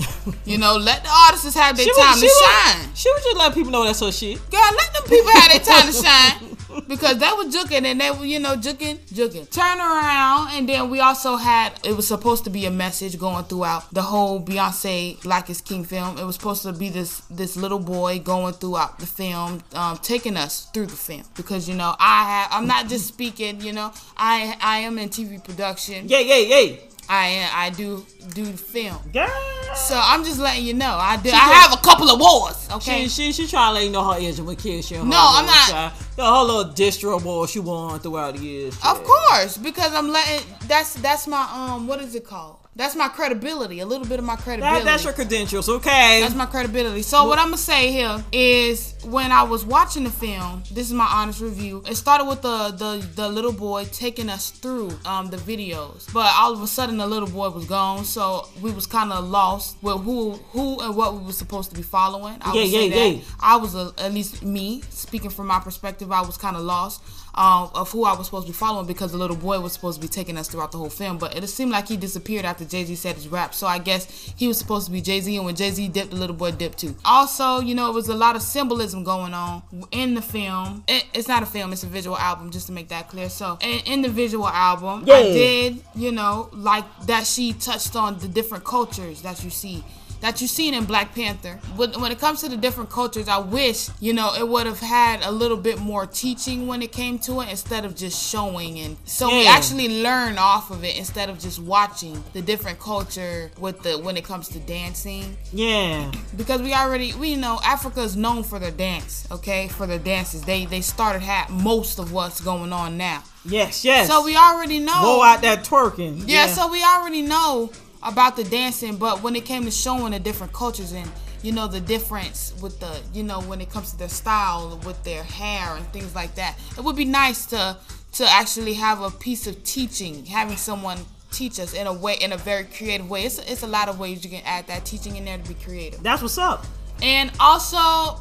You 0.46 0.60
know, 0.60 0.78
let 0.78 1.04
the 1.04 1.10
artists 1.10 1.56
have 1.56 1.76
their 1.76 1.86
She 1.86 1.94
time 1.94 2.12
was, 2.12 2.22
to 2.22 2.28
shine. 2.28 2.90
She 2.94 3.10
was 3.10 3.24
just 3.24 3.38
letting 3.38 3.56
people 3.56 3.72
know 3.72 3.86
that's 3.86 4.02
her 4.02 4.12
shit. 4.12 4.38
Girl, 4.52 4.62
let 4.62 4.94
them 4.94 5.04
people 5.10 5.32
have 5.32 5.50
their 5.50 5.60
time 5.60 5.88
to 5.88 5.94
shine. 6.04 6.88
Because 6.88 7.18
they 7.18 7.28
were 7.28 7.46
juking 7.46 7.86
and 7.86 8.00
they 8.00 8.12
were, 8.12 8.26
you 8.26 8.40
know, 8.40 8.56
juking, 8.56 8.98
juking. 9.12 9.50
Turn 9.50 9.80
around, 9.80 10.50
and 10.52 10.70
then 10.70 10.90
we 10.90 11.00
also 11.00 11.36
had, 11.38 11.74
it 11.84 11.96
was 11.96 12.08
supposed 12.08 12.44
to 12.46 12.50
be 12.50 12.66
a 12.66 12.72
message 12.72 13.18
going 13.20 13.44
throughout 13.46 13.92
the 13.94 14.02
whole 14.02 14.42
Beyonce 14.42 15.22
Black 15.24 15.50
Is 15.50 15.60
King 15.60 15.84
film. 15.84 16.18
It 16.18 16.24
was 16.24 16.36
supposed 16.36 16.64
to 16.64 16.72
be 16.74 16.90
this 16.90 17.22
this 17.30 17.58
little 17.58 17.80
boy 17.80 18.20
going 18.20 18.54
throughout 18.54 19.00
the 19.00 19.06
film, 19.08 19.64
um, 19.74 19.98
taking 19.98 20.38
us 20.38 20.68
through 20.74 20.86
the 20.88 20.96
film. 20.96 21.24
Because, 21.36 21.68
you 21.68 21.76
know, 21.76 21.96
I 22.00 22.24
have, 22.24 22.50
I'm 22.52 22.68
not 22.68 22.88
just 22.88 23.08
speaking, 23.08 23.60
you 23.62 23.74
know, 23.74 23.92
I 24.16 24.56
I 24.62 24.80
am 24.80 24.98
in 25.00 25.10
TV 25.10 25.44
production. 25.44 26.08
Yeah, 26.08 26.20
yeah, 26.20 26.38
yeah. 26.38 26.76
I 27.12 27.50
I 27.54 27.70
do 27.72 28.06
do 28.34 28.46
film. 28.54 28.98
Girl. 29.12 29.28
So 29.76 30.00
I'm 30.02 30.24
just 30.24 30.40
letting 30.40 30.66
you 30.66 30.74
know. 30.74 30.96
I 30.98 31.18
do. 31.18 31.28
I 31.30 31.32
just- 31.32 31.54
have 31.54 31.74
a 31.74 31.82
couple 31.82 32.10
of 32.10 32.20
wars. 32.20 32.68
Okay. 32.72 33.04
She, 33.04 33.10
she, 33.10 33.32
she 33.34 33.48
trying 33.48 33.72
to 33.72 33.74
let 33.76 33.84
you 33.84 33.92
know 33.92 34.04
her 34.14 34.20
of 34.40 34.48
a 34.48 34.56
kid. 34.56 34.84
She 34.86 34.96
No, 34.96 35.18
I'm 35.20 35.46
not- 35.46 35.94
The 36.16 36.26
whole 36.26 36.46
little 36.46 36.74
distro 36.74 37.24
war 37.24 37.48
she 37.48 37.60
won 37.60 38.00
throughout 38.00 38.36
the 38.36 38.44
years. 38.44 38.76
Of 38.86 39.04
course, 39.04 39.58
because 39.58 39.94
I'm 39.94 40.10
letting 40.10 40.46
that's 40.68 40.96
that's 40.96 41.28
my 41.28 41.48
um 41.54 41.88
what 41.88 42.02
is 42.02 42.16
it 42.16 42.26
called? 42.26 42.58
That's 42.74 42.96
my 42.96 43.10
credibility. 43.10 43.82
A 43.82 43.86
little 43.86 44.08
bit 44.08 44.18
of 44.18 44.24
my 44.24 44.38
credibility. 44.38 44.80
That, 44.80 44.86
that's 44.86 45.04
your 45.04 45.12
credentials, 45.12 45.68
okay? 45.68 46.22
That's 46.22 46.36
my 46.36 46.46
credibility. 46.46 47.02
So 47.02 47.28
what 47.28 47.38
I'm 47.38 47.48
gonna 47.48 47.58
say 47.58 47.92
here 47.92 48.24
is 48.32 48.96
when 49.04 49.30
I 49.34 49.44
was 49.44 49.66
watching 49.66 50.06
the 50.06 50.10
film, 50.10 50.64
this 50.72 50.88
is 50.88 50.94
my 50.94 51.06
honest 51.06 51.42
review. 51.42 51.84
It 51.86 51.96
started 51.96 52.26
with 52.26 52.42
the 52.42 52.70
the, 52.72 53.06
the 53.16 53.28
little 53.28 53.52
boy 53.52 53.86
taking 53.92 54.30
us 54.30 54.52
through 54.52 54.90
um 55.06 55.30
the 55.30 55.38
videos, 55.38 56.12
but 56.14 56.32
all 56.38 56.54
of 56.54 56.62
a 56.62 56.68
sudden 56.68 56.96
the 56.98 57.08
little 57.08 57.28
boy 57.28 57.50
was 57.50 57.66
gone, 57.66 58.06
so 58.06 58.48
we 58.62 58.72
was 58.72 58.88
kind 58.88 59.12
of 59.12 59.28
lost 59.28 59.76
with 59.82 60.02
who 60.04 60.32
who 60.54 60.80
and 60.80 60.96
what 60.96 61.14
we 61.14 61.26
were 61.26 61.34
supposed 61.34 61.72
to 61.72 61.76
be 61.76 61.84
following. 61.84 62.38
I 62.40 62.54
Yeah, 62.54 62.64
yeah, 62.64 62.96
that. 62.96 63.10
yeah. 63.16 63.22
I 63.42 63.58
was 63.58 63.76
a, 63.76 63.92
at 63.98 64.14
least 64.14 64.44
me 64.44 64.82
speaking 64.90 65.30
from 65.30 65.48
my 65.48 65.60
perspective. 65.60 66.01
Perspective, 66.02 66.12
I 66.12 66.26
was 66.26 66.38
kind 66.38 66.56
of 66.56 66.64
lost 66.64 67.02
um, 67.34 67.70
of 67.74 67.92
who 67.92 68.04
I 68.04 68.14
was 68.14 68.28
supposed 68.28 68.48
to 68.48 68.52
be 68.52 68.58
following 68.58 68.88
because 68.88 69.12
the 69.12 69.18
little 69.18 69.38
boy 69.38 69.60
was 69.60 69.74
supposed 69.74 70.02
to 70.02 70.06
be 70.06 70.12
taking 70.12 70.38
us 70.38 70.50
throughout 70.50 70.72
the 70.72 70.78
whole 70.78 70.90
film. 70.90 71.18
But 71.18 71.36
it 71.36 71.48
seemed 71.48 71.72
like 71.72 71.88
he 71.88 71.98
disappeared 71.98 72.46
after 72.46 72.66
Jay 72.66 72.84
Z 72.84 72.96
said 72.96 73.16
his 73.16 73.28
rap. 73.28 73.54
So 73.54 73.68
I 73.68 73.80
guess 73.80 74.34
he 74.36 74.48
was 74.48 74.58
supposed 74.58 74.88
to 74.88 74.92
be 74.92 75.02
Jay 75.02 75.22
Z, 75.22 75.36
and 75.36 75.46
when 75.46 75.56
Jay 75.56 75.72
Z 75.72 75.88
dipped, 75.90 76.12
the 76.12 76.18
little 76.18 76.36
boy 76.36 76.52
dipped 76.52 76.80
too. 76.80 76.96
Also, 77.06 77.60
you 77.60 77.76
know, 77.76 77.90
it 77.90 77.94
was 77.94 78.10
a 78.10 78.16
lot 78.16 78.36
of 78.36 78.42
symbolism 78.42 79.04
going 79.04 79.34
on 79.34 79.64
in 79.92 80.14
the 80.16 80.22
film. 80.22 80.84
It, 80.88 81.06
it's 81.14 81.28
not 81.28 81.44
a 81.44 81.46
film; 81.46 81.72
it's 81.72 81.84
a 81.84 81.88
visual 81.88 82.18
album, 82.18 82.52
just 82.52 82.68
to 82.68 82.74
make 82.74 82.90
that 82.90 83.10
clear. 83.10 83.30
So 83.30 83.58
in, 83.62 83.80
in 83.86 84.02
the 84.02 84.10
visual 84.10 84.48
album, 84.48 85.06
I 85.10 85.24
did, 85.24 85.84
you 85.96 86.12
know, 86.12 86.50
like 86.52 86.86
that 87.06 87.26
she 87.26 87.54
touched 87.54 87.96
on 87.96 88.18
the 88.20 88.28
different 88.28 88.64
cultures 88.64 89.22
that 89.22 89.44
you 89.44 89.50
see 89.50 89.84
that 90.22 90.40
you've 90.40 90.50
seen 90.50 90.74
in 90.74 90.86
Black 90.86 91.14
Panther. 91.14 91.60
When, 91.76 91.92
when 92.00 92.12
it 92.12 92.20
comes 92.20 92.42
to 92.42 92.50
the 92.50 92.58
different 92.58 92.90
cultures, 92.90 93.28
I 93.28 93.40
wish, 93.40 93.90
you 94.00 94.14
know, 94.14 94.34
it 94.34 94.48
would 94.48 94.66
have 94.68 94.80
had 94.80 95.22
a 95.24 95.32
little 95.32 95.58
bit 95.58 95.80
more 95.80 96.06
teaching 96.06 96.68
when 96.68 96.82
it 96.82 96.92
came 96.92 97.20
to 97.20 97.42
it 97.42 97.50
instead 97.50 97.86
of 97.86 97.96
just 97.96 98.30
showing. 98.32 98.80
And 98.80 98.98
so 99.06 99.28
we 99.30 99.48
actually 99.48 100.02
learn 100.02 100.38
off 100.38 100.72
of 100.72 100.84
it 100.84 100.98
instead 100.98 101.30
of 101.30 101.40
just 101.40 101.60
watching 101.60 102.24
the 102.34 102.42
different 102.42 102.80
culture 102.80 103.52
with 103.60 103.82
the 103.82 103.98
when 103.98 104.16
it 104.16 104.24
comes 104.24 104.48
to 104.50 104.60
dancing. 104.60 105.38
Yeah. 105.52 106.12
Because 106.38 106.62
we 106.62 106.74
already, 106.74 107.14
we 107.14 107.36
know 107.36 107.60
Africa 107.64 108.02
is 108.02 108.16
known 108.16 108.44
for 108.44 108.60
their 108.60 108.72
dance, 108.72 109.28
okay? 109.32 109.68
For 109.68 109.88
their 109.88 110.00
dances. 110.00 110.44
They 110.44 110.66
they 110.66 110.82
started 110.82 111.22
had 111.22 111.50
most 111.50 112.00
of 112.00 112.14
what's 112.14 112.42
going 112.42 112.72
on 112.72 112.98
now. 112.98 113.24
Yes, 113.44 113.84
yes. 113.84 114.08
So 114.08 114.24
we 114.24 114.36
already 114.36 114.80
know. 114.80 115.02
Go 115.02 115.24
out 115.24 115.42
that 115.42 115.64
twerking. 115.64 116.24
Yeah, 116.28 116.48
so 116.48 116.72
we 116.72 116.84
already 116.84 117.24
know 117.24 117.72
about 118.04 118.36
the 118.36 118.44
dancing, 118.44 118.98
but 118.98 119.22
when 119.22 119.36
it 119.36 119.46
came 119.46 119.66
to 119.66 119.72
showing 119.72 120.12
the 120.12 120.20
different 120.20 120.54
cultures 120.54 120.94
and 120.94 121.10
you 121.44 121.52
know 121.52 121.68
the 121.68 121.80
difference 121.80 122.54
with 122.62 122.80
the 122.80 123.02
you 123.14 123.24
know 123.24 123.42
when 123.42 123.62
it 123.62 123.70
comes 123.70 123.92
to 123.92 123.98
their 123.98 124.10
style 124.10 124.80
with 124.86 125.04
their 125.04 125.24
hair 125.24 125.76
and 125.76 125.86
things 125.88 126.14
like 126.16 126.36
that, 126.36 126.58
it 126.78 126.84
would 126.84 126.96
be 126.96 127.06
nice 127.06 127.46
to 127.48 127.78
to 128.14 128.30
actually 128.30 128.74
have 128.74 129.02
a 129.02 129.10
piece 129.10 129.48
of 129.48 129.64
teaching, 129.64 130.26
having 130.26 130.58
someone 130.58 130.98
teach 131.32 131.60
us 131.60 131.74
in 131.74 131.88
a 131.88 131.94
way 131.94 132.16
in 132.22 132.34
a 132.34 132.38
very 132.38 132.66
creative 132.66 133.10
way. 133.10 133.24
It's 133.24 133.40
it's 133.40 133.64
a 133.64 133.68
lot 133.68 133.90
of 133.90 134.00
ways 134.00 134.24
you 134.24 134.30
can 134.30 134.44
add 134.46 134.68
that 134.68 134.86
teaching 134.86 135.16
in 135.16 135.26
there 135.26 135.38
to 135.38 135.48
be 135.48 135.56
creative. 135.56 136.04
That's 136.04 136.22
what's 136.22 136.38
up. 136.38 136.66
And 137.02 137.32
also, 137.40 137.78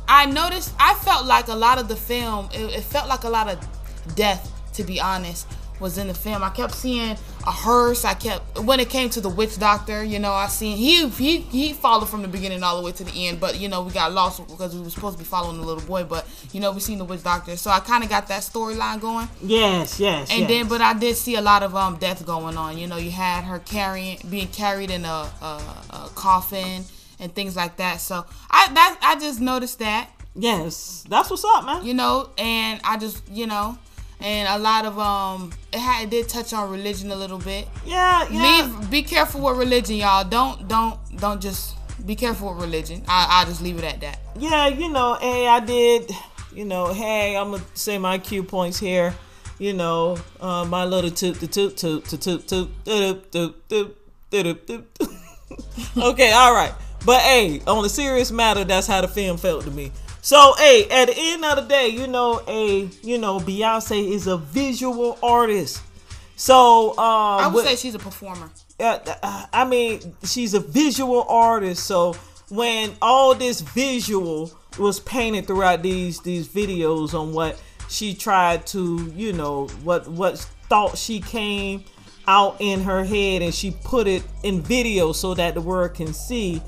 I 0.09 0.27
noticed, 0.27 0.73
I 0.79 0.95
felt 0.95 1.27
like 1.27 1.49
a 1.49 1.55
lot 1.55 1.79
of 1.79 1.89
the 1.89 1.97
film, 1.97 2.49
it, 2.53 2.79
it 2.79 2.83
felt 2.83 3.09
like 3.09 3.25
a 3.25 3.29
lot 3.29 3.49
of 3.49 3.59
death, 4.15 4.51
to 4.75 4.85
be 4.85 4.99
honest, 4.99 5.47
was 5.81 5.99
in 5.99 6.09
the 6.09 6.15
film. 6.15 6.43
I 6.43 6.51
kept 6.51 6.75
seeing 6.75 7.17
a 7.47 7.51
hearse. 7.51 8.05
I 8.05 8.15
kept, 8.15 8.61
when 8.61 8.81
it 8.81 8.89
came 8.91 9.11
to 9.11 9.21
the 9.21 9.29
witch 9.29 9.59
doctor, 9.59 10.05
you 10.05 10.19
know, 10.19 10.33
I 10.33 10.47
seen, 10.49 10.77
he, 10.77 11.09
he, 11.09 11.39
he 11.39 11.73
followed 11.73 12.09
from 12.09 12.23
the 12.23 12.29
beginning 12.29 12.63
all 12.63 12.79
the 12.79 12.85
way 12.85 12.93
to 12.93 13.05
the 13.05 13.29
end, 13.29 13.41
but, 13.41 13.59
you 13.59 13.69
know, 13.69 13.83
we 13.83 13.93
got 13.93 14.13
lost 14.13 14.47
because 14.47 14.75
we 14.75 14.83
were 14.83 14.91
supposed 14.91 15.17
to 15.19 15.25
be 15.25 15.29
following 15.29 15.59
the 15.61 15.67
little 15.67 15.83
boy, 15.83 16.05
but, 16.05 16.27
you 16.53 16.61
know, 16.61 16.71
we 16.73 16.81
seen 16.81 16.99
the 16.99 17.05
witch 17.05 17.23
doctor. 17.23 17.57
So 17.57 17.71
I 17.71 17.81
kind 17.81 18.05
of 18.05 18.11
got 18.11 18.29
that 18.29 18.43
storyline 18.43 19.01
going. 19.01 19.29
Yes, 19.43 19.99
yes. 19.99 20.31
And 20.31 20.41
yes. 20.41 20.49
then, 20.49 20.69
but 20.69 20.81
I 20.81 20.93
did 20.95 21.17
see 21.17 21.37
a 21.37 21.41
lot 21.43 21.63
of 21.63 21.75
um 21.75 21.97
death 21.97 22.25
going 22.27 22.57
on. 22.57 22.77
You 22.79 22.87
know, 22.87 22.97
you 22.97 23.11
had 23.11 23.45
her 23.45 23.59
carrying, 23.61 24.19
being 24.29 24.49
carried 24.49 24.91
in 24.91 25.05
a, 25.05 25.09
a, 25.09 25.63
a 25.91 26.11
coffin 26.15 26.85
and 27.19 27.35
things 27.35 27.57
like 27.57 27.77
that. 27.77 28.01
So 28.01 28.25
I 28.51 28.73
that 28.73 28.99
I 29.03 29.19
just 29.19 29.41
noticed 29.41 29.79
that, 29.79 30.11
Yes, 30.35 31.05
that's 31.09 31.29
what's 31.29 31.45
up, 31.45 31.65
man. 31.65 31.85
you 31.85 31.93
know, 31.95 32.31
and 32.39 32.81
I 32.85 32.97
just 32.99 33.29
you 33.31 33.47
know, 33.47 33.77
and 34.21 34.49
a 34.49 34.59
lot 34.59 34.85
of 34.85 34.99
um 34.99 35.53
it 35.73 35.79
had 35.79 36.05
it 36.05 36.11
did 36.11 36.29
touch 36.29 36.53
on 36.53 36.71
religion 36.71 37.11
a 37.11 37.17
little 37.17 37.39
bit. 37.39 37.67
Yeah, 37.87 38.29
yeah. 38.31 38.69
Leave, 38.79 38.91
be 38.91 39.03
careful 39.03 39.41
with 39.43 39.57
religion, 39.57 39.97
y'all. 39.97 40.25
Don't 40.25 40.69
don't 40.69 40.99
don't 41.17 41.41
just 41.41 41.77
be 42.07 42.15
careful 42.17 42.53
with 42.53 42.63
religion. 42.63 43.03
I 43.09 43.27
I'll 43.31 43.47
just 43.47 43.63
leave 43.63 43.79
it 43.79 43.85
at 43.85 44.01
that. 44.01 44.19
yeah, 44.39 44.69
you 44.69 44.89
know, 44.91 45.15
hey, 45.21 45.47
I 45.47 45.61
did, 45.61 46.11
you 46.53 46.65
know, 46.65 46.93
hey, 46.93 47.37
I'm 47.37 47.51
gonna 47.53 47.63
say 47.75 47.99
my 47.99 48.19
cue 48.19 48.43
points 48.43 48.79
here. 48.79 49.15
You 49.59 49.75
know, 49.75 50.17
uh, 50.41 50.65
my 50.65 50.85
little 50.87 51.11
toot 51.11 51.39
toot 51.39 51.53
toot 51.53 51.77
toot 51.77 52.05
toot 52.05 52.21
toot 52.23 52.47
toot 52.47 52.71
toot 52.87 53.33
toot 53.33 53.69
toot 53.69 53.97
toot 54.31 54.67
toot 54.67 54.97
toot. 54.97 55.11
Okay, 55.97 56.33
all 56.33 56.55
right, 56.55 56.73
but 57.05 57.21
hey, 57.21 57.61
on 57.67 57.85
a 57.85 57.89
serious 57.89 58.31
matter, 58.31 58.65
that's 58.65 58.87
how 58.87 59.01
the 59.01 59.09
film 59.09 59.37
felt 59.37 59.65
to 59.65 59.71
me. 59.71 59.93
So, 60.23 60.55
hey, 60.59 60.87
at 60.91 61.07
the 61.07 61.15
end 61.17 61.45
of 61.45 61.57
the 61.57 61.63
day, 61.63 61.89
you 61.89 62.07
know, 62.07 62.43
a 62.47 62.89
you 63.03 63.19
know, 63.19 63.39
Beyonce 63.41 64.11
is 64.13 64.27
a 64.27 64.37
visual 64.37 65.19
artist. 65.23 65.81
So, 66.37 66.91
um, 66.93 66.99
I 66.99 67.47
would 67.47 67.55
with- 67.57 67.67
say 67.67 67.77
she's 67.77 67.95
a 67.95 67.99
performer. 67.99 68.51
uh, 68.79 68.99
uh, 69.23 69.47
I 69.53 69.65
mean, 69.65 70.15
she's 70.25 70.55
a 70.55 70.61
visual 70.61 71.25
artist. 71.29 71.85
So 71.85 72.15
when 72.49 72.93
all 73.03 73.35
this 73.35 73.61
visual 73.61 74.51
was 74.79 75.01
painted 75.01 75.47
throughout 75.47 75.83
these 75.83 76.21
these 76.21 76.49
videos 76.49 77.13
on 77.15 77.33
what 77.33 77.61
she 77.89 78.15
tried 78.15 78.67
to, 78.69 79.13
you 79.17 79.33
know, 79.33 79.67
what 79.83 80.07
what 80.09 80.39
thought 80.69 80.97
she 80.97 81.21
came 81.21 81.85
out 82.29 82.57
in 82.61 82.83
her 82.83 83.05
head 83.05 83.43
and 83.43 83.53
she 83.55 83.71
put 83.85 84.07
it 84.07 84.23
in 84.45 84.61
video 84.63 85.13
so 85.13 85.35
that 85.35 85.55
the 85.55 85.61
world 85.61 85.95
can 85.95 86.13
see. 86.13 86.63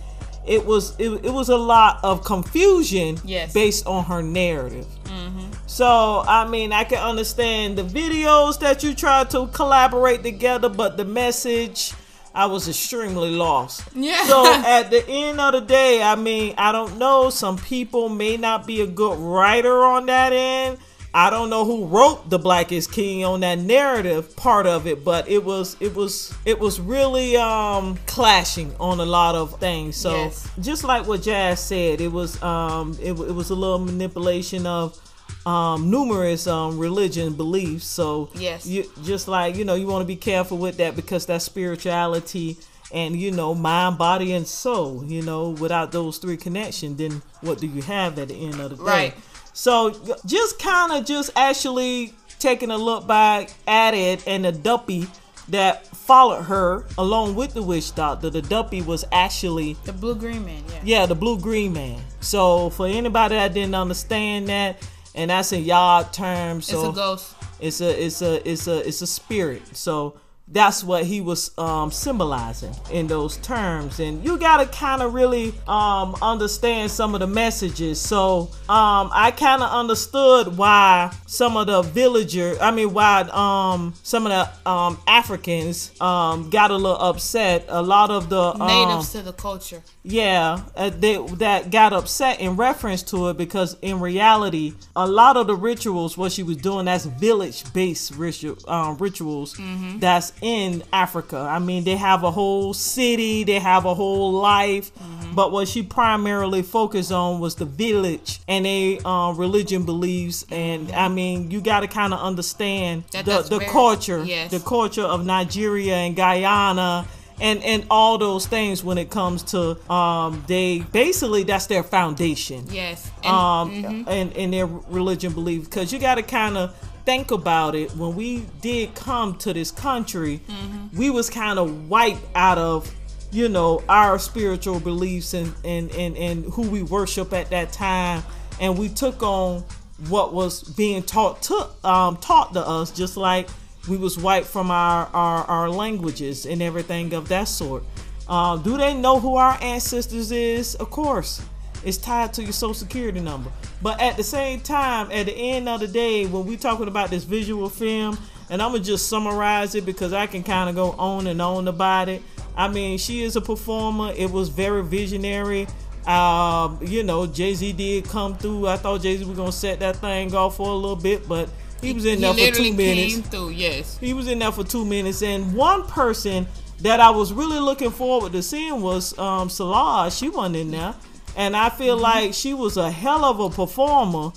It 0.47 0.67
was 0.67 0.95
it, 0.99 1.11
it 1.25 1.33
was 1.33 1.49
a 1.49 1.57
lot 1.57 2.01
of 2.03 2.25
confusion 2.25 3.19
Yes. 3.25 3.53
based 3.53 3.87
on 3.87 4.05
her 4.05 4.23
narrative. 4.23 4.87
Mm-hmm. 5.05 5.53
So 5.67 6.25
I 6.27 6.49
mean, 6.49 6.73
I 6.73 6.85
can 6.85 6.99
understand 6.99 7.79
the 7.79 7.83
videos 7.85 8.59
that 8.61 8.83
you 8.83 8.95
tried 8.95 9.31
to 9.31 9.47
collaborate 9.49 10.23
together, 10.23 10.69
but 10.69 10.97
the 10.97 11.05
message, 11.05 11.93
I 12.35 12.47
was 12.47 12.69
extremely 12.69 13.31
lost. 13.31 13.85
Yeah. 13.95 14.25
So 14.25 14.45
at 14.67 14.91
the 14.91 15.07
end 15.09 15.41
of 15.41 15.53
the 15.53 15.61
day, 15.61 16.03
I 16.03 16.17
mean, 16.17 16.55
I 16.59 16.73
don't 16.73 16.99
know. 16.99 17.31
Some 17.31 17.57
people 17.59 18.09
may 18.09 18.37
not 18.37 18.67
be 18.67 18.81
a 18.81 18.87
good 18.87 19.19
writer 19.19 19.85
on 19.85 20.07
that 20.07 20.33
end. 20.33 20.79
I 21.15 21.29
don't 21.29 21.51
know 21.51 21.65
who 21.67 21.87
wrote 21.87 22.31
the 22.31 22.39
Black 22.39 22.73
is 22.73 22.87
King 22.87 23.23
on 23.25 23.41
that 23.41 23.59
narrative 23.59 24.35
part 24.35 24.67
of 24.67 24.87
it, 24.87 25.05
but 25.05 25.29
it 25.29 25.45
was 25.45 25.77
it 25.79 25.95
was 25.95 26.33
it 26.47 26.59
was 26.59 26.81
really 26.81 27.37
um 27.37 27.99
clashing 28.07 28.75
on 28.81 28.99
a 28.99 29.05
lot 29.05 29.35
of 29.35 29.59
things. 29.61 29.97
So 29.97 30.11
Yes. 30.25 30.49
just 30.61 30.85
like 30.85 31.07
what 31.07 31.21
Jazz 31.23 31.61
said, 31.63 32.01
it 32.01 32.11
was 32.11 32.43
um 32.43 32.97
it, 33.01 33.13
it 33.13 33.35
was 33.35 33.51
a 33.51 33.55
little 33.55 33.79
manipulation 33.79 34.67
of 34.67 34.99
um 35.45 35.91
numerous 35.91 36.47
um 36.47 36.79
religion 36.79 37.35
beliefs. 37.35 37.85
So 37.87 38.31
Yes. 38.35 38.65
you 38.67 38.91
just 39.05 39.29
like 39.29 39.55
you 39.57 39.67
know 39.67 39.75
you 39.75 39.87
want 39.87 40.01
to 40.03 40.07
be 40.07 40.17
careful 40.17 40.57
with 40.57 40.79
that 40.79 40.97
because 40.97 41.27
that's 41.27 41.45
spirituality 41.45 42.57
and 42.91 43.17
you 43.17 43.31
know 43.33 43.55
mind, 43.55 43.99
body, 43.99 44.33
and 44.33 44.47
soul. 44.47 45.05
You 45.05 45.21
know 45.21 45.51
without 45.51 45.93
those 45.93 46.17
three 46.17 46.39
connections, 46.39 46.97
then 46.97 47.21
what 47.43 47.59
do 47.61 47.67
you 47.67 47.83
have 47.83 48.19
at 48.19 48.29
the 48.29 48.35
end 48.35 48.61
of 48.61 48.71
the 48.71 48.77
day? 48.77 48.83
Right. 48.83 49.15
So 49.53 49.91
just 50.27 50.59
kind 50.59 50.93
of 50.93 51.05
just 51.05 51.31
actually 51.37 52.15
taking 52.39 52.71
a 52.71 52.79
look 52.79 53.07
back 53.07 53.53
at 53.67 53.95
it 53.95 54.27
and 54.27 54.45
the 54.45 54.53
duppy 54.53 55.07
that 55.49 55.87
followed 55.87 56.43
her 56.43 56.85
along 56.99 57.35
with 57.35 57.55
the 57.55 57.63
witch 57.63 57.95
doctor. 57.95 58.31
The 58.31 58.43
duppy 58.43 58.83
was 58.83 59.05
actually 59.13 59.75
The 59.85 59.93
blue 59.93 60.15
green 60.15 60.45
man, 60.45 60.65
yeah. 60.69 60.81
yeah, 60.83 61.07
the 61.07 61.15
blue 61.15 61.39
green 61.39 61.73
man. 61.73 62.01
So 62.21 62.71
for 62.71 62.87
anybody 62.87 63.37
that 63.37 63.55
didn't 63.55 63.75
understand 63.75 64.49
that, 64.49 64.77
and 65.15 65.31
that's 65.31 65.53
in 65.53 65.63
yard 65.65 66.13
terms, 66.13 66.67
so 66.67 66.89
it's 66.89 66.89
a 66.89 67.01
ghost. 67.01 67.35
it's 67.61 67.81
a 67.81 68.05
it's 68.05 68.23
a 68.23 68.51
it's 68.51 68.67
a 68.67 68.89
it's 68.89 69.03
a 69.03 69.07
spirit. 69.07 69.77
So 69.77 70.19
that's 70.53 70.85
what 70.85 71.05
he 71.05 71.21
was 71.21 71.51
um, 71.59 71.91
symbolizing 71.91 72.75
in 72.91 73.07
those 73.07 73.39
terms, 73.39 74.01
and 74.01 74.23
you 74.25 74.39
gotta 74.39 74.67
kind 74.67 75.01
of 75.03 75.15
really 75.15 75.55
um, 75.67 76.15
understand 76.21 76.91
some 76.91 77.15
of 77.15 77.21
the 77.21 77.27
messages. 77.27 78.01
So 78.01 78.51
um, 78.69 79.11
I 79.13 79.33
kind 79.37 79.63
of 79.63 79.71
understood 79.71 80.57
why 80.57 81.13
some 81.27 81.57
of 81.57 81.69
the 81.69 81.83
villager, 81.83 82.57
I 82.61 82.71
mean, 82.71 82.93
why 82.93 83.23
um, 83.33 83.95
some 84.03 84.27
of 84.27 84.33
the 84.33 84.71
um, 84.71 84.99
Africans 85.07 85.99
um, 86.01 86.51
got 86.51 86.71
a 86.71 86.77
little 86.77 87.01
upset. 87.01 87.65
A 87.69 87.83
lot 87.83 88.11
of 88.11 88.29
the 88.29 88.41
um, 88.41 88.67
Natives 88.67 89.13
to 89.13 89.23
the 89.23 89.33
culture. 89.33 89.83
yeah, 90.03 90.63
uh, 90.77 90.91
they, 90.91 91.17
that 91.37 91.71
got 91.71 91.95
upset 91.95 92.41
in 92.41 92.57
reference 92.57 93.03
to 93.05 93.29
it 93.29 93.39
because 93.39 93.77
in 93.81 94.01
reality, 94.01 94.75
a 94.95 95.07
lot 95.07 95.37
of 95.39 95.47
the 95.47 95.55
rituals, 95.55 96.19
what 96.19 96.33
she 96.33 96.43
was 96.43 96.59
doing, 96.59 96.85
that's 96.85 97.07
village-based 97.07 98.15
ritual, 98.17 98.59
um, 98.69 98.99
rituals 98.99 99.57
that's 99.99 100.33
in 100.43 100.83
Africa. 100.93 101.39
I 101.39 101.59
mean, 101.61 101.85
they 101.85 101.97
have 101.97 102.25
a 102.25 102.31
whole 102.31 102.75
city, 102.75 103.45
they 103.45 103.59
have 103.61 103.85
a 103.85 103.95
whole 103.95 104.33
life, 104.33 104.91
but 105.35 105.53
what 105.53 105.69
she 105.69 105.83
primarily 105.83 106.63
focused 106.63 107.13
on 107.13 107.41
was 107.41 107.55
the 107.55 107.65
village 107.65 108.41
and 108.49 108.67
they 108.67 108.99
uh, 109.05 109.33
religion 109.37 109.85
beliefs. 109.87 110.45
And 110.51 110.91
I 110.93 111.09
mean, 111.09 111.51
you 111.51 111.61
got 111.61 111.81
to 111.81 111.87
kind 111.87 112.13
of 112.13 112.21
understand 112.21 113.05
That 113.13 113.25
the, 113.25 113.43
the 113.43 113.59
very- 113.61 113.71
culture, 113.71 114.25
yes. 114.25 114.51
the 114.51 114.61
culture 114.61 115.03
of 115.05 115.25
Nigeria 115.25 115.95
and 115.97 116.15
Guyana 116.17 117.07
and 117.41 117.63
and 117.65 117.87
all 117.91 118.19
those 118.19 118.47
things 118.47 118.85
when 118.85 118.99
it 118.99 119.09
comes 119.11 119.43
to 119.43 119.61
um 119.91 120.45
they 120.49 120.81
basically 120.93 121.43
that's 121.45 121.67
their 121.67 121.83
foundation 121.83 122.67
Yes. 122.71 123.11
And, 123.25 123.33
mm-hmm. 123.35 123.85
um 123.87 124.05
and 124.07 124.37
and 124.37 124.53
their 124.53 124.67
religion 124.67 125.33
belief 125.33 125.65
because 125.65 125.93
you 125.95 125.99
got 125.99 126.17
to 126.17 126.23
kind 126.23 126.59
of 126.59 126.77
think 127.05 127.31
about 127.31 127.75
it 127.75 127.91
when 127.97 128.15
we 128.15 128.47
did 128.61 128.95
come 128.95 129.37
to 129.39 129.53
this 129.53 129.71
country 129.71 130.41
Mm-hmm. 130.49 130.97
we 130.97 131.11
was 131.11 131.29
kind 131.31 131.59
of 131.59 131.89
wiped 131.89 132.23
out 132.35 132.59
of 132.59 132.93
you 133.31 133.49
know 133.49 133.83
our 133.89 134.19
spiritual 134.19 134.79
beliefs 134.81 135.35
and 135.35 135.53
and 135.65 135.91
and 135.93 136.17
and 136.17 136.45
who 136.53 136.63
we 136.69 136.83
worship 136.83 137.33
at 137.33 137.51
that 137.51 137.73
time 137.73 138.23
and 138.61 138.79
we 138.79 138.89
took 138.89 139.23
on 139.23 139.65
what 140.09 140.33
was 140.33 140.63
being 140.63 141.03
taught 141.03 141.41
to 141.43 141.69
um, 141.85 142.17
taught 142.17 142.53
to 142.55 142.61
us, 142.61 142.91
just 142.91 143.17
like 143.17 143.49
we 143.89 143.97
was 143.97 144.19
wiped 144.19 144.47
from 144.49 144.71
our, 144.71 145.07
our, 145.15 145.45
our 145.45 145.71
languages 145.71 146.45
and 146.47 146.61
everything 146.63 147.13
of 147.15 147.29
that 147.29 147.45
sort. 147.45 147.85
Uh, 148.29 148.57
do 148.57 148.77
they 148.77 148.95
know 148.95 149.21
who 149.21 149.37
our 149.37 149.57
ancestors 149.63 150.33
is? 150.33 150.75
Of 150.77 150.91
course, 150.91 151.43
it's 151.85 151.97
tied 151.97 152.33
to 152.35 152.43
your 152.43 152.53
social 152.53 152.75
security 152.75 153.21
number. 153.21 153.51
But 153.81 154.01
at 154.01 154.17
the 154.17 154.25
same 154.25 154.61
time, 154.61 155.11
at 155.11 155.27
the 155.27 155.35
end 155.35 155.69
of 155.69 155.81
the 155.81 155.89
day, 155.89 156.27
when 156.27 156.47
we 156.47 156.57
talking 156.57 156.89
about 156.89 157.11
this 157.11 157.25
visual 157.25 157.69
film, 157.69 158.19
and 158.51 158.61
I'm 158.61 158.73
gonna 158.73 158.85
just 158.85 159.09
summarize 159.09 159.75
it 159.75 159.87
because 159.87 160.13
I 160.13 160.27
can 160.27 160.43
kind 160.43 160.69
of 160.69 160.75
go 160.75 160.93
on 160.93 161.27
and 161.27 161.41
on 161.41 161.69
about 161.69 162.09
it. 162.09 162.23
I 162.57 162.69
mean, 162.69 162.99
she 162.99 163.23
is 163.23 163.37
a 163.37 163.41
performer. 163.41 164.13
It 164.17 164.31
was 164.31 164.49
very 164.51 164.83
visionary. 164.85 165.67
Um, 166.07 166.79
you 166.83 167.03
know, 167.03 167.27
Jay 167.27 167.55
Z 167.55 167.73
did 167.73 168.05
come 168.05 168.37
through. 168.37 168.67
I 168.67 168.77
thought 168.77 169.03
Jay 169.03 169.17
Z 169.17 169.25
was 169.25 169.37
gonna 169.37 169.53
set 169.53 169.81
that 169.81 169.97
thing 169.97 170.35
off 170.35 170.57
for 170.57 170.69
a 170.69 170.75
little 170.75 170.97
bit, 170.97 171.29
but 171.29 171.49
he 171.81 171.93
was 171.93 172.05
in 172.05 172.21
there 172.21 172.33
for 172.33 172.41
literally 172.41 172.71
two 172.71 172.77
minutes. 172.77 173.29
through. 173.29 173.51
Yes. 173.51 173.99
He 173.99 174.13
was 174.13 174.29
in 174.29 174.39
there 174.39 174.53
for 174.53 174.65
two 174.65 174.85
minutes, 174.85 175.23
and 175.23 175.55
one 175.55 175.85
person 175.87 176.47
that 176.81 177.01
I 177.01 177.11
was 177.11 177.33
really 177.33 177.59
looking 177.61 177.91
forward 177.91 178.33
to 178.33 178.43
seeing 178.43 178.81
was 178.83 179.17
um, 179.19 179.49
Solange. 179.49 180.13
She 180.13 180.29
wasn't 180.29 180.57
in 180.57 180.71
there, 180.73 180.95
and 181.37 181.57
I 181.57 181.69
feel 181.71 181.95
Mm-hmm. 181.97 182.03
like 182.03 182.35
she 182.35 182.55
was 182.55 182.77
a 182.77 182.91
hell 182.91 183.25
of 183.25 183.41
a 183.41 183.51
performer. 183.51 184.33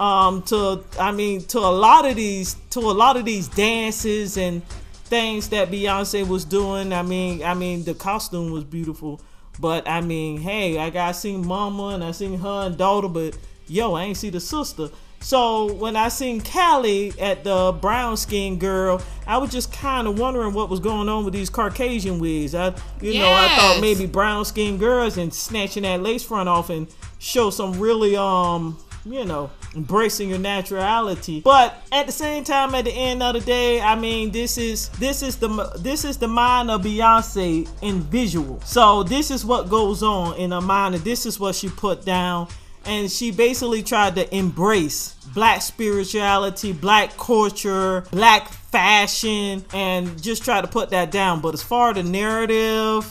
Um, 0.00 0.42
to 0.42 0.84
I 0.98 1.10
mean, 1.12 1.40
to 1.46 1.58
a 1.58 1.74
lot 1.86 2.06
of 2.06 2.14
these, 2.16 2.54
to 2.70 2.78
a 2.80 2.92
lot 2.92 3.16
of 3.16 3.24
these 3.24 3.48
dances 3.48 4.36
and 4.36 4.64
things 5.10 5.48
that 5.48 5.70
Beyonce 5.70 6.26
was 6.26 6.44
doing. 6.44 6.92
I 6.92 7.02
mean, 7.02 7.42
I 7.42 7.54
mean, 7.54 7.84
the 7.84 7.94
costume 7.94 8.50
was 8.52 8.62
beautiful, 8.64 9.20
but 9.58 9.88
I 9.88 10.00
mean, 10.00 10.40
hey, 10.40 10.78
I 10.78 10.90
got 10.90 11.16
seen 11.16 11.46
Mama 11.46 11.88
and 11.88 12.04
I 12.04 12.12
seen 12.12 12.38
her 12.38 12.66
and 12.66 12.76
daughter, 12.78 13.08
but 13.08 13.36
yo, 13.66 13.94
I 13.94 14.04
ain't 14.04 14.16
see 14.16 14.30
the 14.30 14.40
sister. 14.40 14.90
So 15.20 15.72
when 15.74 15.96
I 15.96 16.08
seen 16.08 16.40
Kelly 16.40 17.12
at 17.20 17.44
the 17.44 17.76
brown 17.80 18.16
skin 18.16 18.58
girl, 18.58 19.02
I 19.26 19.38
was 19.38 19.50
just 19.50 19.72
kind 19.72 20.06
of 20.06 20.18
wondering 20.18 20.54
what 20.54 20.70
was 20.70 20.80
going 20.80 21.08
on 21.08 21.24
with 21.24 21.34
these 21.34 21.50
Caucasian 21.50 22.18
wigs. 22.18 22.54
I, 22.54 22.74
you 23.00 23.18
know, 23.18 23.30
I 23.30 23.48
thought 23.56 23.78
maybe 23.80 24.06
brown 24.06 24.44
skin 24.44 24.78
girls 24.78 25.18
and 25.18 25.32
snatching 25.32 25.82
that 25.82 26.00
lace 26.00 26.22
front 26.22 26.48
off 26.48 26.70
and 26.70 26.86
show 27.18 27.50
some 27.50 27.78
really, 27.78 28.16
um, 28.16 28.78
you 29.04 29.24
know, 29.24 29.50
embracing 29.74 30.30
your 30.30 30.38
naturality. 30.38 31.42
But 31.42 31.76
at 31.92 32.06
the 32.06 32.12
same 32.12 32.44
time, 32.44 32.74
at 32.74 32.84
the 32.84 32.92
end 32.92 33.22
of 33.22 33.34
the 33.34 33.40
day, 33.40 33.80
I 33.80 33.96
mean, 33.96 34.30
this 34.30 34.56
is 34.56 34.88
this 34.90 35.22
is 35.22 35.36
the 35.36 35.48
this 35.78 36.04
is 36.04 36.16
the 36.16 36.28
mind 36.28 36.70
of 36.70 36.82
Beyonce 36.82 37.68
in 37.82 38.00
visual. 38.02 38.60
So 38.62 39.02
this 39.02 39.30
is 39.30 39.44
what 39.44 39.68
goes 39.68 40.02
on 40.02 40.36
in 40.36 40.52
her 40.52 40.60
mind, 40.60 40.94
and 40.94 41.04
this 41.04 41.26
is 41.26 41.38
what 41.38 41.54
she 41.54 41.68
put 41.68 42.04
down 42.04 42.48
and 42.88 43.10
she 43.10 43.30
basically 43.30 43.82
tried 43.82 44.14
to 44.16 44.34
embrace 44.34 45.14
black 45.34 45.62
spirituality, 45.62 46.72
black 46.72 47.16
culture, 47.16 48.02
black 48.10 48.48
fashion, 48.48 49.64
and 49.72 50.20
just 50.22 50.42
try 50.44 50.60
to 50.60 50.66
put 50.66 50.90
that 50.90 51.10
down. 51.10 51.40
But 51.40 51.54
as 51.54 51.62
far 51.62 51.90
as 51.90 51.96
the 51.96 52.02
narrative, 52.02 53.04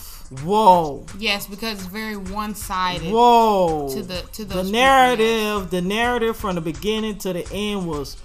whoa, 0.43 1.05
Yes, 1.19 1.47
because 1.47 1.79
it's 1.79 1.87
very 1.87 2.17
one 2.17 2.55
sided. 2.55 3.11
whoa, 3.11 3.89
To 3.93 4.01
the- 4.01 4.23
to 4.33 4.45
the 4.45 4.55
those 4.55 4.65
people, 4.65 4.71
narrative, 4.81 5.69
the 5.69 5.81
narrative 5.81 6.35
from 6.35 6.55
the 6.55 6.61
beginning 6.61 7.17
to 7.19 7.33
the 7.33 7.47
end 7.53 7.87
was 7.87 8.17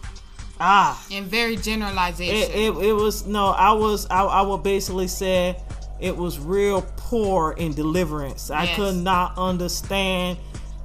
ah, 0.59 1.01
And 1.13 1.27
very 1.27 1.57
generalization. 1.57 2.35
it, 2.51 2.57
it, 2.77 2.77
it 2.89 2.93
was 2.95 3.27
no, 3.27 3.49
I 3.49 3.73
was 3.73 4.07
I, 4.11 4.23
I 4.25 4.43
would 4.43 4.63
basically 4.63 5.09
say 5.09 5.57
it 6.01 6.17
was 6.17 6.39
real 6.39 6.83
poor 6.97 7.53
in 7.53 7.75
deliverance. 7.75 8.51
I 8.51 8.67
could 8.75 8.97
not 8.97 9.35
understand. 9.39 10.39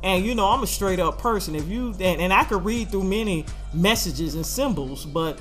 And 0.04 0.26
you 0.26 0.36
know, 0.36 0.48
I'm 0.48 0.64
a 0.64 0.68
straight 0.68 1.00
up 1.00 1.20
person. 1.20 1.56
If 1.56 1.68
you 1.68 1.90
and, 2.00 2.22
and 2.22 2.34
I 2.34 2.44
could 2.44 2.64
read 2.64 2.90
through 2.90 3.04
many 3.04 3.46
messages 3.74 4.36
and 4.36 4.46
symbols, 4.46 5.06
but 5.06 5.40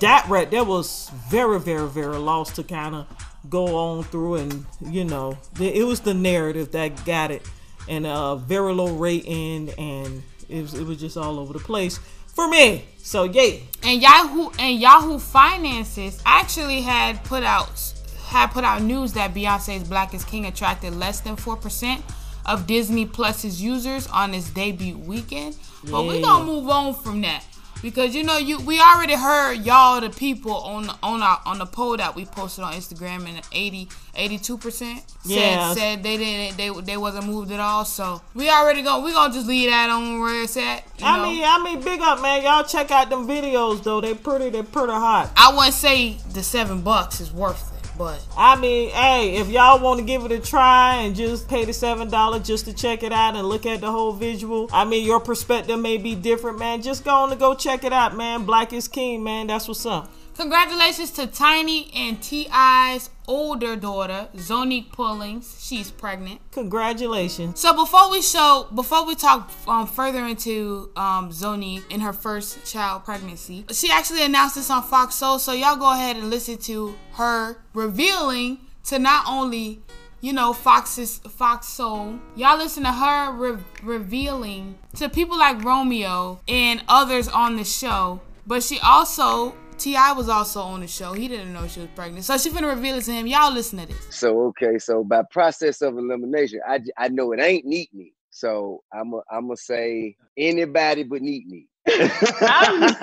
that 0.00 0.28
right 0.28 0.50
there 0.50 0.64
was 0.64 1.10
very, 1.28 1.60
very, 1.60 1.88
very 1.88 2.18
lost 2.18 2.56
to 2.56 2.64
kind 2.64 2.94
of 2.94 3.06
go 3.48 3.76
on 3.76 4.04
through 4.04 4.36
and 4.36 4.64
you 4.80 5.04
know, 5.04 5.36
it 5.60 5.86
was 5.86 6.00
the 6.00 6.14
narrative 6.14 6.72
that 6.72 7.04
got 7.04 7.30
it 7.30 7.42
and 7.88 8.06
a 8.06 8.36
very 8.36 8.72
low 8.72 8.94
rating 8.94 9.70
and 9.70 10.22
it 10.48 10.62
was, 10.62 10.74
it 10.74 10.86
was 10.86 10.98
just 10.98 11.16
all 11.16 11.38
over 11.38 11.52
the 11.52 11.58
place 11.58 11.98
for 12.26 12.48
me. 12.48 12.84
So 12.98 13.24
yay. 13.24 13.64
and 13.82 14.00
Yahoo 14.00 14.50
and 14.58 14.78
Yahoo 14.80 15.18
Finances 15.18 16.22
actually 16.24 16.82
had 16.82 17.22
put 17.24 17.42
out 17.42 17.92
had 18.26 18.48
put 18.48 18.64
out 18.64 18.82
news 18.82 19.12
that 19.12 19.34
Beyonce's 19.34 19.86
Black 19.86 20.14
is 20.14 20.24
King 20.24 20.46
attracted 20.46 20.94
less 20.94 21.20
than 21.20 21.36
four 21.36 21.56
percent 21.56 22.02
of 22.46 22.66
Disney 22.66 23.06
Plus's 23.06 23.62
users 23.62 24.06
on 24.08 24.34
its 24.34 24.50
debut 24.50 24.96
weekend. 24.98 25.56
But 25.84 26.02
we 26.06 26.16
Yeah. 26.16 26.22
gonna 26.22 26.44
move 26.44 26.68
on 26.68 26.94
from 26.94 27.20
that 27.22 27.44
because 27.82 28.14
you 28.14 28.22
know 28.22 28.36
you 28.36 28.60
we 28.60 28.80
already 28.80 29.14
heard 29.14 29.54
y'all 29.64 30.00
the 30.00 30.10
people 30.10 30.54
on 30.54 30.86
the, 30.86 30.94
on 31.02 31.20
our 31.22 31.40
on 31.44 31.58
the 31.58 31.66
poll 31.66 31.96
that 31.96 32.14
we 32.14 32.24
posted 32.24 32.62
on 32.62 32.72
Instagram 32.74 33.26
and 33.28 33.40
80 33.52 33.88
82 34.14 34.58
percent 34.58 35.02
said 35.24 35.34
Yeah. 35.34 35.74
said 35.74 36.02
they 36.04 36.16
didn't 36.16 36.56
they 36.56 36.68
they 36.82 36.96
wasn't 36.96 37.26
moved 37.26 37.50
at 37.50 37.58
all. 37.58 37.84
So 37.84 38.20
we 38.34 38.48
already 38.48 38.82
go 38.82 39.00
we 39.04 39.12
gonna 39.12 39.34
just 39.34 39.48
leave 39.48 39.70
that 39.70 39.90
on 39.90 40.20
where 40.20 40.42
it's 40.44 40.56
at. 40.56 40.84
You 40.98 41.06
I 41.06 41.16
know? 41.16 41.22
mean, 41.24 41.44
I 41.44 41.62
mean, 41.64 41.80
big 41.82 42.00
up, 42.00 42.20
man. 42.22 42.42
Y'all 42.44 42.62
check 42.62 42.92
out 42.92 43.10
them 43.10 43.26
videos 43.26 43.82
though. 43.82 44.00
They 44.00 44.14
pretty, 44.14 44.50
they 44.50 44.62
pretty 44.62 44.92
hot. 44.92 45.30
I 45.36 45.52
wouldn't 45.52 45.74
say 45.74 46.18
the 46.32 46.42
seven 46.44 46.82
bucks 46.82 47.20
is 47.20 47.32
worth 47.32 47.71
it, 47.71 47.71
but 47.96 48.24
I 48.36 48.56
mean, 48.56 48.90
hey, 48.90 49.36
if 49.36 49.48
y'all 49.48 49.80
want 49.80 50.00
to 50.00 50.06
give 50.06 50.24
it 50.24 50.32
a 50.32 50.38
try 50.38 50.96
and 50.96 51.14
just 51.14 51.48
pay 51.48 51.64
the 51.64 51.72
seven 51.72 52.08
dollars 52.08 52.46
just 52.46 52.64
to 52.66 52.72
check 52.72 53.02
it 53.02 53.12
out 53.12 53.36
and 53.36 53.48
look 53.48 53.66
at 53.66 53.80
the 53.80 53.90
whole 53.90 54.12
visual, 54.12 54.68
I 54.72 54.84
mean, 54.84 55.06
your 55.06 55.20
perspective 55.20 55.78
may 55.78 55.96
be 55.96 56.14
different, 56.14 56.58
man. 56.58 56.82
Just 56.82 57.04
go 57.04 57.10
on 57.10 57.30
to 57.30 57.36
go 57.36 57.54
check 57.54 57.84
it 57.84 57.92
out, 57.92 58.16
man. 58.16 58.44
Black 58.44 58.72
is 58.72 58.88
king, 58.88 59.22
man. 59.22 59.46
That's 59.46 59.68
what's 59.68 59.86
up. 59.86 60.10
congratulations 60.36 61.10
to 61.12 61.26
Tiny 61.26 61.90
and 61.94 62.22
T.I.'s 62.22 63.10
older 63.26 63.76
daughter, 63.76 64.28
Zonique 64.36 64.92
Pullings. 64.92 65.56
She's 65.60 65.90
pregnant. 65.90 66.40
Congratulations. 66.52 67.60
So 67.60 67.74
before 67.74 68.10
we 68.10 68.22
show, 68.22 68.66
before 68.74 69.06
we 69.06 69.14
talk 69.14 69.50
um, 69.66 69.86
further 69.86 70.24
into 70.26 70.90
um, 70.96 71.30
Zonique 71.30 71.90
in 71.90 72.00
her 72.00 72.12
first 72.12 72.64
child 72.64 73.04
pregnancy, 73.04 73.64
she 73.72 73.90
actually 73.90 74.24
announced 74.24 74.56
this 74.56 74.70
on 74.70 74.82
Fox 74.82 75.14
Soul. 75.14 75.38
So 75.38 75.52
y'all 75.52 75.76
go 75.76 75.92
ahead 75.92 76.16
and 76.16 76.30
listen 76.30 76.58
to 76.58 76.96
her 77.12 77.56
revealing 77.74 78.58
to 78.84 78.98
not 78.98 79.24
only 79.28 79.82
you 80.20 80.32
know 80.32 80.52
Fox's 80.52 81.18
Fox 81.18 81.66
Soul. 81.66 82.18
Y'all 82.36 82.56
listen 82.56 82.84
to 82.84 82.92
her 82.92 83.32
re- 83.32 83.62
revealing 83.82 84.78
to 84.96 85.08
people 85.08 85.38
like 85.38 85.62
Romeo 85.62 86.40
and 86.48 86.82
others 86.88 87.28
on 87.28 87.56
the 87.56 87.64
show. 87.64 88.20
But 88.46 88.62
she 88.62 88.78
also 88.80 89.54
Ti 89.82 89.96
was 90.16 90.28
also 90.28 90.60
on 90.62 90.80
the 90.80 90.86
show. 90.86 91.12
He 91.12 91.26
didn't 91.28 91.52
know 91.52 91.66
she 91.66 91.80
was 91.80 91.88
pregnant, 91.96 92.24
so 92.24 92.38
she 92.38 92.50
finna 92.50 92.68
reveal 92.68 92.96
it 92.96 93.02
to 93.04 93.12
him. 93.12 93.26
Y'all 93.26 93.52
listen 93.52 93.78
to 93.80 93.86
this. 93.86 94.06
So 94.10 94.42
okay, 94.48 94.78
so 94.78 95.02
by 95.04 95.22
process 95.30 95.82
of 95.82 95.98
elimination, 95.98 96.60
I 96.66 96.80
I 96.96 97.08
know 97.08 97.32
it 97.32 97.40
ain't 97.40 97.66
neat 97.66 97.90
neat. 97.92 98.14
So 98.30 98.82
I'm 98.92 99.12
a, 99.14 99.20
I'm 99.30 99.46
gonna 99.48 99.56
say 99.56 100.16
anybody 100.36 101.02
but 101.04 101.22
neat 101.22 101.46
neat. 101.48 101.68
I 101.88 102.98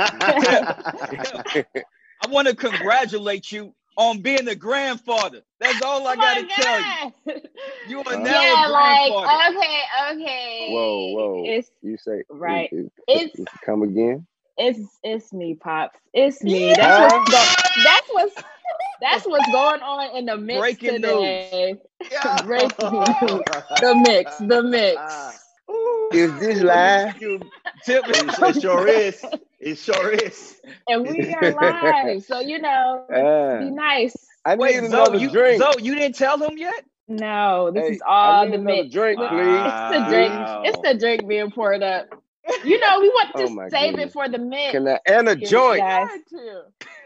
want 2.30 2.48
to 2.48 2.56
congratulate 2.56 3.52
you 3.52 3.74
on 3.98 4.22
being 4.22 4.48
a 4.48 4.56
grandfather. 4.56 5.42
That's 5.60 5.82
all 5.82 6.08
I 6.08 6.14
Oh 6.14 6.16
gotta 6.16 6.44
my 6.44 6.64
tell 6.64 6.82
you. 6.82 6.88
You 7.84 8.00
are 8.06 8.14
Uh, 8.16 8.18
now 8.18 8.42
yeah, 8.42 8.68
a 8.68 8.72
like 8.72 9.12
grandfather. 9.12 9.44
okay, 9.50 9.82
okay. 10.14 10.68
whoa, 10.72 11.08
whoa! 11.14 11.44
It's 11.46 11.72
you 11.82 11.98
say 11.98 12.24
right. 12.30 12.70
it- 12.72 12.92
it- 13.12 13.18
It's- 13.22 13.40
it- 13.40 13.48
come 13.66 13.82
again? 13.84 14.26
It's 14.60 15.00
it's 15.04 15.34
me, 15.34 15.56
pops. 15.56 16.00
It's 16.14 16.44
me. 16.44 16.76
That's 16.76 17.00
what's 17.00 17.18
go- 17.32 17.54
that's 17.84 18.10
what's 18.12 18.36
that's 19.02 19.26
what's 19.26 19.50
going 19.50 19.82
on 19.82 20.18
in 20.18 20.26
the 20.28 20.38
mix 20.38 20.78
Breaking 20.78 21.02
today. 21.02 21.78
Breaking 22.44 22.92
news. 22.92 23.18
The 23.80 23.96
mix, 23.96 24.38
the 24.38 24.64
mix. 24.64 25.56
Is 26.12 26.40
this 26.40 26.62
live? 26.62 27.16
Tip 27.86 28.06
It 28.10 28.56
sure 28.56 28.88
is. 28.88 29.26
It 29.60 29.78
sure 29.78 30.12
is. 30.12 30.58
And 30.88 31.08
we 31.08 31.34
are 31.34 31.52
live, 31.52 32.24
so 32.24 32.40
you 32.40 32.60
know, 32.60 33.08
Uh, 33.14 33.58
be 33.58 33.72
nice. 33.72 34.16
I 34.46 34.56
need 34.56 34.60
Wait, 34.60 34.76
another 34.76 35.20
Zoe, 35.20 35.20
you, 35.20 35.30
drink. 35.30 35.58
Zoe, 35.58 35.82
you 35.82 35.96
didn't 35.96 36.16
tell 36.16 36.38
him 36.42 36.58
yet? 36.58 36.84
No, 37.08 37.72
this 37.72 37.90
Hey, 37.90 37.90
is 37.90 38.02
all 38.06 38.34
I 38.34 38.34
need 38.34 38.54
the 38.54 38.58
another 38.58 38.84
mix. 38.84 38.90
drink, 38.90 39.20
It's 39.20 39.28
please. 39.28 39.74
the 39.88 40.02
drink. 40.02 40.34
Wow. 40.40 40.64
It's 40.64 40.80
the 40.82 40.96
drink 40.98 41.28
being 41.28 41.52
poured 41.52 41.84
up. 41.84 42.08
You 42.64 42.80
know, 42.80 43.00
we 43.00 43.10
want 43.10 43.36
to 43.38 43.44
Oh 43.44 43.70
save 43.70 43.92
goodness. 43.92 44.10
it 44.10 44.14
for 44.14 44.28
the 44.30 44.38
men. 44.40 44.72
Can 44.72 44.88
I 44.88 45.00
and 45.06 45.30
a 45.30 45.38
Yes, 45.38 45.50
joint? 45.50 45.80
guys. 45.80 46.10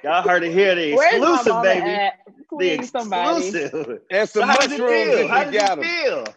Y'all 0.04 0.22
heard 0.28 0.44
it 0.44 0.52
here. 0.54 0.76
The 0.76 0.94
Where's 0.96 1.14
exclusive, 1.16 1.64
baby. 1.64 1.90
at? 1.90 2.14
The 2.60 2.80
Please, 2.80 2.90
somebody. 2.92 3.48
exclusive. 3.48 4.00
And 4.12 4.30
So 4.30 4.40
some 4.42 4.50
how 4.50 4.56
does 4.58 4.72
it 4.72 4.80
mushrooms 4.80 5.14
feel? 5.14 5.18
if 5.20 5.30
How 5.30 5.40
you 5.44 5.52
does 5.52 5.62
got 5.62 5.80
it 5.80 5.86
'em. 5.86 6.26
feel? 6.26 6.36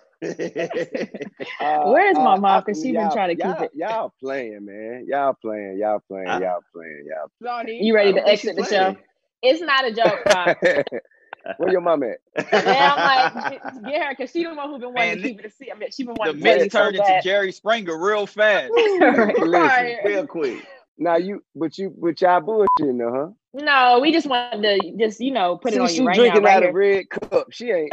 Uh, 1.60 1.84
Where's 1.92 2.16
my 2.16 2.34
uh, 2.34 2.36
mom? 2.38 2.62
'Cause 2.62 2.80
she 2.82 2.92
been 2.92 3.10
trying 3.10 3.28
to 3.30 3.34
keep 3.36 3.44
y'all- 3.44 3.62
it. 3.64 3.70
Y'all 3.74 4.14
playing, 4.22 4.64
man. 4.64 5.06
Y'all 5.08 5.34
playing. 5.40 5.78
Y'all 5.78 6.00
playing. 6.08 6.28
I- 6.28 6.40
Y'all 6.40 6.60
playing. 6.74 7.04
Y'all. 7.06 7.30
Playing. 7.64 7.84
You 7.84 7.94
ready 7.94 8.12
to 8.12 8.20
don't 8.20 8.26
think 8.26 8.40
she 8.40 8.48
exit 8.50 8.64
the 8.64 8.70
show? 8.70 8.96
It's 9.42 9.60
not 9.60 9.84
a 9.84 9.92
joke, 9.92 10.24
Pop. 10.24 10.56
Where 11.58 11.70
your 11.70 11.80
mom 11.80 12.02
at? 12.02 12.18
Yeah, 12.52 12.94
I'm 12.96 13.34
like, 13.34 13.62
get, 13.62 13.84
get 13.84 14.02
her 14.02 14.10
because 14.16 14.30
she 14.30 14.44
the 14.44 14.54
one 14.54 14.68
who 14.70 14.78
been 14.78 14.92
wanting 14.92 15.08
Man, 15.08 15.16
to 15.18 15.22
keep 15.22 15.40
it 15.40 15.46
a 15.46 15.50
secret. 15.50 15.74
I 15.76 15.78
mean, 15.78 15.90
she 15.90 16.04
been 16.04 16.14
The 16.14 16.18
wanting 16.20 16.36
to 16.38 16.42
tell 16.42 16.56
you 16.56 16.60
Mets 16.60 16.72
so 16.72 16.78
turned 16.78 16.96
into 16.96 17.06
bad. 17.08 17.22
Jerry 17.22 17.52
Springer 17.52 17.98
real 17.98 18.26
fast. 18.26 18.72
right. 19.00 19.98
Real 20.04 20.26
quick. 20.26 20.64
Now 20.98 21.16
you, 21.16 21.44
but 21.54 21.76
you, 21.78 21.94
but 21.98 22.20
y'all 22.20 22.40
bullshitting 22.40 22.98
though, 22.98 23.12
huh? 23.12 23.62
No, 23.64 24.00
we 24.00 24.12
just 24.12 24.26
wanted 24.26 24.62
to 24.62 24.92
just 24.98 25.20
you 25.20 25.32
know 25.32 25.56
put 25.56 25.72
it 25.72 25.80
on 25.80 25.88
she 25.88 26.00
you 26.00 26.06
right 26.06 26.16
drinking 26.16 26.42
now, 26.42 26.48
right 26.48 26.56
out 26.56 26.62
here. 26.62 26.68
of 26.70 26.74
red 26.74 27.10
cup. 27.10 27.46
She 27.52 27.70
ain't, 27.70 27.92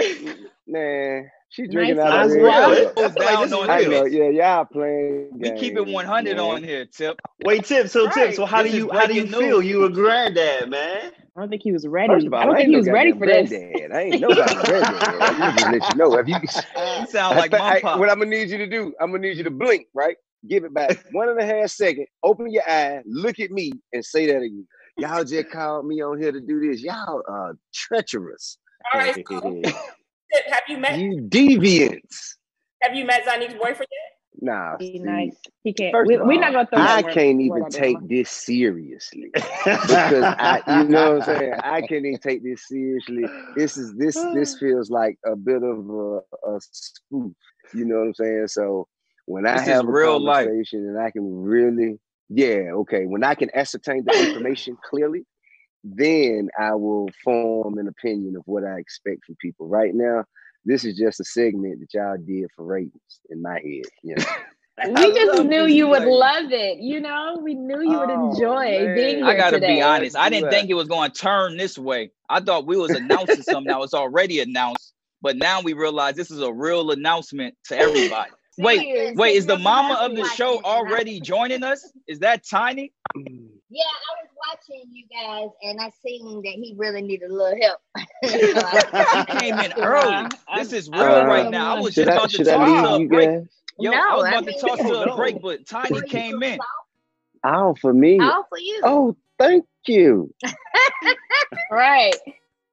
man. 0.68 1.30
She 1.50 1.68
drinking 1.68 1.98
Nice 1.98 2.06
out 2.14 2.26
of 2.26 2.32
red 2.32 2.42
well. 2.42 2.94
cup. 2.96 2.98
I 2.98 3.10
feel 3.10 3.26
like 3.26 3.40
this 3.40 3.52
is 3.52 3.52
Down 3.52 3.54
on 3.54 3.70
I 3.70 3.82
know, 3.84 4.06
yeah, 4.06 4.30
y'all 4.30 4.66
playing. 4.66 5.30
We 5.34 5.52
keep 5.52 5.76
it 5.78 5.86
100 5.86 6.40
on 6.40 6.64
here, 6.64 6.86
Tip. 6.86 7.22
Wait, 7.46 7.66
Tip. 7.66 7.88
So 7.90 8.10
Tip. 8.10 8.34
So 8.34 8.46
how 8.46 8.64
This 8.64 8.72
do 8.72 8.78
you 8.78 8.92
how 8.92 9.06
do 9.06 9.14
you 9.14 9.22
breaking 9.22 9.40
feel? 9.40 9.58
news. 9.60 9.66
You 9.66 9.84
a 9.86 9.90
granddad, 9.90 10.70
man. 10.70 11.12
I 11.36 11.40
don't 11.42 11.50
think 11.50 11.64
he 11.64 11.72
was 11.72 11.88
ready. 11.88 12.14
First 12.14 12.28
of 12.28 12.34
all, 12.34 12.42
I 12.42 12.46
don't 12.46 12.56
think 12.56 12.66
ain't 12.68 12.70
he 12.70 12.74
no 12.74 12.80
was 12.80 12.90
ready 12.90 13.12
for 13.12 13.26
this. 13.26 13.50
granddad. 13.50 13.92
I 13.92 14.02
ain't 14.02 14.22
nobody 14.22 14.54
granddad. 14.56 15.22
I 15.22 15.52
just 15.52 15.72
let 15.72 15.90
you 15.90 15.96
know. 15.96 16.14
If 16.20 16.28
you, 16.28 16.36
You 17.02 17.08
sound 17.08 17.38
like 17.38 17.54
I- 17.54 17.78
I- 17.78 17.82
pop. 17.82 18.00
what 18.00 18.10
I'm 18.10 18.20
gonna 18.20 18.30
need 18.30 18.50
you 18.50 18.58
to 18.60 18.68
do, 18.68 18.94
I'm 19.00 19.12
gonna 19.12 19.24
need 19.28 19.38
you 19.38 19.44
to 19.44 19.50
blink, 19.52 19.88
right? 19.96 20.16
Give 20.48 20.64
it 20.64 20.74
back 20.74 21.04
one 21.12 21.30
and 21.30 21.40
a 21.40 21.46
half 21.46 21.70
second. 21.72 22.06
Open 22.24 22.52
your 22.52 22.64
eye, 22.70 23.02
look 23.06 23.40
at 23.40 23.50
me, 23.50 23.72
and 23.94 24.06
say 24.06 24.28
that 24.28 24.38
again. 24.38 24.68
Y'all 24.98 25.24
just 25.24 25.50
called 25.50 25.88
me 25.88 26.04
on 26.04 26.22
here 26.22 26.32
to 26.32 26.40
do 26.40 26.60
this. 26.60 26.84
Y'all 26.84 27.24
are 27.28 27.58
treacherous. 27.74 28.60
All 28.94 29.00
right. 29.00 29.16
so, 29.28 29.62
have 30.52 30.62
you 30.70 30.78
met 30.78 31.00
you 31.00 31.18
deviants. 31.30 32.36
Have 32.84 32.94
you 32.96 33.06
met 33.06 33.26
Zonique's 33.26 33.54
boyfriend 33.56 33.88
yet? 33.90 34.12
Nah, 34.44 34.78
Be 34.78 35.00
see, 35.02 35.06
nice. 35.06 35.38
He 35.64 35.74
can't. 35.74 35.94
First 35.94 36.10
We, 36.10 36.16
of 36.16 36.28
we're 36.28 36.40
not 36.42 36.54
gonna 36.54 36.68
throw 36.68 36.80
I 36.84 37.02
can't 37.04 37.42
word 37.42 37.42
even 37.42 37.66
out 37.66 37.74
take 37.74 37.96
Mama. 37.96 38.08
this 38.10 38.30
seriously 38.30 39.32
because 39.34 40.36
I, 40.38 40.62
you 40.68 40.90
know 40.90 41.14
what 41.16 41.30
I'm 41.30 41.40
saying. 41.40 41.54
I 41.64 41.82
can't 41.82 42.06
even 42.06 42.20
take 42.20 42.44
this 42.44 42.68
seriously. 42.68 43.26
This 43.56 43.78
is 43.78 43.96
this 43.96 44.28
this 44.34 44.56
feels 44.60 44.90
like 44.92 45.18
a 45.26 45.36
bit 45.38 45.64
of 45.64 45.90
a, 45.90 46.20
a 46.52 46.60
spoof. 46.62 47.34
You 47.74 47.86
know 47.86 48.00
what 48.00 48.08
I'm 48.08 48.14
saying? 48.16 48.48
So 48.50 48.88
when 49.28 49.48
I 49.48 49.54
This 49.54 49.62
is 49.64 49.68
have 49.68 49.86
a 49.86 49.92
real 49.92 50.20
life. 50.22 50.50
and 50.74 51.00
I 51.00 51.12
can 51.12 51.24
really, 51.44 52.00
yeah, 52.30 52.72
okay, 52.84 53.06
when 53.06 53.24
I 53.24 53.36
can 53.36 53.50
ascertain 53.56 54.04
the 54.06 54.14
information 54.28 54.78
clearly, 54.90 55.26
then 55.84 56.50
I 56.60 56.76
will 56.76 57.10
form 57.24 57.78
an 57.78 57.88
opinion 57.88 58.36
of 58.38 58.44
what 58.46 58.66
I 58.66 58.80
expect 58.80 59.26
from 59.26 59.38
people. 59.42 59.68
Right 59.70 59.94
now, 59.96 60.26
this 60.66 60.86
is 60.86 60.98
just 60.98 61.20
a 61.20 61.24
segment 61.24 61.80
that 61.82 61.94
y'all 61.94 62.18
did 62.18 62.50
for 62.56 62.66
ratings 62.66 63.20
in 63.30 63.42
my 63.42 63.54
head. 63.56 63.84
You 64.04 64.16
know. 64.16 64.26
We 64.88 65.14
just 65.14 65.44
knew 65.44 65.66
you 65.68 65.88
would 65.88 66.02
place. 66.02 66.10
love 66.12 66.52
it. 66.52 66.80
You 66.80 67.00
know, 67.00 67.40
we 67.44 67.54
knew 67.54 67.80
you 67.82 68.00
would 68.00 68.10
Oh, 68.10 68.32
enjoy 68.32 68.86
man. 68.86 68.96
being 68.96 69.16
here 69.18 69.26
I 69.28 69.36
gotta 69.36 69.58
today. 69.58 69.76
be 69.76 69.82
honest. 69.84 70.18
I 70.18 70.30
didn't 70.30 70.50
think 70.50 70.72
it 70.72 70.74
was 70.74 70.88
going 70.88 71.12
to 71.12 71.22
turn 71.22 71.58
this 71.58 71.78
way. 71.78 72.10
I 72.28 72.40
thought 72.40 72.66
we 72.66 72.76
was 72.76 72.90
announcing 72.90 73.44
something 73.44 73.70
that 73.70 73.80
was 73.80 73.94
already 73.94 74.40
announced, 74.40 74.94
but 75.22 75.38
now 75.38 75.62
we 75.62 75.74
realize 75.74 76.16
this 76.16 76.32
is 76.32 76.42
a 76.42 76.52
real 76.52 76.90
announcement 76.90 77.54
to 77.66 77.78
everybody. 77.78 78.32
Wait, 78.58 79.16
wait, 79.16 79.36
is 79.36 79.46
the 79.46 79.58
mama 79.60 79.96
of 80.02 80.16
the 80.16 80.26
show 80.26 80.60
already 80.64 81.20
joining 81.20 81.64
us? 81.64 81.92
Is 82.08 82.20
that 82.20 82.44
Tiny? 82.44 82.94
Yeah, 83.76 83.84
I 83.86 84.24
was 84.24 84.30
watching 84.48 84.84
you 84.92 85.06
guys 85.12 85.50
and 85.64 85.82
I 85.82 85.90
seen 86.06 86.42
that 86.44 86.52
he 86.54 86.76
really 86.78 87.02
needed 87.02 87.32
a 87.32 87.34
little 87.34 87.60
help. 87.60 87.80
So 88.24 88.38
I- 88.56 89.26
came 89.40 89.58
in 89.60 89.74
early. 89.74 90.30
This 90.58 90.74
is 90.74 90.90
real 90.90 91.02
Uh, 91.02 91.26
right 91.26 91.50
now. 91.50 91.76
I 91.76 91.80
was 91.80 91.96
just 91.96 92.08
I 92.10 92.14
about 92.14 92.30
to 92.30 92.38
should 92.38 92.48
I 92.48 92.56
toss 92.56 92.88
to 92.88 92.94
a 92.96 93.00
you 93.00 93.08
break. 93.10 93.30
Yo, 93.80 93.92
No, 93.92 93.98
I 93.98 94.16
was 94.16 94.26
I 94.26 94.30
about 94.30 94.46
mean- 94.46 94.60
to 94.60 94.68
toss 94.68 94.78
to 94.90 95.12
a 95.12 95.16
break, 95.16 95.42
but 95.42 95.66
Tiny 95.68 96.02
came 96.08 96.42
in. 96.44 96.58
soft. 96.58 96.70
All 97.44 97.76
for 97.76 97.94
me. 97.94 98.20
All 98.20 98.46
for 98.48 98.60
you. 98.60 98.80
Oh, 98.84 99.16
thank 99.40 99.66
you. 99.88 100.34
Right. 101.72 102.16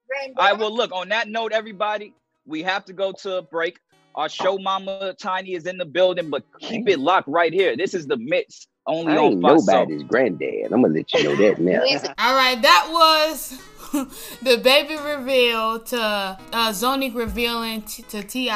Granddad. 0.07 0.37
All 0.37 0.45
right, 0.49 0.57
well, 0.59 0.73
look, 0.75 0.91
on 0.91 1.09
that 1.09 1.27
note, 1.29 1.51
everybody, 1.53 2.13
we 2.45 2.63
have 2.63 2.85
to 2.85 2.93
go 2.93 3.11
to 3.23 3.37
a 3.37 3.41
break. 3.41 3.79
Our 4.15 4.29
show 4.29 4.57
mama 4.57 5.15
Tiny 5.19 5.53
is 5.53 5.65
in 5.65 5.77
the 5.77 5.85
building, 5.85 6.29
but 6.29 6.43
keep 6.59 6.87
it 6.89 6.99
locked 6.99 7.27
right 7.27 7.53
here. 7.53 7.77
This 7.77 7.93
is 7.93 8.07
the 8.07 8.17
Mix 8.17 8.67
only 8.87 9.13
I 9.13 9.17
on 9.17 9.33
ain't 9.33 9.41
Fox. 9.41 9.65
nobody's 9.65 10.03
granddad. 10.03 10.71
I'm 10.71 10.81
gonna 10.81 10.93
let 10.93 11.13
you 11.13 11.23
know 11.23 11.35
that 11.35 11.59
now. 11.59 11.81
All 12.17 12.35
right, 12.35 12.61
that 12.61 12.87
was 12.91 13.59
the 14.41 14.57
baby 14.57 14.97
reveal 14.97 15.79
to 15.79 15.99
uh, 16.01 16.69
Zonique 16.71 17.15
revealing 17.15 17.81
t- 17.83 18.03
to 18.03 18.23
Ti 18.23 18.51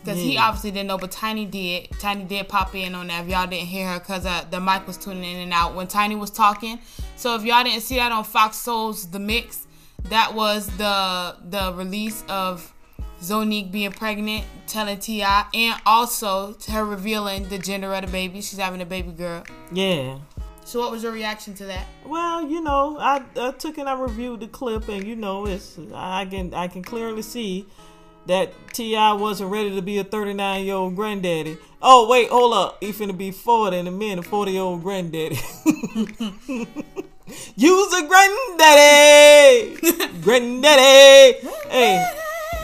because 0.00 0.20
he 0.20 0.38
obviously 0.38 0.70
didn't 0.70 0.86
know, 0.86 0.98
but 0.98 1.10
Tiny 1.10 1.44
did. 1.46 1.90
Tiny 1.98 2.24
did 2.24 2.48
pop 2.48 2.74
in 2.76 2.94
on 2.94 3.08
that. 3.08 3.24
If 3.24 3.30
y'all 3.30 3.46
didn't 3.46 3.66
hear 3.66 3.88
her, 3.88 3.98
because 3.98 4.24
uh, 4.24 4.44
the 4.50 4.60
mic 4.60 4.86
was 4.86 4.96
tuning 4.96 5.24
in 5.24 5.40
and 5.40 5.52
out 5.52 5.74
when 5.74 5.88
Tiny 5.88 6.14
was 6.14 6.30
talking. 6.30 6.78
So 7.16 7.34
if 7.34 7.44
y'all 7.44 7.64
didn't 7.64 7.82
see 7.82 7.96
that 7.96 8.12
on 8.12 8.22
Fox 8.22 8.56
Soul's 8.56 9.10
The 9.10 9.18
Mix, 9.18 9.66
that 10.04 10.32
was 10.34 10.68
the 10.76 11.36
the 11.48 11.72
release 11.74 12.22
of 12.28 12.72
Zonique 13.20 13.70
being 13.72 13.92
pregnant, 13.92 14.44
telling 14.66 14.98
Ti, 14.98 15.22
and 15.22 15.80
also 15.86 16.52
to 16.52 16.70
her 16.72 16.84
revealing 16.84 17.48
the 17.48 17.58
gender 17.58 17.92
of 17.94 18.04
the 18.04 18.10
baby. 18.10 18.40
She's 18.40 18.58
having 18.58 18.80
a 18.80 18.86
baby 18.86 19.12
girl. 19.12 19.44
Yeah. 19.72 20.18
So 20.64 20.80
what 20.80 20.90
was 20.90 21.02
your 21.04 21.12
reaction 21.12 21.54
to 21.54 21.64
that? 21.66 21.86
Well, 22.04 22.42
you 22.42 22.60
know, 22.60 22.98
I, 22.98 23.22
I 23.36 23.52
took 23.52 23.78
and 23.78 23.88
I 23.88 23.98
reviewed 23.98 24.40
the 24.40 24.48
clip, 24.48 24.88
and 24.88 25.04
you 25.06 25.14
know, 25.14 25.46
it's 25.46 25.78
I 25.94 26.26
can 26.26 26.52
I 26.52 26.66
can 26.68 26.82
clearly 26.82 27.22
see 27.22 27.66
that 28.26 28.52
Ti 28.72 28.96
wasn't 29.14 29.50
ready 29.50 29.74
to 29.74 29.82
be 29.82 29.98
a 29.98 30.04
39 30.04 30.64
year 30.64 30.74
old 30.74 30.96
granddaddy. 30.96 31.56
Oh 31.80 32.08
wait, 32.08 32.28
hold 32.30 32.52
up, 32.54 32.82
he 32.82 32.92
finna 32.92 33.16
be 33.16 33.30
40 33.30 33.76
in 33.76 33.86
a 33.86 33.90
minute, 33.92 34.24
40 34.24 34.52
year 34.52 34.62
old 34.62 34.82
granddaddy. 34.82 35.38
Use 37.56 37.92
a 37.92 38.06
granddaddy, 38.06 39.76
granddaddy. 40.22 41.38
Hey, 41.68 42.12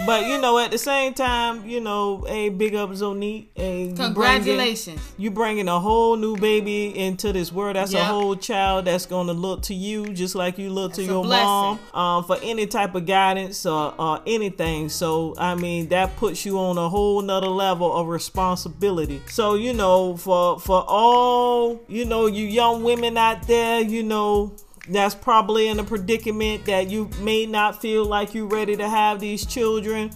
but 0.06 0.26
you 0.26 0.40
know, 0.40 0.58
at 0.58 0.70
the 0.72 0.78
same 0.78 1.14
time, 1.14 1.64
you 1.68 1.80
know, 1.80 2.24
hey, 2.26 2.48
big 2.48 2.74
up 2.74 2.90
Zonique. 2.90 3.48
Hey, 3.54 3.82
you 3.82 3.94
bringing- 3.94 3.96
Congratulations. 3.96 5.00
you 5.16 5.30
bringing 5.30 5.68
a 5.68 5.78
whole 5.78 6.16
new 6.16 6.36
baby 6.36 6.96
into 6.98 7.32
this 7.32 7.52
world. 7.52 7.76
That's 7.76 7.94
a 7.94 8.04
whole 8.04 8.34
child 8.34 8.84
that's 8.86 9.06
gonna 9.06 9.32
look 9.32 9.62
to 9.62 9.74
you 9.74 10.12
just 10.12 10.34
like 10.34 10.58
you 10.58 10.70
look 10.70 10.92
to 10.94 11.00
That's 11.02 11.08
a 11.08 11.12
your 11.12 11.24
blessing. 11.24 11.46
mom 11.46 11.78
um, 11.94 12.24
for 12.24 12.36
any 12.42 12.66
type 12.66 12.94
of 12.94 13.06
guidance 13.06 13.64
or, 13.64 13.94
or 13.98 14.20
anything. 14.26 14.88
So 14.88 15.34
I 15.38 15.54
mean 15.54 15.88
that 15.90 16.16
puts 16.16 16.44
you 16.44 16.58
on 16.58 16.78
a 16.78 16.88
whole 16.88 17.20
nother 17.22 17.46
level 17.48 17.94
of 17.94 18.08
responsibility. 18.08 19.22
So 19.28 19.54
you 19.54 19.72
know 19.72 20.16
for 20.16 20.58
for 20.58 20.84
all 20.88 21.80
you 21.88 22.04
know 22.04 22.26
you 22.26 22.44
young 22.46 22.82
women 22.82 23.16
out 23.16 23.46
there, 23.46 23.80
you 23.80 24.02
know 24.02 24.54
that's 24.88 25.14
probably 25.14 25.68
in 25.68 25.78
a 25.78 25.84
predicament 25.84 26.64
that 26.66 26.90
you 26.90 27.08
may 27.20 27.46
not 27.46 27.80
feel 27.80 28.04
like 28.04 28.34
you're 28.34 28.46
ready 28.46 28.76
to 28.76 28.88
have 28.88 29.20
these 29.20 29.46
children. 29.46 30.10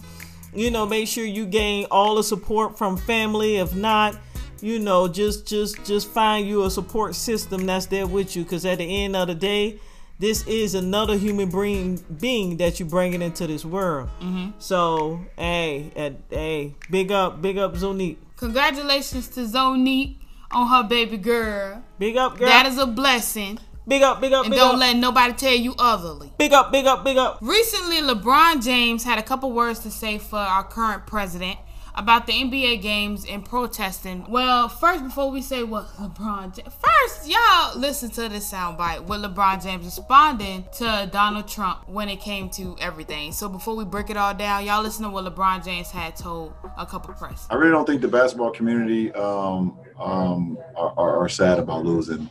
You 0.53 0.71
know 0.71 0.85
make 0.85 1.07
sure 1.07 1.25
you 1.25 1.45
gain 1.45 1.87
all 1.91 2.15
the 2.15 2.23
support 2.23 2.77
from 2.77 2.97
family. 2.97 3.57
If 3.57 3.75
not 3.75 4.17
you 4.61 4.79
know 4.79 5.07
just 5.07 5.45
just 5.45 5.85
just 5.85 6.09
find 6.09 6.47
you 6.47 6.63
a 6.63 6.71
support 6.71 7.15
system 7.15 7.65
that's 7.65 7.85
there 7.85 8.07
with 8.07 8.35
you. 8.35 8.43
Because 8.43 8.65
at 8.65 8.79
the 8.79 9.03
end 9.03 9.15
of 9.15 9.27
the 9.27 9.35
day 9.35 9.79
this 10.19 10.45
is 10.47 10.73
another 10.73 11.15
human 11.15 11.49
being 11.49 12.03
being 12.19 12.57
that 12.57 12.79
you're 12.79 12.89
bringing 12.89 13.21
into 13.21 13.45
this 13.45 13.63
world. 13.63 14.09
Mm-hmm. 14.19 14.51
So 14.59 15.21
hey 15.37 15.91
at, 15.95 16.13
hey 16.29 16.73
big 16.89 17.11
up 17.11 17.41
big 17.41 17.57
up 17.57 17.73
zonique. 17.75 18.17
Congratulations 18.37 19.27
to 19.29 19.41
Zonique 19.41 20.15
on 20.51 20.67
her 20.67 20.87
baby 20.87 21.17
girl. 21.17 21.83
big 21.99 22.17
up 22.17 22.37
girl. 22.37 22.47
That 22.47 22.65
is 22.65 22.77
a 22.77 22.85
blessing. 22.87 23.59
Big 23.87 24.01
up 24.01 24.21
big 24.21 24.33
up 24.33 24.45
And 24.45 24.51
big 24.51 24.59
don't 24.59 24.75
up 24.75 24.79
let 24.79 24.97
nobody 24.97 25.33
tell 25.33 25.55
you 25.55 25.73
otherly. 25.77 26.31
big 26.37 26.53
up 26.53 26.71
big 26.71 26.85
up 26.85 27.03
big 27.03 27.17
up 27.17 27.37
Recently, 27.41 27.97
LeBron 27.97 28.63
James 28.63 29.03
had 29.03 29.17
a 29.19 29.23
couple 29.23 29.51
words 29.51 29.79
to 29.79 29.91
say 29.91 30.17
for 30.17 30.37
our 30.37 30.63
current 30.63 31.05
president 31.05 31.59
about 31.97 32.27
the 32.27 32.33
NBA 32.33 32.81
games 32.81 33.25
and 33.25 33.43
protesting. 33.43 34.23
Well, 34.29 34.69
first, 34.69 35.03
before 35.03 35.31
we 35.31 35.41
say 35.41 35.63
what 35.63 35.87
LeBron 35.95 36.55
James, 36.55 36.73
first, 36.75 37.27
y'all 37.27 37.77
listen 37.77 38.11
to 38.11 38.29
this 38.29 38.51
soundbite 38.51 39.05
with 39.05 39.21
LeBron 39.21 39.63
James 39.63 39.83
responding 39.83 40.65
to 40.73 41.09
Donald 41.11 41.47
Trump 41.47 41.89
when 41.89 42.07
it 42.07 42.19
came 42.19 42.49
to 42.51 42.75
everything. 42.79 43.31
So 43.31 43.49
before 43.49 43.75
we 43.75 43.83
break 43.83 44.11
it 44.11 44.17
all 44.17 44.35
down, 44.35 44.65
y'all 44.65 44.83
listen 44.83 45.03
to 45.05 45.09
what 45.09 45.25
LeBron 45.25 45.65
James 45.65 45.89
had 45.89 46.15
told 46.15 46.53
a 46.77 46.85
couple 46.85 47.13
press. 47.15 47.47
I 47.49 47.55
really 47.55 47.71
don't 47.71 47.85
think 47.85 48.01
the 48.01 48.07
basketball 48.07 48.51
community 48.51 49.11
um, 49.13 49.79
um, 49.99 50.57
are, 50.75 50.93
are, 50.97 51.23
are 51.23 51.29
sad 51.29 51.57
about 51.57 51.83
losing 51.83 52.29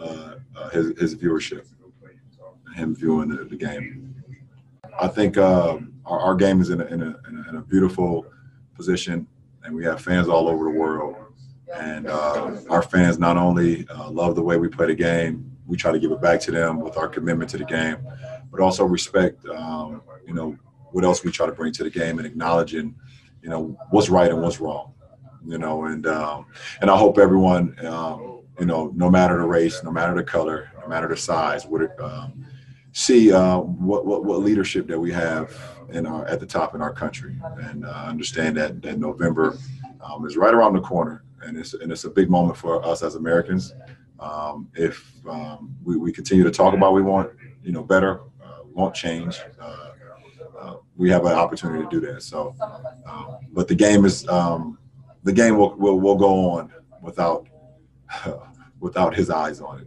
uh, 0.00 0.34
uh, 0.56 0.68
his, 0.70 0.98
his 0.98 1.14
viewership, 1.14 1.66
him 2.74 2.94
viewing 2.94 3.28
the, 3.28 3.44
the 3.44 3.56
game. 3.56 4.14
I 5.00 5.08
think 5.08 5.36
um, 5.36 5.92
our, 6.06 6.20
our 6.20 6.34
game 6.34 6.60
is 6.60 6.70
in 6.70 6.80
a, 6.80 6.86
in, 6.86 7.02
a, 7.02 7.20
in, 7.48 7.56
a, 7.56 7.60
beautiful 7.60 8.26
position, 8.74 9.26
and 9.64 9.74
we 9.74 9.84
have 9.84 10.00
fans 10.00 10.28
all 10.28 10.48
over 10.48 10.64
the 10.64 10.78
world. 10.78 11.16
And 11.74 12.08
uh, 12.08 12.56
our 12.68 12.82
fans 12.82 13.18
not 13.18 13.36
only 13.36 13.86
uh, 13.88 14.10
love 14.10 14.34
the 14.34 14.42
way 14.42 14.56
we 14.56 14.68
play 14.68 14.86
the 14.86 14.94
game, 14.94 15.50
we 15.66 15.76
try 15.76 15.92
to 15.92 15.98
give 15.98 16.10
it 16.10 16.20
back 16.20 16.40
to 16.40 16.50
them 16.50 16.80
with 16.80 16.96
our 16.96 17.08
commitment 17.08 17.50
to 17.50 17.58
the 17.58 17.64
game, 17.64 17.98
but 18.50 18.60
also 18.60 18.84
respect, 18.84 19.46
um, 19.46 20.02
you 20.26 20.34
know, 20.34 20.56
what 20.90 21.04
else 21.04 21.22
we 21.22 21.30
try 21.30 21.46
to 21.46 21.52
bring 21.52 21.72
to 21.74 21.84
the 21.84 21.90
game 21.90 22.18
and 22.18 22.26
acknowledging, 22.26 22.94
you 23.42 23.48
know, 23.48 23.76
what's 23.90 24.08
right 24.08 24.30
and 24.30 24.42
what's 24.42 24.60
wrong, 24.60 24.92
you 25.46 25.58
know, 25.58 25.84
and 25.84 26.06
um, 26.06 26.46
and 26.80 26.90
I 26.90 26.96
hope 26.96 27.18
everyone, 27.18 27.76
um, 27.86 28.29
you 28.60 28.66
know, 28.66 28.92
no 28.94 29.10
matter 29.10 29.38
the 29.38 29.46
race, 29.46 29.82
no 29.82 29.90
matter 29.90 30.14
the 30.14 30.22
color, 30.22 30.70
no 30.82 30.86
matter 30.86 31.08
the 31.08 31.16
size, 31.16 31.64
what 31.64 31.98
um, 32.00 32.44
see 32.92 33.32
uh, 33.32 33.58
what, 33.58 34.04
what 34.04 34.24
what 34.24 34.40
leadership 34.40 34.86
that 34.88 35.00
we 35.00 35.10
have 35.10 35.56
in 35.90 36.06
our 36.06 36.26
at 36.26 36.40
the 36.40 36.46
top 36.46 36.74
in 36.74 36.82
our 36.82 36.92
country, 36.92 37.36
and 37.62 37.86
uh, 37.86 38.04
understand 38.06 38.56
that 38.58 38.82
that 38.82 38.98
November 38.98 39.56
um, 40.02 40.26
is 40.26 40.36
right 40.36 40.52
around 40.52 40.74
the 40.74 40.80
corner, 40.80 41.24
and 41.42 41.56
it's 41.56 41.72
and 41.72 41.90
it's 41.90 42.04
a 42.04 42.10
big 42.10 42.28
moment 42.28 42.56
for 42.56 42.84
us 42.84 43.02
as 43.02 43.14
Americans. 43.14 43.74
Um, 44.20 44.68
if 44.74 45.10
um, 45.26 45.74
we, 45.82 45.96
we 45.96 46.12
continue 46.12 46.44
to 46.44 46.50
talk 46.50 46.74
about 46.74 46.92
we 46.92 47.02
want 47.02 47.30
you 47.62 47.72
know 47.72 47.82
better, 47.82 48.20
uh, 48.44 48.58
want 48.66 48.94
change. 48.94 49.40
Uh, 49.58 49.86
uh, 50.60 50.76
we 50.98 51.08
have 51.08 51.24
an 51.24 51.32
opportunity 51.32 51.82
to 51.82 51.88
do 51.88 52.00
that. 52.00 52.22
So, 52.22 52.54
um, 53.06 53.38
but 53.52 53.66
the 53.68 53.74
game 53.74 54.04
is 54.04 54.28
um, 54.28 54.78
the 55.22 55.32
game 55.32 55.56
will, 55.56 55.74
will 55.76 55.98
will 55.98 56.16
go 56.16 56.50
on 56.50 56.70
without 57.00 57.48
without 58.80 59.14
his 59.14 59.30
eyes 59.30 59.60
on 59.60 59.80
it. 59.80 59.86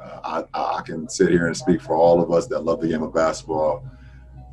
Uh, 0.00 0.44
I, 0.54 0.78
I 0.78 0.82
can 0.82 1.08
sit 1.08 1.30
here 1.30 1.46
and 1.46 1.56
speak 1.56 1.80
for 1.80 1.94
all 1.94 2.22
of 2.22 2.30
us 2.30 2.46
that 2.46 2.60
love 2.60 2.80
the 2.80 2.88
game 2.88 3.02
of 3.02 3.12
basketball. 3.12 3.84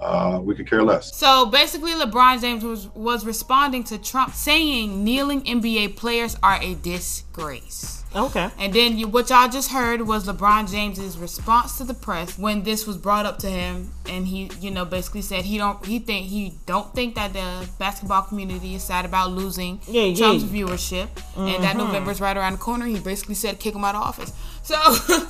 Uh, 0.02 0.42
we 0.44 0.56
could 0.56 0.70
care 0.70 0.84
less. 0.84 1.16
So 1.16 1.46
basically, 1.46 1.94
LeBron 1.94 2.42
James 2.42 2.64
was, 2.64 2.88
was 2.96 3.26
responding 3.26 3.84
to 3.86 3.98
Trump 3.98 4.34
saying 4.34 5.04
kneeling 5.04 5.44
NBA 5.44 5.96
players 5.96 6.36
are 6.44 6.62
a 6.62 6.76
disgrace. 6.76 8.05
Okay. 8.16 8.50
And 8.58 8.72
then 8.74 8.98
you, 8.98 9.08
what 9.10 9.30
y'all 9.30 9.50
just 9.50 9.72
heard 9.72 10.02
was 10.02 10.26
LeBron 10.26 10.72
James's 10.72 11.18
response 11.18 11.78
to 11.80 11.84
the 11.84 11.94
press 11.94 12.38
when 12.40 12.64
this 12.64 12.88
was 12.88 12.96
brought 12.98 13.26
up 13.26 13.40
to 13.40 13.48
him, 13.48 13.92
and 14.08 14.26
he, 14.26 14.50
you 14.62 14.72
know, 14.72 14.86
basically 14.86 15.22
said 15.22 15.44
he 15.44 15.58
don't 15.58 15.86
he 15.86 16.00
think 16.00 16.28
he 16.28 16.54
don't 16.66 16.94
think 16.96 17.16
that 17.16 17.34
the 17.34 17.68
basketball 17.78 18.22
community 18.22 18.74
is 18.76 18.84
sad 18.84 19.04
about 19.04 19.32
losing 19.32 19.82
Yeah, 19.88 20.04
yeah. 20.04 20.16
Trump's 20.16 20.44
viewership, 20.46 21.10
and 21.36 21.62
that 21.64 21.76
Mhm. 21.76 21.80
November's 21.80 22.22
right 22.22 22.38
around 22.38 22.54
the 22.54 22.60
corner. 22.60 22.86
He 22.86 23.00
basically 23.00 23.36
said 23.36 23.60
kick 23.60 23.76
him 23.76 23.84
out 23.84 23.96
of 23.96 24.02
office. 24.02 24.32
So 24.64 24.76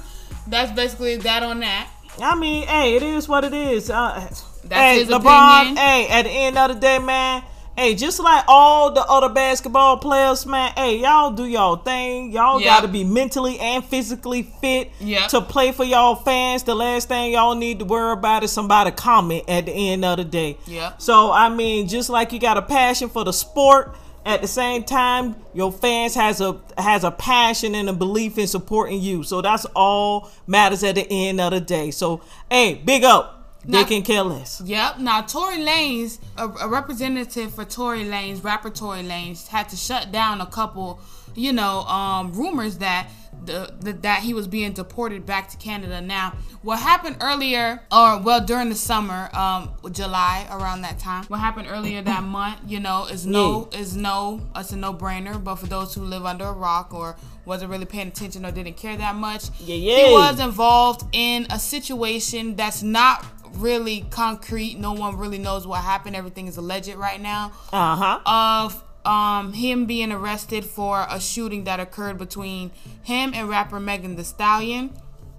that's 0.48 0.72
basically 0.72 1.18
that 1.18 1.44
on 1.44 1.60
that. 1.62 1.90
I 2.22 2.36
mean, 2.36 2.66
hey, 2.68 2.96
it 2.96 3.04
is 3.04 3.28
what 3.28 3.44
it 3.44 3.54
is. 3.54 3.90
Uh, 3.90 4.30
That's 4.64 4.74
hey, 4.74 5.06
LeBron. 5.06 5.62
opinion. 5.62 5.76
Hey, 5.78 6.08
at 6.08 6.22
the 6.24 6.30
end 6.30 6.58
of 6.58 6.74
the 6.74 6.80
day, 6.80 7.00
man. 7.00 7.44
Hey, 7.78 7.94
just 7.94 8.22
like 8.22 8.46
all 8.48 8.92
the 8.92 9.02
other 9.02 9.28
basketball 9.28 9.98
players, 9.98 10.46
man. 10.46 10.72
Hey, 10.78 10.98
y'all 11.00 11.32
do 11.32 11.44
y'all 11.46 11.76
thing. 11.76 12.32
Y'all 12.32 12.62
Yep. 12.62 12.66
got 12.70 12.82
to 12.84 12.88
be 12.88 13.04
mentally 13.04 13.60
and 13.60 13.84
physically 13.84 14.44
fit 14.62 14.92
Yep. 15.02 15.28
to 15.30 15.42
play 15.42 15.74
for 15.74 15.84
y'all 15.84 16.16
fans. 16.16 16.64
The 16.64 16.74
last 16.74 17.10
thing 17.10 17.34
y'all 17.34 17.54
need 17.54 17.80
to 17.80 17.86
worry 17.86 18.14
about 18.14 18.46
is 18.46 18.52
somebody 18.54 18.92
comment 18.92 19.44
at 19.50 19.66
the 19.66 19.74
end 19.74 20.06
of 20.06 20.16
the 20.18 20.24
day. 20.24 20.58
Yep. 20.68 21.02
So 21.02 21.34
I 21.34 21.50
mean, 21.50 21.90
just 21.90 22.10
like 22.10 22.32
you 22.32 22.40
got 22.40 22.56
a 22.58 22.62
passion 22.62 23.10
for 23.10 23.26
the 23.26 23.34
sport, 23.34 23.98
at 24.26 24.42
the 24.42 24.48
same 24.48 24.84
time, 24.84 25.36
your 25.54 25.72
fans 25.72 26.16
has 26.16 26.40
a 26.42 26.56
has 26.78 27.04
a 27.04 27.12
passion 27.12 27.76
and 27.76 27.90
a 27.90 27.94
belief 27.94 28.38
in 28.38 28.48
supporting 28.48 29.02
you. 29.02 29.22
So 29.24 29.42
that's 29.42 29.66
all 29.76 30.30
matters 30.48 30.82
at 30.84 30.96
the 30.96 31.06
end 31.12 31.42
of 31.42 31.52
the 31.52 31.60
day. 31.60 31.92
So 31.92 32.22
hey, 32.50 32.76
big 32.76 33.04
up. 33.04 33.35
They 33.68 33.84
can 33.84 34.02
care 34.04 34.24
less. 34.24 34.62
Yep. 34.64 35.00
Now 35.00 35.22
Tory 35.22 35.58
Lanez, 35.58 36.20
a, 36.38 36.48
a 36.48 36.68
representative 36.68 37.54
for 37.54 37.66
Tory 37.66 38.04
Lanez, 38.06 38.44
rapper 38.44 38.70
Tory 38.70 39.02
Lanez, 39.04 39.48
had 39.48 39.70
to 39.70 39.76
shut 39.76 40.12
down 40.12 40.42
a 40.42 40.46
couple, 40.46 41.00
you 41.36 41.52
know, 41.54 41.82
um, 41.82 42.32
rumors 42.34 42.78
that 42.80 43.10
the, 43.44 43.74
the 43.82 43.94
that 43.94 44.22
he 44.24 44.34
was 44.34 44.48
being 44.48 44.72
deported 44.74 45.26
back 45.26 45.50
to 45.50 45.58
Canada. 45.58 46.00
Now, 46.02 46.34
what 46.62 46.80
happened 46.80 47.18
earlier, 47.22 47.82
or 47.92 48.20
well 48.22 48.44
during 48.44 48.70
the 48.70 48.76
summer, 48.76 49.30
um, 49.36 49.72
July 49.92 50.48
around 50.52 50.82
that 50.82 51.00
time, 51.00 51.26
what 51.26 51.40
happened 51.40 51.68
earlier 51.70 52.02
that 52.02 52.24
month, 52.38 52.60
you 52.68 52.80
know, 52.80 53.06
is 53.06 53.26
no 53.26 53.70
is 53.74 53.96
no 53.96 54.42
it's 54.56 54.72
a 54.72 54.78
no 54.78 54.94
brainer. 54.94 55.44
But 55.44 55.56
for 55.56 55.68
those 55.68 55.94
who 55.94 56.02
live 56.02 56.26
under 56.26 56.46
a 56.46 56.54
rock 56.54 56.94
or 56.94 57.16
wasn't 57.46 57.70
really 57.70 57.86
paying 57.86 58.08
attention 58.08 58.44
or 58.46 58.52
didn't 58.52 58.78
care 58.78 58.98
that 58.98 59.16
much, 59.16 59.50
Yeah, 59.60 59.76
yeah. 59.76 60.08
he 60.08 60.14
was 60.14 60.40
involved 60.40 61.04
in 61.12 61.46
a 61.52 61.60
situation 61.60 62.56
that's 62.56 62.82
not 62.82 63.24
really 63.58 64.06
concrete. 64.10 64.80
No 64.80 64.94
one 64.94 65.18
really 65.18 65.38
knows 65.38 65.66
what 65.66 65.82
happened. 65.82 66.16
Everything 66.16 66.48
is 66.48 66.58
alleged 66.58 66.94
right 66.96 67.22
now. 67.22 67.52
Uh 67.72 67.96
huh. 67.96 68.20
Of 68.26 68.84
um 69.06 69.54
him 69.54 69.86
being 69.86 70.12
arrested 70.12 70.66
for 70.66 71.06
a 71.10 71.20
shooting 71.20 71.66
that 71.66 71.80
occurred 71.80 72.18
between 72.18 72.72
him 73.04 73.34
and 73.34 73.48
rapper 73.48 73.80
Megan 73.80 74.16
Thee 74.16 74.24
Stallion. 74.24 74.92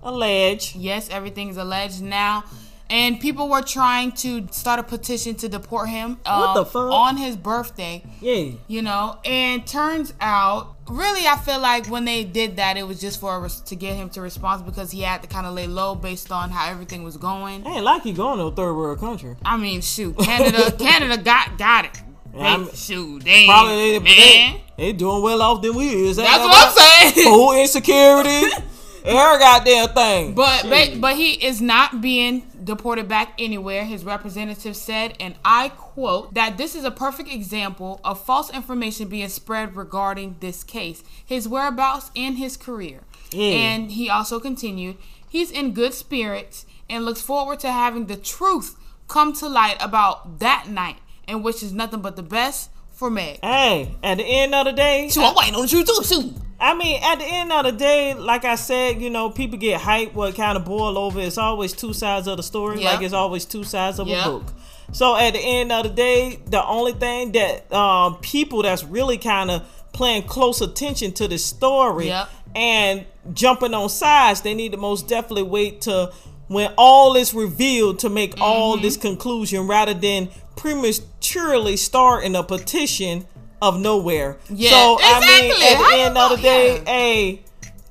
Alleged. 0.02 0.76
Yes, 0.76 1.08
everything 1.10 1.48
is 1.48 1.56
alleged 1.56 2.02
now. 2.02 2.44
And 2.88 3.18
people 3.18 3.48
were 3.48 3.62
trying 3.62 4.12
to 4.12 4.46
start 4.52 4.78
a 4.78 4.82
petition 4.84 5.34
to 5.36 5.48
deport 5.48 5.88
him 5.88 6.18
What 6.24 6.54
the 6.54 6.60
um, 6.60 6.66
fuck? 6.66 6.92
on 6.92 7.16
his 7.16 7.36
birthday. 7.36 8.04
Yeah. 8.20 8.52
You 8.68 8.82
know, 8.82 9.18
and 9.24 9.66
turns 9.66 10.14
out, 10.20 10.76
really, 10.88 11.26
I 11.26 11.36
feel 11.36 11.58
like 11.58 11.86
when 11.88 12.04
they 12.04 12.22
did 12.22 12.56
that, 12.56 12.76
it 12.76 12.86
was 12.86 13.00
just 13.00 13.18
for 13.18 13.34
a 13.34 13.40
res- 13.40 13.60
to 13.62 13.74
get 13.74 13.96
him 13.96 14.08
to 14.10 14.20
respond 14.20 14.64
because 14.66 14.92
he 14.92 15.00
had 15.00 15.20
to 15.22 15.28
kind 15.28 15.46
of 15.46 15.54
lay 15.54 15.66
low 15.66 15.96
based 15.96 16.30
on 16.30 16.50
how 16.50 16.68
everything 16.70 17.02
was 17.02 17.16
going. 17.16 17.66
Ain't 17.66 17.82
like 17.82 18.02
he 18.02 18.12
going 18.12 18.38
to 18.38 18.44
a 18.44 18.52
third 18.54 18.74
world 18.74 19.00
country. 19.00 19.34
I 19.44 19.56
mean, 19.56 19.80
shoot, 19.80 20.16
Canada, 20.18 20.70
Canada 20.78 21.16
got 21.20 21.58
got 21.58 21.86
it. 21.86 22.02
They, 22.32 22.40
I'm- 22.40 22.68
shoot, 22.74 23.24
they 23.24 23.46
Probably 23.46 23.92
they, 23.92 23.98
man. 23.98 24.60
they, 24.76 24.86
they 24.86 24.92
doing 24.92 25.22
well 25.22 25.42
off 25.42 25.60
than 25.62 25.74
we 25.74 25.88
is. 25.88 26.18
Ain't 26.20 26.28
That's 26.28 26.44
what 26.44 26.54
I'm 26.54 27.12
saying. 27.14 27.24
Food 27.32 27.60
insecurity. 27.62 28.42
her 29.06 29.38
goddamn 29.38 29.88
thing. 29.90 30.34
But, 30.34 30.64
but 30.68 31.00
but 31.00 31.16
he 31.16 31.32
is 31.34 31.60
not 31.62 32.00
being 32.00 32.42
deported 32.66 33.08
back 33.08 33.32
anywhere. 33.38 33.84
His 33.84 34.04
representative 34.04 34.76
said, 34.76 35.16
and 35.18 35.36
I 35.44 35.70
quote, 35.70 36.34
that 36.34 36.58
this 36.58 36.74
is 36.74 36.84
a 36.84 36.90
perfect 36.90 37.32
example 37.32 38.00
of 38.04 38.22
false 38.22 38.50
information 38.50 39.08
being 39.08 39.28
spread 39.30 39.74
regarding 39.76 40.36
this 40.40 40.62
case, 40.62 41.02
his 41.24 41.48
whereabouts, 41.48 42.10
and 42.14 42.36
his 42.36 42.58
career. 42.58 43.00
Yeah. 43.30 43.50
And 43.52 43.92
he 43.92 44.10
also 44.10 44.38
continued, 44.38 44.96
he's 45.28 45.50
in 45.50 45.72
good 45.72 45.94
spirits 45.94 46.66
and 46.90 47.04
looks 47.04 47.22
forward 47.22 47.60
to 47.60 47.72
having 47.72 48.06
the 48.06 48.16
truth 48.16 48.76
come 49.08 49.32
to 49.34 49.48
light 49.48 49.76
about 49.80 50.40
that 50.40 50.66
night, 50.68 50.98
and 51.28 51.42
wishes 51.42 51.72
nothing 51.72 52.02
but 52.02 52.16
the 52.16 52.22
best 52.22 52.70
for 52.90 53.10
Meg. 53.10 53.38
Hey, 53.40 53.94
at 54.02 54.16
the 54.16 54.24
end 54.24 54.54
of 54.54 54.66
the 54.66 54.72
day, 54.72 55.08
So 55.08 55.24
I'm 55.24 55.34
waiting 55.34 55.54
on 55.54 55.68
you 55.68 55.84
too, 55.84 56.02
shoot. 56.02 56.32
I 56.58 56.74
mean, 56.74 57.00
at 57.02 57.16
the 57.18 57.24
end 57.26 57.52
of 57.52 57.64
the 57.64 57.72
day, 57.72 58.14
like 58.14 58.44
I 58.44 58.54
said, 58.54 59.00
you 59.02 59.10
know, 59.10 59.28
people 59.30 59.58
get 59.58 59.80
hyped. 59.80 60.14
What 60.14 60.34
kind 60.34 60.56
of 60.56 60.64
boil 60.64 60.96
over? 60.96 61.20
It's 61.20 61.36
always 61.38 61.72
two 61.74 61.92
sides 61.92 62.26
of 62.26 62.38
the 62.38 62.42
story. 62.42 62.80
Yep. 62.82 62.92
Like 62.94 63.02
it's 63.02 63.12
always 63.14 63.44
two 63.44 63.62
sides 63.64 63.98
of 63.98 64.08
Yep. 64.08 64.26
a 64.26 64.30
book. 64.30 64.44
So 64.92 65.16
at 65.16 65.32
the 65.34 65.40
end 65.40 65.70
of 65.72 65.82
the 65.84 65.90
day, 65.90 66.40
the 66.46 66.64
only 66.64 66.92
thing 66.92 67.32
that 67.32 67.70
um, 67.72 68.16
people 68.18 68.62
that's 68.62 68.84
really 68.84 69.18
kind 69.18 69.50
of 69.50 69.68
paying 69.92 70.22
close 70.22 70.60
attention 70.60 71.12
to 71.12 71.28
the 71.28 71.36
story 71.38 72.06
Yep. 72.06 72.28
and 72.54 73.04
jumping 73.34 73.74
on 73.74 73.88
sides, 73.90 74.40
they 74.40 74.54
need 74.54 74.72
to 74.72 74.78
most 74.78 75.08
definitely 75.08 75.42
wait 75.42 75.82
to 75.82 76.10
when 76.48 76.72
all 76.78 77.16
is 77.16 77.34
revealed 77.34 77.98
to 77.98 78.08
make 78.08 78.32
Mm-hmm. 78.32 78.42
all 78.42 78.76
this 78.78 78.96
conclusion 78.96 79.66
rather 79.66 79.92
than 79.94 80.30
prematurely 80.54 81.76
starting 81.76 82.34
a 82.36 82.42
petition 82.42 83.26
of 83.62 83.80
nowhere. 83.80 84.38
Yeah, 84.48 84.70
so 84.70 84.98
I 85.00 85.20
mean, 85.20 85.52
at 85.52 85.78
the 85.78 85.84
How 85.84 85.98
end 85.98 86.18
of 86.18 86.30
the 86.36 86.42
day, 86.42 86.76
yeah. 86.76 86.84
hey, 86.84 87.42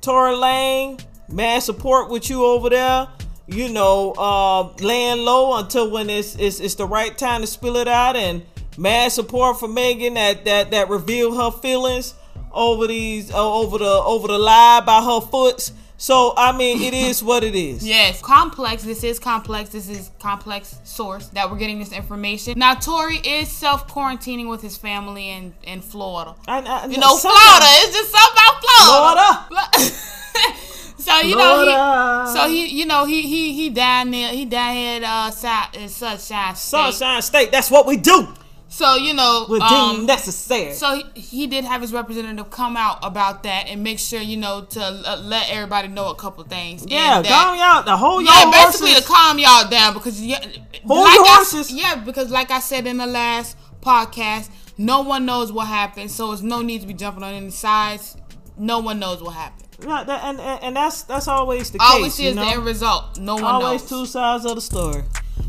Lane, 0.06 0.98
mad 1.28 1.62
support 1.62 2.10
with 2.10 2.30
you 2.30 2.44
over 2.44 2.70
there. 2.70 3.08
You 3.48 3.68
know, 3.68 4.12
uh, 4.18 4.72
laying 4.80 5.24
low 5.24 5.56
until 5.58 5.90
when 5.90 6.10
it's, 6.10 6.34
it's 6.36 6.58
it's 6.58 6.74
the 6.74 6.86
right 6.86 7.16
time 7.16 7.42
to 7.42 7.46
spill 7.46 7.76
it 7.76 7.88
out, 7.88 8.16
and 8.16 8.42
mad 8.76 9.12
support 9.12 9.60
for 9.60 9.68
Megan 9.68 10.14
that 10.14 10.44
that 10.44 10.70
that 10.72 10.88
revealed 10.88 11.36
her 11.36 11.56
feelings 11.60 12.14
over 12.52 12.86
these 12.86 13.30
uh, 13.32 13.54
over 13.54 13.78
the 13.78 13.84
over 13.84 14.26
the 14.26 14.38
lie 14.38 14.82
by 14.84 15.00
her 15.02 15.20
foots. 15.20 15.72
So 15.98 16.34
I 16.36 16.56
mean, 16.56 16.82
it 16.82 16.92
is 16.94 17.22
what 17.22 17.42
it 17.42 17.54
is. 17.54 17.86
Yes, 17.96 18.20
complex. 18.20 18.82
This 18.82 19.02
is 19.04 19.18
complex. 19.18 19.70
This 19.70 19.88
is 19.88 20.10
complex 20.20 20.78
source 20.84 21.28
that 21.28 21.50
we're 21.50 21.56
getting 21.56 21.78
this 21.78 21.92
information. 21.92 22.58
Now, 22.58 22.74
Tory 22.74 23.16
is 23.18 23.50
self 23.50 23.88
quarantining 23.88 24.48
with 24.50 24.60
his 24.60 24.76
family 24.76 25.30
in 25.30 25.54
in 25.62 25.80
Florida. 25.80 26.34
I, 26.46 26.60
I, 26.60 26.86
You 26.86 26.98
know, 26.98 27.16
Florida. 27.16 27.66
It's 27.82 27.96
just 27.96 28.10
something 28.10 28.36
about 28.36 29.46
Florida. 29.46 29.46
Florida. 29.48 30.56
so 30.98 31.20
you 31.20 31.36
know 31.36 31.64
he, 31.64 32.32
so 32.34 32.48
he, 32.48 32.66
you 32.66 32.86
know 32.86 33.04
he 33.04 33.22
he 33.22 33.52
he 33.54 33.70
down 33.70 34.10
there. 34.10 34.32
He 34.32 34.44
down 34.44 34.74
here 34.74 35.02
at 35.02 35.04
uh, 35.04 35.30
South, 35.30 35.74
in 35.76 35.88
Sunshine 35.88 36.54
State. 36.54 36.92
Sunshine 36.92 37.22
State. 37.22 37.52
That's 37.52 37.70
what 37.70 37.86
we 37.86 37.96
do. 37.96 38.28
So 38.76 38.94
you 38.96 39.14
know, 39.14 39.46
When 39.48 39.62
um, 39.62 39.68
deemed 39.96 40.06
necessary. 40.06 40.74
So 40.74 40.96
he, 41.14 41.20
he 41.20 41.46
did 41.46 41.64
have 41.64 41.80
his 41.80 41.94
representative 41.94 42.50
come 42.50 42.76
out 42.76 42.98
about 43.02 43.42
that 43.44 43.68
and 43.68 43.82
make 43.82 43.98
sure 43.98 44.20
you 44.20 44.36
know 44.36 44.66
to 44.70 44.80
uh, 44.82 45.16
let 45.22 45.48
everybody 45.50 45.88
know 45.88 46.10
a 46.10 46.14
couple 46.14 46.44
things. 46.44 46.84
Yeah, 46.86 47.22
that- 47.22 47.30
calm 47.30 47.56
y'all. 47.58 47.82
The 47.84 47.96
whole 47.96 48.20
yeah, 48.20 48.42
y'all 48.42 48.52
basically 48.52 48.90
horses. 48.90 49.06
to 49.06 49.12
calm 49.12 49.38
y'all 49.38 49.68
down 49.70 49.94
because 49.94 50.20
yeah, 50.20 50.40
Hold 50.84 51.04
like 51.04 51.14
your 51.14 51.24
I- 51.24 51.34
horses. 51.36 51.72
yeah, 51.72 51.94
because 51.94 52.30
like 52.30 52.50
I 52.50 52.60
said 52.60 52.86
in 52.86 52.98
the 52.98 53.06
last 53.06 53.56
podcast, 53.80 54.50
no 54.76 55.00
one 55.00 55.24
knows 55.24 55.50
what 55.50 55.68
happened, 55.68 56.10
so 56.10 56.32
it's 56.32 56.42
no 56.42 56.60
need 56.60 56.82
to 56.82 56.86
be 56.86 56.92
jumping 56.92 57.22
on 57.22 57.32
any 57.32 57.50
sides. 57.50 58.18
No 58.58 58.80
one 58.80 58.98
knows 58.98 59.22
what 59.22 59.32
happened. 59.34 59.68
Yeah, 59.82 60.04
that, 60.04 60.24
and, 60.24 60.38
and 60.38 60.62
and 60.64 60.76
that's 60.76 61.02
that's 61.04 61.28
always 61.28 61.70
the 61.70 61.78
Always 61.80 62.16
case. 62.16 62.20
you 62.24 62.28
is 62.30 62.36
know? 62.36 62.44
the 62.44 62.50
end 62.56 62.64
result. 62.66 63.18
No 63.18 63.34
one 63.36 63.44
Always 63.44 63.80
knows. 63.82 63.88
two 63.90 64.06
sides 64.06 64.44
of 64.44 64.54
the 64.56 64.60
story. 64.60 65.02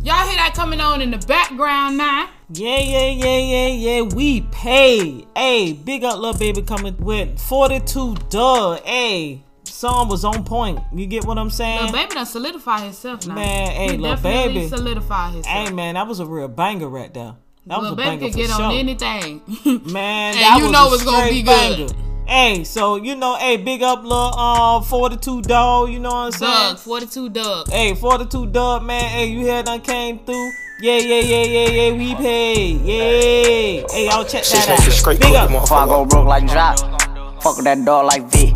Y'all 0.03 0.25
hear 0.27 0.37
that 0.37 0.53
coming 0.55 0.79
on 0.81 1.01
in 1.01 1.11
the 1.11 1.17
background 1.19 1.97
now? 1.97 2.29
Yeah, 2.49 2.79
yeah, 2.79 3.09
yeah, 3.09 3.37
yeah, 3.37 3.67
yeah. 3.67 4.01
We 4.03 4.41
paid. 4.41 5.27
Hey, 5.35 5.73
big 5.73 6.03
up, 6.03 6.19
Lil 6.19 6.33
Baby, 6.33 6.61
coming 6.61 6.95
with 6.97 7.39
42 7.41 8.15
Dugg. 8.29 8.81
Hey, 8.83 9.43
song 9.65 10.07
was 10.07 10.23
on 10.23 10.43
point. 10.45 10.79
You 10.93 11.07
get 11.07 11.25
what 11.25 11.37
I'm 11.37 11.49
saying? 11.49 11.83
Lil 11.83 11.91
Baby 11.91 12.13
done 12.15 12.25
solidify 12.25 12.81
himself 12.85 13.27
now. 13.27 13.35
Man, 13.35 13.67
hey, 13.71 13.91
he 13.91 13.97
Lil 13.97 14.15
Baby. 14.17 14.67
solidify 14.69 15.31
himself. 15.31 15.45
Hey 15.67 15.71
man, 15.73 15.95
that 15.95 16.07
was 16.07 16.19
a 16.21 16.25
real 16.25 16.47
banger 16.47 16.87
right 16.89 17.13
there. 17.13 17.35
That 17.65 17.79
was 17.81 17.91
a 17.91 17.95
Baby 17.95 18.09
banger 18.09 18.25
could 18.27 18.35
get 18.35 18.49
sure. 18.49 18.63
on 18.63 18.75
anything. 18.75 19.41
Man, 19.91 20.33
And 20.35 20.41
that 20.41 20.55
you 20.57 20.63
was 20.63 20.71
know 20.71 20.89
a 20.89 20.93
it's 20.93 21.03
gonna 21.03 21.29
be 21.29 21.41
straight 21.43 21.77
good. 21.77 21.87
banger. 21.89 22.06
Hey, 22.27 22.65
so 22.65 22.97
you 22.97 23.15
know, 23.15 23.37
hey, 23.37 23.55
big 23.55 23.81
up, 23.81 24.03
little 24.03 24.33
uh, 24.37 24.81
42 24.81 25.43
dog. 25.43 25.89
You 25.89 25.99
know 25.99 26.09
what 26.09 26.15
I'm 26.15 26.31
saying? 26.33 26.51
Dugg, 26.51 26.79
42 26.79 27.29
Dugg. 27.29 27.69
Hey, 27.69 27.95
42 27.95 28.47
Dugg, 28.47 28.83
man. 28.83 29.01
Hey, 29.05 29.27
you 29.27 29.45
had 29.47 29.63
done 29.63 29.79
came 29.79 30.19
through. 30.25 30.51
Yeah, 30.81 30.97
yeah, 30.97 31.21
yeah, 31.21 31.43
yeah, 31.43 31.69
yeah. 31.69 31.97
We 31.97 32.15
paid. 32.15 32.81
Yeah. 32.81 33.87
Hey, 33.89 34.07
y'all 34.07 34.25
check 34.25 34.43
that 34.43 34.67
out. 34.69 35.19
Big 35.21 35.35
up. 35.35 35.49
Before 35.49 35.77
I 35.77 35.85
go 35.85 36.03
broke 36.03 36.27
like 36.27 36.45
Jock, 36.47 36.79
fuck 37.41 37.63
that 37.63 37.85
dog 37.85 38.07
like 38.07 38.23
V. 38.25 38.51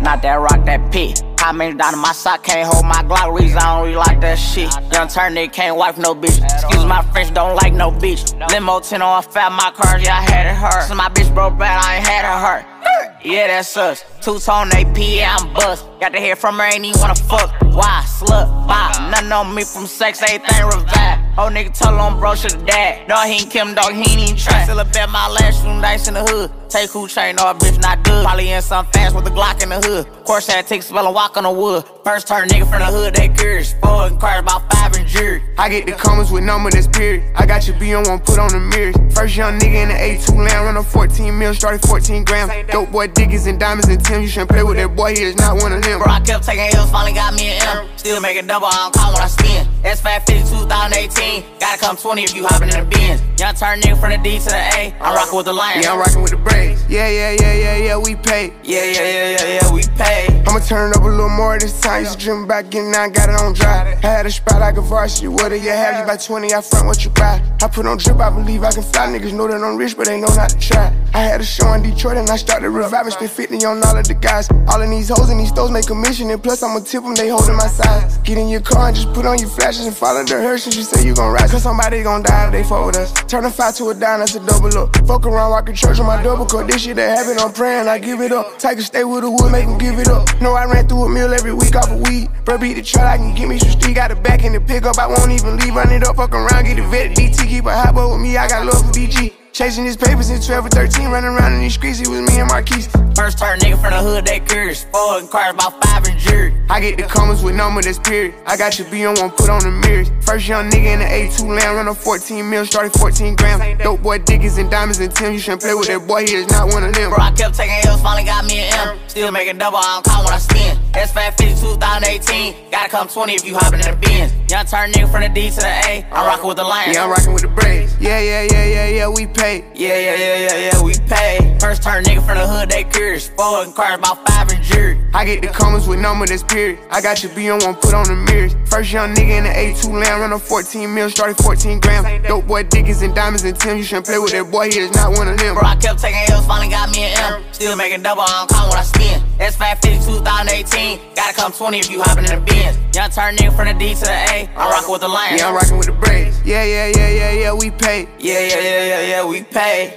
Not 0.00 0.22
that 0.22 0.36
rock, 0.36 0.64
that 0.66 0.92
pit. 0.92 1.22
How 1.40 1.52
many 1.52 1.74
down 1.74 1.94
in 1.94 2.00
my 2.00 2.12
sock 2.12 2.44
can't 2.44 2.68
hold 2.70 2.84
my 2.84 3.02
Glock? 3.02 3.38
Reason 3.38 3.58
I 3.58 3.76
don't 3.76 3.84
really 3.84 3.96
like 3.96 4.20
that 4.20 4.36
shit. 4.36 4.72
Young 4.92 5.08
turn 5.08 5.34
nigga 5.34 5.52
can't 5.52 5.76
wife 5.76 5.98
no 5.98 6.14
bitch. 6.14 6.42
Excuse 6.42 6.84
my 6.84 7.02
French, 7.12 7.34
don't 7.34 7.56
like 7.56 7.72
no 7.72 7.90
bitch. 7.90 8.38
Limo 8.50 8.80
10 8.80 9.02
on 9.02 9.18
a 9.18 9.22
fat, 9.22 9.50
my 9.50 9.70
cars, 9.72 10.02
yeah, 10.02 10.18
I 10.18 10.22
had 10.22 10.46
it 10.46 10.54
hurt. 10.54 10.86
So 10.86 10.94
my 10.94 11.08
bitch 11.08 11.34
broke 11.34 11.58
bad, 11.58 11.82
I 11.82 11.96
ain't 11.96 12.06
had 12.06 12.24
her 12.24 12.38
hurt. 12.46 12.79
Yeah, 13.24 13.46
that's 13.48 13.76
us. 13.76 14.04
Two 14.20 14.38
tone 14.38 14.72
AP, 14.72 14.96
yeah, 14.98 15.36
I'm 15.38 15.52
bust. 15.52 15.86
Got 16.00 16.12
to 16.12 16.20
hear 16.20 16.36
from 16.36 16.58
her, 16.58 16.64
ain't 16.64 16.84
even 16.84 17.00
wanna 17.00 17.14
fuck. 17.14 17.50
Why? 17.62 18.04
Slut, 18.06 18.48
bop. 18.66 19.10
Nothing 19.10 19.32
on 19.32 19.54
me 19.54 19.64
from 19.64 19.86
sex, 19.86 20.22
everything 20.22 20.66
revive. 20.66 21.18
Old 21.38 21.52
nigga 21.52 21.76
told 21.76 22.00
him 22.00 22.18
bro 22.18 22.34
should've 22.34 22.66
died. 22.66 23.08
No, 23.08 23.16
he 23.22 23.42
ain't 23.42 23.50
Kim, 23.50 23.74
dog, 23.74 23.92
he 23.92 24.00
ain't 24.00 24.20
even 24.20 24.36
try. 24.36 24.64
Still 24.64 24.80
a 24.80 24.84
bet 24.84 25.08
my 25.10 25.28
last 25.28 25.64
room 25.64 25.80
dice 25.80 26.08
in 26.08 26.14
the 26.14 26.24
hood. 26.24 26.50
Take 26.70 26.90
who 26.90 27.08
chain, 27.08 27.34
a 27.34 27.52
bitch 27.52 27.80
not 27.82 28.04
good. 28.04 28.24
Probably 28.24 28.52
in 28.52 28.62
some 28.62 28.86
fast 28.92 29.16
with 29.16 29.26
a 29.26 29.30
Glock 29.30 29.60
in 29.60 29.70
the 29.70 29.80
hood. 29.80 30.06
Course, 30.24 30.46
that 30.46 30.62
to 30.62 30.68
take 30.68 30.82
a 30.82 30.84
spell 30.84 31.04
and 31.04 31.12
walk 31.12 31.36
on 31.36 31.42
the 31.42 31.50
wood. 31.50 31.82
First 32.04 32.28
turn 32.28 32.46
nigga 32.46 32.70
from 32.70 32.78
the 32.78 32.86
hood, 32.86 33.14
they 33.16 33.28
curious. 33.28 33.74
Four 33.82 34.06
inquired 34.06 34.44
about 34.44 34.72
five 34.72 34.94
and 34.94 35.04
jury. 35.04 35.42
I 35.58 35.68
get 35.68 35.86
the 35.86 35.92
comments 35.92 36.30
with 36.30 36.44
number 36.44 36.70
that's 36.70 36.86
period. 36.86 37.24
I 37.34 37.44
got 37.44 37.66
your 37.66 37.76
B 37.80 37.92
on 37.94 38.04
one, 38.04 38.20
put 38.20 38.38
on 38.38 38.52
the 38.52 38.60
mirrors. 38.60 38.94
First 39.12 39.34
young 39.34 39.58
nigga 39.58 39.82
in 39.82 39.88
the 39.88 39.94
A2 39.94 40.36
land, 40.36 40.64
run 40.64 40.76
a 40.76 40.84
14 40.84 41.36
mil, 41.36 41.52
started 41.52 41.82
14 41.88 42.22
grams. 42.22 42.52
Dope 42.70 42.92
boy 42.92 43.08
diggies 43.08 43.48
and 43.48 43.58
diamonds 43.58 43.88
and 43.88 43.98
Tim. 44.04 44.22
You 44.22 44.28
shouldn't 44.28 44.50
play 44.50 44.62
with 44.62 44.76
that 44.76 44.94
boy, 44.94 45.16
he 45.16 45.22
is 45.24 45.34
not 45.34 45.60
one 45.60 45.72
of 45.72 45.82
them. 45.82 45.98
Bro, 45.98 46.12
I 46.12 46.20
kept 46.20 46.44
taking 46.44 46.70
L's, 46.78 46.88
finally 46.92 47.12
got 47.12 47.34
me 47.34 47.48
an 47.48 47.66
M. 47.66 47.88
Still 47.96 48.20
making 48.20 48.46
double, 48.46 48.68
I 48.68 48.86
don't 48.86 48.94
call 48.94 49.12
when 49.12 49.22
I 49.22 49.26
spin. 49.26 49.66
S550 49.82 50.48
2018. 50.70 51.58
Gotta 51.58 51.78
come 51.80 51.96
20 51.96 52.22
if 52.22 52.36
you 52.36 52.46
hopping 52.46 52.68
in 52.68 52.78
the 52.78 52.86
Benz. 52.86 53.20
Young 53.40 53.54
turn 53.54 53.80
nigga 53.80 53.98
from 53.98 54.10
the 54.10 54.18
D 54.18 54.38
to 54.38 54.44
the 54.44 54.62
A. 54.78 54.94
I'm 55.00 55.16
rocking 55.16 55.36
with 55.36 55.46
the 55.46 55.52
Lions. 55.52 55.84
Yeah, 55.84 55.92
I'm 55.92 55.98
rocking 55.98 56.22
with 56.22 56.30
the 56.30 56.36
braids. 56.60 56.84
Yeah, 56.88 57.08
yeah, 57.08 57.36
yeah, 57.40 57.54
yeah, 57.54 57.76
yeah, 57.76 57.96
we 57.96 58.16
pay. 58.16 58.52
Yeah, 58.62 58.84
yeah, 58.84 58.92
yeah, 58.92 59.30
yeah, 59.30 59.60
yeah, 59.60 59.72
we 59.72 59.82
pay. 59.96 60.42
I'ma 60.46 60.58
turn 60.60 60.90
it 60.90 60.96
up 60.96 61.02
a 61.02 61.06
little 61.06 61.28
more 61.28 61.58
this 61.58 61.80
time. 61.80 62.02
Used 62.04 62.18
to 62.18 62.24
dream 62.24 62.44
about 62.44 62.70
getting 62.70 62.94
out, 62.94 63.12
got 63.12 63.28
it 63.28 63.36
on 63.36 63.52
dry. 63.54 63.98
I 64.02 64.06
had 64.06 64.26
a 64.26 64.30
spot 64.30 64.60
like 64.60 64.76
a 64.76 64.80
varsity. 64.80 65.28
What 65.28 65.50
do 65.50 65.56
you 65.56 65.70
have? 65.70 66.00
You 66.00 66.06
by 66.06 66.16
20, 66.16 66.52
I 66.52 66.60
front 66.60 66.86
what 66.86 67.04
you 67.04 67.10
buy. 67.10 67.42
I 67.62 67.68
put 67.68 67.86
on 67.86 67.98
drip, 67.98 68.18
I 68.18 68.30
believe 68.30 68.62
I 68.62 68.72
can 68.72 68.82
fly. 68.82 69.06
Niggas 69.06 69.32
know 69.32 69.46
that 69.48 69.62
I'm 69.62 69.76
rich, 69.76 69.96
but 69.96 70.06
they 70.06 70.20
know 70.20 70.32
not 70.34 70.50
to 70.50 70.58
try. 70.58 70.94
I 71.14 71.20
had 71.20 71.40
a 71.40 71.44
show 71.44 71.72
in 71.72 71.82
Detroit 71.82 72.16
and 72.16 72.28
I 72.30 72.36
started 72.36 72.70
reviving. 72.70 73.12
Spent 73.12 73.30
50 73.30 73.64
on 73.64 73.82
all 73.84 73.96
of 73.96 74.06
the 74.06 74.14
guys. 74.14 74.48
All 74.68 74.80
of 74.80 74.88
these 74.88 75.08
hoes 75.08 75.30
and 75.30 75.40
these 75.40 75.48
stores 75.48 75.70
make 75.70 75.86
commission. 75.86 76.30
And 76.30 76.42
plus, 76.42 76.62
I'ma 76.62 76.80
tip 76.80 77.02
them, 77.02 77.14
they 77.14 77.28
holding 77.28 77.56
my 77.56 77.66
size. 77.66 78.18
Get 78.18 78.38
in 78.38 78.48
your 78.48 78.60
car 78.60 78.88
and 78.88 78.96
just 78.96 79.12
put 79.12 79.26
on 79.26 79.38
your 79.38 79.48
flashes 79.48 79.86
and 79.86 79.96
follow 79.96 80.24
the 80.24 80.40
hearse. 80.40 80.66
And 80.66 80.74
you 80.74 80.82
say 80.82 81.04
you 81.04 81.14
gon' 81.14 81.32
ride. 81.32 81.50
Cause 81.50 81.62
somebody 81.62 82.02
gon' 82.02 82.22
die 82.22 82.46
if 82.46 82.52
they 82.52 82.62
fuck 82.62 82.86
with 82.86 82.96
us. 82.96 83.12
Turn 83.24 83.44
a 83.44 83.50
five 83.50 83.74
to 83.76 83.90
a 83.90 83.94
dime, 83.94 84.20
that's 84.20 84.34
a 84.34 84.46
double 84.46 84.76
up. 84.78 84.96
Fuck 85.06 85.26
around, 85.26 85.50
walking 85.50 85.74
church 85.74 85.98
on 85.98 86.06
my 86.06 86.22
double 86.22 86.46
cup. 86.50 86.66
This 86.66 86.82
shit 86.82 86.96
that 86.96 87.16
happen, 87.16 87.38
I'm 87.38 87.52
praying, 87.52 87.86
I 87.88 87.98
give 87.98 88.20
it 88.20 88.32
up. 88.32 88.62
A 88.62 88.82
stay 88.82 89.04
with 89.04 89.22
the 89.22 89.30
wood, 89.30 89.52
make 89.52 89.66
'em 89.66 89.78
give 89.78 89.98
it 89.98 90.08
up. 90.08 90.28
No, 90.40 90.54
I 90.54 90.64
ran 90.64 90.88
through 90.88 91.04
a 91.04 91.08
meal 91.08 91.32
every 91.32 91.52
week 91.52 91.74
off 91.76 91.90
of 91.90 92.00
weed. 92.00 92.28
Bro, 92.44 92.58
beat 92.58 92.74
the 92.74 92.82
truck, 92.82 93.06
I 93.06 93.16
can 93.16 93.34
give 93.34 93.48
me 93.48 93.58
some 93.58 93.70
street. 93.70 93.94
Got 93.94 94.10
a 94.10 94.16
back 94.16 94.44
in 94.44 94.52
the 94.52 94.60
pickup, 94.60 94.98
I 94.98 95.06
won't 95.06 95.30
even 95.30 95.56
leave. 95.58 95.74
Run 95.74 95.92
it 95.92 96.06
up, 96.06 96.16
fuck 96.16 96.34
around, 96.34 96.64
get 96.64 96.78
a 96.78 96.82
vet. 96.82 97.14
DT, 97.14 97.46
keep 97.46 97.66
a 97.66 97.74
hot 97.74 97.94
boy 97.94 98.12
with 98.12 98.20
me, 98.20 98.36
I 98.36 98.48
got 98.48 98.66
love 98.66 98.84
for 98.84 98.92
BG. 98.92 99.39
Chasing 99.52 99.84
his 99.84 99.96
papers 99.96 100.28
since 100.28 100.46
12 100.46 100.66
or 100.66 100.68
13, 100.68 101.10
running 101.10 101.30
around 101.30 101.54
in 101.54 101.60
these 101.60 101.74
streets, 101.74 102.00
it 102.00 102.08
was 102.08 102.20
me 102.20 102.38
and 102.38 102.48
Marquise. 102.48 102.86
First 103.16 103.38
turn 103.38 103.58
nigga 103.58 103.80
from 103.80 103.90
the 103.90 103.98
hood, 103.98 104.24
they 104.24 104.40
curious. 104.40 104.84
Four 104.84 105.18
inquired 105.18 105.56
about 105.56 105.82
five 105.84 106.06
and 106.06 106.18
jury. 106.18 106.54
I 106.70 106.80
get 106.80 106.96
the 106.96 107.02
comments 107.02 107.42
with 107.42 107.56
number 107.56 107.82
that's 107.82 107.98
period. 107.98 108.34
I 108.46 108.56
got 108.56 108.78
your 108.78 108.88
B 108.90 109.04
on 109.04 109.16
one, 109.16 109.30
put 109.32 109.50
on 109.50 109.60
the 109.62 109.70
mirrors. 109.70 110.08
First 110.24 110.46
young 110.46 110.70
nigga 110.70 110.94
in 110.94 110.98
the 111.00 111.04
A2 111.04 111.48
land, 111.48 111.76
run 111.76 111.88
a 111.88 111.94
14 111.94 112.48
mil, 112.48 112.64
started 112.64 112.92
14 112.92 113.34
grams. 113.36 113.82
Dope 113.82 114.00
boy 114.02 114.18
diggies 114.20 114.58
and 114.58 114.70
diamonds 114.70 115.00
and 115.00 115.12
Tim. 115.14 115.32
You 115.32 115.38
shouldn't 115.40 115.62
play 115.62 115.74
with 115.74 115.88
that 115.88 116.06
boy, 116.06 116.24
he 116.26 116.34
is 116.34 116.48
not 116.48 116.72
one 116.72 116.84
of 116.84 116.94
them. 116.94 117.10
Bro, 117.10 117.18
I 117.18 117.32
kept 117.32 117.56
taking 117.56 117.74
L's, 117.84 118.00
finally 118.00 118.24
got 118.24 118.44
me 118.46 118.60
an 118.60 118.88
M. 118.88 118.98
Still 119.08 119.32
making 119.32 119.58
double, 119.58 119.78
I 119.78 120.00
don't 120.00 120.04
call 120.04 120.24
when 120.24 120.32
I 120.32 120.38
spin. 120.38 120.78
S550 120.92 121.60
2018. 121.60 122.70
Gotta 122.70 122.88
come 122.88 123.08
20 123.08 123.34
if 123.34 123.44
you 123.44 123.56
hopping 123.56 123.80
in 123.80 123.90
the 123.90 123.96
Benz. 123.96 124.32
Young 124.50 124.64
turn 124.66 124.92
nigga 124.92 125.10
from 125.10 125.22
the 125.22 125.28
D 125.28 125.50
to 125.50 125.56
the 125.56 125.66
A. 125.66 126.06
I'm 126.12 126.26
rocking 126.26 126.46
with 126.46 126.56
the 126.56 126.64
Lions. 126.64 126.96
Yeah, 126.96 127.04
I'm 127.04 127.10
rocking 127.10 127.32
with 127.32 127.42
the 127.42 127.48
braids. 127.48 127.96
Yeah, 128.00 128.20
yeah, 128.20 128.42
yeah, 128.50 128.64
yeah, 128.64 128.88
yeah, 128.88 129.08
we 129.08 129.26
pay. 129.40 129.64
Yeah, 129.74 129.96
yeah, 129.96 130.16
yeah, 130.16 130.36
yeah, 130.36 130.70
yeah, 130.70 130.82
we 130.82 130.92
pay. 131.08 131.56
First 131.58 131.82
turn 131.82 132.04
nigga 132.04 132.24
from 132.24 132.36
the 132.36 132.46
hood, 132.46 132.68
they 132.70 132.84
curious. 132.84 133.28
Four 133.28 133.64
inquired 133.64 133.98
about 133.98 134.26
five 134.28 134.50
and 134.50 134.62
jury. 134.62 135.00
I 135.14 135.24
get 135.24 135.40
the 135.40 135.48
comments 135.48 135.86
with 135.86 135.98
number 135.98 136.26
that's 136.26 136.42
period. 136.42 136.78
I 136.90 137.00
got 137.00 137.22
your 137.22 137.34
B 137.34 137.50
on 137.50 137.58
one, 137.60 137.74
put 137.74 137.94
on 137.94 138.04
the 138.04 138.16
mirrors. 138.16 138.54
First 138.68 138.92
young 138.92 139.14
nigga 139.14 139.38
in 139.38 139.44
the 139.44 139.50
A2 139.50 139.92
land, 139.92 140.20
run 140.20 140.32
a 140.32 140.38
14 140.38 140.94
mil, 140.94 141.10
started 141.10 141.36
14 141.42 141.80
grams. 141.80 142.28
Dope 142.28 142.46
boy 142.46 142.64
diggies 142.64 143.02
and 143.02 143.14
diamonds 143.14 143.44
and 143.44 143.58
Tim. 143.58 143.78
You 143.78 143.82
shouldn't 143.82 144.06
play 144.06 144.18
with 144.18 144.32
that 144.32 144.50
boy, 144.50 144.70
he 144.70 144.78
is 144.78 144.92
not 144.92 145.16
one 145.16 145.28
of 145.28 145.38
them. 145.38 145.54
Bro, 145.54 145.64
I 145.64 145.76
kept 145.76 146.00
taking 146.00 146.20
L's, 146.30 146.46
finally 146.46 146.68
got 146.68 146.90
me 146.90 147.04
an 147.04 147.40
M. 147.40 147.42
Still 147.52 147.76
making 147.76 148.02
double, 148.02 148.22
I 148.22 148.44
don't 148.44 148.50
call 148.50 148.68
when 148.68 148.78
I 148.78 148.82
spin. 148.82 149.22
S550 149.40 150.04
2018. 150.04 151.14
Gotta 151.14 151.34
come 151.34 151.52
20 151.52 151.78
if 151.78 151.90
you 151.90 152.02
hopping 152.02 152.24
in 152.26 152.36
the 152.38 152.40
Benz. 152.44 152.76
Young 152.94 153.10
turn 153.10 153.36
nigga 153.36 153.56
from 153.56 153.66
the 153.68 153.74
D 153.74 153.94
to 153.94 154.00
the 154.00 154.12
A. 154.12 154.48
I'm 154.54 154.70
rocking 154.70 154.92
with 154.92 155.00
the 155.00 155.08
Lions. 155.08 155.40
Yeah, 155.40 155.48
I'm 155.48 155.54
rocking 155.54 155.78
with 155.78 155.86
the 155.86 155.92
braids. 155.92 156.36
Yeah, 156.44 156.64
yeah, 156.64 156.92
yeah, 156.94 157.08
yeah, 157.08 157.32
yeah, 157.32 157.52
we 157.54 157.70
pay. 157.70 158.08
Yeah, 158.18 158.40
yeah, 158.40 158.60
yeah, 158.60 158.84
yeah, 158.84 159.00
yeah, 159.00 159.29
we 159.30 159.42
pay. 159.44 159.96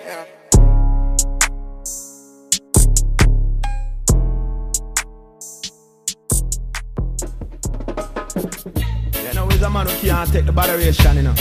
You 9.24 9.34
know, 9.34 9.48
it's 9.50 9.64
a 9.64 9.70
man 9.70 9.88
who 9.88 10.08
can't 10.08 10.32
take 10.32 10.46
the 10.46 10.52
botheration, 10.52 11.16
you 11.16 11.24
know. 11.24 11.34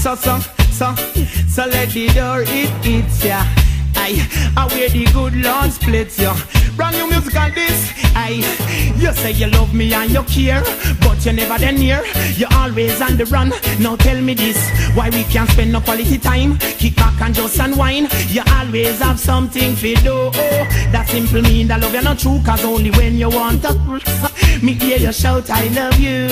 So, 0.00 0.14
so, 0.14 0.38
so, 0.72 0.94
so 0.94 1.66
let 1.66 1.90
the 1.90 2.08
door 2.14 2.44
it 2.46 2.86
eats 2.86 3.22
ya. 3.24 3.42
Aye, 3.42 3.73
I 4.06 4.66
wear 4.72 4.90
the 4.90 5.06
good 5.12 5.34
Lord 5.34 5.72
splits 5.72 6.18
ya. 6.18 6.36
Brand 6.76 6.96
new 6.96 7.08
music 7.08 7.36
on 7.36 7.54
this. 7.54 7.90
Aye, 8.14 8.44
you 8.96 9.12
say 9.12 9.32
you 9.32 9.46
love 9.46 9.72
me 9.72 9.94
and 9.94 10.10
you 10.10 10.22
care, 10.24 10.62
but 11.00 11.24
you're 11.24 11.32
never 11.32 11.58
then 11.58 11.76
near. 11.76 12.04
You're 12.36 12.52
always 12.52 13.00
on 13.00 13.16
the 13.16 13.24
run. 13.26 13.52
Now 13.80 13.96
tell 13.96 14.20
me 14.20 14.34
this, 14.34 14.58
why 14.94 15.08
we 15.08 15.24
can't 15.24 15.48
spend 15.48 15.72
no 15.72 15.80
quality 15.80 16.18
time? 16.18 16.58
Kick 16.58 16.96
back 16.96 17.18
and 17.22 17.34
just 17.34 17.58
unwind. 17.58 18.12
You 18.28 18.42
always 18.52 18.98
have 18.98 19.18
something 19.18 19.74
to 19.76 19.94
do. 19.94 20.30
That 20.92 21.06
simple 21.08 21.40
mean 21.40 21.68
that 21.68 21.80
love 21.80 21.94
you 21.94 22.02
not 22.02 22.18
true, 22.18 22.42
cause 22.44 22.64
only 22.64 22.90
when 22.90 23.16
you 23.16 23.30
want 23.30 23.62
to. 23.62 23.72
Me 24.62 24.74
hear 24.74 24.98
you 24.98 25.12
shout, 25.12 25.48
I 25.48 25.68
love 25.68 25.98
you. 25.98 26.28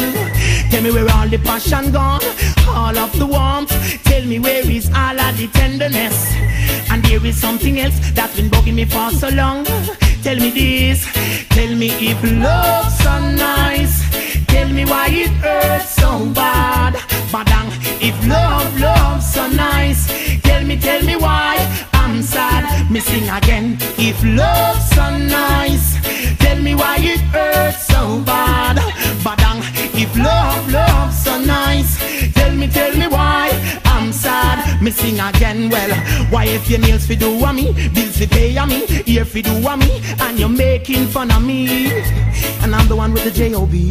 Tell 0.71 0.83
me 0.83 0.91
where 0.93 1.09
all 1.17 1.29
the 1.29 1.39
passion 1.39 1.91
gone, 1.91 2.21
all 2.69 2.97
of 2.99 3.19
the 3.19 3.27
warmth. 3.27 3.73
Tell 4.05 4.25
me 4.27 4.39
where 4.39 4.69
is 4.71 4.91
all 4.91 5.19
of 5.19 5.39
the 5.39 5.49
tenderness. 5.55 6.35
And 6.91 7.03
there 7.05 7.25
is 7.25 7.41
something 7.41 7.62
else 7.71 7.99
that's 8.13 8.35
been 8.37 8.51
bugging 8.51 8.75
me 8.75 8.85
for 8.85 9.11
so 9.11 9.29
long. 9.29 9.65
Tell 10.23 10.37
me 10.37 10.51
this, 10.51 11.07
tell 11.51 11.75
me 11.75 11.89
if 12.11 12.21
love's 12.23 12.99
so 12.99 13.15
nice. 13.37 13.95
Tell 14.47 14.69
me 14.69 14.85
why 14.85 15.09
it 15.11 15.31
hurts 15.45 15.91
so 15.91 16.27
bad. 16.35 16.95
Badang, 17.33 17.69
if 18.01 18.17
love, 18.27 18.81
love's 18.81 19.33
so 19.33 19.47
nice. 19.49 20.03
Tell 20.43 20.65
me, 20.65 20.77
tell 20.77 21.03
me 21.05 21.17
why 21.17 21.57
I'm 21.93 22.23
sad. 22.23 22.91
Missing 22.91 23.29
again. 23.29 23.79
If 23.97 24.23
love's 24.25 24.89
so 24.91 25.07
nice, 25.19 25.87
tell 26.39 26.59
me 26.61 26.75
why 26.75 26.97
it 26.99 27.21
hurts 27.35 27.87
so 27.87 28.21
bad. 28.23 28.77
Badang, 29.25 29.61
if 29.95 30.11
love, 30.17 30.73
love's 30.73 31.02
Missing 34.93 35.21
again. 35.21 35.71
Well, 35.71 35.91
why 36.29 36.45
if 36.45 36.69
your 36.69 36.79
nails 36.79 37.07
fi 37.07 37.15
do 37.15 37.43
a 37.43 37.51
me, 37.51 37.73
bills 37.95 38.19
fi 38.19 38.27
pay 38.27 38.55
a 38.59 38.67
me, 38.67 38.85
ear 39.07 39.25
fi 39.25 39.41
do 39.41 39.67
a 39.67 39.75
me, 39.75 40.03
and 40.21 40.39
you're 40.39 40.51
making 40.51 41.07
fun 41.07 41.31
of 41.31 41.43
me, 41.43 41.91
and 42.61 42.75
I'm 42.75 42.87
the 42.89 42.97
one 42.97 43.15
with 43.15 43.25
the 43.25 43.31
J 43.31 43.55
O 43.55 43.65
B. 43.65 43.91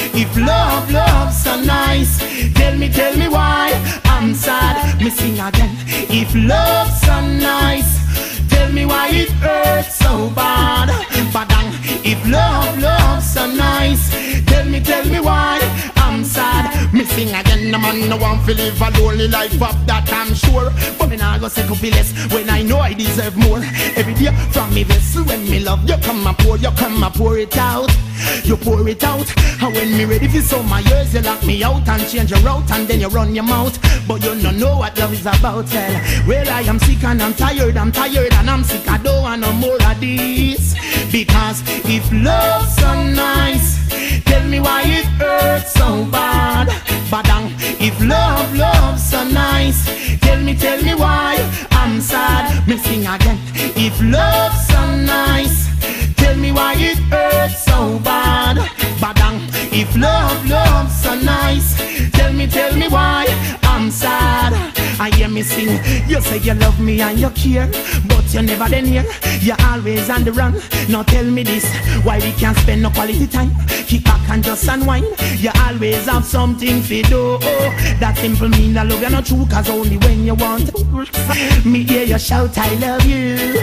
if 0.13 0.35
love, 0.37 0.91
love's 0.91 1.43
so 1.43 1.59
nice, 1.61 2.19
tell 2.53 2.77
me, 2.77 2.89
tell 2.89 3.15
me 3.17 3.27
why 3.27 3.71
I'm 4.05 4.33
sad. 4.33 5.01
Me 5.01 5.09
sing 5.09 5.39
again. 5.39 5.75
If 6.09 6.33
love's 6.35 7.01
so 7.01 7.21
nice, 7.21 7.91
tell 8.49 8.71
me 8.71 8.85
why 8.85 9.09
it 9.09 9.31
hurts 9.31 9.95
so 9.95 10.29
bad. 10.31 10.89
Badang, 11.33 11.71
if 12.05 12.19
love, 12.27 12.77
love's 12.79 13.33
so 13.33 13.45
nice, 13.51 14.11
tell 14.45 14.65
me, 14.65 14.79
tell 14.81 15.05
me 15.05 15.19
why 15.19 15.59
I'm 15.97 16.23
sad. 16.23 16.93
Me 16.93 17.05
sing 17.05 17.29
again, 17.29 17.71
the 17.71 17.79
man 17.79 18.09
no 18.09 18.17
want 18.17 18.45
to 18.47 18.53
live 18.53 18.81
a 18.81 18.89
lonely 18.99 19.27
life 19.27 19.53
of 19.53 19.87
that 19.87 20.11
I'm 20.11 20.33
sure. 20.33 20.71
But 20.99 21.09
me 21.09 21.17
nah 21.17 21.37
go 21.39 21.49
be 21.81 21.89
less 21.89 22.11
when 22.33 22.49
I 22.49 22.61
know 22.63 22.79
I 22.79 22.93
deserve 22.93 23.37
more. 23.37 23.63
Every 23.95 24.13
day 24.13 24.35
from 24.51 24.73
me 24.73 24.83
vessel 24.83 25.23
when 25.23 25.49
me 25.49 25.59
love 25.61 25.89
you 25.89 25.97
come 25.97 26.27
and 26.27 26.37
pour, 26.39 26.53
oh, 26.53 26.55
you 26.55 26.71
come 26.71 27.01
and 27.01 27.13
pour 27.13 27.37
it 27.37 27.55
out. 27.57 27.89
You 28.43 28.57
pour 28.57 28.87
it 28.87 29.03
out, 29.03 29.27
and 29.61 29.73
when 29.73 29.97
me 29.97 30.05
ready 30.05 30.27
for 30.27 30.41
some 30.41 30.67
my 30.67 30.79
years, 30.79 31.13
you 31.13 31.21
lock 31.21 31.43
me 31.45 31.63
out 31.63 31.87
and 31.87 32.07
change 32.07 32.31
your 32.31 32.39
route, 32.41 32.69
and 32.71 32.87
then 32.87 33.01
you 33.01 33.07
run 33.07 33.33
your 33.35 33.43
mouth. 33.43 33.77
But 34.07 34.23
you 34.23 34.41
don't 34.41 34.57
know 34.57 34.77
what 34.77 34.97
love 34.97 35.13
is 35.13 35.21
about, 35.21 35.71
well. 35.71 36.01
Well, 36.27 36.49
I 36.49 36.61
am 36.61 36.79
sick 36.79 37.03
and 37.03 37.21
I'm 37.21 37.33
tired, 37.33 37.77
I'm 37.77 37.91
tired 37.91 38.33
and 38.33 38.49
I'm 38.49 38.63
sick. 38.63 38.87
I 38.89 38.97
don't 38.97 39.21
want 39.21 39.41
no 39.41 39.51
more 39.53 39.75
of 39.75 39.99
this. 39.99 40.75
Because 41.11 41.61
if 41.85 42.11
love's 42.11 42.75
so 42.75 43.03
nice, 43.03 44.23
tell 44.23 44.47
me 44.47 44.59
why 44.59 44.83
it 44.83 45.05
hurts 45.19 45.73
so 45.73 46.05
bad. 46.05 46.67
Badang, 47.09 47.51
if 47.79 47.99
love, 48.01 48.55
love's 48.55 49.03
so 49.03 49.23
nice, 49.25 49.85
tell 50.21 50.39
me, 50.41 50.55
tell 50.55 50.81
me 50.81 50.95
why 50.95 51.37
I'm 51.71 52.01
sad. 52.01 52.67
Me 52.67 52.77
sing 52.77 53.05
again. 53.05 53.37
If 53.75 54.01
love's 54.01 54.67
so 54.67 54.95
nice, 54.95 55.67
tell 56.21 56.37
me 56.37 56.51
why 56.51 56.75
it 56.77 56.99
hurts 57.11 57.65
so 57.65 57.99
bad. 57.99 58.57
Badang, 59.01 59.39
if 59.73 59.95
love, 59.97 60.39
love's 60.47 60.95
so 61.03 61.15
nice, 61.15 61.69
tell 62.11 62.31
me, 62.33 62.47
tell 62.47 62.75
me 62.75 62.87
why 62.87 63.25
I'm 63.63 63.89
sad. 63.89 64.53
I 64.99 65.09
hear 65.15 65.29
me 65.29 65.41
sing, 65.41 65.79
you 66.07 66.21
say 66.21 66.37
you 66.37 66.53
love 66.53 66.79
me 66.79 67.01
and 67.01 67.17
you 67.19 67.31
care, 67.31 67.67
but 68.07 68.31
you're 68.31 68.43
never 68.43 68.69
then 68.69 68.85
here. 68.85 69.05
You're 69.41 69.59
always 69.61 70.09
on 70.11 70.23
the 70.23 70.31
run. 70.31 70.61
Now 70.89 71.01
tell 71.01 71.25
me 71.25 71.41
this, 71.41 71.65
why 72.05 72.19
we 72.19 72.31
can't 72.33 72.55
spend 72.57 72.83
no 72.83 72.91
quality 72.91 73.25
time? 73.25 73.51
Kick 73.87 74.03
back 74.03 74.29
and 74.29 74.43
just 74.43 74.67
unwind. 74.67 75.07
You 75.37 75.49
always 75.65 76.05
have 76.05 76.23
something 76.23 76.83
to 76.83 77.01
do. 77.01 77.37
That 77.99 78.17
simple 78.17 78.49
mean 78.49 78.73
that 78.75 78.87
love 78.87 79.01
you 79.01 79.09
not 79.09 79.25
true, 79.25 79.47
cause 79.49 79.69
only 79.71 79.97
when 79.97 80.23
you 80.23 80.35
want. 80.35 80.69
Me 81.65 81.83
hear 81.83 82.03
you 82.03 82.19
shout, 82.19 82.55
I 82.57 82.75
love 82.75 83.03
you. 83.05 83.59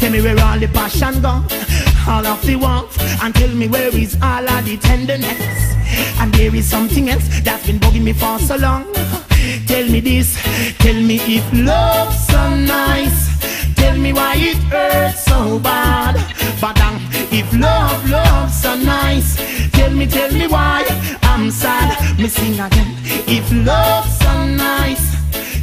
Tell 0.00 0.10
me 0.10 0.20
where 0.20 0.40
all 0.44 0.58
the 0.58 0.66
passion 0.68 1.22
gone, 1.22 1.46
all 2.08 2.26
of 2.26 2.40
the 2.46 2.56
warmth, 2.56 2.96
and 3.22 3.34
tell 3.34 3.54
me 3.54 3.68
where 3.68 3.94
is 3.94 4.16
all 4.22 4.48
of 4.48 4.64
the 4.64 4.76
tenderness. 4.76 5.74
And 6.20 6.32
there 6.34 6.54
is 6.54 6.68
something 6.68 7.08
else 7.08 7.26
that's 7.42 7.66
been 7.66 7.78
bugging 7.78 8.04
me 8.04 8.12
for 8.12 8.38
so 8.38 8.56
long. 8.56 8.84
Tell 9.66 9.86
me 9.88 10.00
this, 10.00 10.36
tell 10.78 10.94
me 10.94 11.16
if 11.16 11.44
love's 11.52 12.26
so 12.26 12.54
nice. 12.56 13.30
Tell 13.76 13.96
me 13.96 14.12
why 14.12 14.34
it 14.36 14.58
hurts 14.70 15.24
so 15.24 15.58
bad. 15.58 16.16
Badang, 16.60 16.96
um, 16.96 17.08
if 17.32 17.50
love, 17.58 18.10
love's 18.10 18.62
so 18.62 18.76
nice. 18.76 19.36
Tell 19.72 19.90
me, 19.90 20.06
tell 20.06 20.30
me 20.32 20.46
why 20.46 20.84
I'm 21.22 21.50
sad. 21.50 22.18
Me 22.18 22.28
sing 22.28 22.60
again. 22.60 22.94
If 23.26 23.50
love's 23.52 24.18
so 24.18 24.46
nice. 24.46 25.04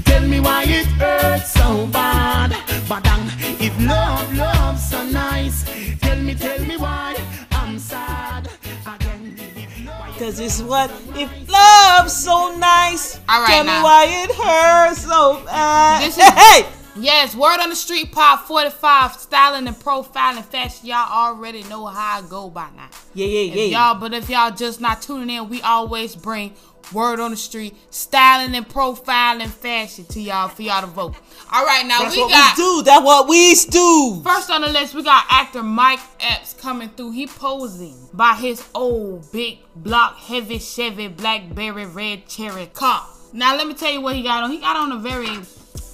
Tell 0.03 0.28
me 0.28 0.40
why 0.40 0.64
it 0.64 0.88
hurts 0.99 1.53
so 1.53 1.86
bad. 1.88 2.52
Badang, 2.90 3.22
um, 3.22 3.32
if 3.60 3.74
love, 3.86 4.34
love's 4.36 4.90
so 4.90 5.06
nice. 5.06 5.86
Tell 6.08 6.22
me, 6.22 6.36
tell 6.36 6.60
me 6.66 6.78
why 6.78 7.16
I'm 7.52 7.78
sad. 7.78 8.50
Again, 8.86 9.36
if 9.38 9.86
love- 9.86 10.18
Cause 10.18 10.40
it's 10.40 10.62
what 10.62 10.90
if 11.16 11.30
love's 11.50 12.14
so 12.16 12.56
nice. 12.58 13.20
All 13.28 13.42
right, 13.42 13.48
Tell 13.50 13.64
me 13.66 13.72
why 13.84 14.06
it 14.24 14.32
hurts 14.34 15.02
so 15.02 15.42
bad. 15.46 16.04
This 16.04 16.18
is 16.18 16.24
hey, 16.24 16.66
Yes, 17.00 17.36
word 17.36 17.60
on 17.60 17.70
the 17.70 17.76
street 17.76 18.12
pop 18.14 18.48
45 18.48 19.14
styling 19.16 19.68
and 19.68 19.76
profiling 19.76 20.44
fashion. 20.46 20.88
Y'all 20.88 21.12
already 21.12 21.64
know 21.64 21.86
how 21.86 22.20
I 22.24 22.28
go 22.28 22.50
by 22.50 22.70
now. 22.76 22.88
yeah, 23.14 23.28
yeah, 23.28 23.52
If 23.52 23.72
yeah. 23.72 23.92
y'all, 23.92 24.00
but 24.00 24.14
if 24.14 24.30
y'all 24.30 24.50
just 24.52 24.80
not 24.82 25.02
tuning 25.02 25.30
in, 25.30 25.50
we 25.50 25.62
always 25.62 26.16
bring 26.16 26.56
word 26.93 27.19
on 27.19 27.31
the 27.31 27.38
street, 27.38 27.76
styling 27.89 28.55
and 28.55 28.68
profiling 28.68 29.49
fashion 29.49 30.05
to 30.05 30.19
y'all 30.19 30.47
for 30.49 30.61
y'all 30.61 30.81
to 30.81 30.88
vote. 30.88 31.15
All 31.51 31.65
right, 31.65 31.85
now 31.85 32.01
That's 32.03 32.15
we 32.15 32.22
what 32.22 32.31
got 32.31 32.57
we 32.57 32.64
do. 32.64 32.84
That's 32.84 33.03
what 33.05 33.27
we 33.27 33.55
do. 33.69 34.22
first 34.23 34.49
on 34.49 34.61
the 34.61 34.69
list. 34.69 34.93
We 34.95 35.03
got 35.03 35.26
actor 35.30 35.64
Mike 35.64 35.99
Epps 36.19 36.53
coming 36.53 36.89
through. 36.89 37.11
He 37.11 37.27
posing 37.27 37.95
by 38.14 38.35
his 38.35 38.64
old 38.73 39.31
big 39.31 39.59
block 39.76 40.18
heavy 40.18 40.59
Chevy 40.59 41.07
Blackberry 41.07 41.85
red 41.85 42.27
cherry 42.27 42.68
car. 42.68 43.07
Now 43.34 43.55
let 43.55 43.68
me 43.68 43.73
tell 43.73 43.91
you 43.91 44.01
what 44.01 44.15
he 44.15 44.23
got 44.23 44.43
on. 44.43 44.51
He 44.51 44.59
got 44.59 44.76
on 44.76 44.91
a 44.91 44.97
very 44.97 45.27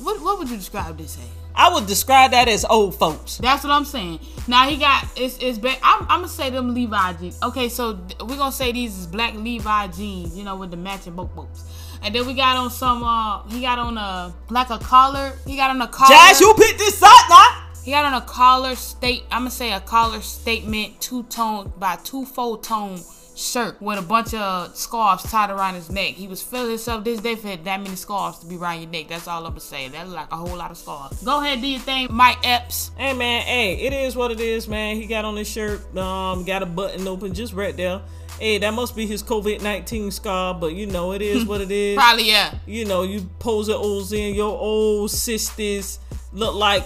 what 0.03 0.21
what 0.21 0.39
would 0.39 0.49
you 0.49 0.57
describe 0.57 0.97
this 0.97 1.17
as? 1.17 1.32
I 1.55 1.73
would 1.73 1.85
describe 1.87 2.31
that 2.31 2.47
as 2.47 2.65
old 2.65 2.95
folks. 2.95 3.37
That's 3.37 3.63
what 3.63 3.71
I'm 3.71 3.85
saying. 3.85 4.19
Now 4.47 4.67
he 4.67 4.77
got 4.77 5.05
it's 5.15 5.37
it's 5.39 5.57
ba- 5.57 5.77
I'm, 5.83 6.01
I'm 6.03 6.19
gonna 6.21 6.27
say 6.27 6.49
them 6.49 6.73
Levi 6.73 7.13
jeans. 7.13 7.39
Okay, 7.43 7.69
so 7.69 7.99
we're 8.21 8.37
gonna 8.37 8.51
say 8.51 8.71
these 8.71 8.97
is 8.97 9.07
black 9.07 9.35
Levi 9.35 9.87
jeans, 9.87 10.37
you 10.37 10.43
know, 10.43 10.55
with 10.55 10.71
the 10.71 10.77
matching 10.77 11.15
boat 11.15 11.33
boats. 11.35 11.63
And 12.01 12.13
then 12.13 12.25
we 12.25 12.33
got 12.33 12.57
on 12.57 12.69
some 12.69 13.03
uh 13.03 13.43
he 13.47 13.61
got 13.61 13.79
on 13.79 13.97
a 13.97 14.33
like 14.49 14.69
a 14.69 14.79
collar. 14.79 15.33
He 15.45 15.55
got 15.55 15.69
on 15.69 15.81
a 15.81 15.87
collar. 15.87 16.09
Josh, 16.15 16.41
you 16.41 16.53
picked 16.57 16.79
this 16.79 17.01
up 17.01 17.29
now. 17.29 17.59
He 17.83 17.91
got 17.91 18.05
on 18.05 18.13
a 18.13 18.25
collar 18.25 18.75
state. 18.75 19.23
I'm 19.31 19.41
gonna 19.41 19.51
say 19.51 19.73
a 19.73 19.79
collar 19.79 20.21
statement 20.21 20.99
two 21.01 21.23
tone 21.23 21.71
by 21.77 21.97
two 21.97 22.25
full 22.25 22.57
tone 22.57 22.99
shirt 23.35 23.81
with 23.81 23.99
a 23.99 24.01
bunch 24.01 24.33
of 24.33 24.75
scarves 24.75 25.23
tied 25.23 25.49
around 25.49 25.75
his 25.75 25.89
neck. 25.89 26.13
He 26.13 26.27
was 26.27 26.41
feeling 26.41 26.69
himself 26.69 27.03
this 27.03 27.19
day 27.19 27.35
for 27.35 27.55
that 27.55 27.81
many 27.81 27.95
scarves 27.95 28.39
to 28.39 28.45
be 28.45 28.57
around 28.57 28.81
your 28.81 28.89
neck. 28.89 29.07
That's 29.09 29.27
all 29.27 29.45
I'm 29.45 29.51
gonna 29.51 29.59
say. 29.59 29.89
That's 29.89 30.09
like 30.09 30.31
a 30.31 30.35
whole 30.35 30.55
lot 30.57 30.71
of 30.71 30.77
scarves. 30.77 31.21
Go 31.23 31.41
ahead, 31.41 31.61
do 31.61 31.67
your 31.67 31.79
thing, 31.79 32.07
Mike 32.11 32.37
Epps. 32.43 32.91
Hey 32.97 33.13
man, 33.13 33.41
hey, 33.43 33.75
it 33.75 33.93
is 33.93 34.15
what 34.15 34.31
it 34.31 34.39
is, 34.39 34.67
man. 34.67 34.95
He 34.95 35.05
got 35.05 35.25
on 35.25 35.35
his 35.35 35.49
shirt, 35.49 35.95
um, 35.97 36.43
got 36.45 36.61
a 36.63 36.65
button 36.65 37.07
open 37.07 37.33
just 37.33 37.53
right 37.53 37.75
there. 37.75 38.01
Hey, 38.39 38.57
that 38.57 38.73
must 38.73 38.95
be 38.95 39.05
his 39.05 39.21
COVID 39.23 39.61
nineteen 39.61 40.11
scar, 40.11 40.53
but 40.53 40.73
you 40.73 40.85
know 40.85 41.13
it 41.13 41.21
is 41.21 41.45
what 41.45 41.61
it 41.61 41.71
is. 41.71 41.95
Probably 41.95 42.29
yeah. 42.29 42.53
You 42.65 42.85
know, 42.85 43.03
you 43.03 43.29
pose 43.39 43.69
it 43.69 43.75
old 43.75 44.11
in 44.11 44.33
your 44.35 44.57
old 44.57 45.11
sisters 45.11 45.99
look 46.33 46.55
like 46.55 46.83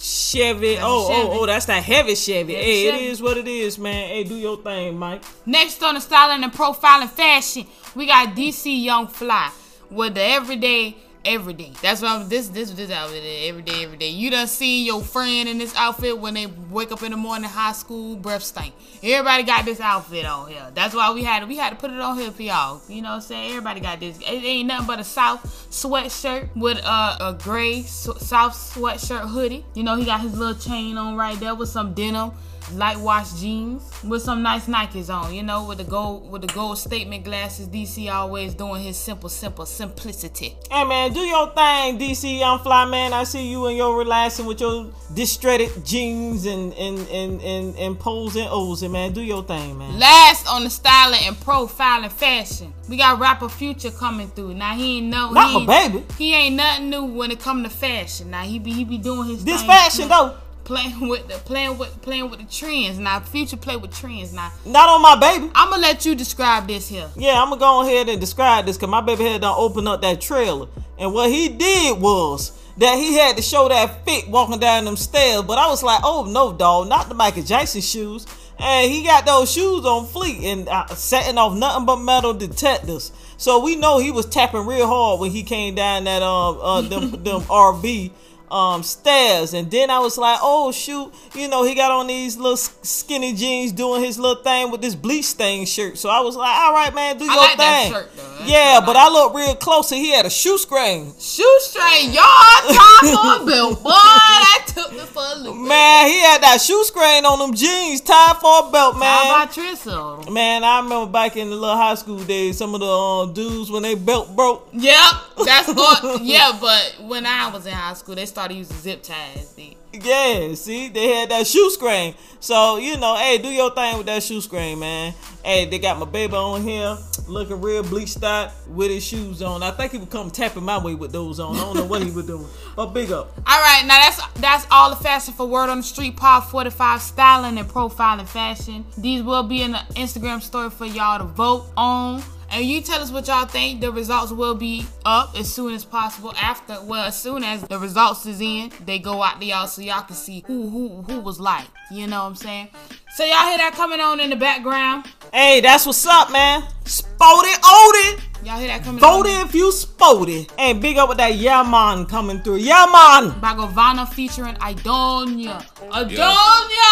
Chevy. 0.00 0.78
Oh, 0.78 0.82
oh, 0.82 1.08
Chevy. 1.08 1.28
oh, 1.28 1.40
oh, 1.40 1.46
that's 1.46 1.66
that 1.66 1.82
heavy 1.82 2.14
Chevy. 2.14 2.54
Hey, 2.54 2.86
Chevy. 2.86 3.04
it 3.04 3.10
is 3.10 3.22
what 3.22 3.36
it 3.36 3.48
is, 3.48 3.78
man. 3.78 4.08
Hey, 4.08 4.24
do 4.24 4.34
your 4.34 4.56
thing, 4.56 4.98
Mike. 4.98 5.22
Next 5.46 5.82
on 5.82 5.94
the 5.94 6.00
styling 6.00 6.42
and 6.42 6.52
profiling 6.52 7.10
fashion, 7.10 7.66
we 7.94 8.06
got 8.06 8.34
DC 8.34 8.82
Young 8.82 9.06
Fly 9.06 9.50
with 9.90 10.14
the 10.14 10.22
everyday, 10.22 10.96
everyday. 11.24 11.72
That's 11.82 12.02
what 12.02 12.10
I'm, 12.10 12.28
this 12.28 12.48
this 12.48 12.70
this 12.70 12.90
outfit 12.90 13.22
every 13.48 13.62
day, 13.62 13.84
every 13.84 13.96
day. 13.96 14.08
You 14.08 14.30
done 14.30 14.46
seen 14.46 14.86
your 14.86 15.02
friend 15.02 15.48
in 15.48 15.58
this 15.58 15.74
outfit 15.76 16.18
when 16.18 16.34
they 16.34 16.46
wake 16.46 16.92
up 16.92 17.02
in 17.02 17.10
the 17.10 17.16
morning, 17.16 17.48
high 17.48 17.72
school, 17.72 18.16
breath 18.16 18.42
stink. 18.42 18.74
Everybody 19.02 19.42
got 19.42 19.64
this 19.64 19.80
outfit 19.80 20.24
on 20.24 20.48
here. 20.48 20.70
That's 20.74 20.94
why 20.94 21.12
we 21.12 21.24
had 21.24 21.46
we 21.48 21.56
had 21.56 21.70
to 21.70 21.76
put 21.76 21.90
it 21.90 22.00
on 22.00 22.18
here 22.18 22.30
for 22.30 22.42
y'all. 22.42 22.80
You 22.88 23.02
know 23.02 23.10
what 23.10 23.14
I'm 23.16 23.20
saying? 23.22 23.50
Everybody 23.50 23.80
got 23.80 24.00
this. 24.00 24.18
It 24.18 24.24
ain't 24.24 24.68
nothing 24.68 24.86
but 24.86 25.00
a 25.00 25.04
South 25.04 25.42
sweatshirt 25.70 26.54
with 26.56 26.78
a, 26.78 27.16
a 27.20 27.38
gray 27.40 27.82
South 27.82 28.54
sweatshirt 28.54 29.28
hoodie. 29.28 29.64
You 29.74 29.82
know 29.82 29.96
he 29.96 30.04
got 30.04 30.20
his 30.20 30.36
little 30.38 30.54
chain 30.54 30.96
on 30.96 31.16
right 31.16 31.38
there 31.38 31.54
with 31.54 31.68
some 31.68 31.94
denim 31.94 32.32
light 32.74 32.98
wash 32.98 33.32
jeans 33.40 33.82
with 34.04 34.22
some 34.22 34.42
nice 34.42 34.66
Nikes 34.66 35.12
on, 35.12 35.34
you 35.34 35.42
know, 35.42 35.64
with 35.64 35.78
the 35.78 35.84
gold 35.84 36.30
with 36.30 36.42
the 36.42 36.48
gold 36.48 36.78
statement 36.78 37.24
glasses. 37.24 37.68
DC 37.68 38.12
always 38.12 38.54
doing 38.54 38.82
his 38.82 38.96
simple, 38.96 39.28
simple 39.28 39.66
simplicity. 39.66 40.56
Hey 40.70 40.84
man, 40.84 41.12
do 41.12 41.20
your 41.20 41.48
thing, 41.50 41.98
DC 41.98 42.38
Young 42.38 42.58
Fly 42.60 42.84
man. 42.86 43.12
I 43.12 43.24
see 43.24 43.50
you 43.50 43.66
and 43.66 43.76
your 43.76 43.96
relaxing 43.96 44.46
with 44.46 44.60
your 44.60 44.90
distressed 45.14 45.84
jeans 45.84 46.46
and 46.46 46.72
and 46.74 46.98
and 47.08 47.40
and, 47.42 47.76
and 47.76 47.98
posing 47.98 48.46
O's, 48.50 48.82
man. 48.82 49.12
Do 49.12 49.22
your 49.22 49.42
thing, 49.44 49.78
man. 49.78 49.98
Last 49.98 50.46
on 50.48 50.64
the 50.64 50.70
styling 50.70 51.20
and 51.26 51.36
profiling 51.36 52.10
fashion, 52.12 52.72
we 52.88 52.96
got 52.96 53.18
rapper 53.18 53.48
Future 53.48 53.90
coming 53.90 54.28
through. 54.28 54.54
Now 54.54 54.74
he 54.74 54.98
ain't 54.98 55.06
no 55.08 55.32
Rapper 55.32 55.48
he 55.50 55.56
ain't, 55.58 55.66
baby? 55.66 56.04
He 56.18 56.34
ain't 56.34 56.56
nothing 56.56 56.90
new 56.90 57.04
when 57.04 57.30
it 57.30 57.40
come 57.40 57.62
to 57.62 57.70
fashion. 57.70 58.30
Now 58.30 58.42
he 58.42 58.58
be 58.58 58.72
he 58.72 58.84
be 58.84 58.98
doing 58.98 59.28
his 59.28 59.42
thing. 59.42 59.52
This 59.52 59.62
fashion 59.64 60.04
too. 60.04 60.08
though. 60.08 60.36
Playing 60.64 61.08
with 61.08 61.28
the 61.28 61.34
playing 61.34 61.78
with 61.78 62.00
playing 62.02 62.30
with 62.30 62.40
the 62.40 62.46
trends. 62.46 62.98
Now 62.98 63.20
future 63.20 63.56
play 63.56 63.76
with 63.76 63.94
trends. 63.94 64.32
Now 64.32 64.52
Not 64.64 64.88
on 64.88 65.02
my 65.02 65.16
baby. 65.18 65.50
I'm 65.54 65.70
gonna 65.70 65.82
let 65.82 66.04
you 66.06 66.14
describe 66.14 66.66
this 66.66 66.88
here. 66.88 67.08
Yeah, 67.16 67.40
I'm 67.42 67.48
gonna 67.50 67.60
go 67.60 67.82
ahead 67.82 68.08
and 68.08 68.20
describe 68.20 68.66
this 68.66 68.76
because 68.76 68.90
my 68.90 69.00
baby 69.00 69.24
had 69.24 69.40
done 69.40 69.54
open 69.56 69.86
up 69.86 70.02
that 70.02 70.20
trailer. 70.20 70.68
And 70.98 71.12
what 71.12 71.30
he 71.30 71.48
did 71.48 72.00
was 72.00 72.58
that 72.78 72.96
he 72.96 73.14
had 73.14 73.36
to 73.36 73.42
show 73.42 73.68
that 73.68 74.04
fit 74.04 74.28
walking 74.28 74.58
down 74.58 74.84
them 74.84 74.96
stairs. 74.96 75.42
But 75.42 75.58
I 75.58 75.68
was 75.68 75.82
like, 75.82 76.00
oh 76.04 76.24
no, 76.24 76.52
dog, 76.52 76.88
not 76.88 77.08
the 77.08 77.14
Michael 77.14 77.42
Jackson 77.42 77.80
shoes. 77.80 78.26
And 78.58 78.90
he 78.90 79.02
got 79.02 79.26
those 79.26 79.50
shoes 79.50 79.84
on 79.84 80.06
fleet 80.06 80.44
and 80.44 80.68
uh, 80.68 80.86
setting 80.88 81.36
off 81.36 81.56
nothing 81.56 81.84
but 81.84 81.96
metal 81.96 82.32
detectors. 82.32 83.10
So 83.36 83.58
we 83.58 83.74
know 83.74 83.98
he 83.98 84.12
was 84.12 84.26
tapping 84.26 84.66
real 84.66 84.86
hard 84.86 85.18
when 85.20 85.32
he 85.32 85.42
came 85.42 85.74
down 85.74 86.04
that 86.04 86.22
um 86.22 86.58
uh, 86.60 86.80
them 86.82 87.10
them 87.24 87.40
RV 87.42 88.12
um 88.52 88.82
stairs. 88.82 89.54
And 89.54 89.70
then 89.70 89.90
I 89.90 89.98
was 89.98 90.18
like 90.18 90.38
oh 90.42 90.70
shoot. 90.72 91.12
You 91.34 91.48
know 91.48 91.64
he 91.64 91.74
got 91.74 91.90
on 91.90 92.06
these 92.06 92.36
little 92.36 92.56
skinny 92.56 93.32
jeans 93.34 93.72
doing 93.72 94.02
his 94.04 94.18
little 94.18 94.42
thing 94.42 94.70
with 94.70 94.82
this 94.82 94.94
bleach 94.94 95.24
stain 95.24 95.64
shirt. 95.66 95.96
So 95.98 96.08
I 96.10 96.20
was 96.20 96.36
like 96.36 96.56
all 96.56 96.72
right 96.74 96.94
man 96.94 97.16
do 97.18 97.24
I 97.28 97.34
your 97.34 97.42
like 97.42 97.56
thing. 97.58 97.92
shirt, 97.92 98.10
yeah 98.46 98.80
but 98.84 98.96
I 98.96 99.08
looked 99.08 99.34
real 99.34 99.54
close 99.54 99.90
and 99.92 100.00
he 100.00 100.10
had 100.10 100.26
a 100.26 100.30
shoe 100.30 100.58
screen 100.58 101.12
Shoestring, 101.18 102.12
y'all 102.12 102.22
time 102.68 103.14
for 103.14 103.42
a 103.42 103.46
belt, 103.46 103.82
boy. 103.82 103.90
That 103.90 104.61
took 104.74 104.92
me 104.92 104.98
for 105.00 105.22
a 105.24 105.34
loop. 105.36 105.56
man 105.68 106.08
he 106.08 106.20
had 106.20 106.42
that 106.42 106.60
shoe 106.60 106.82
screen 106.84 107.24
on 107.24 107.38
them 107.38 107.54
jeans 107.54 108.00
time 108.00 108.36
for 108.36 108.68
a 108.68 108.70
belt 108.72 108.98
man 108.98 109.08
How 109.08 109.42
about 109.44 109.52
Trisha? 109.54 110.32
man 110.32 110.64
I 110.64 110.80
remember 110.80 111.10
back 111.10 111.36
in 111.36 111.50
the 111.50 111.56
little 111.56 111.76
high 111.76 111.94
school 111.94 112.22
days 112.24 112.58
some 112.58 112.74
of 112.74 112.80
the 112.80 112.86
um, 112.86 113.32
dudes 113.32 113.70
when 113.70 113.82
they 113.82 113.94
belt 113.94 114.34
broke 114.34 114.68
Yep, 114.72 115.12
that's 115.44 115.68
what. 115.74 116.22
yeah, 116.22 116.56
but 116.60 116.96
when 117.00 117.26
I 117.26 117.50
was 117.50 117.66
in 117.66 117.72
high 117.72 117.94
school, 117.94 118.14
they 118.14 118.26
started 118.26 118.54
using 118.54 118.76
zip 118.78 119.02
ties. 119.02 119.52
Then. 119.54 119.74
Yeah, 119.92 120.54
see, 120.54 120.88
they 120.88 121.08
had 121.14 121.28
that 121.30 121.46
shoe 121.46 121.70
screen. 121.70 122.14
So, 122.40 122.78
you 122.78 122.96
know, 122.96 123.14
hey, 123.16 123.36
do 123.38 123.48
your 123.48 123.70
thing 123.74 123.98
with 123.98 124.06
that 124.06 124.22
shoe 124.22 124.40
screen, 124.40 124.78
man. 124.78 125.12
Hey, 125.44 125.64
they 125.64 125.78
got 125.78 125.98
my 125.98 126.06
baby 126.06 126.34
on 126.34 126.62
here 126.62 126.96
looking 127.26 127.60
real 127.60 127.82
bleached 127.82 128.22
out 128.22 128.52
with 128.68 128.90
his 128.90 129.04
shoes 129.04 129.42
on. 129.42 129.62
I 129.62 129.70
think 129.70 129.92
he 129.92 129.98
would 129.98 130.10
come 130.10 130.30
tapping 130.30 130.62
my 130.64 130.82
way 130.82 130.94
with 130.94 131.12
those 131.12 131.40
on. 131.40 131.56
I 131.56 131.60
don't 131.60 131.76
know 131.76 131.84
what 131.84 132.02
he 132.02 132.10
was 132.10 132.26
doing. 132.26 132.46
But 132.74 132.86
big 132.94 133.12
up. 133.12 133.36
All 133.46 133.60
right, 133.60 133.82
now 133.86 133.98
that's 133.98 134.26
that's 134.40 134.66
all 134.70 134.88
the 134.88 134.96
fashion 134.96 135.34
for 135.34 135.46
Word 135.46 135.68
on 135.68 135.78
the 135.78 135.82
Street 135.82 136.16
Part 136.16 136.44
45 136.44 137.02
styling 137.02 137.58
and 137.58 137.68
profiling 137.68 138.26
fashion. 138.26 138.86
These 138.96 139.22
will 139.22 139.42
be 139.42 139.60
in 139.60 139.72
the 139.72 139.78
Instagram 139.94 140.40
story 140.40 140.70
for 140.70 140.86
y'all 140.86 141.18
to 141.18 141.24
vote 141.24 141.66
on. 141.76 142.22
And 142.52 142.66
you 142.66 142.82
tell 142.82 143.00
us 143.00 143.10
what 143.10 143.26
y'all 143.28 143.46
think. 143.46 143.80
The 143.80 143.90
results 143.90 144.30
will 144.30 144.54
be 144.54 144.84
up 145.06 145.34
as 145.38 145.52
soon 145.52 145.72
as 145.72 145.86
possible. 145.86 146.34
After, 146.38 146.82
well, 146.82 147.06
as 147.06 147.18
soon 147.18 147.42
as 147.42 147.62
the 147.62 147.78
results 147.78 148.26
is 148.26 148.42
in, 148.42 148.70
they 148.84 148.98
go 148.98 149.22
out 149.22 149.40
to 149.40 149.46
y'all 149.46 149.66
so 149.66 149.80
y'all 149.80 150.02
can 150.02 150.14
see 150.14 150.44
who 150.46 150.68
who 150.68 151.00
who 151.02 151.20
was 151.20 151.40
like. 151.40 151.66
You 151.90 152.06
know 152.06 152.24
what 152.24 152.28
I'm 152.28 152.36
saying? 152.36 152.68
So 153.16 153.24
y'all 153.24 153.46
hear 153.46 153.56
that 153.56 153.72
coming 153.74 154.00
on 154.00 154.20
in 154.20 154.28
the 154.28 154.36
background? 154.36 155.06
Hey, 155.32 155.62
that's 155.62 155.86
what's 155.86 156.04
up, 156.06 156.30
man. 156.30 156.64
Sporty 156.84 157.48
Odie. 157.48 158.20
Y'all 158.44 158.58
hear 158.58 158.68
that 158.68 158.82
coming 158.84 159.00
Vote 159.00 159.26
on? 159.26 159.46
if 159.46 159.54
you 159.54 159.72
sporty. 159.72 160.46
Hey, 160.58 160.74
big 160.74 160.98
up 160.98 161.08
with 161.08 161.18
that 161.18 161.36
yeah 161.36 161.62
man 161.62 162.04
coming 162.04 162.40
through. 162.42 162.56
Yeah 162.56 162.84
man. 162.84 163.38
By 163.40 163.54
Govana 163.54 164.06
featuring 164.06 164.56
Idonia. 164.56 165.62
Idonia! 165.90 166.82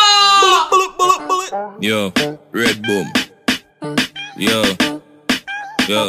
Yo, 1.82 2.12
Red 2.52 2.82
Boom. 2.82 3.12
Yo, 4.36 4.62
yo. 5.90 6.06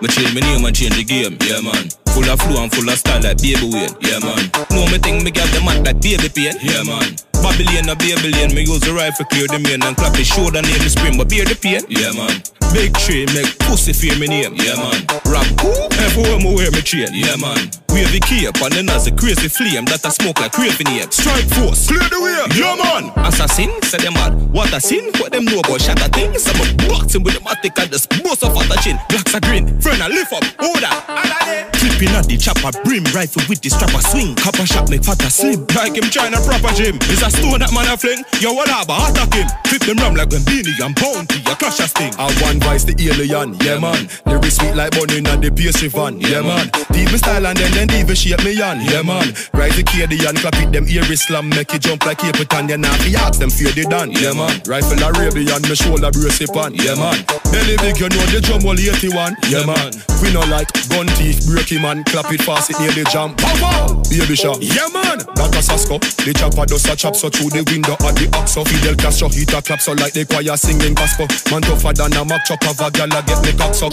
Me 0.00 0.08
change 0.08 0.32
my 0.32 0.40
name 0.40 0.64
and 0.64 0.74
change 0.74 0.96
the 0.96 1.04
game, 1.04 1.36
yeah 1.44 1.60
man. 1.60 1.92
Full 2.16 2.24
of 2.24 2.40
flow 2.40 2.64
and 2.64 2.72
full 2.72 2.88
of 2.88 2.96
style 2.96 3.20
like 3.20 3.36
baby 3.38 3.68
Wayne, 3.68 3.92
yeah 4.00 4.18
man. 4.18 4.48
Know 4.72 4.88
me 4.88 4.96
think 4.98 5.22
me 5.22 5.30
got 5.30 5.48
the 5.52 5.60
mat 5.60 5.84
like 5.84 6.00
baby 6.00 6.28
pain, 6.32 6.56
yeah 6.64 6.82
man. 6.82 7.12
Babylon 7.44 7.92
a 7.92 7.94
Babylon, 7.94 8.50
me 8.56 8.64
use 8.64 8.80
the 8.80 8.92
rifle 8.96 9.28
clear 9.28 9.46
the 9.46 9.60
main 9.60 9.84
and 9.84 9.94
clap 9.94 10.16
the 10.16 10.24
shoulder 10.24 10.62
name 10.64 10.80
the 10.80 10.88
spring, 10.88 11.20
but 11.20 11.28
bear 11.28 11.44
the 11.44 11.54
pain, 11.54 11.84
yeah 11.92 12.16
man. 12.16 12.40
Big 12.72 12.96
tree 13.04 13.28
make 13.36 13.52
pussy 13.68 13.92
fear 13.92 14.16
me 14.18 14.26
name, 14.26 14.56
yeah 14.56 14.76
man. 14.80 15.04
Rap 15.28 15.46
who? 15.60 15.70
Everywhere 16.00 16.40
me 16.40 16.50
wear 16.56 16.70
me 16.72 16.80
chain, 16.80 17.12
yeah 17.12 17.36
man. 17.36 17.68
Wavy 17.92 18.20
cape 18.20 18.60
and 18.62 18.72
then 18.72 18.88
as 18.90 19.06
a 19.06 19.12
crazy 19.12 19.48
flame 19.48 19.84
that 19.86 20.04
a 20.04 20.10
smoke 20.10 20.40
like 20.40 20.52
craving 20.52 20.88
ape. 21.00 21.12
Strike 21.12 21.48
force, 21.56 21.88
clear 21.88 22.04
the 22.08 22.20
way, 22.20 22.36
yeah 22.54 22.76
man. 22.76 23.10
Assassin, 23.26 23.70
say 23.82 23.98
them 23.98 24.14
mad. 24.14 24.34
What 24.52 24.72
a 24.72 24.80
sin? 24.80 25.10
What 25.18 25.32
them 25.32 25.44
know 25.44 25.60
about 25.60 25.80
shatter 25.80 26.08
things? 26.12 26.46
I'm 26.46 26.60
a 26.62 26.66
box 26.86 27.14
him 27.14 27.22
with 27.22 27.34
the 27.34 27.40
matic 27.40 27.80
and 27.80 27.90
just 27.90 28.10
bust 28.22 28.44
off 28.44 28.56
at 28.60 28.68
the 28.68 28.76
chin. 28.82 28.98
Blacks 29.08 29.34
are 29.34 29.40
green, 29.40 29.66
friend 29.80 30.02
I 30.02 30.08
lift 30.08 30.32
up, 30.32 30.44
order. 30.60 30.92
Clipping 31.78 32.12
at 32.14 32.26
the 32.28 32.36
chopper, 32.36 32.74
brim 32.84 33.04
rifle 33.14 33.42
with 33.48 33.62
the 33.62 33.70
strap, 33.70 33.88
strapper 33.90 34.04
swing. 34.04 34.34
Copper 34.36 34.66
shot 34.66 34.90
make 34.90 35.02
fatter 35.02 35.30
slim. 35.30 35.64
Like 35.72 35.96
him 35.96 36.10
trying 36.10 36.34
a 36.34 36.40
proper 36.42 36.74
gym. 36.74 36.98
Is 37.08 37.22
a 37.22 37.30
stone 37.30 37.62
that 37.62 37.72
man 37.72 37.88
a 37.88 37.96
fling? 37.96 38.22
Yo, 38.42 38.52
what 38.52 38.68
up? 38.68 38.90
Attack 38.90 39.32
him. 39.32 39.48
Flip 39.64 39.82
them 39.86 39.98
ram 40.02 40.14
like 40.14 40.28
Beenie 40.28 40.74
and 40.82 40.94
bounty. 40.94 41.40
A 41.46 41.54
clash 41.56 41.80
a 41.80 41.86
sting. 41.88 42.12
I 42.18 42.28
one 42.42 42.60
vice 42.60 42.84
the 42.84 42.94
alien, 42.98 43.54
yeah 43.62 43.78
man. 43.78 44.10
Lyrics 44.26 44.58
sweet 44.58 44.74
like 44.74 44.92
bunny 44.92 45.22
and 45.22 45.40
the 45.42 45.50
pastry 45.50 45.88
van, 45.88 46.20
yeah 46.20 46.42
man. 46.42 46.66
Deep 46.90 47.10
me 47.10 47.18
style 47.18 47.46
and 47.46 47.56
then 47.56 47.77
then 47.78 47.86
deep 47.86 48.10
shape 48.16 48.42
me 48.42 48.58
on, 48.60 48.82
yeah 48.82 49.02
man. 49.02 49.30
Rise 49.54 49.76
the 49.78 49.86
Cadian, 49.86 50.34
clap 50.34 50.58
it 50.58 50.72
them 50.72 50.86
ear 50.88 51.04
slam, 51.14 51.48
make 51.48 51.72
it 51.72 51.82
jump 51.82 52.04
like 52.04 52.18
Capitan, 52.18 52.68
yeah 52.68 52.76
now 52.76 52.92
fi 52.98 53.14
ask 53.14 53.38
them 53.38 53.50
fear 53.50 53.70
they 53.70 53.86
done, 53.86 54.10
yeah 54.10 54.34
man. 54.34 54.58
Rifle 54.66 54.98
Arabian, 54.98 55.62
me 55.62 55.74
shoulder 55.78 56.10
brace 56.10 56.40
it 56.42 56.50
on, 56.56 56.74
yeah 56.74 56.98
man. 56.98 57.22
Belly 57.54 57.78
big, 57.78 58.02
you 58.02 58.10
know 58.10 58.26
the 58.34 58.42
drum 58.42 58.66
all 58.66 58.74
81, 58.74 59.36
yeah 59.46 59.62
man. 59.62 59.94
We 60.18 60.34
no 60.34 60.42
like 60.50 60.66
gun 60.90 61.06
teeth, 61.14 61.46
break 61.46 61.70
him 61.70 61.82
man, 61.82 62.02
clap 62.02 62.32
it 62.32 62.42
fast, 62.42 62.70
it 62.70 62.80
near 62.80 62.90
the 62.90 63.06
jam, 63.12 63.38
pow 63.38 63.54
pow. 63.62 64.02
Baby 64.10 64.34
shot, 64.34 64.58
yeah 64.58 64.90
man. 64.90 65.22
That 65.38 65.54
a 65.54 65.60
Sasko, 65.62 66.00
the 66.24 66.32
chopper 66.34 66.66
does 66.66 66.86
a 66.88 66.96
chop 66.96 67.14
so 67.14 67.28
through 67.28 67.52
the 67.54 67.62
window 67.70 67.94
of 67.94 68.14
the 68.18 68.26
oxo. 68.34 68.64
Fidel 68.64 68.96
Castro 68.96 69.28
hit 69.28 69.52
a 69.54 69.60
clap 69.62 69.80
so 69.80 69.92
like 69.92 70.14
the 70.16 70.24
choir 70.24 70.56
singing 70.56 70.94
gospel. 70.94 71.28
Man 71.52 71.62
tougher 71.62 71.92
than 71.92 72.16
a 72.16 72.24
mock 72.24 72.42
chop 72.48 72.64
of 72.66 72.80
a 72.80 72.90
gal 72.90 73.12
a 73.12 73.20
get 73.22 73.38
me 73.44 73.52
cocks 73.54 73.84
up. 73.84 73.92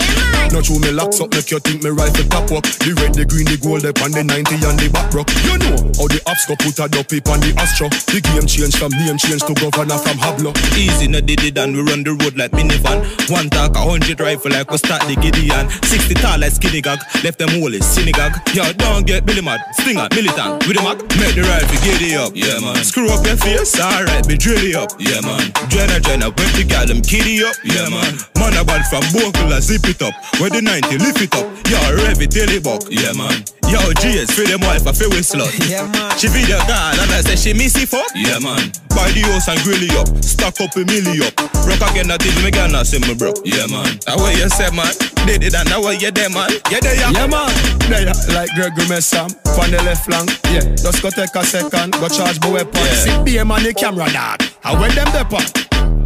No 0.49 0.62
true 0.64 0.80
me 0.80 0.90
locks 0.90 1.20
up, 1.20 1.30
make 1.36 1.52
you 1.52 1.60
think 1.60 1.84
me 1.84 1.91
rifle 1.91 2.26
top 2.32 2.48
up. 2.56 2.64
The 2.82 2.95
red, 2.95 3.14
the 3.14 3.26
green, 3.28 3.45
the 3.45 3.60
gold, 3.60 3.74
up 3.84 3.99
on 3.99 4.15
the 4.15 4.23
90 4.23 4.61
and 4.64 4.80
the 4.80 4.88
back 4.88 5.11
rock. 5.11 5.27
You 5.43 5.60
know 5.60 5.76
how 5.99 6.07
the 6.07 6.22
ops 6.30 6.45
go 6.47 6.56
put 6.56 6.80
a 6.80 6.88
dope 6.88 7.11
on 7.27 7.43
the 7.43 7.52
astro. 7.60 7.91
The 8.14 8.23
game 8.23 8.47
change 8.47 8.77
from 8.77 8.93
name 8.95 9.18
change 9.19 9.43
to 9.49 9.53
governor 9.57 9.99
from 9.99 10.22
Hablo. 10.22 10.56
Easy, 10.77 11.10
no 11.10 11.19
did 11.19 11.43
it 11.43 11.57
and 11.57 11.76
we 11.76 11.81
run 11.81 12.06
the 12.06 12.14
road 12.15 12.38
like 12.38 12.56
minivan. 12.56 13.03
One 13.27 13.49
talk, 13.49 13.76
a 13.76 13.81
hundred 13.81 14.22
rifle 14.22 14.52
like 14.53 14.69
we 14.69 14.77
start 14.77 15.03
the 15.10 15.18
Gideon. 15.19 15.68
Sixty 15.84 16.14
tall 16.15 16.39
like 16.39 16.53
skinny 16.53 16.80
gag, 16.80 17.02
left 17.26 17.39
them 17.41 17.49
holy 17.60 17.81
synagogue. 17.81 18.38
Yo, 18.53 18.64
don't 18.77 19.03
get 19.03 19.26
Billy 19.26 19.41
mad, 19.41 19.60
stinger, 19.81 20.07
militant. 20.14 20.61
Uh-huh. 20.61 20.69
With 20.69 20.77
the 20.77 20.84
mag, 20.85 21.02
make 21.18 21.35
the 21.35 21.43
rifle 21.43 21.80
giddy 21.81 22.15
up. 22.15 22.31
Yeah 22.38 22.61
man, 22.61 22.80
screw 22.85 23.10
up 23.10 23.26
your 23.26 23.35
face, 23.35 23.76
alright, 23.81 24.23
be 24.30 24.38
drill 24.38 24.61
it 24.61 24.77
up. 24.77 24.93
Yeah 25.02 25.19
man, 25.26 25.49
Jenna 25.73 25.97
Jenna, 25.99 26.30
when 26.30 26.52
the 26.53 26.64
gal 26.64 26.85
them 26.85 27.02
kitty 27.02 27.41
up. 27.43 27.57
Yeah 27.65 27.89
man, 27.89 28.14
man 28.38 28.53
a 28.56 28.64
ball 28.64 28.84
from 28.88 29.03
Bogle, 29.10 29.57
zip 29.60 29.84
it 29.89 30.02
up. 30.06 30.14
Where 30.39 30.49
the 30.53 30.61
90 30.61 30.97
lift 31.02 31.22
it 31.22 31.34
up. 31.34 31.47
Yo, 31.68 31.80
rev 31.97 32.22
it 32.22 32.31
till 32.31 32.49
it 32.49 32.64
buck. 32.64 32.84
Yeah 32.89 33.14
man. 33.18 33.43
Yo, 33.65 33.81
GS, 33.97 34.31
for 34.31 34.45
them 34.45 34.61
wife, 34.61 34.85
I 34.87 34.93
feel 34.93 35.09
with 35.09 35.25
slut. 35.25 35.49
Yeah, 35.69 35.87
man. 35.89 36.17
She 36.17 36.27
video 36.27 36.57
girl, 36.69 36.93
and 37.01 37.11
I 37.11 37.21
say 37.21 37.35
she 37.35 37.53
missy 37.53 37.85
fuck. 37.85 38.05
Yeah, 38.15 38.39
man. 38.39 38.71
Buy 38.93 39.09
the 39.11 39.25
house 39.27 39.49
and 39.49 39.59
grill 39.65 39.81
it 39.81 39.91
up. 39.97 40.07
Stack 40.23 40.61
up 40.61 40.71
a 40.77 40.85
milli 40.85 41.19
up. 41.25 41.33
Rock 41.65 41.81
again, 41.91 42.07
that 42.07 42.21
till 42.21 42.31
me 42.45 42.51
girl 42.51 42.69
not 42.69 42.85
see 42.87 42.99
me, 43.01 43.13
bro. 43.17 43.33
Yeah, 43.43 43.65
man. 43.67 43.97
That 44.05 44.21
way 44.21 44.37
you 44.37 44.47
say, 44.53 44.69
man. 44.71 44.93
Did 45.25 45.43
it, 45.43 45.55
and 45.57 45.67
that 45.67 45.81
way 45.81 45.97
you 45.97 46.11
there, 46.11 46.29
man. 46.29 46.53
Yeah, 46.69 46.79
there, 46.79 46.95
yeah. 46.95 47.09
Yeah 47.11 47.25
man, 47.27 47.49
there 47.89 48.05
like 48.31 48.53
Gregory 48.53 48.85
Messam 48.85 49.33
on 49.57 49.71
the 49.73 49.81
left 49.83 50.05
flank. 50.05 50.29
Yeah, 50.53 50.61
just 50.77 51.01
go 51.01 51.09
take 51.09 51.33
a 51.33 51.43
second, 51.43 51.93
go 51.97 52.07
charge 52.07 52.39
my 52.41 52.61
weapon. 52.61 52.85
Yeah. 52.85 53.01
See 53.01 53.17
BM 53.25 53.49
on 53.49 53.63
the 53.63 53.73
camera, 53.73 54.05
dog. 54.13 54.45
I 54.63 54.79
went 54.79 54.93
them 54.93 55.09
there, 55.11 55.25
pan. 55.25 56.05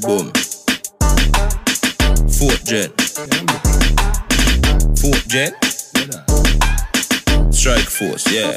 Boom. 0.00 0.30
Fort 2.30 2.60
Jet. 2.64 2.90
Fort 5.00 5.24
Jet. 5.26 5.54
Strike 7.52 7.88
Force, 7.90 8.32
yeah. 8.32 8.56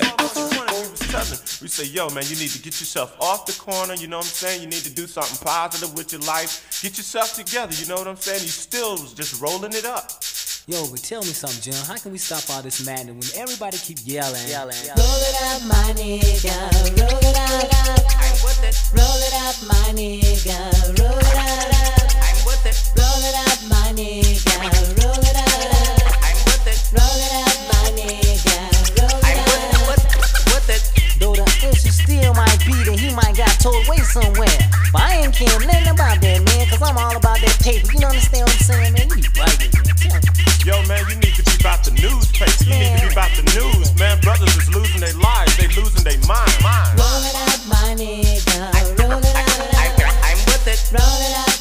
We 1.62 1.68
say, 1.68 1.86
yo, 1.86 2.10
man, 2.10 2.24
you 2.28 2.36
need 2.36 2.50
to 2.50 2.60
get 2.60 2.80
yourself 2.80 3.16
off 3.20 3.48
the 3.48 3.54
corner, 3.54 3.96
you 3.96 4.08
know 4.08 4.18
what 4.18 4.26
I'm 4.26 4.32
saying? 4.32 4.62
You 4.62 4.68
need 4.68 4.84
to 4.84 4.92
do 4.92 5.08
something 5.08 5.38
positive 5.46 5.96
with 5.96 6.12
your 6.12 6.22
life. 6.22 6.80
Get 6.84 6.98
yourself 6.98 7.34
together, 7.34 7.74
you 7.74 7.88
know 7.88 7.96
what 7.96 8.08
I'm 8.08 8.18
saying? 8.18 8.42
You 8.42 8.48
still 8.48 8.92
was 8.92 9.14
just 9.14 9.42
rolling 9.42 9.74
it 9.74 9.86
up. 9.86 10.12
Yo, 10.72 10.88
but 10.88 11.04
tell 11.04 11.20
me 11.20 11.34
something, 11.34 11.60
Jim. 11.60 11.74
How 11.86 11.98
can 11.98 12.14
we 12.14 12.18
stop 12.18 12.50
all 12.50 12.62
this 12.62 12.86
madness 12.86 13.12
when 13.20 13.44
everybody 13.44 13.78
keep 13.78 13.98
yelling? 14.06 14.48
Yelling. 14.48 14.74
Roll 14.96 15.20
it 15.28 15.36
up, 15.44 15.62
my 15.68 15.92
nigga. 16.00 16.56
Roll 16.96 17.20
it 17.20 17.36
up. 17.36 17.68
Roll 18.96 19.20
it 19.20 19.36
up, 19.36 19.58
my 19.68 19.92
nigga. 19.92 20.72
Roll 20.96 21.20
it 21.20 21.36
up. 21.36 21.76
Roll 22.96 23.20
it 23.20 23.36
up, 23.36 23.60
my 23.68 23.92
nigga. 24.00 24.56
Roll 25.04 25.20
it 25.20 25.36
up. 25.36 25.52
I'm 26.24 26.40
with 26.48 26.68
it. 26.72 26.80
Roll 26.96 27.20
it 27.20 27.34
up, 27.44 27.60
my 27.68 27.92
nigga. 28.00 28.51
and 31.64 31.78
she 31.78 31.90
still 31.90 32.34
might 32.34 32.58
beat 32.66 32.88
it. 32.88 33.00
He 33.00 33.14
might 33.14 33.38
got 33.38 33.54
towed 33.60 33.86
away 33.86 34.02
somewhere. 34.02 34.58
But 34.92 35.02
I 35.02 35.22
ain't 35.24 35.34
care 35.34 35.60
nothing 35.60 35.94
about 35.94 36.22
that, 36.22 36.40
man, 36.42 36.68
cause 36.68 36.82
I'm 36.82 36.98
all 36.98 37.16
about 37.16 37.40
that 37.42 37.58
paper. 37.62 37.92
You 37.94 38.06
understand 38.06 38.50
what 38.50 38.58
I'm 38.58 38.66
saying, 38.66 38.94
man? 38.94 39.08
You 39.10 39.22
be 39.22 39.30
writing, 39.38 39.72
man. 39.74 40.22
Yo, 40.66 40.78
man, 40.86 41.02
you 41.10 41.16
need 41.22 41.34
to 41.38 41.44
be 41.46 41.56
about 41.60 41.84
the 41.84 41.92
newspaper. 41.98 42.64
You 42.66 42.78
need 42.78 42.98
to 42.98 43.08
be 43.08 43.14
about 43.14 43.32
the 43.38 43.46
news, 43.58 43.94
man. 43.98 44.20
Brothers 44.22 44.54
is 44.58 44.70
losing 44.74 45.02
their 45.02 45.16
lives, 45.18 45.58
they 45.58 45.68
losing 45.74 46.04
their 46.04 46.20
mind. 46.28 46.54
mind. 46.62 46.98
Roll 46.98 47.24
it 47.26 47.36
up, 47.50 47.62
my 47.70 47.94
nigga. 47.98 49.02
Roll 49.02 49.22
it 49.22 49.36
up. 49.36 49.52
Roll 50.92 51.22
it 51.24 51.38
up. 51.38 51.61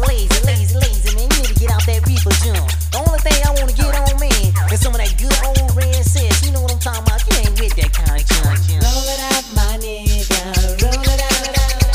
lazy, 0.00 0.28
lazy, 0.46 0.74
lazy, 0.78 1.14
man. 1.14 1.28
You 1.30 1.36
need 1.38 1.48
to 1.50 1.54
get 1.54 1.70
out 1.70 1.84
that 1.86 2.02
jump. 2.44 2.68
The 2.92 2.98
only 3.06 3.20
thing 3.20 3.38
I 3.44 3.50
wanna 3.56 3.72
get 3.72 3.94
on, 3.94 4.18
man, 4.20 4.72
is 4.72 4.80
some 4.80 4.94
of 4.94 5.00
that 5.00 5.12
good 5.16 5.34
old 5.44 5.70
red 5.76 5.94
sense. 6.04 6.44
You 6.44 6.52
know 6.52 6.62
what 6.62 6.72
I'm? 6.72 7.04
You 7.24 7.36
ain't 7.40 7.54
with 7.60 7.74
that 7.76 7.92
kind 7.92 8.20
of 8.20 8.26
junk. 8.26 8.58
Roll 8.82 9.06
it 9.08 9.20
up, 9.32 9.44
my 9.54 9.78
nigga. 9.80 10.82
Roll 10.82 11.00
it 11.00 11.20
up. 11.20 11.44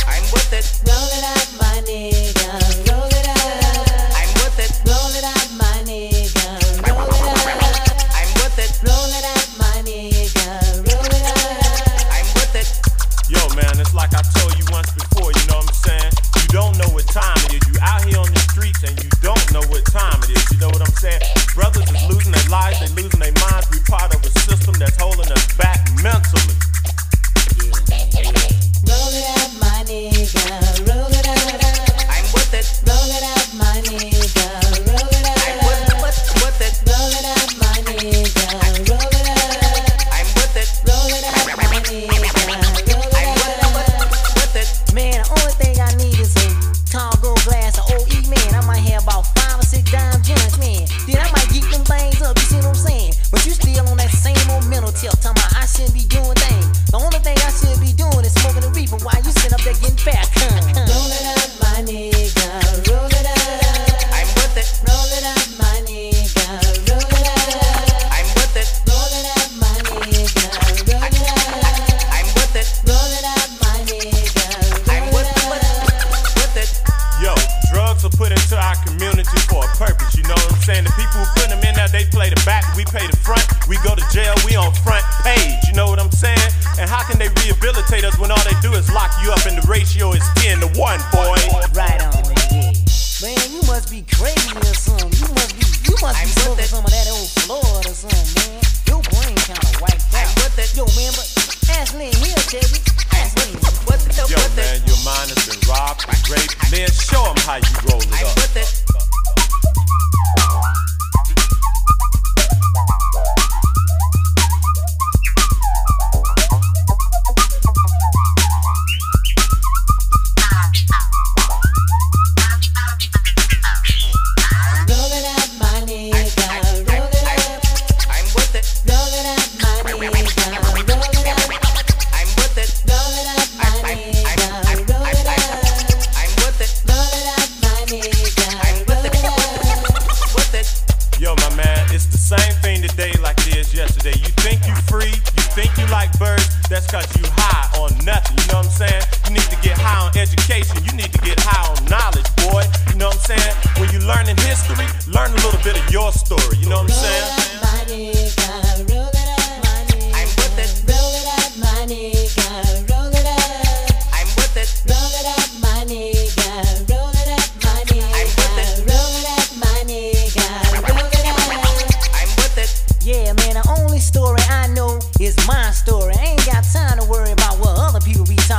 I'm 0.10 0.26
it. 0.50 0.66
Roll 0.88 1.10
it 1.14 1.24
up, 1.24 1.48
my 1.60 1.76
nigga. 1.86 2.50
Roll 2.90 3.10
it 3.10 3.28
up. 3.30 4.18
I'm 4.18 4.32
it. 4.58 4.72
Roll 4.88 5.14
it 5.14 5.26
up, 5.26 5.48
my 5.60 5.70
nigga. 5.86 6.46
Roll 6.90 7.06
it 7.06 7.62
up. 7.62 7.84
I'm 8.16 8.32
it. 8.58 8.72
Roll 8.82 9.12
it 9.14 9.26
up, 9.28 9.48
my 9.60 9.76
nigga. 9.86 10.50
Roll 10.88 11.06
it 11.06 11.26
up. 11.30 11.46
I'm 12.12 12.26
it. 12.56 12.70
Yo, 13.30 13.42
man, 13.56 13.76
it's 13.80 13.94
like 13.94 14.14
I. 14.16 14.22
T- 14.22 14.39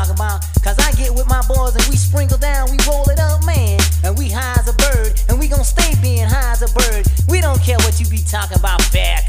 talking 0.00 0.14
about. 0.14 0.44
Cause 0.62 0.78
I 0.78 0.92
get 0.92 1.12
with 1.12 1.28
my 1.28 1.42
boys 1.46 1.74
and 1.76 1.84
we 1.88 1.96
sprinkle 1.96 2.38
down, 2.38 2.70
we 2.70 2.78
roll 2.88 3.04
it 3.10 3.18
up, 3.20 3.44
man. 3.44 3.78
And 4.04 4.16
we 4.16 4.30
high 4.30 4.56
as 4.58 4.68
a 4.68 4.72
bird, 4.72 5.20
and 5.28 5.38
we 5.38 5.48
gon' 5.48 5.64
stay 5.64 5.92
being 6.00 6.26
high 6.26 6.52
as 6.52 6.62
a 6.62 6.72
bird. 6.72 7.06
We 7.28 7.40
don't 7.40 7.60
care 7.60 7.76
what 7.78 8.00
you 8.00 8.06
be 8.08 8.18
talking 8.18 8.58
about, 8.58 8.80
bad 8.92 9.19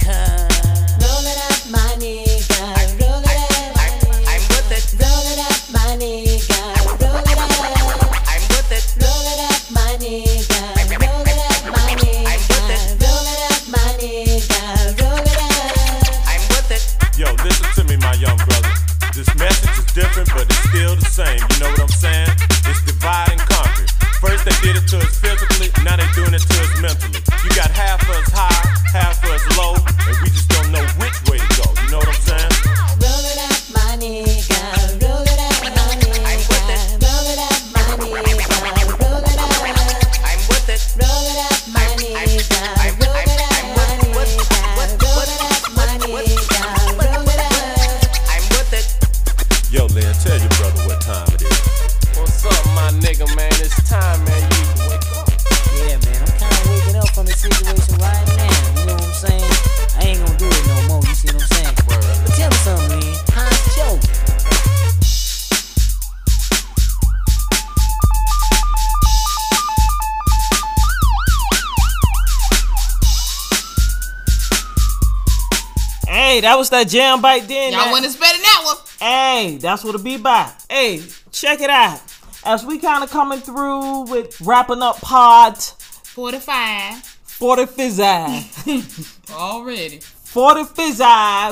was 76.62 76.70
that 76.70 76.88
jam 76.88 77.22
bite 77.24 77.48
then. 77.48 77.72
Y'all 77.72 77.86
that- 77.86 77.92
wasn't 77.92 78.14
expecting 78.14 78.44
that 78.44 78.62
one. 78.64 78.78
Hey, 79.00 79.58
that's 79.58 79.84
what 79.84 79.96
it 79.96 80.04
be 80.04 80.18
by. 80.18 80.52
Hey, 80.70 81.02
check 81.32 81.60
it 81.60 81.72
out. 81.72 82.00
As 82.46 82.64
we 82.64 82.78
kind 82.78 83.04
of 83.04 83.10
coming 83.10 83.40
through 83.40 84.02
with 84.04 84.40
wrapping 84.42 84.84
up 84.84 85.02
pod 85.02 85.58
45. 85.58 87.04
40 87.04 87.66
Fizz 87.66 88.00
Already. 90.36 90.64
40 90.66 90.76
Fizz 90.76 91.00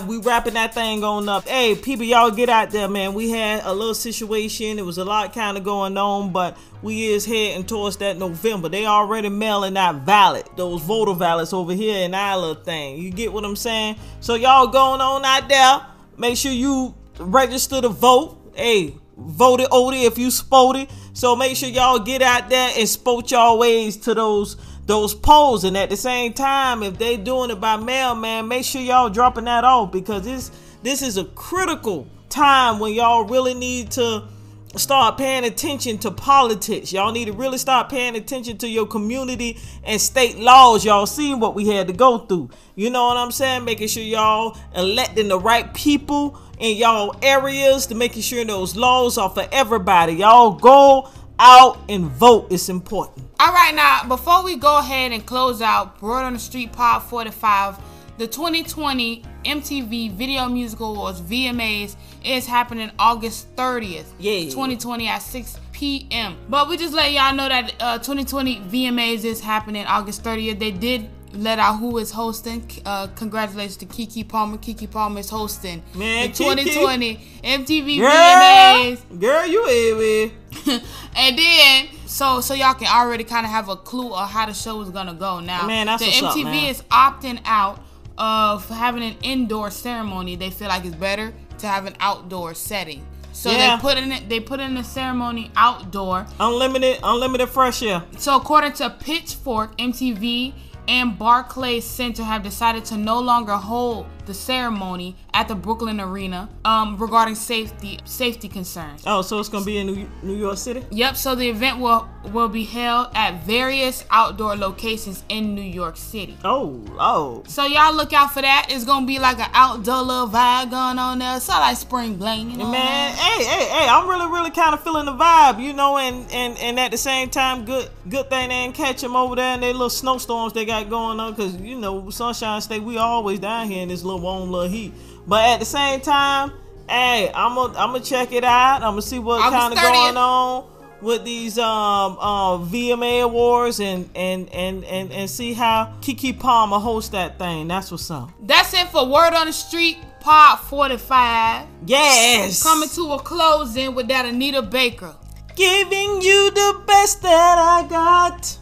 we 0.07 0.17
wrapping 0.17 0.53
that 0.53 0.73
thing 0.73 1.03
on 1.03 1.27
up. 1.29 1.47
Hey, 1.47 1.75
people, 1.75 2.05
y'all 2.05 2.31
get 2.31 2.49
out 2.49 2.71
there, 2.71 2.87
man. 2.87 3.13
We 3.13 3.29
had 3.29 3.63
a 3.63 3.73
little 3.73 3.93
situation. 3.93 4.79
It 4.79 4.85
was 4.85 4.97
a 4.97 5.05
lot 5.05 5.33
kind 5.33 5.57
of 5.57 5.63
going 5.63 5.97
on, 5.97 6.31
but 6.31 6.57
we 6.81 7.07
is 7.07 7.25
heading 7.25 7.65
towards 7.65 7.97
that 7.97 8.17
November. 8.17 8.69
They 8.69 8.85
already 8.85 9.29
mailing 9.29 9.77
out 9.77 10.05
ballot, 10.05 10.49
those 10.55 10.81
voter 10.81 11.13
ballots 11.13 11.53
over 11.53 11.73
here 11.73 12.05
in 12.05 12.13
our 12.13 12.37
little 12.37 12.63
thing. 12.63 12.97
You 12.97 13.11
get 13.11 13.33
what 13.33 13.45
I'm 13.45 13.55
saying? 13.55 13.97
So 14.19 14.35
y'all 14.35 14.67
going 14.67 15.01
on 15.01 15.25
out 15.25 15.49
there. 15.49 15.85
Make 16.17 16.37
sure 16.37 16.51
you 16.51 16.95
register 17.19 17.81
to 17.81 17.89
vote. 17.89 18.37
Hey, 18.55 18.95
voted 19.17 19.67
Odie 19.67 20.05
if 20.05 20.17
you 20.17 20.31
sporty. 20.31 20.87
So 21.13 21.35
make 21.35 21.57
sure 21.57 21.69
y'all 21.69 21.99
get 21.99 22.21
out 22.21 22.49
there 22.49 22.71
and 22.77 22.87
sport 22.87 23.31
y'all 23.31 23.57
ways 23.57 23.97
to 23.97 24.13
those 24.13 24.55
those 24.89 25.13
polls. 25.13 25.63
And 25.63 25.77
at 25.77 25.89
the 25.89 25.95
same 25.95 26.33
time, 26.33 26.81
if 26.83 26.97
they 26.97 27.15
doing 27.15 27.51
it 27.51 27.61
by 27.61 27.77
mail, 27.77 28.15
man, 28.15 28.47
make 28.47 28.65
sure 28.65 28.81
y'all 28.81 29.09
dropping 29.09 29.45
that 29.45 29.63
off 29.63 29.91
because 29.91 30.23
this 30.25 30.51
this 30.81 31.01
is 31.01 31.17
a 31.17 31.25
critical 31.25 32.07
time 32.29 32.79
when 32.79 32.93
y'all 32.93 33.25
really 33.25 33.53
need 33.53 33.91
to 33.91 34.27
start 34.75 35.17
paying 35.17 35.43
attention 35.43 35.97
to 35.99 36.11
politics. 36.11 36.91
Y'all 36.91 37.11
need 37.11 37.25
to 37.25 37.33
really 37.33 37.57
start 37.57 37.89
paying 37.89 38.15
attention 38.15 38.57
to 38.57 38.67
your 38.67 38.87
community 38.87 39.57
and 39.83 39.99
state 40.01 40.37
laws. 40.37 40.83
Y'all 40.83 41.05
seen 41.05 41.39
what 41.39 41.53
we 41.53 41.67
had 41.67 41.87
to 41.87 41.93
go 41.93 42.19
through. 42.19 42.49
You 42.75 42.89
know 42.89 43.07
what 43.07 43.17
I'm 43.17 43.31
saying? 43.31 43.65
Making 43.65 43.87
sure 43.89 44.03
y'all 44.03 44.57
electing 44.75 45.27
the 45.27 45.39
right 45.39 45.71
people 45.73 46.39
in 46.59 46.77
y'all 46.77 47.15
areas 47.21 47.87
to 47.87 47.95
making 47.95 48.21
sure 48.21 48.43
those 48.43 48.75
laws 48.75 49.17
are 49.17 49.29
for 49.29 49.47
everybody. 49.51 50.13
Y'all 50.13 50.51
go 50.51 51.09
out 51.39 51.79
and 51.89 52.05
vote. 52.05 52.47
It's 52.51 52.69
important. 52.69 53.25
All 53.39 53.53
right, 53.53 53.73
now 53.73 54.03
before 54.07 54.43
we 54.43 54.57
go 54.57 54.79
ahead 54.79 55.11
and 55.11 55.25
close 55.25 55.61
out 55.61 55.99
Broad 55.99 56.25
on 56.25 56.33
the 56.33 56.39
Street 56.39 56.73
Pod 56.73 57.01
45, 57.03 57.79
the 58.17 58.27
2020 58.27 59.23
MTV 59.45 60.11
Video 60.11 60.49
Music 60.49 60.79
Awards 60.81 61.21
VMAs 61.21 61.95
is 62.23 62.45
happening 62.45 62.91
August 62.99 63.55
30th, 63.55 64.05
yeah, 64.19 64.41
2020 64.49 65.07
at 65.07 65.19
6 65.19 65.59
p.m. 65.71 66.35
But 66.49 66.67
we 66.67 66.75
just 66.75 66.93
let 66.93 67.13
y'all 67.13 67.33
know 67.33 67.47
that 67.47 67.73
uh, 67.79 67.97
2020 67.99 68.59
VMAs 68.59 69.23
is 69.23 69.39
happening 69.39 69.85
August 69.85 70.23
30th. 70.23 70.59
They 70.59 70.71
did 70.71 71.09
let 71.33 71.59
out 71.59 71.77
who 71.79 71.97
is 71.97 72.11
hosting. 72.11 72.69
Uh, 72.85 73.07
congratulations 73.15 73.77
to 73.77 73.85
Keke 73.85 74.27
Palmer. 74.27 74.57
Keke 74.57 74.89
Palmer 74.89 75.19
is 75.19 75.29
hosting 75.29 75.83
Man, 75.95 76.27
the 76.31 76.33
Kiki. 76.33 76.55
2020 76.73 77.15
MTV 77.43 77.99
Girl, 77.99 78.09
VMAs. 78.11 79.19
girl, 79.19 79.45
you 79.47 79.63
heavy. 79.65 80.33
and 81.15 81.37
then 81.37 81.87
so 82.05 82.41
so 82.41 82.53
y'all 82.53 82.73
can 82.73 82.87
already 82.87 83.23
kind 83.23 83.45
of 83.45 83.51
have 83.51 83.69
a 83.69 83.75
clue 83.75 84.13
of 84.13 84.29
how 84.29 84.45
the 84.45 84.53
show 84.53 84.81
is 84.81 84.89
gonna 84.89 85.13
go. 85.13 85.39
Now, 85.39 85.65
Man, 85.67 85.85
that's 85.87 86.03
the 86.03 86.25
up, 86.25 86.33
MTV 86.35 86.43
man. 86.45 86.69
is 86.69 86.81
opting 86.83 87.39
out 87.45 87.79
of 88.17 88.67
having 88.67 89.03
an 89.03 89.15
indoor 89.21 89.69
ceremony. 89.71 90.35
They 90.35 90.49
feel 90.49 90.67
like 90.67 90.83
it's 90.85 90.95
better 90.95 91.33
to 91.59 91.67
have 91.67 91.85
an 91.85 91.95
outdoor 91.99 92.53
setting. 92.53 93.05
So 93.31 93.51
Yeah. 93.51 93.75
they 93.77 93.81
put 93.81 93.97
in 93.97 94.11
it. 94.11 94.27
They 94.27 94.39
put 94.39 94.59
in 94.59 94.73
the 94.75 94.83
ceremony 94.83 95.51
outdoor. 95.55 96.25
Unlimited, 96.39 96.99
unlimited 97.03 97.47
fresh 97.49 97.81
air. 97.83 98.03
So 98.17 98.35
according 98.35 98.73
to 98.73 98.89
Pitchfork, 98.89 99.77
MTV 99.77 100.53
and 100.89 101.19
Barclays 101.19 101.85
Center 101.85 102.23
have 102.23 102.41
decided 102.41 102.83
to 102.85 102.97
no 102.97 103.19
longer 103.19 103.55
hold 103.55 104.07
the 104.29 104.33
ceremony 104.35 105.15
at 105.33 105.47
the 105.47 105.55
Brooklyn 105.55 105.99
Arena 105.99 106.47
um, 106.63 106.97
regarding 106.97 107.33
safety 107.33 107.99
safety 108.05 108.47
concerns. 108.47 109.03
Oh, 109.07 109.23
so 109.23 109.39
it's 109.39 109.49
gonna 109.49 109.65
be 109.65 109.79
in 109.79 109.87
New, 109.87 110.09
New 110.21 110.35
York 110.35 110.57
City. 110.57 110.85
Yep. 110.91 111.17
So 111.17 111.33
the 111.33 111.49
event 111.49 111.79
will 111.79 112.07
will 112.31 112.47
be 112.47 112.63
held 112.63 113.07
at 113.15 113.43
various 113.43 114.05
outdoor 114.11 114.55
locations 114.55 115.23
in 115.29 115.55
New 115.55 115.61
York 115.61 115.97
City. 115.97 116.37
Oh, 116.45 116.79
oh. 116.99 117.43
So 117.47 117.65
y'all 117.65 117.93
look 117.93 118.13
out 118.13 118.31
for 118.31 118.41
that. 118.43 118.67
It's 118.69 118.85
gonna 118.85 119.07
be 119.07 119.17
like 119.17 119.39
an 119.39 119.49
outdoor 119.53 120.03
little 120.03 120.27
vibe 120.27 120.69
going 120.69 120.99
on 120.99 121.17
there. 121.17 121.37
It's 121.37 121.49
all 121.49 121.59
like 121.59 121.77
spring 121.77 122.15
bling, 122.15 122.51
you 122.51 122.57
know. 122.57 122.71
Man, 122.71 123.15
hey, 123.15 123.43
hey, 123.43 123.65
hey! 123.65 123.87
I'm 123.89 124.07
really, 124.07 124.27
really 124.31 124.51
kind 124.51 124.75
of 124.75 124.83
feeling 124.83 125.05
the 125.05 125.13
vibe, 125.13 125.59
you 125.59 125.73
know, 125.73 125.97
and 125.97 126.31
and 126.31 126.55
and 126.59 126.79
at 126.79 126.91
the 126.91 126.97
same 126.97 127.31
time, 127.31 127.65
good, 127.65 127.89
good 128.07 128.29
thing 128.29 128.49
they 128.49 128.55
didn't 128.63 128.75
catch 128.75 129.01
them 129.01 129.15
over 129.15 129.35
there 129.35 129.55
in 129.55 129.61
their 129.61 129.73
little 129.73 129.89
snowstorms 129.89 130.53
they 130.53 130.65
got 130.65 130.87
going 130.87 131.19
on, 131.19 131.35
cause 131.35 131.55
you 131.59 131.79
know, 131.79 132.11
Sunshine 132.11 132.61
State, 132.61 132.83
we 132.83 132.97
always 132.97 133.39
down 133.39 133.71
here 133.71 133.81
in 133.81 133.89
this 133.89 134.03
little 134.03 134.18
warm 134.21 134.51
little 134.51 134.69
heat. 134.69 134.93
But 135.27 135.49
at 135.49 135.59
the 135.59 135.65
same 135.65 136.01
time, 136.01 136.51
hey, 136.87 137.31
I'm 137.33 137.55
gonna, 137.55 137.77
I'm 137.77 137.91
gonna 137.91 138.03
check 138.03 138.31
it 138.31 138.43
out. 138.43 138.77
I'm 138.77 138.91
gonna 138.91 139.01
see 139.01 139.19
what 139.19 139.41
kind 139.41 139.73
of 139.73 139.79
going 139.79 140.17
on 140.17 140.65
with 141.01 141.23
these 141.23 141.57
um 141.57 142.17
um 142.19 142.69
VMA 142.69 143.23
awards 143.23 143.79
and 143.79 144.09
and 144.15 144.49
and 144.53 144.83
and 144.83 145.11
and 145.11 145.29
see 145.29 145.53
how 145.53 145.93
Keke 146.01 146.37
Palmer 146.39 146.79
hosts 146.79 147.11
that 147.11 147.37
thing. 147.39 147.67
That's 147.67 147.91
what's 147.91 148.09
up. 148.11 148.31
That's 148.41 148.73
it 148.73 148.87
for 148.89 149.05
Word 149.05 149.33
on 149.33 149.47
the 149.47 149.53
Street 149.53 149.97
Part 150.19 150.59
45. 150.61 151.67
Yes. 151.85 152.63
Coming 152.63 152.89
to 152.89 153.13
a 153.13 153.19
closing 153.19 153.95
with 153.95 154.07
that 154.09 154.25
Anita 154.25 154.61
Baker. 154.61 155.15
Giving 155.55 156.21
you 156.21 156.51
the 156.51 156.81
best 156.85 157.21
that 157.21 157.57
I 157.57 157.87
got, 157.87 158.57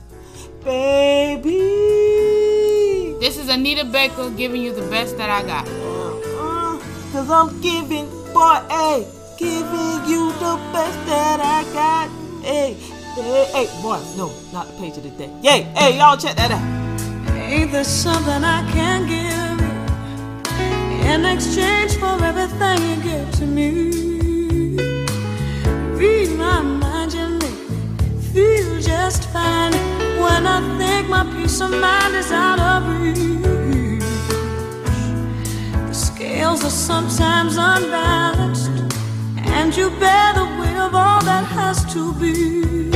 baby. 0.63 1.57
This 3.19 3.37
is 3.39 3.49
Anita 3.49 3.83
Baker 3.83 4.29
giving 4.29 4.61
you 4.61 4.73
the 4.73 4.87
best 4.91 5.17
that 5.17 5.27
I 5.31 5.41
got. 5.41 5.67
Uh, 5.67 6.77
Cause 7.11 7.29
I'm 7.31 7.59
giving, 7.61 8.05
boy, 8.31 8.61
hey, 8.69 9.07
giving 9.39 10.05
you 10.05 10.31
the 10.33 10.59
best 10.71 10.99
that 11.07 11.39
I 11.41 11.63
got. 11.73 12.09
Hey, 12.45 12.73
hey, 13.15 13.45
hey, 13.53 13.81
boy, 13.81 13.99
no, 14.15 14.31
not 14.53 14.67
the 14.67 14.73
page 14.73 14.97
of 14.97 15.03
the 15.03 15.09
day. 15.09 15.31
Yay, 15.41 15.63
hey, 15.63 15.97
y'all 15.97 16.15
check 16.15 16.35
that 16.35 16.51
out. 16.51 16.61
Ain't 17.35 17.71
there 17.71 17.83
something 17.83 18.43
I 18.43 18.61
can 18.71 19.07
give 19.07 19.61
you 21.01 21.11
in 21.11 21.25
exchange 21.25 21.95
for 21.97 22.23
everything 22.23 22.77
you 22.87 22.97
give 23.03 23.31
to 23.39 23.45
me? 23.47 23.89
Read 25.97 26.37
my 26.37 26.61
mind, 26.61 26.83
me 26.83 26.96
feel 28.33 28.79
just 28.79 29.29
fine 29.29 29.73
when 30.19 30.45
I 30.45 30.59
think 30.77 31.09
my 31.09 31.23
peace 31.35 31.61
of 31.61 31.71
mind 31.71 32.15
is 32.15 32.31
out 32.31 32.59
of 32.59 33.01
reach. 33.01 34.03
The 35.87 35.93
scales 35.93 36.63
are 36.63 36.69
sometimes 36.69 37.57
unbalanced, 37.57 38.71
and 39.37 39.75
you 39.75 39.89
bear 39.91 40.33
the 40.33 40.45
weight 40.59 40.77
of 40.77 40.93
all 40.93 41.21
that 41.23 41.45
has 41.45 41.85
to 41.93 42.13
be. 42.13 42.89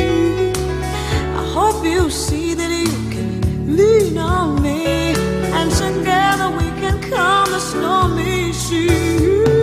I 1.42 1.44
hope 1.54 1.84
you 1.86 2.10
see 2.10 2.54
that 2.54 2.70
you 2.70 2.92
can 3.14 3.78
lean 3.78 4.18
on 4.18 4.62
me, 4.62 5.14
and 5.58 5.72
together 5.72 6.50
we 6.60 6.68
can 6.82 7.02
calm 7.10 7.52
the 7.52 7.60
stormy 7.60 8.54
seas. 8.54 9.61